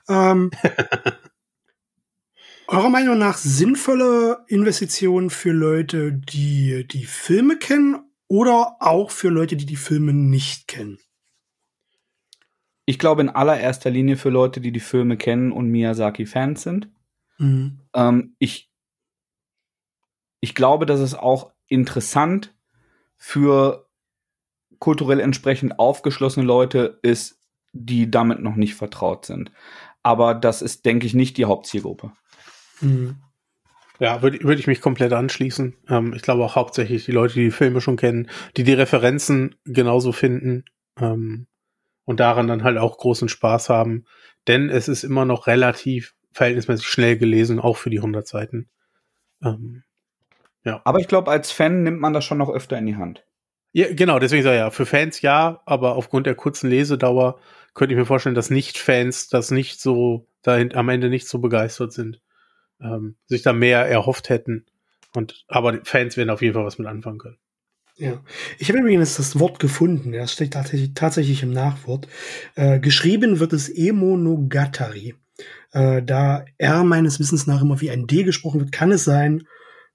Ähm, 0.10 0.52
eurer 2.68 2.90
Meinung 2.90 3.18
nach 3.18 3.38
sinnvolle 3.38 4.40
Investitionen 4.48 5.30
für 5.30 5.52
Leute, 5.52 6.14
die 6.14 6.88
die 6.88 7.06
Filme 7.06 7.58
kennen 7.58 7.98
oder 8.28 8.78
auch 8.80 9.12
für 9.12 9.30
Leute, 9.30 9.56
die 9.56 9.66
die 9.66 9.76
Filme 9.76 10.14
nicht 10.14 10.68
kennen? 10.68 11.00
Ich 12.86 13.00
glaube 13.00 13.22
in 13.22 13.30
allererster 13.30 13.90
Linie 13.90 14.16
für 14.16 14.30
Leute, 14.30 14.62
die 14.62 14.72
die 14.72 14.80
Filme 14.80 15.18
kennen 15.18 15.52
und 15.52 15.70
Miyazaki-Fans 15.70 16.62
sind. 16.62 16.90
Mhm. 17.38 17.80
Ähm, 17.94 18.36
ich, 18.40 18.70
ich 20.40 20.56
glaube, 20.56 20.86
dass 20.86 21.00
es 21.00 21.16
auch 21.16 21.52
interessant 21.68 22.54
für 23.18 23.88
kulturell 24.80 25.20
entsprechend 25.20 25.80
aufgeschlossene 25.80 26.46
Leute 26.46 27.00
ist, 27.02 27.40
die 27.74 28.10
damit 28.10 28.42
noch 28.42 28.56
nicht 28.56 28.76
vertraut 28.76 29.26
sind. 29.26 29.52
Aber 30.04 30.36
das 30.36 30.62
ist, 30.62 30.86
denke 30.86 31.06
ich, 31.06 31.14
nicht 31.14 31.38
die 31.38 31.46
Hauptzielgruppe. 31.46 32.12
Mhm. 32.82 33.18
Ja, 34.00 34.22
würde 34.22 34.44
würd 34.44 34.60
ich 34.60 34.68
mich 34.68 34.82
komplett 34.82 35.14
anschließen. 35.14 35.76
Ähm, 35.90 36.14
ich 36.14 36.22
glaube 36.22 36.44
auch 36.44 36.56
hauptsächlich 36.56 37.06
die 37.06 37.12
Leute, 37.12 37.36
die 37.36 37.46
die 37.46 37.52
Filme 37.52 37.82
schon 37.82 37.98
kennen, 37.98 38.30
die 38.58 38.64
die 38.64 38.74
Referenzen 38.74 39.56
genauso 39.66 40.12
finden 40.12 40.66
ähm, 41.00 41.48
und 42.04 42.20
daran 42.20 42.48
dann 42.48 42.64
halt 42.64 42.78
auch 42.78 42.98
großen 42.98 43.30
Spaß 43.30 43.70
haben. 43.70 44.06
Denn 44.48 44.70
es 44.70 44.88
ist 44.88 45.04
immer 45.04 45.26
noch 45.26 45.48
relativ 45.48 46.14
verhältnismäßig 46.36 46.86
schnell 46.86 47.18
gelesen, 47.18 47.62
auch 47.62 47.78
für 47.78 47.90
die 47.90 48.00
100 48.00 48.28
Seiten. 48.28 48.70
Ähm, 49.42 49.84
Aber 50.84 51.00
ich 51.00 51.08
glaube, 51.08 51.32
als 51.32 51.52
Fan 51.52 51.84
nimmt 51.84 52.02
man 52.02 52.12
das 52.12 52.26
schon 52.26 52.38
noch 52.38 52.50
öfter 52.50 52.78
in 52.78 52.86
die 52.86 52.98
Hand. 52.98 53.26
ja, 53.72 53.94
genau, 53.94 54.20
deswegen 54.20 54.44
sage 54.44 54.58
ich 54.58 54.60
ja, 54.60 54.70
für 54.70 54.86
Fans 54.86 55.22
ja, 55.22 55.62
aber 55.66 55.96
aufgrund 55.96 56.28
der 56.28 56.36
kurzen 56.36 56.70
Lesedauer 56.70 57.40
könnte 57.74 57.94
ich 57.94 57.98
mir 58.00 58.06
vorstellen, 58.06 58.36
dass 58.36 58.50
Nicht-Fans 58.50 59.30
das 59.30 59.50
nicht 59.50 59.80
so, 59.80 60.28
dahin, 60.42 60.76
am 60.76 60.90
Ende 60.90 61.10
nicht 61.10 61.28
so 61.28 61.40
begeistert 61.40 61.94
sind, 61.94 62.22
ähm, 62.82 63.16
sich 63.28 63.42
da 63.42 63.54
mehr 63.54 63.86
erhofft 63.86 64.28
hätten. 64.28 64.66
Und, 65.16 65.46
aber 65.48 65.72
die 65.72 65.90
Fans 65.90 66.18
werden 66.18 66.30
auf 66.30 66.42
jeden 66.42 66.54
Fall 66.54 66.66
was 66.66 66.78
mit 66.78 66.88
anfangen 66.88 67.20
können. 67.20 67.38
Ja. 67.96 68.22
Ich 68.60 68.68
habe 68.68 68.80
übrigens 68.80 69.16
das 69.16 69.40
Wort 69.40 69.60
gefunden, 69.60 70.14
ja, 70.14 70.24
es 70.24 70.34
steht 70.34 70.52
tatsächlich, 70.52 70.94
tatsächlich 70.96 71.44
im 71.44 71.52
Nachwort. 71.52 72.10
Äh, 72.56 72.82
geschrieben 72.82 73.40
wird 73.40 73.54
es 73.54 73.70
Emonogatari. 73.70 75.16
Äh, 75.76 76.02
da 76.02 76.46
R 76.58 76.86
meines 76.86 77.20
Wissens 77.20 77.48
nach 77.48 77.62
immer 77.62 77.82
wie 77.82 77.92
ein 77.92 78.08
D 78.08 78.24
gesprochen 78.24 78.62
wird, 78.62 78.72
kann 78.72 78.94
es 78.94 79.04
sein, 79.04 79.46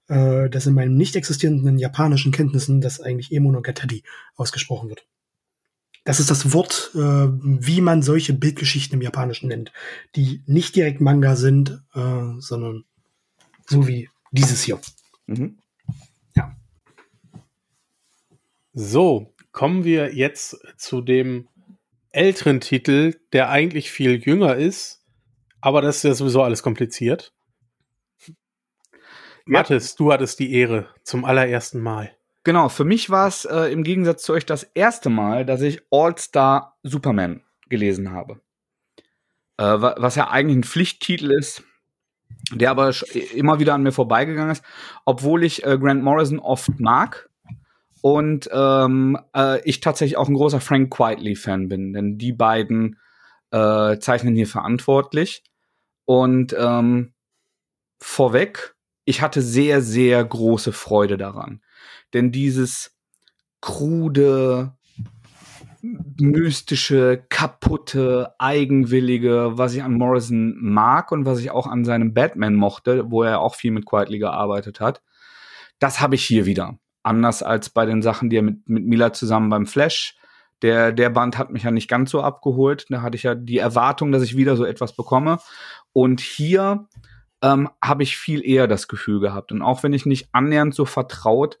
äh, 0.07 0.47
dass 0.47 0.67
in 0.67 0.75
meinen 0.75 0.95
nicht 0.95 1.15
existierenden 1.15 1.79
japanischen 1.79 2.31
Kenntnissen 2.31 2.81
das 2.81 3.01
eigentlich 3.01 3.31
Emonogatari 3.31 4.03
ausgesprochen 4.35 4.89
wird. 4.89 5.07
Das 6.03 6.19
ist 6.19 6.29
das 6.29 6.53
Wort, 6.53 6.91
äh, 6.93 6.99
wie 6.99 7.81
man 7.81 8.03
solche 8.03 8.33
Bildgeschichten 8.33 8.95
im 8.95 9.01
Japanischen 9.01 9.47
nennt, 9.47 9.73
die 10.15 10.43
nicht 10.45 10.75
direkt 10.75 11.01
Manga 11.01 11.35
sind, 11.35 11.81
äh, 11.95 12.39
sondern 12.39 12.85
so 13.67 13.87
wie 13.87 14.07
dieses 14.31 14.61
hier. 14.61 14.79
Mhm. 15.25 15.57
So, 18.73 19.33
kommen 19.51 19.83
wir 19.83 20.15
jetzt 20.15 20.57
zu 20.77 21.01
dem 21.01 21.49
älteren 22.11 22.61
Titel, 22.61 23.19
der 23.33 23.49
eigentlich 23.49 23.91
viel 23.91 24.23
jünger 24.23 24.55
ist, 24.55 25.00
aber 25.61 25.81
das 25.81 25.97
ist 25.97 26.03
ja 26.03 26.13
sowieso 26.13 26.43
alles 26.43 26.63
kompliziert. 26.63 27.33
Mathis, 29.45 29.95
du 29.95 30.11
hattest 30.13 30.39
die 30.39 30.53
Ehre 30.53 30.87
zum 31.03 31.25
allerersten 31.25 31.81
Mal. 31.81 32.15
Genau, 32.43 32.69
für 32.69 32.85
mich 32.85 33.09
war 33.09 33.27
es 33.27 33.45
äh, 33.45 33.71
im 33.71 33.83
Gegensatz 33.83 34.23
zu 34.23 34.33
euch 34.33 34.45
das 34.45 34.63
erste 34.63 35.09
Mal, 35.09 35.45
dass 35.45 35.61
ich 35.61 35.81
All-Star 35.91 36.77
Superman 36.83 37.43
gelesen 37.69 38.11
habe. 38.11 38.41
Äh, 39.57 39.63
wa- 39.63 39.95
was 39.97 40.15
ja 40.15 40.29
eigentlich 40.29 40.57
ein 40.57 40.63
Pflichttitel 40.63 41.31
ist, 41.31 41.63
der 42.51 42.71
aber 42.71 42.91
immer 43.33 43.59
wieder 43.59 43.73
an 43.73 43.83
mir 43.83 43.91
vorbeigegangen 43.91 44.51
ist, 44.51 44.63
obwohl 45.05 45.43
ich 45.43 45.63
äh, 45.65 45.77
Grant 45.77 46.03
Morrison 46.03 46.39
oft 46.39 46.79
mag 46.79 47.29
und 48.01 48.49
ähm, 48.51 49.19
äh, 49.35 49.61
ich 49.67 49.79
tatsächlich 49.79 50.17
auch 50.17 50.27
ein 50.27 50.33
großer 50.35 50.61
Frank 50.61 50.91
Quitely-Fan 50.91 51.67
bin, 51.67 51.93
denn 51.93 52.17
die 52.17 52.33
beiden 52.33 52.99
äh, 53.51 53.97
zeichnen 53.99 54.35
hier 54.35 54.47
verantwortlich. 54.47 55.43
Und 56.05 56.55
ähm, 56.57 57.13
vorweg, 57.99 58.75
ich 59.05 59.21
hatte 59.21 59.41
sehr, 59.41 59.81
sehr 59.81 60.23
große 60.23 60.73
Freude 60.73 61.17
daran. 61.17 61.61
Denn 62.13 62.31
dieses 62.31 62.97
krude, 63.61 64.73
mystische, 65.81 67.25
kaputte, 67.29 68.33
eigenwillige, 68.37 69.51
was 69.57 69.73
ich 69.73 69.83
an 69.83 69.93
Morrison 69.93 70.55
mag 70.59 71.11
und 71.11 71.25
was 71.25 71.39
ich 71.39 71.51
auch 71.51 71.67
an 71.67 71.85
seinem 71.85 72.13
Batman 72.13 72.55
mochte, 72.55 73.09
wo 73.09 73.23
er 73.23 73.39
auch 73.39 73.55
viel 73.55 73.71
mit 73.71 73.85
Quietly 73.85 74.19
gearbeitet 74.19 74.79
hat, 74.79 75.01
das 75.79 75.99
habe 75.99 76.15
ich 76.15 76.23
hier 76.23 76.45
wieder. 76.45 76.77
Anders 77.03 77.41
als 77.41 77.69
bei 77.69 77.85
den 77.85 78.03
Sachen, 78.03 78.29
die 78.29 78.37
er 78.37 78.43
mit, 78.43 78.69
mit 78.69 78.85
Mila 78.85 79.13
zusammen 79.13 79.49
beim 79.49 79.65
Flash. 79.65 80.15
Der, 80.61 80.91
der 80.91 81.09
Band 81.09 81.39
hat 81.39 81.49
mich 81.49 81.63
ja 81.63 81.71
nicht 81.71 81.89
ganz 81.89 82.11
so 82.11 82.21
abgeholt. 82.21 82.85
Da 82.89 83.01
hatte 83.01 83.15
ich 83.15 83.23
ja 83.23 83.33
die 83.33 83.57
Erwartung, 83.57 84.11
dass 84.11 84.21
ich 84.21 84.37
wieder 84.37 84.55
so 84.55 84.63
etwas 84.63 84.95
bekomme. 84.95 85.39
Und 85.93 86.21
hier 86.21 86.87
ähm, 87.41 87.69
habe 87.81 88.03
ich 88.03 88.17
viel 88.17 88.45
eher 88.45 88.67
das 88.67 88.87
Gefühl 88.87 89.19
gehabt. 89.19 89.51
Und 89.51 89.61
auch 89.61 89.83
wenn 89.83 89.93
ich 89.93 90.05
nicht 90.05 90.29
annähernd 90.31 90.73
so 90.73 90.85
vertraut 90.85 91.59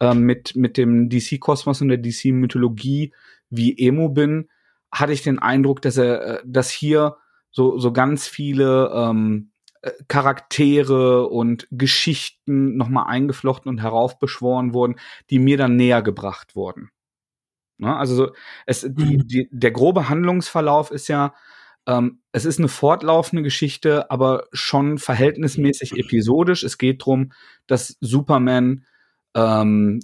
äh, 0.00 0.14
mit, 0.14 0.56
mit 0.56 0.76
dem 0.76 1.08
DC-Kosmos 1.08 1.80
und 1.80 1.88
der 1.88 1.98
DC-Mythologie 1.98 3.14
wie 3.48 3.78
Emo 3.78 4.08
bin, 4.08 4.48
hatte 4.92 5.12
ich 5.12 5.22
den 5.22 5.38
Eindruck, 5.38 5.82
dass 5.82 5.96
er, 5.96 6.22
äh, 6.22 6.42
dass 6.44 6.70
hier 6.70 7.16
so, 7.52 7.78
so 7.78 7.92
ganz 7.92 8.26
viele 8.26 8.90
ähm, 8.94 9.50
äh, 9.82 9.92
Charaktere 10.08 11.28
und 11.28 11.66
Geschichten 11.70 12.76
nochmal 12.76 13.06
eingeflochten 13.06 13.68
und 13.68 13.82
heraufbeschworen 13.82 14.74
wurden, 14.74 14.96
die 15.30 15.38
mir 15.38 15.56
dann 15.56 15.76
näher 15.76 16.02
gebracht 16.02 16.54
wurden. 16.54 16.90
Ne? 17.78 17.96
Also 17.96 18.14
so, 18.14 18.32
es, 18.66 18.82
die, 18.82 19.16
mhm. 19.16 19.26
die, 19.26 19.48
der 19.50 19.70
grobe 19.70 20.08
Handlungsverlauf 20.08 20.90
ist 20.90 21.08
ja, 21.08 21.34
ähm, 21.86 22.20
es 22.32 22.44
ist 22.44 22.58
eine 22.58 22.68
fortlaufende 22.68 23.42
Geschichte, 23.42 24.10
aber 24.10 24.46
schon 24.52 24.98
verhältnismäßig 24.98 25.98
episodisch. 25.98 26.62
Es 26.62 26.78
geht 26.78 27.02
darum, 27.02 27.32
dass 27.66 27.96
Superman 28.00 28.84
ähm, 29.34 30.00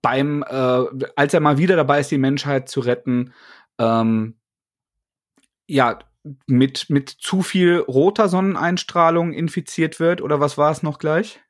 beim, 0.00 0.44
äh, 0.48 0.84
als 1.16 1.34
er 1.34 1.40
mal 1.40 1.58
wieder 1.58 1.76
dabei 1.76 2.00
ist, 2.00 2.10
die 2.10 2.18
Menschheit 2.18 2.68
zu 2.68 2.80
retten, 2.80 3.32
ähm, 3.78 4.36
ja, 5.66 5.98
mit, 6.46 6.90
mit 6.90 7.08
zu 7.10 7.42
viel 7.42 7.78
roter 7.78 8.28
Sonneneinstrahlung 8.28 9.32
infiziert 9.32 10.00
wird, 10.00 10.20
oder 10.20 10.40
was 10.40 10.58
war 10.58 10.70
es 10.70 10.82
noch 10.82 10.98
gleich? 10.98 11.40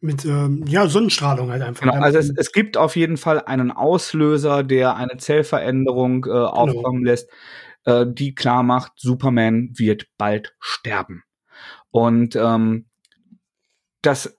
Mit, 0.00 0.24
ähm, 0.24 0.64
ja, 0.66 0.86
Sonnenstrahlung 0.88 1.50
halt 1.50 1.62
einfach. 1.62 1.82
Genau, 1.82 1.94
also 2.02 2.18
es, 2.18 2.30
es 2.36 2.52
gibt 2.52 2.76
auf 2.76 2.96
jeden 2.96 3.16
Fall 3.16 3.40
einen 3.40 3.70
Auslöser, 3.70 4.62
der 4.62 4.96
eine 4.96 5.16
Zellveränderung 5.16 6.24
äh, 6.24 6.28
genau. 6.28 6.46
aufkommen 6.48 7.04
lässt, 7.04 7.30
äh, 7.86 8.04
die 8.06 8.34
klar 8.34 8.62
macht, 8.62 8.92
Superman 8.96 9.70
wird 9.74 10.06
bald 10.18 10.54
sterben. 10.60 11.22
Und 11.90 12.36
ähm, 12.36 12.86
das 14.02 14.36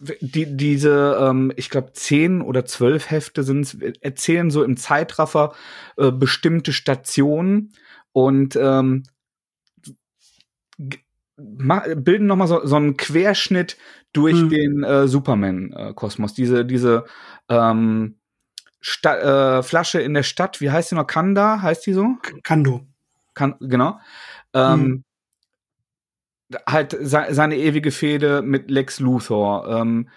die, 0.00 0.56
diese, 0.56 1.18
ähm, 1.20 1.52
ich 1.56 1.70
glaube, 1.70 1.92
zehn 1.92 2.40
oder 2.40 2.64
zwölf 2.64 3.10
Hefte 3.10 3.42
sind 3.42 3.76
erzählen 4.00 4.50
so 4.50 4.62
im 4.62 4.76
Zeitraffer 4.76 5.54
äh, 5.96 6.12
bestimmte 6.12 6.72
Stationen 6.72 7.72
und 8.12 8.56
ähm, 8.56 9.02
bilden 11.36 12.26
nochmal 12.26 12.48
so, 12.48 12.64
so 12.64 12.76
einen 12.76 12.96
Querschnitt 12.96 13.76
durch 14.12 14.38
hm. 14.38 14.48
den 14.50 14.84
äh, 14.84 15.08
Superman-Kosmos. 15.08 16.34
diese, 16.34 16.64
diese 16.64 17.04
ähm, 17.48 18.17
Sta 18.80 19.58
äh, 19.58 19.62
Flasche 19.62 20.00
in 20.00 20.14
der 20.14 20.22
Stadt, 20.22 20.60
wie 20.60 20.70
heißt 20.70 20.90
die 20.90 20.94
noch? 20.94 21.06
Kanda, 21.06 21.60
heißt 21.62 21.86
die 21.86 21.92
so? 21.92 22.16
Kando. 22.42 22.86
Kan 23.34 23.56
genau. 23.60 23.98
Ähm, 24.54 24.80
hm 24.80 25.04
halt 26.66 26.96
seine 27.00 27.56
ewige 27.56 27.90
Fehde 27.90 28.42
mit 28.42 28.70
Lex 28.70 29.00
Luthor. 29.00 29.68
Ähm, 29.68 30.08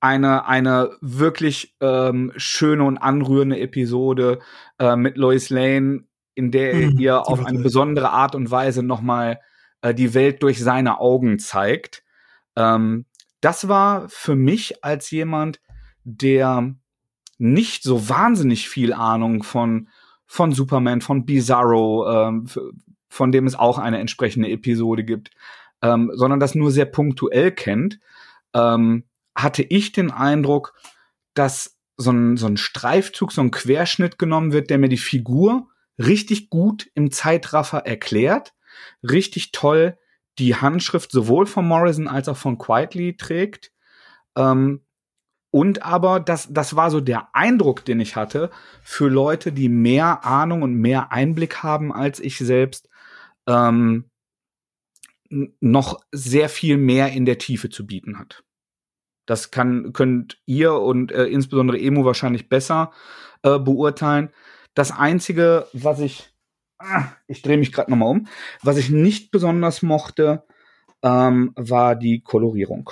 eine, 0.00 0.46
eine 0.46 0.96
wirklich 1.00 1.76
ähm, 1.80 2.32
schöne 2.36 2.84
und 2.84 2.98
anrührende 2.98 3.60
Episode 3.60 4.40
äh, 4.78 4.96
mit 4.96 5.16
Lois 5.16 5.50
Lane, 5.50 6.04
in 6.34 6.50
der 6.50 6.74
mhm, 6.74 6.98
ihr 6.98 7.28
auf 7.28 7.44
eine 7.44 7.58
besondere 7.58 8.10
Art 8.10 8.34
und 8.34 8.50
Weise 8.50 8.82
nochmal 8.82 9.40
äh, 9.82 9.94
die 9.94 10.14
Welt 10.14 10.42
durch 10.42 10.62
seine 10.62 10.98
Augen 10.98 11.38
zeigt. 11.38 12.02
Ähm, 12.56 13.04
das 13.40 13.68
war 13.68 14.08
für 14.08 14.36
mich 14.36 14.82
als 14.82 15.10
jemand, 15.10 15.60
der 16.02 16.74
nicht 17.40 17.82
so 17.82 18.08
wahnsinnig 18.08 18.68
viel 18.68 18.92
Ahnung 18.92 19.42
von 19.42 19.88
von 20.26 20.52
Superman, 20.52 21.00
von 21.00 21.26
Bizarro, 21.26 22.08
ähm, 22.08 22.46
von 23.08 23.32
dem 23.32 23.48
es 23.48 23.56
auch 23.56 23.78
eine 23.78 23.98
entsprechende 23.98 24.48
Episode 24.48 25.02
gibt, 25.02 25.32
ähm, 25.82 26.12
sondern 26.14 26.38
das 26.38 26.54
nur 26.54 26.70
sehr 26.70 26.84
punktuell 26.84 27.50
kennt, 27.50 27.98
ähm, 28.54 29.04
hatte 29.34 29.64
ich 29.64 29.90
den 29.90 30.12
Eindruck, 30.12 30.74
dass 31.34 31.80
so 31.96 32.12
ein, 32.12 32.36
so 32.36 32.46
ein 32.46 32.56
Streifzug, 32.56 33.32
so 33.32 33.40
ein 33.40 33.50
Querschnitt 33.50 34.20
genommen 34.20 34.52
wird, 34.52 34.70
der 34.70 34.78
mir 34.78 34.88
die 34.88 34.96
Figur 34.96 35.66
richtig 35.98 36.48
gut 36.48 36.88
im 36.94 37.10
Zeitraffer 37.10 37.78
erklärt, 37.78 38.54
richtig 39.02 39.50
toll 39.50 39.98
die 40.38 40.54
Handschrift 40.54 41.10
sowohl 41.10 41.46
von 41.46 41.66
Morrison 41.66 42.06
als 42.06 42.28
auch 42.28 42.36
von 42.36 42.56
Quietly 42.56 43.16
trägt. 43.16 43.72
Ähm, 44.36 44.82
und 45.50 45.82
aber, 45.82 46.20
das, 46.20 46.48
das 46.52 46.76
war 46.76 46.90
so 46.90 47.00
der 47.00 47.34
Eindruck, 47.34 47.84
den 47.84 48.00
ich 48.00 48.14
hatte, 48.16 48.50
für 48.82 49.08
Leute, 49.08 49.52
die 49.52 49.68
mehr 49.68 50.24
Ahnung 50.24 50.62
und 50.62 50.74
mehr 50.74 51.12
Einblick 51.12 51.62
haben 51.62 51.92
als 51.92 52.20
ich 52.20 52.38
selbst, 52.38 52.88
ähm, 53.48 54.10
noch 55.28 56.00
sehr 56.12 56.48
viel 56.48 56.76
mehr 56.76 57.12
in 57.12 57.24
der 57.24 57.38
Tiefe 57.38 57.68
zu 57.68 57.86
bieten 57.86 58.18
hat. 58.18 58.44
Das 59.26 59.50
kann, 59.50 59.92
könnt 59.92 60.40
ihr 60.46 60.74
und 60.74 61.12
äh, 61.12 61.26
insbesondere 61.26 61.78
Emo 61.78 62.04
wahrscheinlich 62.04 62.48
besser 62.48 62.92
äh, 63.42 63.58
beurteilen. 63.58 64.30
Das 64.74 64.90
Einzige, 64.90 65.66
was 65.72 66.00
ich, 66.00 66.32
ah, 66.78 67.04
ich 67.26 67.42
drehe 67.42 67.58
mich 67.58 67.72
gerade 67.72 67.90
nochmal 67.90 68.10
um, 68.10 68.26
was 68.62 68.76
ich 68.76 68.90
nicht 68.90 69.30
besonders 69.30 69.82
mochte, 69.82 70.44
ähm, 71.02 71.52
war 71.56 71.96
die 71.96 72.22
Kolorierung. 72.22 72.90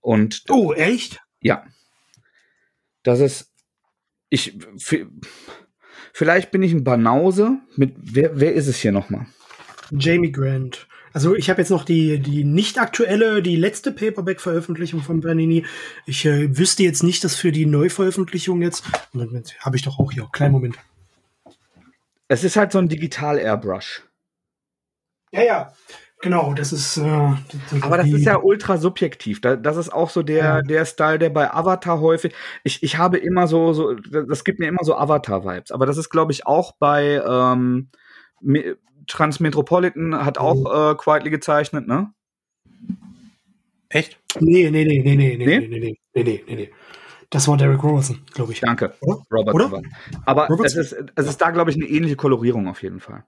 Und 0.00 0.44
oh, 0.50 0.72
echt? 0.72 1.23
Ja. 1.44 1.64
Das 3.04 3.20
ist, 3.20 3.52
ich, 4.30 4.58
vielleicht 6.12 6.50
bin 6.50 6.62
ich 6.62 6.72
ein 6.72 6.84
Banause. 6.84 7.58
Mit, 7.76 7.94
wer, 7.96 8.40
wer 8.40 8.54
ist 8.54 8.66
es 8.66 8.78
hier 8.78 8.92
nochmal? 8.92 9.26
Jamie 9.90 10.32
Grant. 10.32 10.88
Also 11.12 11.36
ich 11.36 11.48
habe 11.48 11.60
jetzt 11.60 11.70
noch 11.70 11.84
die, 11.84 12.18
die 12.18 12.42
nicht 12.42 12.80
aktuelle, 12.80 13.40
die 13.42 13.54
letzte 13.56 13.92
Paperback-Veröffentlichung 13.92 15.00
von 15.00 15.20
Panini. 15.20 15.64
Ich 16.06 16.24
äh, 16.24 16.56
wüsste 16.58 16.82
jetzt 16.82 17.04
nicht, 17.04 17.22
dass 17.22 17.36
für 17.36 17.52
die 17.52 17.66
Neuveröffentlichung 17.66 18.62
jetzt, 18.62 18.84
habe 19.60 19.76
ich 19.76 19.82
doch 19.82 20.00
auch 20.00 20.10
hier, 20.10 20.28
kleinen 20.32 20.52
Moment. 20.52 20.76
Es 22.26 22.42
ist 22.42 22.56
halt 22.56 22.72
so 22.72 22.78
ein 22.78 22.88
Digital-Airbrush. 22.88 24.02
Ja, 25.30 25.42
ja. 25.42 25.74
Genau, 26.24 26.54
das 26.54 26.72
ist. 26.72 26.96
Äh, 26.96 27.02
das 27.02 27.82
Aber 27.82 27.98
das 27.98 28.08
ist 28.08 28.24
ja 28.24 28.38
ultra 28.38 28.78
subjektiv. 28.78 29.42
Das 29.42 29.76
ist 29.76 29.92
auch 29.92 30.08
so 30.08 30.22
der, 30.22 30.42
ja. 30.42 30.62
der 30.62 30.86
Style, 30.86 31.18
der 31.18 31.28
bei 31.28 31.52
Avatar 31.52 32.00
häufig. 32.00 32.32
Ich, 32.62 32.82
ich 32.82 32.96
habe 32.96 33.18
immer 33.18 33.46
so, 33.46 33.74
so, 33.74 33.92
das 33.92 34.42
gibt 34.42 34.58
mir 34.58 34.66
immer 34.68 34.84
so 34.84 34.96
Avatar-Vibes. 34.96 35.70
Aber 35.70 35.84
das 35.84 35.98
ist, 35.98 36.08
glaube 36.08 36.32
ich, 36.32 36.46
auch 36.46 36.72
bei 36.78 37.22
ähm, 37.28 37.90
Transmetropolitan 39.06 40.24
hat 40.24 40.38
auch 40.38 40.64
oh. 40.64 40.92
äh, 40.92 40.94
Quietly 40.94 41.28
gezeichnet, 41.28 41.86
ne? 41.86 42.10
Echt? 43.90 44.18
Nee, 44.40 44.70
nee, 44.70 44.86
nee, 44.86 45.02
nee, 45.04 45.16
nee, 45.16 45.36
nee, 45.36 45.46
nee, 45.46 45.58
nee, 45.58 45.98
nee, 46.14 46.22
nee, 46.22 46.44
nee, 46.46 46.54
nee. 46.54 46.70
Das 47.28 47.46
war 47.48 47.58
Derek 47.58 47.82
Robertson, 47.82 48.22
glaube 48.32 48.52
ich. 48.52 48.60
Danke, 48.60 48.94
Oder? 49.02 49.18
Robert. 49.30 49.54
Oder? 49.54 49.82
Aber 50.24 50.48
es 50.64 50.74
ist, 50.74 50.96
es 51.14 51.28
ist 51.28 51.36
da, 51.42 51.50
glaube 51.50 51.70
ich, 51.70 51.76
eine 51.76 51.84
ähnliche 51.84 52.16
Kolorierung 52.16 52.66
auf 52.66 52.82
jeden 52.82 53.00
Fall. 53.00 53.24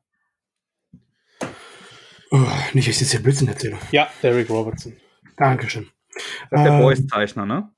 Oh, 2.31 2.39
nicht, 2.73 2.89
dass 2.89 2.97
ich 2.97 3.01
jetzt 3.03 3.11
hier 3.12 3.23
Blödsinn 3.23 3.48
erzähle. 3.48 3.78
Ja, 3.93 4.09
Derek 4.23 4.51
Robertson. 4.51 4.97
Dankeschön. 5.36 5.89
Das 6.51 6.61
ist 6.61 6.65
der 6.65 6.73
ähm, 6.73 6.82
Voice-Zeichner, 6.82 7.47
ne? 7.47 7.70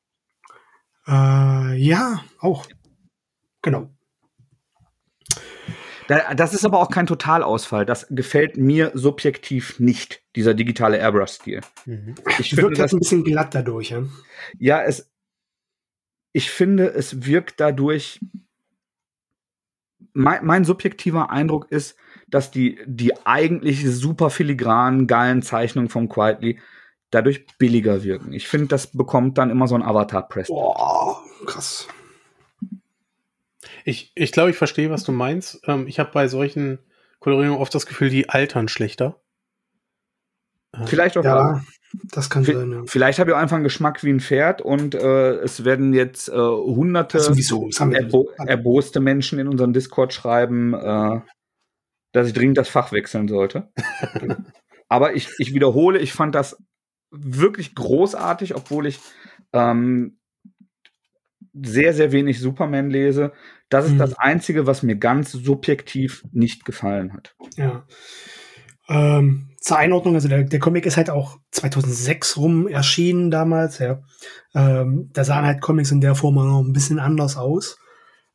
Äh, 1.06 1.76
ja, 1.76 2.24
auch. 2.40 2.66
Genau. 3.62 3.90
Das 6.08 6.54
ist 6.54 6.64
aber 6.64 6.78
auch 6.78 6.90
kein 6.90 7.06
Totalausfall. 7.06 7.84
Das 7.84 8.06
gefällt 8.08 8.56
mir 8.56 8.92
subjektiv 8.94 9.78
nicht, 9.78 10.22
dieser 10.36 10.54
digitale 10.54 10.96
Airbrush-Stil. 10.96 11.60
Mhm. 11.84 12.14
Ich 12.38 12.50
finde 12.50 12.62
wirkt 12.62 12.78
das 12.78 12.94
ein 12.94 13.00
bisschen 13.00 13.24
glatt 13.24 13.54
dadurch, 13.54 13.90
ja? 13.90 14.04
Ja, 14.58 14.82
es. 14.82 15.10
Ich 16.32 16.50
finde, 16.50 16.86
es 16.94 17.26
wirkt 17.26 17.60
dadurch. 17.60 18.20
Mein, 20.14 20.46
mein 20.46 20.64
subjektiver 20.64 21.30
Eindruck 21.30 21.70
ist, 21.70 21.96
dass 22.30 22.50
die, 22.50 22.78
die 22.86 23.14
eigentlich 23.26 23.84
super 23.90 24.30
filigranen, 24.30 25.06
geilen 25.06 25.42
Zeichnungen 25.42 25.88
vom 25.88 26.08
Quietly 26.08 26.58
dadurch 27.10 27.46
billiger 27.58 28.02
wirken. 28.02 28.32
Ich 28.32 28.48
finde, 28.48 28.68
das 28.68 28.88
bekommt 28.88 29.38
dann 29.38 29.50
immer 29.50 29.66
so 29.66 29.74
ein 29.74 29.82
Avatar-Press. 29.82 30.48
Boah, 30.48 31.22
krass. 31.46 31.88
Ich, 33.84 34.12
ich 34.14 34.32
glaube, 34.32 34.50
ich 34.50 34.56
verstehe, 34.56 34.90
was 34.90 35.04
du 35.04 35.12
meinst. 35.12 35.60
Ähm, 35.66 35.86
ich 35.86 35.98
habe 35.98 36.10
bei 36.12 36.28
solchen 36.28 36.78
Kolorierungen 37.20 37.60
oft 37.60 37.74
das 37.74 37.86
Gefühl, 37.86 38.10
die 38.10 38.28
altern 38.28 38.68
schlechter. 38.68 39.16
Vielleicht 40.84 41.16
auch 41.16 41.24
ja, 41.24 41.64
das 42.12 42.28
kann 42.28 42.44
V 42.44 42.52
sein. 42.52 42.70
Ja. 42.70 42.82
Vielleicht 42.86 43.18
habe 43.18 43.30
ich 43.30 43.36
auch 43.36 43.40
einfach 43.40 43.56
einen 43.56 43.64
Geschmack 43.64 44.04
wie 44.04 44.10
ein 44.10 44.20
Pferd 44.20 44.60
und 44.60 44.94
äh, 44.94 45.36
es 45.36 45.64
werden 45.64 45.94
jetzt 45.94 46.28
äh, 46.28 46.32
hunderte 46.32 47.18
wir 47.18 47.98
erbo 47.98 48.28
erboste 48.36 49.00
Menschen 49.00 49.38
in 49.38 49.48
unseren 49.48 49.72
Discord 49.72 50.12
schreiben, 50.12 50.74
äh, 50.74 51.20
dass 52.12 52.26
ich 52.28 52.32
dringend 52.34 52.58
das 52.58 52.68
Fach 52.68 52.92
wechseln 52.92 53.28
sollte. 53.28 53.70
Aber 54.88 55.14
ich, 55.14 55.28
ich 55.38 55.52
wiederhole, 55.54 55.98
ich 55.98 56.12
fand 56.12 56.34
das 56.34 56.56
wirklich 57.10 57.74
großartig, 57.74 58.54
obwohl 58.54 58.86
ich 58.86 58.98
ähm, 59.52 60.18
sehr, 61.54 61.92
sehr 61.94 62.12
wenig 62.12 62.40
Superman 62.40 62.90
lese. 62.90 63.32
Das 63.68 63.86
ist 63.86 63.92
Mhm. 63.92 63.98
das 63.98 64.18
Einzige, 64.18 64.66
was 64.66 64.82
mir 64.82 64.96
ganz 64.96 65.32
subjektiv 65.32 66.24
nicht 66.32 66.64
gefallen 66.64 67.12
hat. 67.12 67.34
Ja. 67.56 67.84
Ähm, 68.88 69.50
zur 69.60 69.76
Einordnung, 69.76 70.14
also 70.14 70.28
der, 70.28 70.44
der 70.44 70.60
Comic 70.60 70.86
ist 70.86 70.96
halt 70.96 71.10
auch 71.10 71.38
2006 71.50 72.36
rum 72.38 72.68
erschienen 72.68 73.30
damals, 73.30 73.78
ja. 73.78 74.00
Ähm, 74.54 75.10
da 75.12 75.24
sahen 75.24 75.44
halt 75.44 75.60
Comics 75.60 75.90
in 75.90 76.00
der 76.00 76.14
Form 76.14 76.36
noch 76.36 76.62
ein 76.62 76.72
bisschen 76.72 76.98
anders 76.98 77.36
aus. 77.36 77.78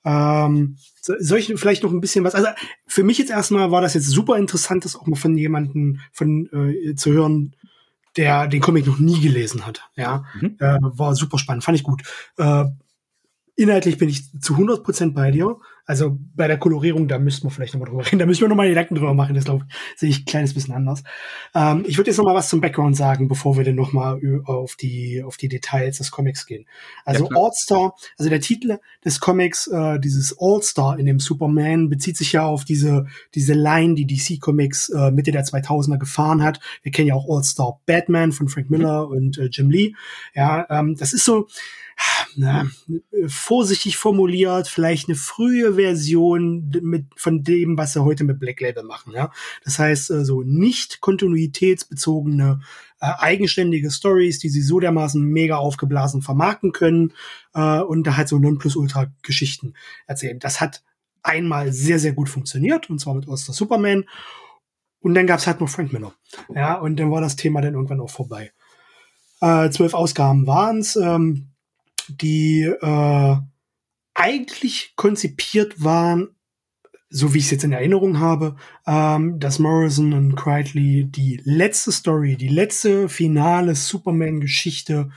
Ähm, 0.06 0.78
so- 1.02 1.14
soll 1.20 1.40
ich 1.40 1.54
vielleicht 1.56 1.84
noch 1.84 1.92
ein 1.92 2.02
bisschen 2.02 2.24
was, 2.24 2.36
also 2.36 2.50
für 2.88 3.04
mich 3.04 3.18
jetzt 3.18 3.32
erstmal 3.32 3.72
war 3.72 3.82
das 3.82 3.94
jetzt 3.94 4.10
super 4.10 4.38
interessant, 4.38 4.84
das 4.86 4.96
auch 4.96 5.08
mal 5.08 5.16
von 5.16 5.38
jemandem 5.38 6.00
von, 6.12 6.48
äh, 6.52 6.96
zu 6.96 7.12
hören, 7.12 7.56
der 8.18 8.48
den 8.48 8.62
Comic 8.62 8.86
noch 8.86 9.00
nie 9.00 9.20
gelesen 9.22 9.66
hat, 9.66 9.90
ja. 9.96 10.26
Mhm. 10.40 10.58
Äh, 10.60 10.78
war 10.82 11.16
super 11.16 11.38
spannend, 11.40 11.64
fand 11.64 11.78
ich 11.78 11.84
gut. 11.84 12.04
Äh, 12.38 12.66
inhaltlich 13.56 13.98
bin 13.98 14.10
ich 14.10 14.24
zu 14.42 14.58
100% 14.58 15.14
bei 15.16 15.32
dir. 15.32 15.58
Also 15.86 16.18
bei 16.34 16.48
der 16.48 16.58
Kolorierung, 16.58 17.10
da 17.10 17.20
müssten 17.20 17.46
wir 17.46 17.52
vielleicht 17.52 17.74
nochmal 17.74 17.90
drüber 17.90 18.06
reden. 18.06 18.20
Da 18.20 18.26
müssen 18.26 18.42
wir 18.42 18.48
nochmal 18.48 18.70
Gedanken 18.70 18.96
drüber 18.96 19.14
machen. 19.14 19.36
Das 19.36 19.44
glaube 19.44 19.66
ich, 19.68 20.00
sehe 20.00 20.10
ich 20.10 20.22
ein 20.22 20.26
kleines 20.26 20.54
bisschen 20.54 20.74
anders. 20.74 21.04
Ähm, 21.54 21.84
ich 21.86 21.98
würde 21.98 22.10
jetzt 22.10 22.18
nochmal 22.18 22.36
was 22.36 22.48
zum 22.48 22.62
Background 22.62 22.96
sagen, 22.96 23.28
bevor 23.28 23.58
wir 23.58 23.66
dann 23.66 23.76
nochmal 23.76 24.20
auf 24.46 24.76
die, 24.76 25.22
auf 25.24 25.36
die 25.36 25.50
Details 25.50 25.98
des 25.98 26.12
Comics 26.12 26.46
gehen. 26.46 26.66
Also 27.04 27.30
Ja. 27.30 27.38
All-Star, 27.38 27.96
also 28.18 28.30
der 28.30 28.40
Titel 28.40 28.80
des 29.04 29.20
Comics, 29.20 29.68
äh, 29.68 30.00
dieses 30.00 30.38
All-Star 30.40 30.98
in 30.98 31.06
dem 31.06 31.20
Superman, 31.20 31.90
bezieht 31.90 32.16
sich 32.16 32.32
ja 32.32 32.46
auf 32.46 32.64
diese, 32.64 33.06
diese 33.36 33.54
Line, 33.54 33.96
die 33.96 34.08
DC 34.08 34.40
Comics 34.40 34.88
äh, 34.90 35.12
Mitte 35.12 35.32
der 35.32 35.44
2000er 35.44 35.98
gefahren 35.98 36.44
hat. 36.44 36.62
Wir 36.84 36.94
kennen 36.94 37.10
ja 37.10 37.16
auch 37.16 37.28
All-Star 37.30 37.82
Batman 37.86 38.32
von 38.32 38.48
Frank 38.48 38.70
Miller 38.70 39.10
und 39.10 39.38
äh, 39.38 39.50
Jim 39.52 39.70
Lee. 39.70 39.94
Ja, 40.34 40.66
ähm, 40.70 40.96
das 40.98 41.12
ist 41.12 41.26
so, 41.26 41.48
na, 42.36 42.68
vorsichtig 43.28 43.98
formuliert, 43.98 44.68
vielleicht 44.68 45.08
eine 45.08 45.16
frühe 45.16 45.76
Version 45.76 46.72
mit, 46.82 47.08
von 47.16 47.44
dem, 47.44 47.78
was 47.78 47.94
sie 47.94 48.04
heute 48.04 48.24
mit 48.24 48.40
Black 48.40 48.60
Label 48.62 48.84
machen. 48.84 49.14
Ja? 49.14 49.32
Das 49.64 49.80
heißt, 49.80 50.12
äh, 50.12 50.26
so 50.26 50.42
nicht 50.42 51.02
kontinuitätsbezogene, 51.02 52.62
äh, 53.00 53.12
eigenständige 53.18 53.92
Stories, 53.92 54.40
die 54.40 54.50
sie 54.50 54.62
so 54.62 54.80
dermaßen 54.80 55.24
mega 55.24 55.58
aufgeblasen 55.58 56.22
vermarkten 56.22 56.72
können 56.72 57.14
äh, 57.54 57.80
und 57.80 58.06
da 58.06 58.18
halt 58.18 58.28
so 58.28 58.40
Nonplusultra-Geschichten 58.40 59.74
erzählen. 60.08 60.40
Das 60.40 60.62
hat 60.62 60.84
einmal 61.22 61.72
sehr, 61.72 62.00
sehr 62.00 62.14
gut 62.14 62.30
funktioniert, 62.30 62.90
und 62.90 63.00
zwar 63.00 63.14
mit 63.14 63.28
Oster 63.28 63.54
Superman. 63.54 64.06
Und 65.00 65.16
dann 65.16 65.28
gab's 65.28 65.48
halt 65.48 65.60
noch 65.60 65.70
Frank 65.70 65.92
Miller. 65.92 66.14
Ja, 66.54 66.76
und 66.76 66.98
dann 66.98 67.12
war 67.12 67.22
das 67.22 67.36
Thema 67.36 67.62
dann 67.62 67.74
irgendwann 67.74 68.00
auch 68.00 68.10
vorbei. 68.10 68.52
Äh, 69.42 69.70
zwölf 69.70 69.94
Ausgaben 69.94 70.48
waren's. 70.48 70.96
Ähm, 70.96 71.53
die 72.10 72.64
äh, 72.64 73.36
eigentlich 74.14 74.94
konzipiert 74.96 75.84
waren, 75.84 76.36
so 77.10 77.34
wie 77.34 77.38
ich 77.40 77.46
es 77.46 77.52
jetzt 77.52 77.64
in 77.64 77.72
Erinnerung 77.72 78.20
habe, 78.20 78.56
ähm, 78.88 79.40
dass 79.40 79.60
Morrison 79.60 80.14
und 80.14 80.36
Crichtley 80.36 81.06
die 81.06 81.40
letzte 81.44 81.92
Story, 81.92 82.38
die 82.38 82.48
letzte 82.48 83.08
finale 83.10 83.76
Superman-Geschichte 83.76 85.12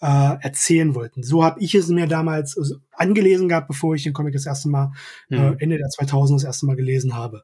äh, 0.00 0.36
erzählen 0.40 0.94
wollten. 0.94 1.22
So 1.22 1.44
habe 1.44 1.60
ich 1.60 1.74
es 1.74 1.88
mir 1.88 2.06
damals 2.06 2.56
also, 2.56 2.76
angelesen 2.92 3.48
gehabt, 3.48 3.68
bevor 3.68 3.94
ich 3.94 4.04
den 4.04 4.12
Comic 4.12 4.32
das 4.32 4.46
erste 4.46 4.68
Mal 4.68 4.92
äh, 5.30 5.50
Mhm. 5.50 5.56
Ende 5.58 5.78
der 5.78 5.88
2000 5.88 6.40
das 6.40 6.46
erste 6.46 6.66
Mal 6.66 6.76
gelesen 6.76 7.14
habe. 7.14 7.42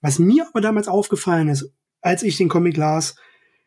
Was 0.00 0.18
mir 0.18 0.46
aber 0.48 0.60
damals 0.60 0.88
aufgefallen 0.88 1.48
ist, 1.48 1.72
als 2.00 2.22
ich 2.22 2.36
den 2.36 2.48
Comic 2.48 2.76
las, 2.76 3.16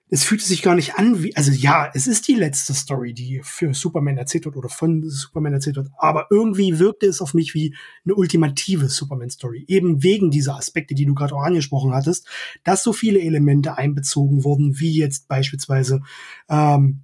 es 0.09 0.23
fühlte 0.23 0.45
sich 0.45 0.61
gar 0.61 0.75
nicht 0.75 0.95
an 0.95 1.23
wie, 1.23 1.35
also 1.35 1.51
ja, 1.51 1.89
es 1.93 2.07
ist 2.07 2.27
die 2.27 2.33
letzte 2.35 2.73
Story, 2.73 3.13
die 3.13 3.41
für 3.43 3.73
Superman 3.73 4.17
erzählt 4.17 4.45
wird 4.45 4.57
oder 4.57 4.69
von 4.69 5.07
Superman 5.07 5.53
erzählt 5.53 5.75
wird, 5.75 5.89
aber 5.97 6.27
irgendwie 6.31 6.79
wirkte 6.79 7.05
es 7.05 7.21
auf 7.21 7.33
mich 7.33 7.53
wie 7.53 7.75
eine 8.05 8.15
ultimative 8.15 8.89
Superman-Story. 8.89 9.65
Eben 9.67 10.01
wegen 10.01 10.31
dieser 10.31 10.55
Aspekte, 10.55 10.95
die 10.95 11.05
du 11.05 11.13
gerade 11.13 11.35
auch 11.35 11.43
angesprochen 11.43 11.93
hattest, 11.93 12.27
dass 12.63 12.83
so 12.83 12.91
viele 12.91 13.21
Elemente 13.21 13.77
einbezogen 13.77 14.43
wurden, 14.43 14.79
wie 14.79 14.97
jetzt 14.97 15.27
beispielsweise 15.27 16.01
ähm, 16.49 17.01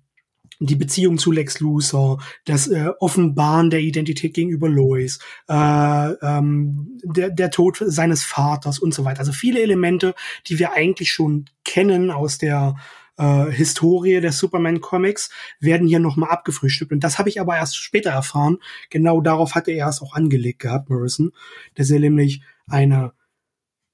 die 0.59 0.75
Beziehung 0.75 1.17
zu 1.17 1.31
Lex 1.31 1.59
Luthor, 1.59 2.21
das 2.45 2.67
äh, 2.67 2.89
Offenbaren 2.99 3.69
der 3.69 3.81
Identität 3.81 4.33
gegenüber 4.33 4.69
Lois, 4.69 5.19
äh, 5.47 5.53
ähm, 5.53 6.99
der, 7.03 7.29
der 7.29 7.51
Tod 7.51 7.81
seines 7.85 8.23
Vaters 8.23 8.79
und 8.79 8.93
so 8.93 9.05
weiter. 9.05 9.19
Also 9.19 9.31
viele 9.31 9.61
Elemente, 9.61 10.15
die 10.47 10.59
wir 10.59 10.73
eigentlich 10.73 11.11
schon 11.11 11.45
kennen 11.63 12.11
aus 12.11 12.37
der 12.37 12.75
äh, 13.17 13.45
Historie 13.51 14.21
der 14.21 14.31
Superman-Comics, 14.31 15.29
werden 15.59 15.87
hier 15.87 15.99
nochmal 15.99 16.29
abgefrühstückt. 16.29 16.91
Und 16.91 17.03
das 17.03 17.19
habe 17.19 17.29
ich 17.29 17.39
aber 17.39 17.55
erst 17.55 17.77
später 17.77 18.11
erfahren. 18.11 18.57
Genau 18.89 19.21
darauf 19.21 19.55
hatte 19.55 19.71
er 19.71 19.87
es 19.87 20.01
auch 20.01 20.13
angelegt 20.13 20.59
gehabt, 20.59 20.89
Morrison, 20.89 21.31
dass 21.75 21.89
er 21.89 21.99
nämlich 21.99 22.41
eine 22.67 23.13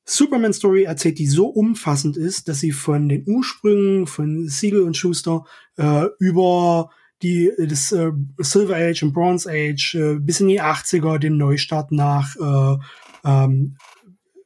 Superman-Story 0.05 0.83
erzählt, 0.83 1.19
die 1.19 1.27
so 1.27 1.47
umfassend 1.47 2.17
ist, 2.17 2.47
dass 2.47 2.59
sie 2.59 2.71
von 2.71 3.07
den 3.07 3.23
Ursprüngen 3.27 4.07
von 4.07 4.47
Siegel 4.47 4.81
und 4.81 4.97
Schuster 4.97 5.45
äh, 5.77 6.05
über 6.19 6.89
die 7.21 7.51
das 7.57 7.91
äh, 7.91 8.11
Silver 8.39 8.75
Age 8.75 9.03
und 9.03 9.13
Bronze 9.13 9.49
Age 9.49 9.95
äh, 9.95 10.15
bis 10.19 10.39
in 10.39 10.47
die 10.47 10.61
80er, 10.61 11.19
den 11.19 11.37
Neustart 11.37 11.91
nach 11.91 12.35
äh, 12.35 12.77
ähm, 13.23 13.77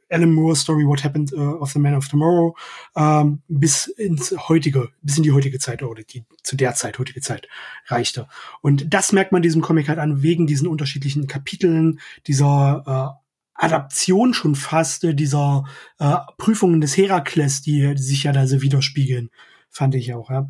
Alan 0.10 0.32
Moore 0.32 0.56
Story 0.56 0.86
What 0.86 1.04
Happened 1.04 1.34
uh, 1.34 1.58
of 1.60 1.72
the 1.72 1.80
Man 1.80 1.96
of 1.96 2.08
Tomorrow 2.08 2.56
ähm, 2.96 3.42
bis 3.48 3.88
ins 3.88 4.36
heutige, 4.48 4.90
bis 5.02 5.18
in 5.18 5.24
die 5.24 5.32
heutige 5.32 5.60
Zeit 5.60 5.82
oder 5.82 6.04
die 6.04 6.24
zu 6.44 6.56
der 6.56 6.76
Zeit 6.76 7.00
heutige 7.00 7.22
Zeit 7.22 7.48
reichte. 7.88 8.28
Und 8.62 8.94
das 8.94 9.12
merkt 9.12 9.32
man 9.32 9.42
diesem 9.42 9.62
Comic 9.62 9.90
halt 9.90 10.00
an 10.00 10.22
wegen 10.22 10.48
diesen 10.48 10.68
unterschiedlichen 10.68 11.28
Kapiteln, 11.28 12.00
dieser 12.28 13.18
äh, 13.18 13.25
Adaption 13.56 14.34
schon 14.34 14.56
fast 14.56 15.04
äh, 15.04 15.16
dieser 15.16 15.64
äh, 16.00 16.16
Prüfungen 16.38 16.82
des 16.82 16.96
Herakles, 16.98 17.62
die, 17.62 17.96
die 17.96 18.02
sich 18.02 18.24
ja 18.24 18.32
da 18.32 18.46
so 18.48 18.62
widerspiegeln, 18.62 19.30
fand 19.70 19.96
ich 19.96 20.14
auch. 20.14 20.30
Ja. 20.30 20.48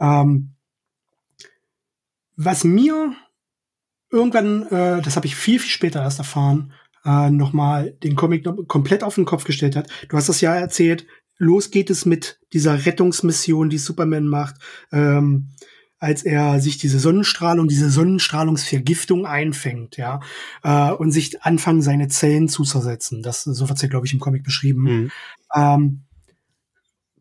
Ähm, 0.00 0.54
was 2.36 2.64
mir 2.64 3.14
irgendwann, 4.10 4.62
äh, 4.68 5.02
das 5.02 5.16
habe 5.16 5.26
ich 5.26 5.36
viel, 5.36 5.58
viel 5.58 5.70
später 5.70 6.02
erst 6.02 6.18
erfahren, 6.18 6.72
äh, 7.04 7.30
nochmal 7.30 7.92
den 8.02 8.16
Comic 8.16 8.44
noch 8.44 8.56
komplett 8.66 9.02
auf 9.02 9.16
den 9.16 9.24
Kopf 9.24 9.44
gestellt 9.44 9.76
hat. 9.76 9.88
Du 10.08 10.16
hast 10.16 10.28
das 10.28 10.40
ja 10.40 10.54
erzählt, 10.54 11.06
los 11.36 11.70
geht 11.70 11.90
es 11.90 12.06
mit 12.06 12.40
dieser 12.52 12.86
Rettungsmission, 12.86 13.70
die 13.70 13.78
Superman 13.78 14.26
macht, 14.26 14.56
ähm, 14.92 15.50
als 16.04 16.22
er 16.22 16.60
sich 16.60 16.76
diese 16.76 16.98
Sonnenstrahlung, 16.98 17.66
diese 17.66 17.88
Sonnenstrahlungsvergiftung 17.88 19.24
einfängt, 19.24 19.96
ja, 19.96 20.20
äh, 20.62 20.90
und 20.92 21.12
sich 21.12 21.42
anfangen, 21.42 21.80
seine 21.80 22.08
Zellen 22.08 22.48
zu 22.48 22.62
zersetzen. 22.62 23.22
Das, 23.22 23.44
so 23.44 23.68
wird's 23.68 23.80
ja, 23.80 23.88
glaube 23.88 24.06
ich, 24.06 24.12
im 24.12 24.20
Comic 24.20 24.44
beschrieben. 24.44 24.82
Mhm. 24.82 25.10
Ähm, 25.56 26.02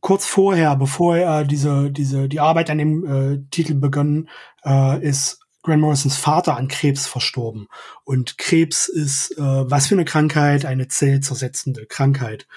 kurz 0.01 0.25
vorher, 0.25 0.75
bevor 0.75 1.15
er 1.15 1.45
diese, 1.45 1.91
diese, 1.91 2.27
die 2.27 2.41
Arbeit 2.41 2.69
an 2.69 2.77
dem 2.77 3.05
äh, 3.05 3.39
Titel 3.51 3.75
begonnen, 3.75 4.27
äh, 4.65 5.01
ist 5.01 5.39
Grant 5.61 5.81
Morrisons 5.81 6.17
Vater 6.17 6.57
an 6.57 6.67
Krebs 6.67 7.07
verstorben. 7.07 7.67
Und 8.03 8.37
Krebs 8.37 8.89
ist 8.89 9.31
äh, 9.37 9.41
was 9.41 9.87
für 9.87 9.95
eine 9.95 10.03
Krankheit, 10.03 10.65
eine 10.65 10.89
zellzersetzende 10.89 11.85
Krankheit. 11.85 12.47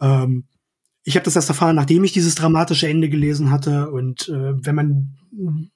Ähm, 0.00 0.48
ich 1.04 1.14
habe 1.14 1.24
das 1.24 1.36
erst 1.36 1.48
erfahren, 1.48 1.76
nachdem 1.76 2.02
ich 2.02 2.12
dieses 2.12 2.34
dramatische 2.34 2.88
Ende 2.88 3.08
gelesen 3.08 3.52
hatte. 3.52 3.92
Und 3.92 4.28
äh, 4.28 4.54
wenn 4.66 4.74
man 4.74 5.17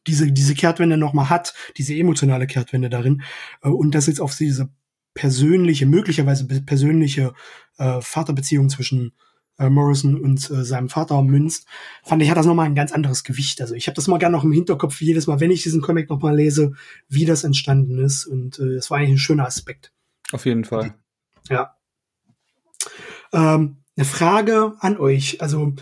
diese, 0.06 0.30
diese 0.32 0.54
Kehrtwende 0.54 0.96
nochmal 0.96 1.30
hat, 1.30 1.54
diese 1.76 1.94
emotionale 1.94 2.46
Kehrtwende 2.46 2.90
darin, 2.90 3.22
äh, 3.62 3.68
und 3.68 3.94
das 3.94 4.06
jetzt 4.06 4.20
auf 4.20 4.34
diese 4.36 4.70
persönliche, 5.14 5.86
möglicherweise 5.86 6.46
persönliche 6.46 7.34
äh, 7.78 8.00
Vaterbeziehung 8.00 8.68
zwischen 8.68 9.12
äh, 9.58 9.68
Morrison 9.68 10.18
und 10.20 10.50
äh, 10.50 10.64
seinem 10.64 10.88
Vater 10.88 11.22
münzt, 11.22 11.66
fand 12.02 12.22
ich, 12.22 12.30
hat 12.30 12.38
das 12.38 12.46
nochmal 12.46 12.66
ein 12.66 12.74
ganz 12.74 12.92
anderes 12.92 13.22
Gewicht. 13.24 13.60
Also 13.60 13.74
ich 13.74 13.86
habe 13.86 13.94
das 13.94 14.08
mal 14.08 14.18
gerne 14.18 14.36
noch 14.36 14.44
im 14.44 14.52
Hinterkopf, 14.52 15.00
jedes 15.00 15.26
Mal, 15.26 15.40
wenn 15.40 15.50
ich 15.50 15.62
diesen 15.62 15.82
Comic 15.82 16.08
nochmal 16.08 16.34
lese, 16.34 16.72
wie 17.08 17.26
das 17.26 17.44
entstanden 17.44 17.98
ist. 17.98 18.26
Und 18.26 18.58
äh, 18.58 18.74
das 18.74 18.90
war 18.90 18.98
eigentlich 18.98 19.12
ein 19.12 19.18
schöner 19.18 19.46
Aspekt. 19.46 19.92
Auf 20.32 20.46
jeden 20.46 20.64
Fall. 20.64 20.94
Ja. 21.50 21.76
Ähm, 23.32 23.76
eine 23.96 24.06
Frage 24.06 24.74
an 24.80 24.96
euch. 24.96 25.42
Also 25.42 25.74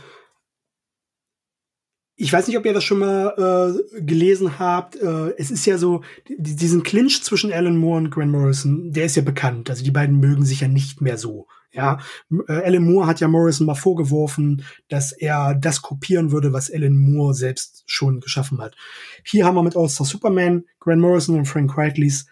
ich 2.20 2.30
weiß 2.34 2.47
nicht, 2.47 2.59
ob 2.59 2.66
ihr 2.66 2.74
das 2.74 2.84
schon 2.84 2.98
mal 2.98 3.72
äh, 3.97 4.02
gelesen 4.02 4.59
habt. 4.59 4.94
Äh, 4.94 5.34
es 5.38 5.51
ist 5.51 5.64
ja 5.64 5.78
so, 5.78 6.02
diesen 6.28 6.82
Clinch 6.82 7.22
zwischen 7.22 7.51
Alan 7.51 7.78
Moore 7.78 7.97
und 7.97 8.10
Grant 8.10 8.30
Morrison, 8.30 8.92
der 8.92 9.06
ist 9.06 9.16
ja 9.16 9.22
bekannt. 9.22 9.70
Also 9.70 9.82
die 9.82 9.90
beiden 9.90 10.20
mögen 10.20 10.44
sich 10.44 10.60
ja 10.60 10.68
nicht 10.68 11.01
mehr 11.01 11.16
so. 11.16 11.47
Ja, 11.72 11.98
äh, 12.47 12.52
Alan 12.52 12.84
Moore 12.84 13.06
hat 13.06 13.20
ja 13.20 13.28
Morrison 13.28 13.66
mal 13.66 13.74
vorgeworfen, 13.74 14.66
dass 14.90 15.12
er 15.12 15.55
das 15.55 15.80
kopieren 15.80 16.30
würde, 16.30 16.52
was 16.52 16.70
Alan 16.70 16.94
Moore 16.94 17.32
selbst 17.32 17.84
schon 17.86 18.20
geschaffen 18.20 18.60
hat. 18.60 18.76
Hier 19.24 19.47
haben 19.47 19.55
wir 19.55 19.62
mit 19.62 19.76
All-Star 19.76 20.06
Superman, 20.06 20.64
Grant 20.78 21.01
Morrison 21.01 21.38
und 21.38 21.47
Frank 21.47 21.72
Quiteleys 21.72 22.26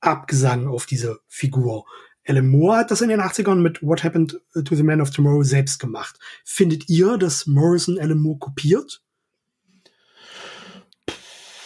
Abgesang 0.00 0.68
auf 0.68 0.86
diese 0.86 1.20
Figur. 1.28 1.84
Alan 2.26 2.48
Moore 2.48 2.78
hat 2.78 2.90
das 2.90 3.02
in 3.02 3.10
den 3.10 3.20
80ern 3.20 3.56
mit 3.56 3.82
What 3.82 4.04
Happened 4.04 4.40
to 4.54 4.74
the 4.74 4.82
Man 4.82 5.02
of 5.02 5.10
Tomorrow 5.10 5.42
selbst 5.42 5.80
gemacht. 5.80 6.18
Findet 6.44 6.88
ihr, 6.88 7.18
dass 7.18 7.46
Morrison 7.46 7.98
Alan 7.98 8.18
Moore 8.18 8.38
kopiert? 8.38 9.02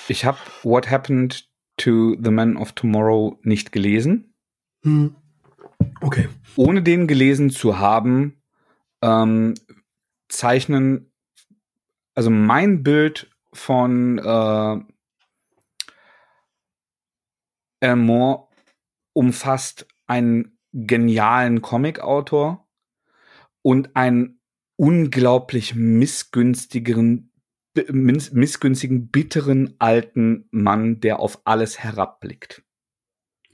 Ich 0.09 0.25
habe 0.25 0.39
What 0.63 0.91
Happened 0.91 1.49
to 1.77 2.17
the 2.23 2.31
Man 2.31 2.57
of 2.57 2.73
Tomorrow 2.73 3.39
nicht 3.43 3.73
gelesen. 3.73 4.35
Hm. 4.83 5.15
Okay. 6.01 6.29
Ohne 6.57 6.83
den 6.83 7.07
gelesen 7.07 7.51
zu 7.51 7.79
haben, 7.79 8.43
ähm, 9.03 9.55
zeichnen, 10.29 11.13
also 12.15 12.31
mein 12.31 12.83
Bild 12.83 13.31
von 13.53 14.19
äh, 14.19 14.79
Moore 17.95 18.49
umfasst 19.13 19.87
einen 20.07 20.59
genialen 20.73 21.63
Comicautor 21.63 22.67
und 23.63 23.95
einen 23.95 24.41
unglaublich 24.77 25.75
missgünstigeren 25.75 27.28
missgünstigen, 27.91 29.09
bitteren 29.09 29.75
alten 29.79 30.49
Mann, 30.51 31.01
der 31.01 31.21
auf 31.21 31.41
alles 31.45 31.79
herabblickt. 31.79 32.63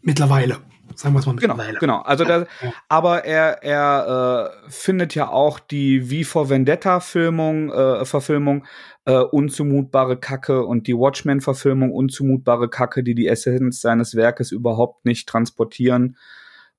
Mittlerweile. 0.00 0.58
Sagen 0.96 1.14
wir 1.14 1.20
es 1.20 1.26
mal 1.26 1.34
genau, 1.36 1.54
mittlerweile. 1.54 1.78
Genau, 1.78 1.98
genau. 1.98 2.02
Also 2.02 2.24
das, 2.24 2.46
aber 2.88 3.24
er, 3.24 3.62
er 3.62 4.52
äh, 4.66 4.70
findet 4.70 5.14
ja 5.14 5.28
auch 5.28 5.58
die 5.58 6.10
wie 6.10 6.24
vor 6.24 6.50
Vendetta-Filmung, 6.50 7.72
äh, 7.72 8.04
Verfilmung 8.04 8.66
äh, 9.06 9.18
unzumutbare 9.18 10.18
Kacke 10.18 10.64
und 10.64 10.86
die 10.86 10.94
Watchmen-Verfilmung 10.94 11.90
unzumutbare 11.90 12.68
Kacke, 12.68 13.02
die 13.02 13.14
die 13.14 13.28
Essenz 13.28 13.80
seines 13.80 14.14
Werkes 14.14 14.52
überhaupt 14.52 15.04
nicht 15.04 15.28
transportieren. 15.28 16.16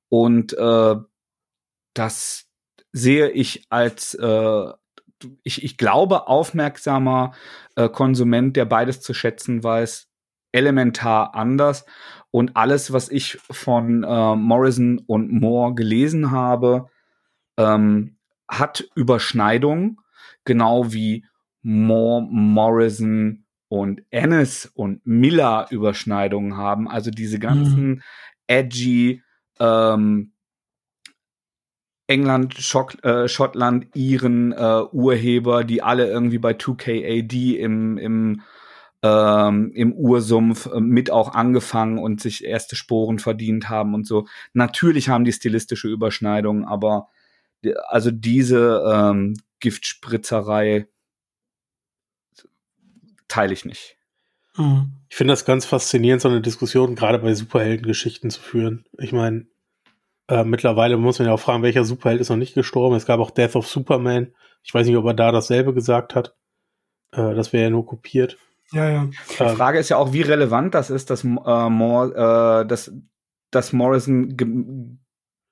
Und 0.10 0.54
äh, 0.54 0.96
das 1.94 2.48
sehe 2.92 3.30
ich 3.30 3.66
als 3.70 4.14
äh, 4.14 4.68
ich, 5.44 5.64
ich 5.64 5.78
glaube, 5.78 6.28
aufmerksamer 6.28 7.34
äh, 7.76 7.90
Konsument, 7.90 8.56
der 8.56 8.66
beides 8.66 9.02
zu 9.02 9.14
schätzen 9.14 9.64
weiß, 9.64 10.10
elementar 10.52 11.36
anders. 11.36 11.86
Und 12.32 12.56
alles, 12.56 12.92
was 12.92 13.10
ich 13.10 13.38
von 13.50 14.04
äh, 14.04 14.36
Morrison 14.36 15.00
und 15.08 15.32
Moore 15.32 15.76
gelesen 15.76 16.32
habe, 16.32 16.90
ähm, 17.58 18.18
hat 18.48 18.88
Überschneidungen, 18.96 20.00
genau 20.44 20.94
wie 20.94 21.26
Moore, 21.62 22.28
Morrison 22.30 23.46
und 23.68 24.04
Ennis 24.12 24.72
und 24.76 25.06
Miller 25.06 25.68
Überschneidungen 25.72 26.56
haben. 26.56 26.88
Also 26.88 27.10
diese 27.10 27.40
ganzen 27.40 27.88
mhm. 27.88 28.02
edgy 28.48 29.24
ähm, 29.60 30.32
England, 32.08 32.54
Schock, 32.56 33.04
äh, 33.04 33.28
Schottland, 33.28 33.88
Iren 33.96 34.52
äh, 34.52 34.84
Urheber, 34.92 35.64
die 35.64 35.82
alle 35.82 36.08
irgendwie 36.08 36.38
bei 36.38 36.52
2KAD 36.52 37.58
im, 37.58 37.98
im, 37.98 38.42
ähm, 39.02 39.72
im 39.74 39.94
Ursumpf 39.94 40.68
äh, 40.68 40.80
mit 40.80 41.10
auch 41.10 41.34
angefangen 41.34 41.98
und 41.98 42.22
sich 42.22 42.46
erste 42.46 42.76
Sporen 42.76 43.20
verdient 43.20 43.70
haben 43.70 43.94
und 43.94 44.06
so. 44.06 44.28
Natürlich 44.54 45.10
haben 45.10 45.26
die 45.26 45.34
stilistische 45.34 45.88
Überschneidungen, 45.88 46.66
aber 46.66 47.10
also 47.88 48.12
diese 48.12 48.84
ähm, 48.88 49.36
Giftspritzerei 49.60 50.88
teile 53.28 53.54
ich 53.54 53.66
nicht. 53.66 53.98
Hm. 54.56 54.92
Ich 55.10 55.16
finde 55.16 55.34
das 55.34 55.46
ganz 55.46 55.66
faszinierend, 55.66 56.22
so 56.22 56.30
eine 56.30 56.42
Diskussion 56.42 56.96
gerade 56.96 57.20
bei 57.20 57.34
Superheldengeschichten 57.34 58.30
zu 58.30 58.42
führen. 58.42 58.86
Ich 58.98 59.12
meine, 59.12 59.48
äh, 60.28 60.44
mittlerweile 60.44 60.98
muss 60.98 61.20
man 61.20 61.28
ja 61.28 61.34
auch 61.34 61.40
fragen, 61.40 61.64
welcher 61.64 61.86
Superheld 61.86 62.22
ist 62.22 62.30
noch 62.30 62.38
nicht 62.38 62.56
gestorben. 62.56 62.96
Es 62.96 63.06
gab 63.06 63.20
auch 63.20 63.32
Death 63.32 63.56
of 63.56 63.68
Superman. 63.68 64.34
Ich 64.64 64.74
weiß 64.74 64.88
nicht, 64.88 64.98
ob 64.98 65.06
er 65.06 65.14
da 65.14 65.32
dasselbe 65.32 65.74
gesagt 65.74 66.16
hat. 66.16 66.36
Äh, 67.12 67.36
das 67.36 67.54
wäre 67.54 67.66
ja 67.66 67.70
nur 67.70 67.86
kopiert. 67.86 68.38
Ja, 68.72 68.90
ja. 68.90 69.10
Die 69.40 69.44
ähm, 69.44 69.56
Frage 69.56 69.80
ist 69.80 69.90
ja 69.90 69.98
auch, 69.98 70.14
wie 70.14 70.22
relevant 70.22 70.74
das 70.74 70.90
ist, 70.90 71.10
dass, 71.10 71.24
äh, 71.24 71.70
Moore, 71.70 72.64
äh, 72.64 72.68
dass, 72.68 72.92
dass 73.52 73.74
Morrison 73.74 74.36
ge 74.36 74.48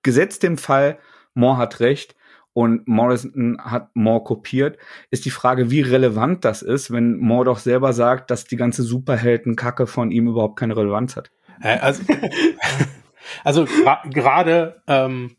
gesetzt 0.01 0.43
dem 0.43 0.57
Fall, 0.57 0.99
Moore 1.33 1.57
hat 1.57 1.79
recht 1.79 2.15
und 2.51 2.87
Morrison 2.87 3.57
hat 3.61 3.89
Moore 3.95 4.23
kopiert, 4.25 4.77
ist 5.11 5.23
die 5.23 5.29
Frage, 5.29 5.71
wie 5.71 5.79
relevant 5.79 6.43
das 6.43 6.61
ist, 6.61 6.91
wenn 6.91 7.17
Moore 7.17 7.45
doch 7.45 7.59
selber 7.59 7.93
sagt, 7.93 8.29
dass 8.29 8.43
die 8.43 8.57
ganze 8.57 8.83
Superhelden-Kacke 8.83 9.87
von 9.87 10.11
ihm 10.11 10.27
überhaupt 10.27 10.59
keine 10.59 10.75
Relevanz 10.75 11.15
hat. 11.15 11.31
Äh, 11.61 11.77
also, 11.79 12.03
Also 13.43 13.65
gerade 14.09 14.81
ähm, 14.87 15.35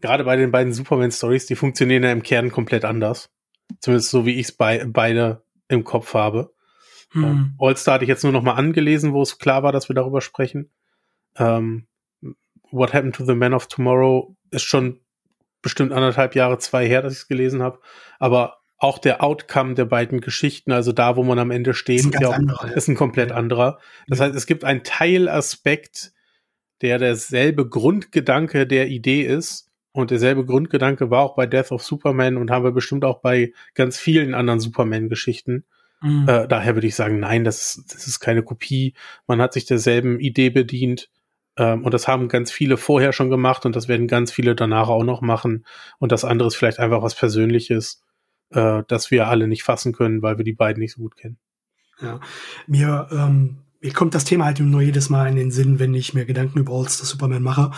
gerade 0.00 0.24
bei 0.24 0.36
den 0.36 0.50
beiden 0.50 0.72
Superman-Stories, 0.72 1.46
die 1.46 1.56
funktionieren 1.56 2.02
ja 2.02 2.12
im 2.12 2.22
Kern 2.22 2.50
komplett 2.50 2.84
anders. 2.84 3.30
Zumindest 3.80 4.10
so, 4.10 4.26
wie 4.26 4.34
ich 4.34 4.46
es 4.46 4.52
bei, 4.52 4.84
beide 4.86 5.42
im 5.68 5.84
Kopf 5.84 6.14
habe. 6.14 6.52
Hm. 7.12 7.24
Ähm, 7.24 7.54
All-Star 7.58 7.94
hatte 7.94 8.04
ich 8.04 8.08
jetzt 8.08 8.24
nur 8.24 8.32
noch 8.32 8.42
mal 8.42 8.54
angelesen, 8.54 9.12
wo 9.12 9.22
es 9.22 9.38
klar 9.38 9.62
war, 9.62 9.72
dass 9.72 9.88
wir 9.88 9.94
darüber 9.94 10.20
sprechen. 10.20 10.70
Ähm, 11.36 11.86
What 12.70 12.92
Happened 12.92 13.14
to 13.16 13.24
the 13.24 13.34
Man 13.34 13.54
of 13.54 13.68
Tomorrow 13.68 14.36
ist 14.50 14.64
schon 14.64 15.00
bestimmt 15.62 15.92
anderthalb 15.92 16.34
Jahre, 16.34 16.58
zwei 16.58 16.86
her, 16.86 17.02
dass 17.02 17.12
ich 17.12 17.20
es 17.20 17.28
gelesen 17.28 17.62
habe. 17.62 17.80
Aber 18.18 18.58
auch 18.78 18.98
der 18.98 19.22
Outcome 19.22 19.74
der 19.74 19.86
beiden 19.86 20.20
Geschichten, 20.20 20.72
also 20.72 20.92
da, 20.92 21.16
wo 21.16 21.22
man 21.22 21.38
am 21.38 21.50
Ende 21.50 21.72
steht, 21.72 22.00
ist 22.00 22.06
ein, 22.06 22.20
ist, 22.20 22.26
auch, 22.26 22.34
anderer, 22.34 22.76
ist 22.76 22.88
ein 22.88 22.96
komplett 22.96 23.30
ja. 23.30 23.36
anderer. 23.36 23.78
Das 24.08 24.20
heißt, 24.20 24.34
es 24.34 24.46
gibt 24.46 24.64
einen 24.64 24.82
Teilaspekt, 24.82 26.12
der 26.84 26.98
derselbe 26.98 27.66
Grundgedanke 27.66 28.66
der 28.66 28.88
Idee 28.88 29.22
ist. 29.22 29.70
Und 29.92 30.10
derselbe 30.10 30.44
Grundgedanke 30.44 31.08
war 31.08 31.22
auch 31.22 31.34
bei 31.34 31.46
Death 31.46 31.72
of 31.72 31.82
Superman 31.82 32.36
und 32.36 32.50
haben 32.50 32.62
wir 32.62 32.72
bestimmt 32.72 33.06
auch 33.06 33.22
bei 33.22 33.54
ganz 33.74 33.98
vielen 33.98 34.34
anderen 34.34 34.60
Superman-Geschichten. 34.60 35.64
Mhm. 36.02 36.28
Äh, 36.28 36.46
daher 36.46 36.74
würde 36.74 36.86
ich 36.86 36.94
sagen, 36.94 37.20
nein, 37.20 37.42
das, 37.42 37.82
das 37.88 38.06
ist 38.06 38.20
keine 38.20 38.42
Kopie. 38.42 38.92
Man 39.26 39.40
hat 39.40 39.54
sich 39.54 39.64
derselben 39.64 40.20
Idee 40.20 40.50
bedient. 40.50 41.08
Ähm, 41.56 41.84
und 41.84 41.94
das 41.94 42.06
haben 42.06 42.28
ganz 42.28 42.52
viele 42.52 42.76
vorher 42.76 43.14
schon 43.14 43.30
gemacht 43.30 43.64
und 43.64 43.74
das 43.74 43.88
werden 43.88 44.06
ganz 44.06 44.30
viele 44.30 44.54
danach 44.54 44.88
auch 44.88 45.04
noch 45.04 45.22
machen. 45.22 45.64
Und 45.98 46.12
das 46.12 46.24
andere 46.24 46.48
ist 46.48 46.56
vielleicht 46.56 46.80
einfach 46.80 47.00
was 47.00 47.14
Persönliches, 47.14 48.02
äh, 48.50 48.82
das 48.88 49.10
wir 49.10 49.28
alle 49.28 49.48
nicht 49.48 49.62
fassen 49.62 49.94
können, 49.94 50.20
weil 50.20 50.36
wir 50.36 50.44
die 50.44 50.52
beiden 50.52 50.82
nicht 50.82 50.92
so 50.92 51.00
gut 51.00 51.16
kennen. 51.16 51.38
Ja, 52.02 52.20
mir 52.66 53.08
ähm, 53.10 53.63
mir 53.84 53.92
kommt 53.92 54.14
das 54.14 54.24
Thema 54.24 54.46
halt 54.46 54.60
nur 54.60 54.80
jedes 54.80 55.10
Mal 55.10 55.28
in 55.28 55.36
den 55.36 55.50
Sinn, 55.50 55.78
wenn 55.78 55.92
ich 55.92 56.14
mir 56.14 56.24
Gedanken 56.24 56.58
über 56.58 56.72
All-Star 56.72 57.04
Superman 57.04 57.42
mache. 57.42 57.70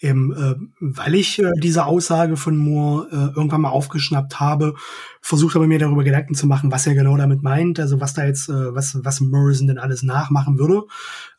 Eben, 0.00 0.32
äh, 0.32 0.56
weil 0.80 1.14
ich 1.14 1.38
äh, 1.38 1.52
diese 1.56 1.86
Aussage 1.86 2.36
von 2.36 2.56
Moore 2.56 3.06
äh, 3.12 3.36
irgendwann 3.36 3.60
mal 3.60 3.68
aufgeschnappt 3.68 4.40
habe, 4.40 4.74
versucht 5.20 5.54
aber 5.54 5.68
mir 5.68 5.78
darüber 5.78 6.02
Gedanken 6.02 6.34
zu 6.34 6.48
machen, 6.48 6.72
was 6.72 6.88
er 6.88 6.96
genau 6.96 7.16
damit 7.16 7.44
meint, 7.44 7.78
also 7.78 8.00
was 8.00 8.12
da 8.12 8.24
jetzt, 8.24 8.48
äh, 8.48 8.74
was, 8.74 8.98
was 9.04 9.20
Morrison 9.20 9.68
denn 9.68 9.78
alles 9.78 10.02
nachmachen 10.02 10.58
würde. 10.58 10.82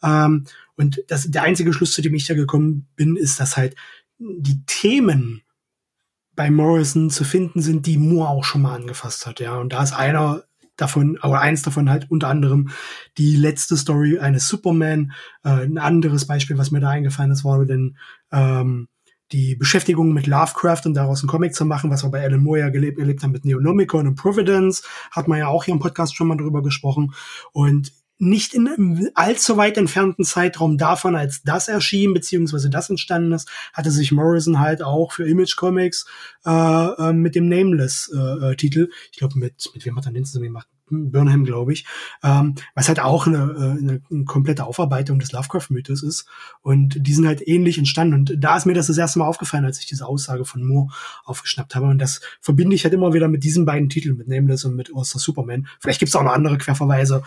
Ähm, 0.02 0.46
und 0.78 1.04
das, 1.10 1.30
der 1.30 1.44
einzige 1.44 1.74
Schluss, 1.74 1.92
zu 1.92 2.02
dem 2.02 2.16
ich 2.16 2.26
da 2.26 2.34
gekommen 2.34 2.88
bin, 2.96 3.18
ist, 3.18 3.42
dass 3.42 3.58
halt 3.58 3.76
die 4.20 4.64
Themen 4.66 5.42
bei 6.34 6.50
Morrison 6.50 7.10
zu 7.10 7.26
finden 7.26 7.62
sind, 7.62 7.88
die 7.88 7.98
Moore 7.98 8.30
auch 8.30 8.46
schon 8.46 8.62
mal 8.62 8.76
angefasst 8.76 9.28
hat, 9.28 9.42
ja. 9.42 9.58
Und 9.58 9.74
da 9.74 9.84
ist 9.84 9.92
einer 9.92 10.44
davon, 10.76 11.18
aber 11.22 11.42
eins 11.42 11.62
davon 11.62 11.90
halt 11.90 12.10
unter 12.10 12.28
anderem 12.28 12.70
die 13.18 13.36
letzte 13.36 13.78
Story 13.78 14.20
eines 14.20 14.48
Superman. 14.48 15.14
Äh, 15.44 15.66
ein 15.66 15.78
anderes 15.78 16.26
Beispiel, 16.26 16.58
was 16.58 16.72
mir 16.72 16.80
da 16.80 16.90
eingefallen 16.90 17.32
ist, 17.32 17.46
war 17.46 17.64
denn 17.66 17.98
ähm, 18.32 18.88
die 19.32 19.56
Beschäftigung 19.56 20.14
mit 20.14 20.28
Lovecraft 20.28 20.82
und 20.86 20.94
daraus 20.94 21.22
einen 21.22 21.30
Comic 21.30 21.56
zu 21.56 21.66
machen, 21.66 21.90
was 21.90 22.04
wir 22.04 22.12
bei 22.12 22.24
Alan 22.24 22.44
Moore 22.44 22.60
ja 22.60 22.70
gelebt, 22.70 23.00
erlebt 23.00 23.24
haben 23.24 23.32
mit 23.32 23.46
Neonomicon 23.46 24.08
und 24.08 24.16
Providence, 24.16 24.84
hat 25.12 25.28
man 25.28 25.40
ja 25.40 25.48
auch 25.48 25.64
hier 25.64 25.74
im 25.74 25.80
Podcast 25.80 26.16
schon 26.16 26.28
mal 26.28 26.38
drüber 26.38 26.62
gesprochen. 26.62 27.14
Und 27.52 27.92
nicht 28.24 28.54
in 28.54 28.68
einem 28.68 29.10
allzu 29.14 29.58
weit 29.58 29.78
entfernten 29.78 30.26
Zeitraum 30.26 30.78
davon, 30.78 31.16
als 31.16 31.44
das 31.44 31.68
erschien, 31.68 32.14
beziehungsweise 32.14 32.70
das 32.70 32.90
entstanden 32.90 33.34
ist, 33.34 33.50
hatte 33.74 33.92
sich 33.92 34.12
Morrison 34.12 34.60
halt 34.60 34.82
auch 34.82 35.12
für 35.12 35.28
Image 35.28 35.56
Comics 35.56 36.06
äh, 36.46 36.50
äh, 36.50 37.14
mit 37.14 37.36
dem 37.36 37.48
Nameless-Titel, 37.48 38.84
äh, 38.84 38.96
ich 39.12 39.18
glaube, 39.18 39.38
mit, 39.38 39.70
mit 39.74 39.86
wem 39.86 39.96
hat 39.96 40.06
er 40.06 40.12
den 40.12 40.26
zusammen 40.26 40.46
gemacht? 40.46 40.68
Burnham, 40.90 41.46
glaube 41.46 41.74
ich, 41.74 41.86
ähm, 42.24 42.56
was 42.76 42.88
halt 42.88 43.00
auch 43.00 43.28
eine, 43.28 43.38
äh, 43.38 43.80
eine, 43.80 44.02
eine 44.10 44.26
komplette 44.26 44.66
Aufarbeitung 44.66 45.20
des 45.20 45.32
Lovecraft-Mythos 45.32 46.04
ist. 46.04 46.28
Und 46.62 46.96
die 47.00 47.14
sind 47.14 47.28
halt 47.28 47.48
ähnlich 47.48 47.78
entstanden. 47.78 48.14
Und 48.14 48.36
da 48.38 48.58
ist 48.58 48.66
mir 48.66 48.74
das 48.74 48.88
das 48.88 48.98
erste 48.98 49.20
Mal 49.20 49.26
aufgefallen, 49.26 49.66
als 49.66 49.80
ich 49.80 49.86
diese 49.86 50.06
Aussage 50.06 50.46
von 50.46 50.64
Moore 50.64 50.90
aufgeschnappt 51.26 51.76
habe. 51.76 51.88
Und 51.88 52.00
das 52.00 52.22
verbinde 52.42 52.76
ich 52.76 52.84
halt 52.84 52.94
immer 52.94 53.14
wieder 53.14 53.28
mit 53.28 53.44
diesen 53.44 53.66
beiden 53.66 53.90
Titeln, 53.90 54.18
mit 54.18 54.28
Nameless 54.28 54.66
und 54.66 54.76
mit 54.76 54.94
Oster 54.94 55.20
Superman. 55.20 55.68
Vielleicht 55.80 56.00
gibt's 56.00 56.16
auch 56.16 56.24
noch 56.24 56.34
andere 56.34 56.58
Querverweise. 56.58 57.24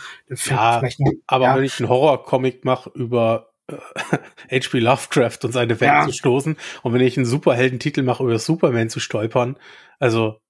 Ja, 0.46 0.82
noch, 0.98 1.12
aber 1.26 1.44
ja. 1.44 1.56
wenn 1.56 1.64
ich 1.64 1.78
einen 1.80 1.88
Horror-Comic 1.88 2.64
mache 2.64 2.90
über 2.94 3.52
H.P. 4.50 4.78
Lovecraft 4.78 5.38
und 5.42 5.52
seine 5.52 5.80
Welt 5.80 5.92
ja. 5.92 6.06
zu 6.06 6.12
stoßen 6.12 6.56
und 6.82 6.92
wenn 6.92 7.00
ich 7.00 7.16
einen 7.16 7.26
Superheldentitel 7.26 8.02
mache, 8.02 8.22
über 8.22 8.38
Superman 8.38 8.90
zu 8.90 9.00
stolpern, 9.00 9.56
also 9.98 10.40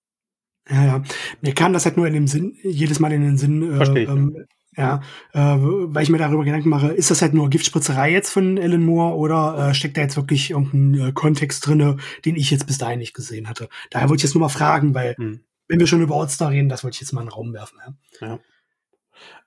ja, 0.69 0.85
ja. 0.85 1.03
Mir 1.41 1.55
kam 1.55 1.73
das 1.73 1.85
halt 1.85 1.97
nur 1.97 2.07
in 2.07 2.15
dem 2.15 2.27
Sinn, 2.27 2.57
jedes 2.63 3.01
Mal 3.01 3.13
in 3.13 3.23
den 3.23 3.39
Sinn, 3.39 3.81
äh, 3.81 4.03
ähm, 4.05 4.47
ja, 4.77 5.01
äh, 5.33 5.39
weil 5.59 6.03
ich 6.03 6.11
mir 6.11 6.19
darüber 6.19 6.45
Gedanken 6.45 6.69
mache, 6.69 6.89
ist 6.89 7.11
das 7.11 7.23
halt 7.23 7.33
nur 7.33 7.49
Giftspritzerei 7.49 8.11
jetzt 8.11 8.31
von 8.31 8.59
Alan 8.59 8.85
Moore 8.85 9.17
oder 9.17 9.71
äh, 9.71 9.75
steckt 9.75 9.97
da 9.97 10.03
jetzt 10.03 10.17
wirklich 10.17 10.51
irgendein 10.51 11.09
äh, 11.09 11.13
Kontext 11.13 11.67
drinne, 11.67 11.97
den 12.25 12.37
ich 12.37 12.51
jetzt 12.51 12.67
bis 12.67 12.77
dahin 12.77 12.99
nicht 12.99 13.15
gesehen 13.15 13.49
hatte? 13.49 13.69
Daher 13.91 14.11
wollte 14.11 14.21
ich 14.21 14.25
jetzt 14.25 14.35
nur 14.35 14.43
mal 14.43 14.49
fragen, 14.51 14.95
weil 14.95 15.15
hm. 15.17 15.41
wenn 15.69 15.81
wir 15.81 15.87
schon 15.87 16.03
über 16.03 16.17
All-Star 16.17 16.51
reden, 16.51 16.69
das 16.69 16.85
wollte 16.85 16.97
ich 16.97 17.01
jetzt 17.01 17.13
mal 17.13 17.23
in 17.23 17.29
den 17.29 17.33
Raum 17.33 17.55
werfen. 17.55 17.79
Ja, 18.21 18.27
ja. 18.27 18.39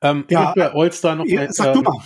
Ähm, 0.02 0.26
ja 0.30 0.54
bei 0.56 0.74
All-Star 0.74 1.16
noch 1.16 1.26
ja, 1.26 1.52
Sag 1.52 1.68
ähm, 1.68 1.74
du 1.74 1.82
mal. 1.82 2.00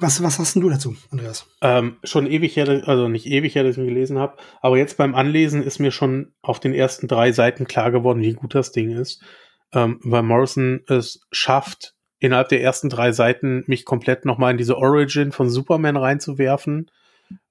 Was, 0.00 0.22
was 0.22 0.38
hast 0.38 0.54
denn 0.54 0.62
du 0.62 0.70
dazu, 0.70 0.96
Andreas? 1.10 1.46
Ähm, 1.60 1.98
schon 2.04 2.26
ewig 2.26 2.56
her, 2.56 2.82
also 2.86 3.08
nicht 3.08 3.26
ewig 3.26 3.54
her, 3.54 3.64
dass 3.64 3.76
ich 3.76 3.82
ihn 3.82 3.88
gelesen 3.88 4.18
habe, 4.18 4.38
aber 4.62 4.78
jetzt 4.78 4.96
beim 4.96 5.14
Anlesen 5.14 5.62
ist 5.62 5.78
mir 5.78 5.90
schon 5.90 6.32
auf 6.40 6.58
den 6.58 6.72
ersten 6.72 7.06
drei 7.06 7.32
Seiten 7.32 7.66
klar 7.66 7.90
geworden, 7.90 8.22
wie 8.22 8.32
gut 8.32 8.54
das 8.54 8.72
Ding 8.72 8.90
ist. 8.90 9.22
Ähm, 9.72 10.00
weil 10.02 10.22
Morrison 10.22 10.80
es 10.88 11.20
schafft, 11.30 11.94
innerhalb 12.18 12.48
der 12.48 12.62
ersten 12.62 12.88
drei 12.88 13.12
Seiten 13.12 13.62
mich 13.66 13.84
komplett 13.84 14.24
nochmal 14.24 14.52
in 14.52 14.58
diese 14.58 14.78
Origin 14.78 15.32
von 15.32 15.50
Superman 15.50 15.98
reinzuwerfen 15.98 16.90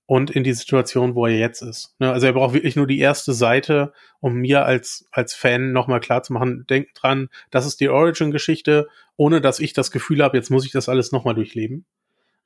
und 0.08 0.32
in 0.32 0.44
die 0.44 0.54
Situation, 0.54 1.14
wo 1.14 1.28
er 1.28 1.38
jetzt 1.38 1.62
ist. 1.62 1.96
Ne, 2.00 2.12
also 2.12 2.26
er 2.26 2.34
braucht 2.34 2.56
wirklich 2.56 2.76
nur 2.76 2.88
die 2.88 3.00
erste 3.00 3.32
Seite, 3.32 3.94
um 4.22 4.34
mir 4.34 4.66
als, 4.66 5.08
als 5.12 5.36
Fan 5.36 5.72
nochmal 5.72 6.00
klar 6.00 6.24
zu 6.24 6.34
machen, 6.34 6.66
denkt 6.68 6.92
dran, 7.00 7.30
das 7.52 7.68
ist 7.68 7.80
die 7.80 7.90
Origin-Geschichte, 7.90 8.88
ohne 9.18 9.40
dass 9.40 9.60
ich 9.60 9.74
das 9.74 9.92
Gefühl 9.92 10.24
habe, 10.24 10.36
jetzt 10.36 10.50
muss 10.50 10.66
ich 10.66 10.72
das 10.72 10.90
alles 10.90 11.12
nochmal 11.12 11.36
durchleben. 11.36 11.86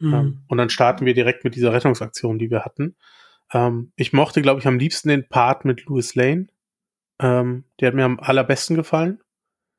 Mhm. 0.03 0.13
Ähm, 0.13 0.43
und 0.47 0.57
dann 0.57 0.69
starten 0.69 1.05
wir 1.05 1.13
direkt 1.13 1.43
mit 1.43 1.55
dieser 1.55 1.71
Rettungsaktion, 1.71 2.37
die 2.37 2.51
wir 2.51 2.65
hatten. 2.65 2.95
Ähm, 3.53 3.91
ich 3.95 4.11
mochte, 4.11 4.41
glaube 4.41 4.59
ich, 4.59 4.67
am 4.67 4.77
liebsten 4.77 5.09
den 5.09 5.27
Part 5.29 5.63
mit 5.63 5.85
Louis 5.85 6.13
Lane. 6.15 6.47
Ähm, 7.19 7.63
der 7.79 7.87
hat 7.87 7.95
mir 7.95 8.03
am 8.03 8.19
allerbesten 8.19 8.75
gefallen. 8.75 9.21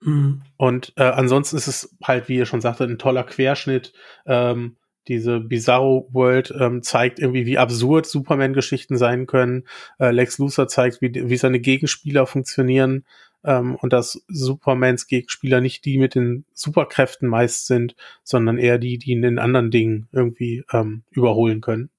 Mhm. 0.00 0.42
Und 0.56 0.94
äh, 0.96 1.02
ansonsten 1.02 1.56
ist 1.56 1.66
es 1.66 1.94
halt, 2.02 2.28
wie 2.28 2.36
ihr 2.36 2.46
schon 2.46 2.62
sagte, 2.62 2.84
ein 2.84 2.98
toller 2.98 3.24
Querschnitt. 3.24 3.92
Ähm, 4.24 4.76
diese 5.08 5.40
Bizarro 5.40 6.08
World 6.12 6.54
ähm, 6.58 6.82
zeigt 6.82 7.18
irgendwie, 7.18 7.44
wie 7.44 7.58
absurd 7.58 8.06
Superman-Geschichten 8.06 8.96
sein 8.96 9.26
können. 9.26 9.64
Äh, 9.98 10.12
Lex 10.12 10.38
Luthor 10.38 10.68
zeigt, 10.68 11.02
wie, 11.02 11.12
wie 11.28 11.36
seine 11.36 11.60
Gegenspieler 11.60 12.26
funktionieren 12.26 13.04
ähm, 13.44 13.76
und 13.76 13.92
dass 13.92 14.24
Supermans 14.28 15.06
Gegenspieler 15.06 15.60
nicht 15.60 15.84
die 15.84 15.98
mit 15.98 16.14
den 16.14 16.44
Superkräften 16.52 17.28
meist 17.28 17.66
sind, 17.66 17.94
sondern 18.22 18.58
eher 18.58 18.78
die, 18.78 18.98
die 18.98 19.12
in 19.12 19.22
den 19.22 19.38
anderen 19.38 19.70
Dingen 19.70 20.08
irgendwie 20.12 20.64
ähm, 20.72 21.04
überholen 21.10 21.60
können. 21.60 21.90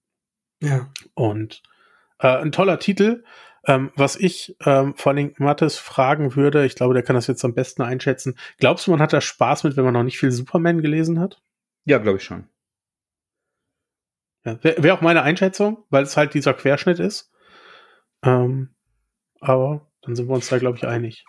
Ja. 0.61 0.91
Und 1.13 1.61
äh, 2.19 2.27
ein 2.27 2.51
toller 2.51 2.79
Titel. 2.79 3.23
Ähm, 3.67 3.91
was 3.95 4.15
ich 4.15 4.55
ähm, 4.63 4.93
vor 4.95 5.11
allem 5.11 5.33
Mattes 5.37 5.79
fragen 5.79 6.35
würde, 6.35 6.65
ich 6.65 6.75
glaube, 6.75 6.93
der 6.93 7.01
kann 7.01 7.15
das 7.15 7.25
jetzt 7.25 7.43
am 7.43 7.55
besten 7.55 7.81
einschätzen. 7.81 8.37
Glaubst 8.59 8.85
du, 8.85 8.91
man 8.91 9.01
hat 9.01 9.11
da 9.11 9.21
Spaß 9.21 9.63
mit, 9.63 9.75
wenn 9.75 9.85
man 9.85 9.93
noch 9.93 10.03
nicht 10.03 10.19
viel 10.19 10.31
Superman 10.31 10.83
gelesen 10.83 11.19
hat? 11.19 11.41
Ja, 11.83 11.97
glaube 11.97 12.19
ich 12.19 12.23
schon. 12.23 12.47
Ja, 14.43 14.63
Wäre 14.63 14.83
wär 14.83 14.93
auch 14.93 15.01
meine 15.01 15.23
Einschätzung, 15.23 15.83
weil 15.89 16.03
es 16.03 16.15
halt 16.15 16.35
dieser 16.35 16.53
Querschnitt 16.53 16.99
ist. 16.99 17.31
Ähm, 18.23 18.75
aber 19.39 19.87
dann 20.05 20.15
sind 20.15 20.27
wir 20.27 20.35
uns 20.35 20.47
da, 20.47 20.57
glaube 20.57 20.77
ich, 20.77 20.85
einig. 20.85 21.25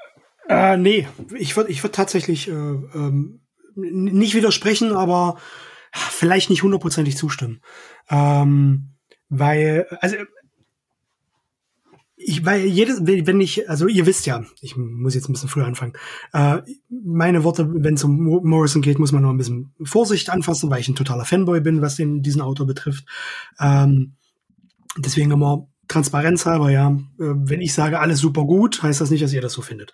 Äh, 0.48 0.77
nee, 0.77 1.09
ich 1.35 1.57
würde 1.57 1.70
ich 1.70 1.82
würd 1.82 1.94
tatsächlich 1.94 2.48
äh, 2.48 2.53
ähm, 2.53 3.40
nicht 3.74 4.35
widersprechen, 4.35 4.93
aber 4.93 5.36
vielleicht 5.93 6.51
nicht 6.51 6.62
hundertprozentig 6.62 7.16
zustimmen. 7.16 7.61
Ähm, 8.11 8.90
weil, 9.28 9.86
also 10.01 10.16
ich, 12.19 12.44
weil 12.44 12.65
jedes, 12.65 13.07
wenn 13.07 13.40
ich, 13.40 13.69
also 13.69 13.86
ihr 13.89 14.07
wisst 14.07 14.24
ja, 14.27 14.44
ich 14.61 14.77
muss 14.77 15.15
jetzt 15.15 15.28
ein 15.28 15.32
bisschen 15.32 15.51
früher 15.51 15.66
anfangen. 15.66 15.93
Äh, 16.32 16.62
meine 16.89 17.44
Worte, 17.44 17.69
wenn 17.70 17.94
es 17.94 18.05
um 18.05 18.16
Morrison 18.43 18.82
geht, 18.82 18.98
muss 18.98 19.12
man 19.12 19.23
noch 19.23 19.31
ein 19.31 19.36
bisschen 19.36 19.74
Vorsicht 19.82 20.31
anfassen, 20.31 20.70
weil 20.70 20.81
ich 20.81 20.89
ein 20.89 20.94
totaler 20.94 21.27
Fanboy 21.27 21.61
bin, 21.61 21.82
was 21.82 21.97
den, 21.97 22.23
diesen 22.23 22.40
Autor 22.40 22.66
betrifft. 22.66 23.05
Ähm, 23.61 24.15
deswegen 24.97 25.31
immer 25.31 25.69
Transparenz 25.88 26.46
halber, 26.46 26.70
ja, 26.70 26.90
äh, 26.90 26.98
wenn 27.18 27.60
ich 27.60 27.74
sage, 27.74 28.00
alles 28.00 28.18
super 28.20 28.44
gut, 28.44 28.82
heißt 28.82 29.00
das 29.00 29.10
nicht, 29.10 29.22
dass 29.22 29.32
ihr 29.32 29.42
das 29.42 29.52
so 29.52 29.62
findet. 29.62 29.92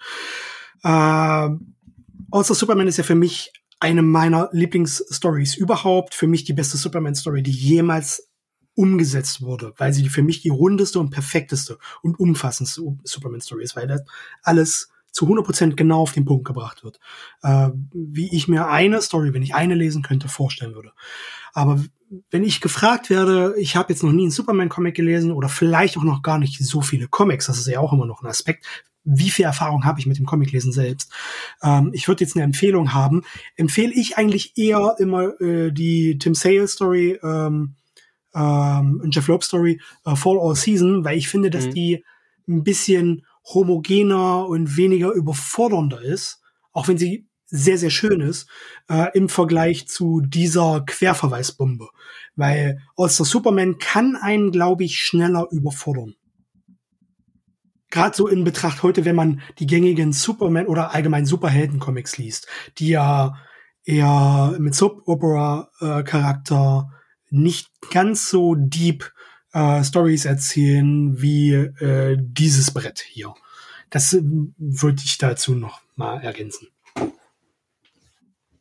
Äh, 0.82 0.89
All-Star 0.89 2.56
Superman 2.56 2.89
ist 2.89 2.97
ja 2.97 3.05
für 3.05 3.14
mich 3.14 3.52
eine 3.82 4.02
meiner 4.02 4.48
Lieblingsstories 4.52 5.56
überhaupt. 5.56 6.14
Für 6.14 6.28
mich 6.28 6.44
die 6.44 6.52
beste 6.52 6.77
Superman-Story, 6.77 7.43
die 7.43 7.51
jemals 7.51 8.28
umgesetzt 8.74 9.43
wurde, 9.43 9.74
weil 9.77 9.93
sie 9.93 10.09
für 10.09 10.23
mich 10.23 10.40
die 10.40 10.48
rundeste 10.48 10.98
und 10.98 11.10
perfekteste 11.10 11.78
und 12.01 12.19
umfassendste 12.19 12.82
Superman-Story 13.02 13.64
ist, 13.64 13.77
weil 13.77 13.89
das 13.89 14.02
alles 14.43 14.89
zu 15.10 15.27
100% 15.27 15.74
genau 15.74 16.01
auf 16.01 16.12
den 16.12 16.24
Punkt 16.24 16.47
gebracht 16.47 16.85
wird. 16.85 17.01
Äh, 17.43 17.70
wie 17.93 18.35
ich 18.35 18.48
mir 18.48 18.69
eine 18.69 19.02
Story, 19.02 19.35
wenn 19.35 19.43
ich 19.43 19.55
eine 19.55 19.74
lesen 19.74 20.02
könnte, 20.02 20.28
vorstellen 20.28 20.74
würde. 20.74 20.93
Aber 21.52 21.85
wenn 22.31 22.45
ich 22.45 22.61
gefragt 22.61 23.11
werde, 23.11 23.55
ich 23.59 23.77
habe 23.77 23.93
jetzt 23.93 24.03
noch 24.03 24.13
nie 24.13 24.23
einen 24.23 24.31
Superman-Comic 24.31 24.95
gelesen 24.95 25.33
oder 25.33 25.49
vielleicht 25.49 25.97
auch 25.97 26.03
noch 26.03 26.23
gar 26.23 26.39
nicht 26.39 26.59
so 26.59 26.81
viele 26.81 27.09
Comics, 27.09 27.47
das 27.47 27.59
ist 27.59 27.67
ja 27.67 27.81
auch 27.81 27.93
immer 27.93 28.07
noch 28.07 28.23
ein 28.23 28.29
Aspekt, 28.29 28.67
wie 29.05 29.31
viel 29.31 29.45
Erfahrung 29.45 29.85
habe 29.85 29.99
ich 29.99 30.07
mit 30.07 30.19
dem 30.19 30.27
Comiclesen 30.27 30.73
selbst? 30.73 31.11
Ähm, 31.63 31.91
ich 31.93 32.07
würde 32.09 32.25
jetzt 32.25 32.37
eine 32.37 32.45
Empfehlung 32.45 32.95
haben. 32.95 33.23
Empfehle 33.57 33.93
ich 33.93 34.17
eigentlich 34.17 34.57
eher 34.57 34.95
immer 34.99 35.41
äh, 35.41 35.73
die 35.73 36.19
Tim 36.19 36.35
Sale 36.35 36.69
Story 36.69 37.19
ähm, 37.23 37.75
ähm, 38.35 39.03
Jeff 39.11 39.29
Loeb 39.29 39.45
Story 39.45 39.81
äh, 40.05 40.17
Fall 40.17 40.39
All 40.41 40.57
Season, 40.57 41.05
weil 41.05 41.19
ich 41.19 41.29
finde, 41.29 41.51
dass 41.51 41.67
mhm. 41.67 41.75
die 41.75 42.05
ein 42.49 42.65
bisschen 42.65 43.27
homogener 43.45 44.47
und 44.47 44.77
weniger 44.77 45.13
überfordernder 45.13 46.01
ist, 46.01 46.41
auch 46.73 46.89
wenn 46.89 46.99
sie 46.99 47.27
sehr, 47.53 47.79
sehr 47.79 47.91
schön 47.91 48.20
ist, 48.20 48.49
äh, 48.89 49.07
im 49.15 49.29
Vergleich 49.29 49.87
zu 49.87 50.23
dieser 50.23 50.83
Querverweisbombe. 50.87 51.91
Weil 52.35 52.81
All-Star 52.97 53.27
Superman 53.27 53.79
kann 53.79 54.16
einen, 54.16 54.51
glaube 54.51 54.83
ich, 54.85 54.99
schneller 54.99 55.47
überfordern. 55.51 56.15
Gerade 57.91 58.16
so 58.16 58.27
in 58.27 58.43
Betracht 58.43 58.83
heute, 58.83 59.05
wenn 59.05 59.15
man 59.15 59.43
die 59.59 59.66
gängigen 59.66 60.15
Superman 60.15 60.66
oder 60.66 60.95
allgemein 60.95 61.27
Superhelden-Comics 61.27 62.16
liest, 62.16 62.49
die 62.79 62.89
ja 62.89 63.37
eher 63.85 64.57
mit 64.59 64.74
Soap-Opera-Charakter 64.74 66.91
nicht 67.29 67.69
ganz 67.91 68.31
so 68.31 68.55
deep 68.55 69.12
äh, 69.53 69.85
Stories 69.85 70.24
erzählen 70.24 71.20
wie 71.20 71.53
äh, 71.53 72.16
dieses 72.19 72.70
Brett 72.70 73.01
hier. 73.01 73.35
Das 73.91 74.15
äh, 74.15 74.23
würde 74.57 75.03
ich 75.05 75.19
dazu 75.19 75.55
noch 75.55 75.83
mal 75.97 76.23
ergänzen. 76.23 76.69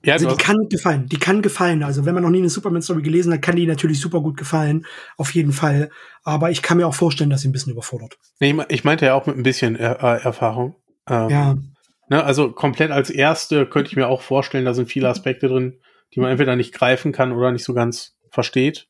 Ja, 0.04 0.14
also 0.14 0.30
die 0.30 0.38
kann 0.38 0.68
gefallen, 0.68 1.08
die 1.08 1.20
kann 1.20 1.42
gefallen. 1.42 1.84
Also 1.84 2.06
wenn 2.06 2.16
man 2.16 2.24
noch 2.24 2.32
nie 2.32 2.40
eine 2.40 2.50
Superman-Story 2.50 3.04
gelesen 3.04 3.34
hat, 3.34 3.42
kann 3.42 3.56
die 3.56 3.68
natürlich 3.68 4.00
super 4.00 4.22
gut 4.22 4.36
gefallen, 4.36 4.86
auf 5.18 5.34
jeden 5.36 5.52
Fall. 5.52 5.92
Aber 6.24 6.50
ich 6.50 6.64
kann 6.64 6.78
mir 6.78 6.88
auch 6.88 6.96
vorstellen, 6.96 7.30
dass 7.30 7.42
sie 7.42 7.50
ein 7.50 7.52
bisschen 7.52 7.74
überfordert. 7.74 8.18
Nee, 8.40 8.56
ich 8.70 8.84
meinte 8.84 9.06
ja 9.06 9.14
auch 9.14 9.28
mit 9.28 9.38
ein 9.38 9.44
bisschen 9.44 9.76
er 9.76 10.02
äh, 10.02 10.24
Erfahrung. 10.24 10.76
Ähm, 11.08 11.30
ja. 11.30 11.58
Ne, 12.10 12.24
also 12.24 12.52
komplett 12.52 12.92
als 12.92 13.10
erste 13.10 13.68
könnte 13.68 13.90
ich 13.90 13.96
mir 13.96 14.08
auch 14.08 14.22
vorstellen, 14.22 14.66
da 14.66 14.74
sind 14.74 14.90
viele 14.90 15.08
Aspekte 15.08 15.48
drin, 15.48 15.80
die 16.14 16.20
man 16.20 16.32
entweder 16.32 16.56
nicht 16.56 16.74
greifen 16.74 17.12
kann 17.12 17.32
oder 17.32 17.52
nicht 17.52 17.64
so 17.64 17.74
ganz 17.74 18.18
versteht. 18.32 18.88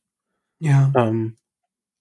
Ja. 0.60 0.92
Ähm, 0.96 1.36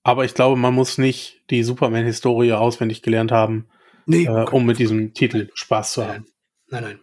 aber 0.03 0.25
ich 0.25 0.35
glaube, 0.35 0.57
man 0.57 0.75
muss 0.75 0.99
nicht 0.99 1.43
die 1.51 1.63
Superman-Historie 1.63 2.53
auswendig 2.53 3.03
gelernt 3.03 3.33
haben, 3.33 3.69
nee, 4.07 4.25
äh, 4.25 4.47
um 4.51 4.65
mit 4.65 4.79
diesem 4.79 5.15
Titel 5.15 5.51
Spaß 5.55 5.93
zu 5.93 6.07
haben. 6.07 6.27
Nein, 6.69 6.85
nein. 6.85 7.01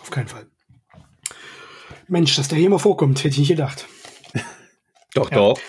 Auf 0.00 0.10
keinen 0.10 0.28
Fall. 0.28 0.46
Mensch, 2.08 2.36
dass 2.36 2.48
der 2.48 2.58
hier 2.58 2.70
mal 2.70 2.78
vorkommt, 2.78 3.18
hätte 3.18 3.28
ich 3.28 3.38
nicht 3.38 3.48
gedacht. 3.48 3.86
doch, 5.14 5.30
ja. 5.30 5.36
doch. 5.36 5.60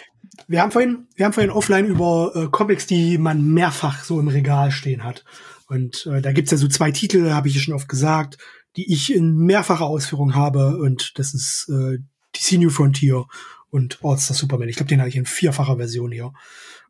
Wir 0.48 0.62
haben 0.62 0.72
vorhin, 0.72 1.08
wir 1.16 1.26
haben 1.26 1.34
vorhin 1.34 1.52
offline 1.52 1.86
über 1.86 2.32
äh, 2.36 2.48
Comics, 2.48 2.88
die 2.88 3.18
man 3.18 3.46
mehrfach 3.46 4.04
so 4.04 4.20
im 4.20 4.28
Regal 4.28 4.72
stehen 4.72 5.04
hat. 5.04 5.24
Und 5.68 6.08
äh, 6.08 6.22
da 6.22 6.32
gibt's 6.32 6.52
ja 6.52 6.58
so 6.58 6.68
zwei 6.68 6.92
Titel, 6.92 7.32
habe 7.32 7.48
ich 7.48 7.56
ja 7.56 7.62
schon 7.62 7.76
oft 7.76 7.88
gesagt, 7.88 8.38
die 8.76 8.92
ich 8.92 9.14
in 9.14 9.38
mehrfacher 9.38 9.86
Ausführung 9.86 10.36
habe. 10.36 10.78
Und 10.78 11.20
das 11.20 11.34
ist 11.34 11.70
äh, 11.70 12.00
DC 12.36 12.60
New 12.60 12.70
Frontier 12.70 13.26
und 13.70 14.00
All-Star 14.02 14.36
Superman. 14.36 14.70
Ich 14.70 14.78
glaube, 14.78 14.90
den 14.90 15.00
habe 15.00 15.10
ich 15.10 15.16
in 15.16 15.26
vierfacher 15.26 15.78
Version 15.78 16.12
hier. 16.12 16.34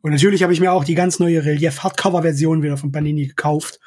Und 0.02 0.12
natürlich 0.12 0.42
habe 0.42 0.52
ich 0.52 0.60
mir 0.60 0.72
auch 0.72 0.84
die 0.84 0.94
ganz 0.94 1.18
neue 1.18 1.44
Relief-Hardcover-Version 1.44 2.62
wieder 2.62 2.76
von 2.76 2.92
Panini 2.92 3.26
gekauft. 3.26 3.80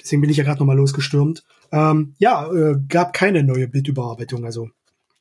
Deswegen 0.00 0.22
bin 0.22 0.30
ich 0.30 0.38
ja 0.38 0.44
gerade 0.44 0.60
nochmal 0.60 0.76
losgestürmt. 0.76 1.44
Ähm, 1.72 2.14
ja, 2.18 2.50
äh, 2.52 2.76
gab 2.88 3.12
keine 3.12 3.42
neue 3.42 3.68
Bildüberarbeitung. 3.68 4.44
Also 4.44 4.70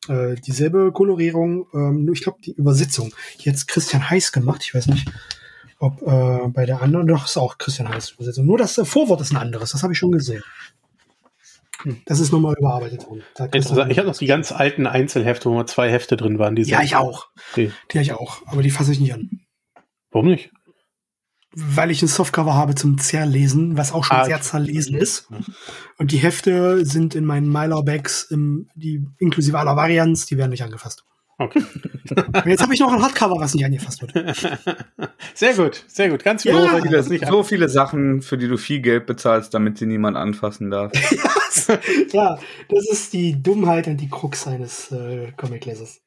äh, 0.08 0.36
dieselbe 0.36 0.92
Kolorierung, 0.92 1.68
ähm, 1.74 2.06
nur 2.06 2.14
ich 2.14 2.24
glaube 2.24 2.40
die 2.44 2.54
Übersetzung. 2.54 3.14
Jetzt 3.40 3.68
Christian 3.68 4.10
Heiß 4.10 4.32
gemacht. 4.32 4.62
Ich 4.64 4.74
weiß 4.74 4.88
nicht, 4.88 5.10
ob 5.80 6.02
äh, 6.02 6.48
bei 6.48 6.66
der 6.66 6.82
anderen 6.82 7.08
doch 7.08 7.26
ist 7.26 7.38
auch 7.38 7.58
Christian 7.58 7.90
Heiß 7.90 8.12
Übersetzung. 8.12 8.46
Nur 8.46 8.58
das 8.58 8.78
äh, 8.78 8.86
Vorwort 8.86 9.22
ist 9.22 9.32
ein 9.32 9.38
anderes. 9.38 9.72
Das 9.72 9.84
habe 9.84 9.94
ich 9.94 10.00
schon 10.00 10.12
gesehen. 10.12 10.44
Hm, 11.84 12.02
Das 12.06 12.20
ist 12.20 12.32
nochmal 12.32 12.56
überarbeitet 12.58 13.06
worden. 13.08 13.24
Ich 13.90 13.98
habe 13.98 14.08
noch 14.08 14.18
die 14.18 14.26
ganz 14.26 14.52
alten 14.52 14.88
Einzelhefte, 14.88 15.50
wo 15.50 15.56
mal 15.56 15.68
zwei 15.68 15.92
Hefte 15.92 16.18
drin 16.18 16.40
waren. 16.40 16.56
Die 16.56 16.64
Ja, 16.64 16.82
ich 16.82 16.96
auch. 16.96 17.28
Okay. 17.52 17.72
Die 17.92 17.98
habe 17.98 18.04
ich 18.04 18.14
auch. 18.14 18.42
Aber 18.48 18.64
die 18.64 18.72
fasse 18.72 18.92
ich 18.92 19.00
nicht 19.00 19.14
an. 19.14 19.42
Warum 20.12 20.28
nicht? 20.28 20.52
Weil 21.60 21.90
ich 21.92 22.02
ein 22.02 22.08
Softcover 22.08 22.54
habe 22.54 22.76
zum 22.76 22.98
Zerlesen, 23.00 23.78
was 23.78 23.92
auch 23.92 24.04
schon 24.04 24.18
Ah, 24.18 24.26
sehr 24.26 24.42
zerlesen 24.42 24.96
ist. 24.96 25.28
Und 25.98 26.12
die 26.12 26.18
Hefte 26.18 26.86
sind 26.86 27.16
in 27.16 27.26
meinen 27.26 27.52
Mylar-Bags, 27.52 28.28
die 28.76 29.04
inklusive 29.18 29.58
aller 29.58 29.76
Variants, 29.76 30.26
die 30.28 30.38
werden 30.38 30.52
nicht 30.52 30.64
angefasst. 30.64 31.04
Okay. 31.40 31.64
Und 32.10 32.48
jetzt 32.48 32.64
habe 32.64 32.74
ich 32.74 32.80
noch 32.80 32.92
ein 32.92 33.02
Hardcover, 33.02 33.36
was 33.40 33.54
nicht 33.54 33.64
angefasst 33.66 34.02
wird. 34.02 34.14
Sehr 35.36 35.54
gut, 35.54 35.84
sehr 35.88 36.10
gut. 36.10 36.24
Ganz 36.24 36.44
Ja. 36.44 36.56
viele 36.56 36.82
viele, 36.82 36.98
das 36.98 37.10
nicht 37.10 37.28
so 37.28 37.44
viele 37.44 37.70
Sachen, 37.70 38.24
für 38.24 38.40
die 38.40 38.48
du 38.48 38.58
viel 38.58 38.80
Geld 38.80 39.06
bezahlst, 39.06 39.54
damit 39.54 39.78
sie 39.78 39.86
niemand 39.86 40.18
anfassen 40.18 40.72
darf. 40.72 40.92
ja, 42.12 42.40
das 42.70 42.90
ist 42.90 43.14
die 43.14 43.42
Dummheit 43.42 43.86
und 43.88 43.98
die 43.98 44.10
Krux 44.10 44.48
eines 44.48 44.92
äh, 44.92 45.32
Comic-Lesers. 45.38 46.02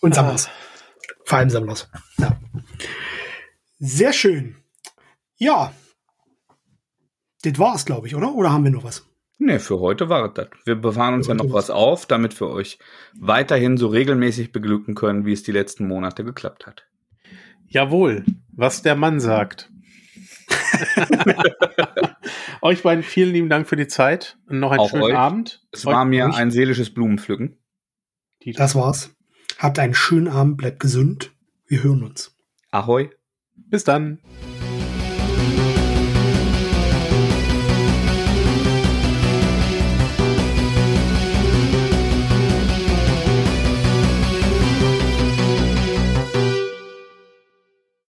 Und 0.00 0.14
Sammlers. 0.14 0.48
Vor 1.26 1.38
allem 1.38 1.50
Sammlers. 1.50 1.90
Ja. 2.18 2.38
Sehr 3.84 4.12
schön. 4.12 4.54
Ja. 5.38 5.72
Das 7.42 7.58
war's, 7.58 7.84
glaube 7.84 8.06
ich, 8.06 8.14
oder? 8.14 8.32
Oder 8.34 8.52
haben 8.52 8.62
wir 8.62 8.70
noch 8.70 8.84
was? 8.84 9.04
Nee, 9.38 9.58
für 9.58 9.80
heute 9.80 10.08
war 10.08 10.24
es 10.26 10.34
das. 10.34 10.46
Wir 10.64 10.76
bewahren 10.76 11.14
uns 11.14 11.26
Für 11.26 11.32
ja 11.32 11.38
noch 11.42 11.52
was 11.52 11.68
auf, 11.68 12.06
damit 12.06 12.38
wir 12.40 12.46
euch 12.48 12.78
weiterhin 13.18 13.76
so 13.76 13.88
regelmäßig 13.88 14.52
beglücken 14.52 14.94
können, 14.94 15.26
wie 15.26 15.32
es 15.32 15.42
die 15.42 15.50
letzten 15.50 15.88
Monate 15.88 16.22
geklappt 16.22 16.64
hat. 16.68 16.86
Jawohl, 17.66 18.24
was 18.52 18.82
der 18.82 18.94
Mann 18.94 19.18
sagt. 19.18 19.68
Euch 22.62 22.82
beiden 22.84 23.02
vielen 23.02 23.32
lieben 23.32 23.48
Dank 23.48 23.66
für 23.68 23.74
die 23.74 23.88
Zeit 23.88 24.38
und 24.46 24.60
noch 24.60 24.70
einen 24.70 24.78
Auch 24.80 24.90
schönen 24.90 25.02
euch. 25.02 25.14
Abend. 25.16 25.66
Es 25.72 25.84
war 25.84 26.02
Euch- 26.02 26.08
mir 26.08 26.26
euch- 26.26 26.36
ein 26.36 26.52
seelisches 26.52 26.94
Blumenpflücken. 26.94 27.58
Das 28.54 28.76
war's. 28.76 29.10
Habt 29.58 29.80
einen 29.80 29.94
schönen 29.94 30.28
Abend, 30.28 30.56
bleibt 30.58 30.78
gesund. 30.78 31.32
Wir 31.66 31.82
hören 31.82 32.04
uns. 32.04 32.36
Ahoi. 32.70 33.10
Bis 33.72 33.84
dann. 33.84 34.18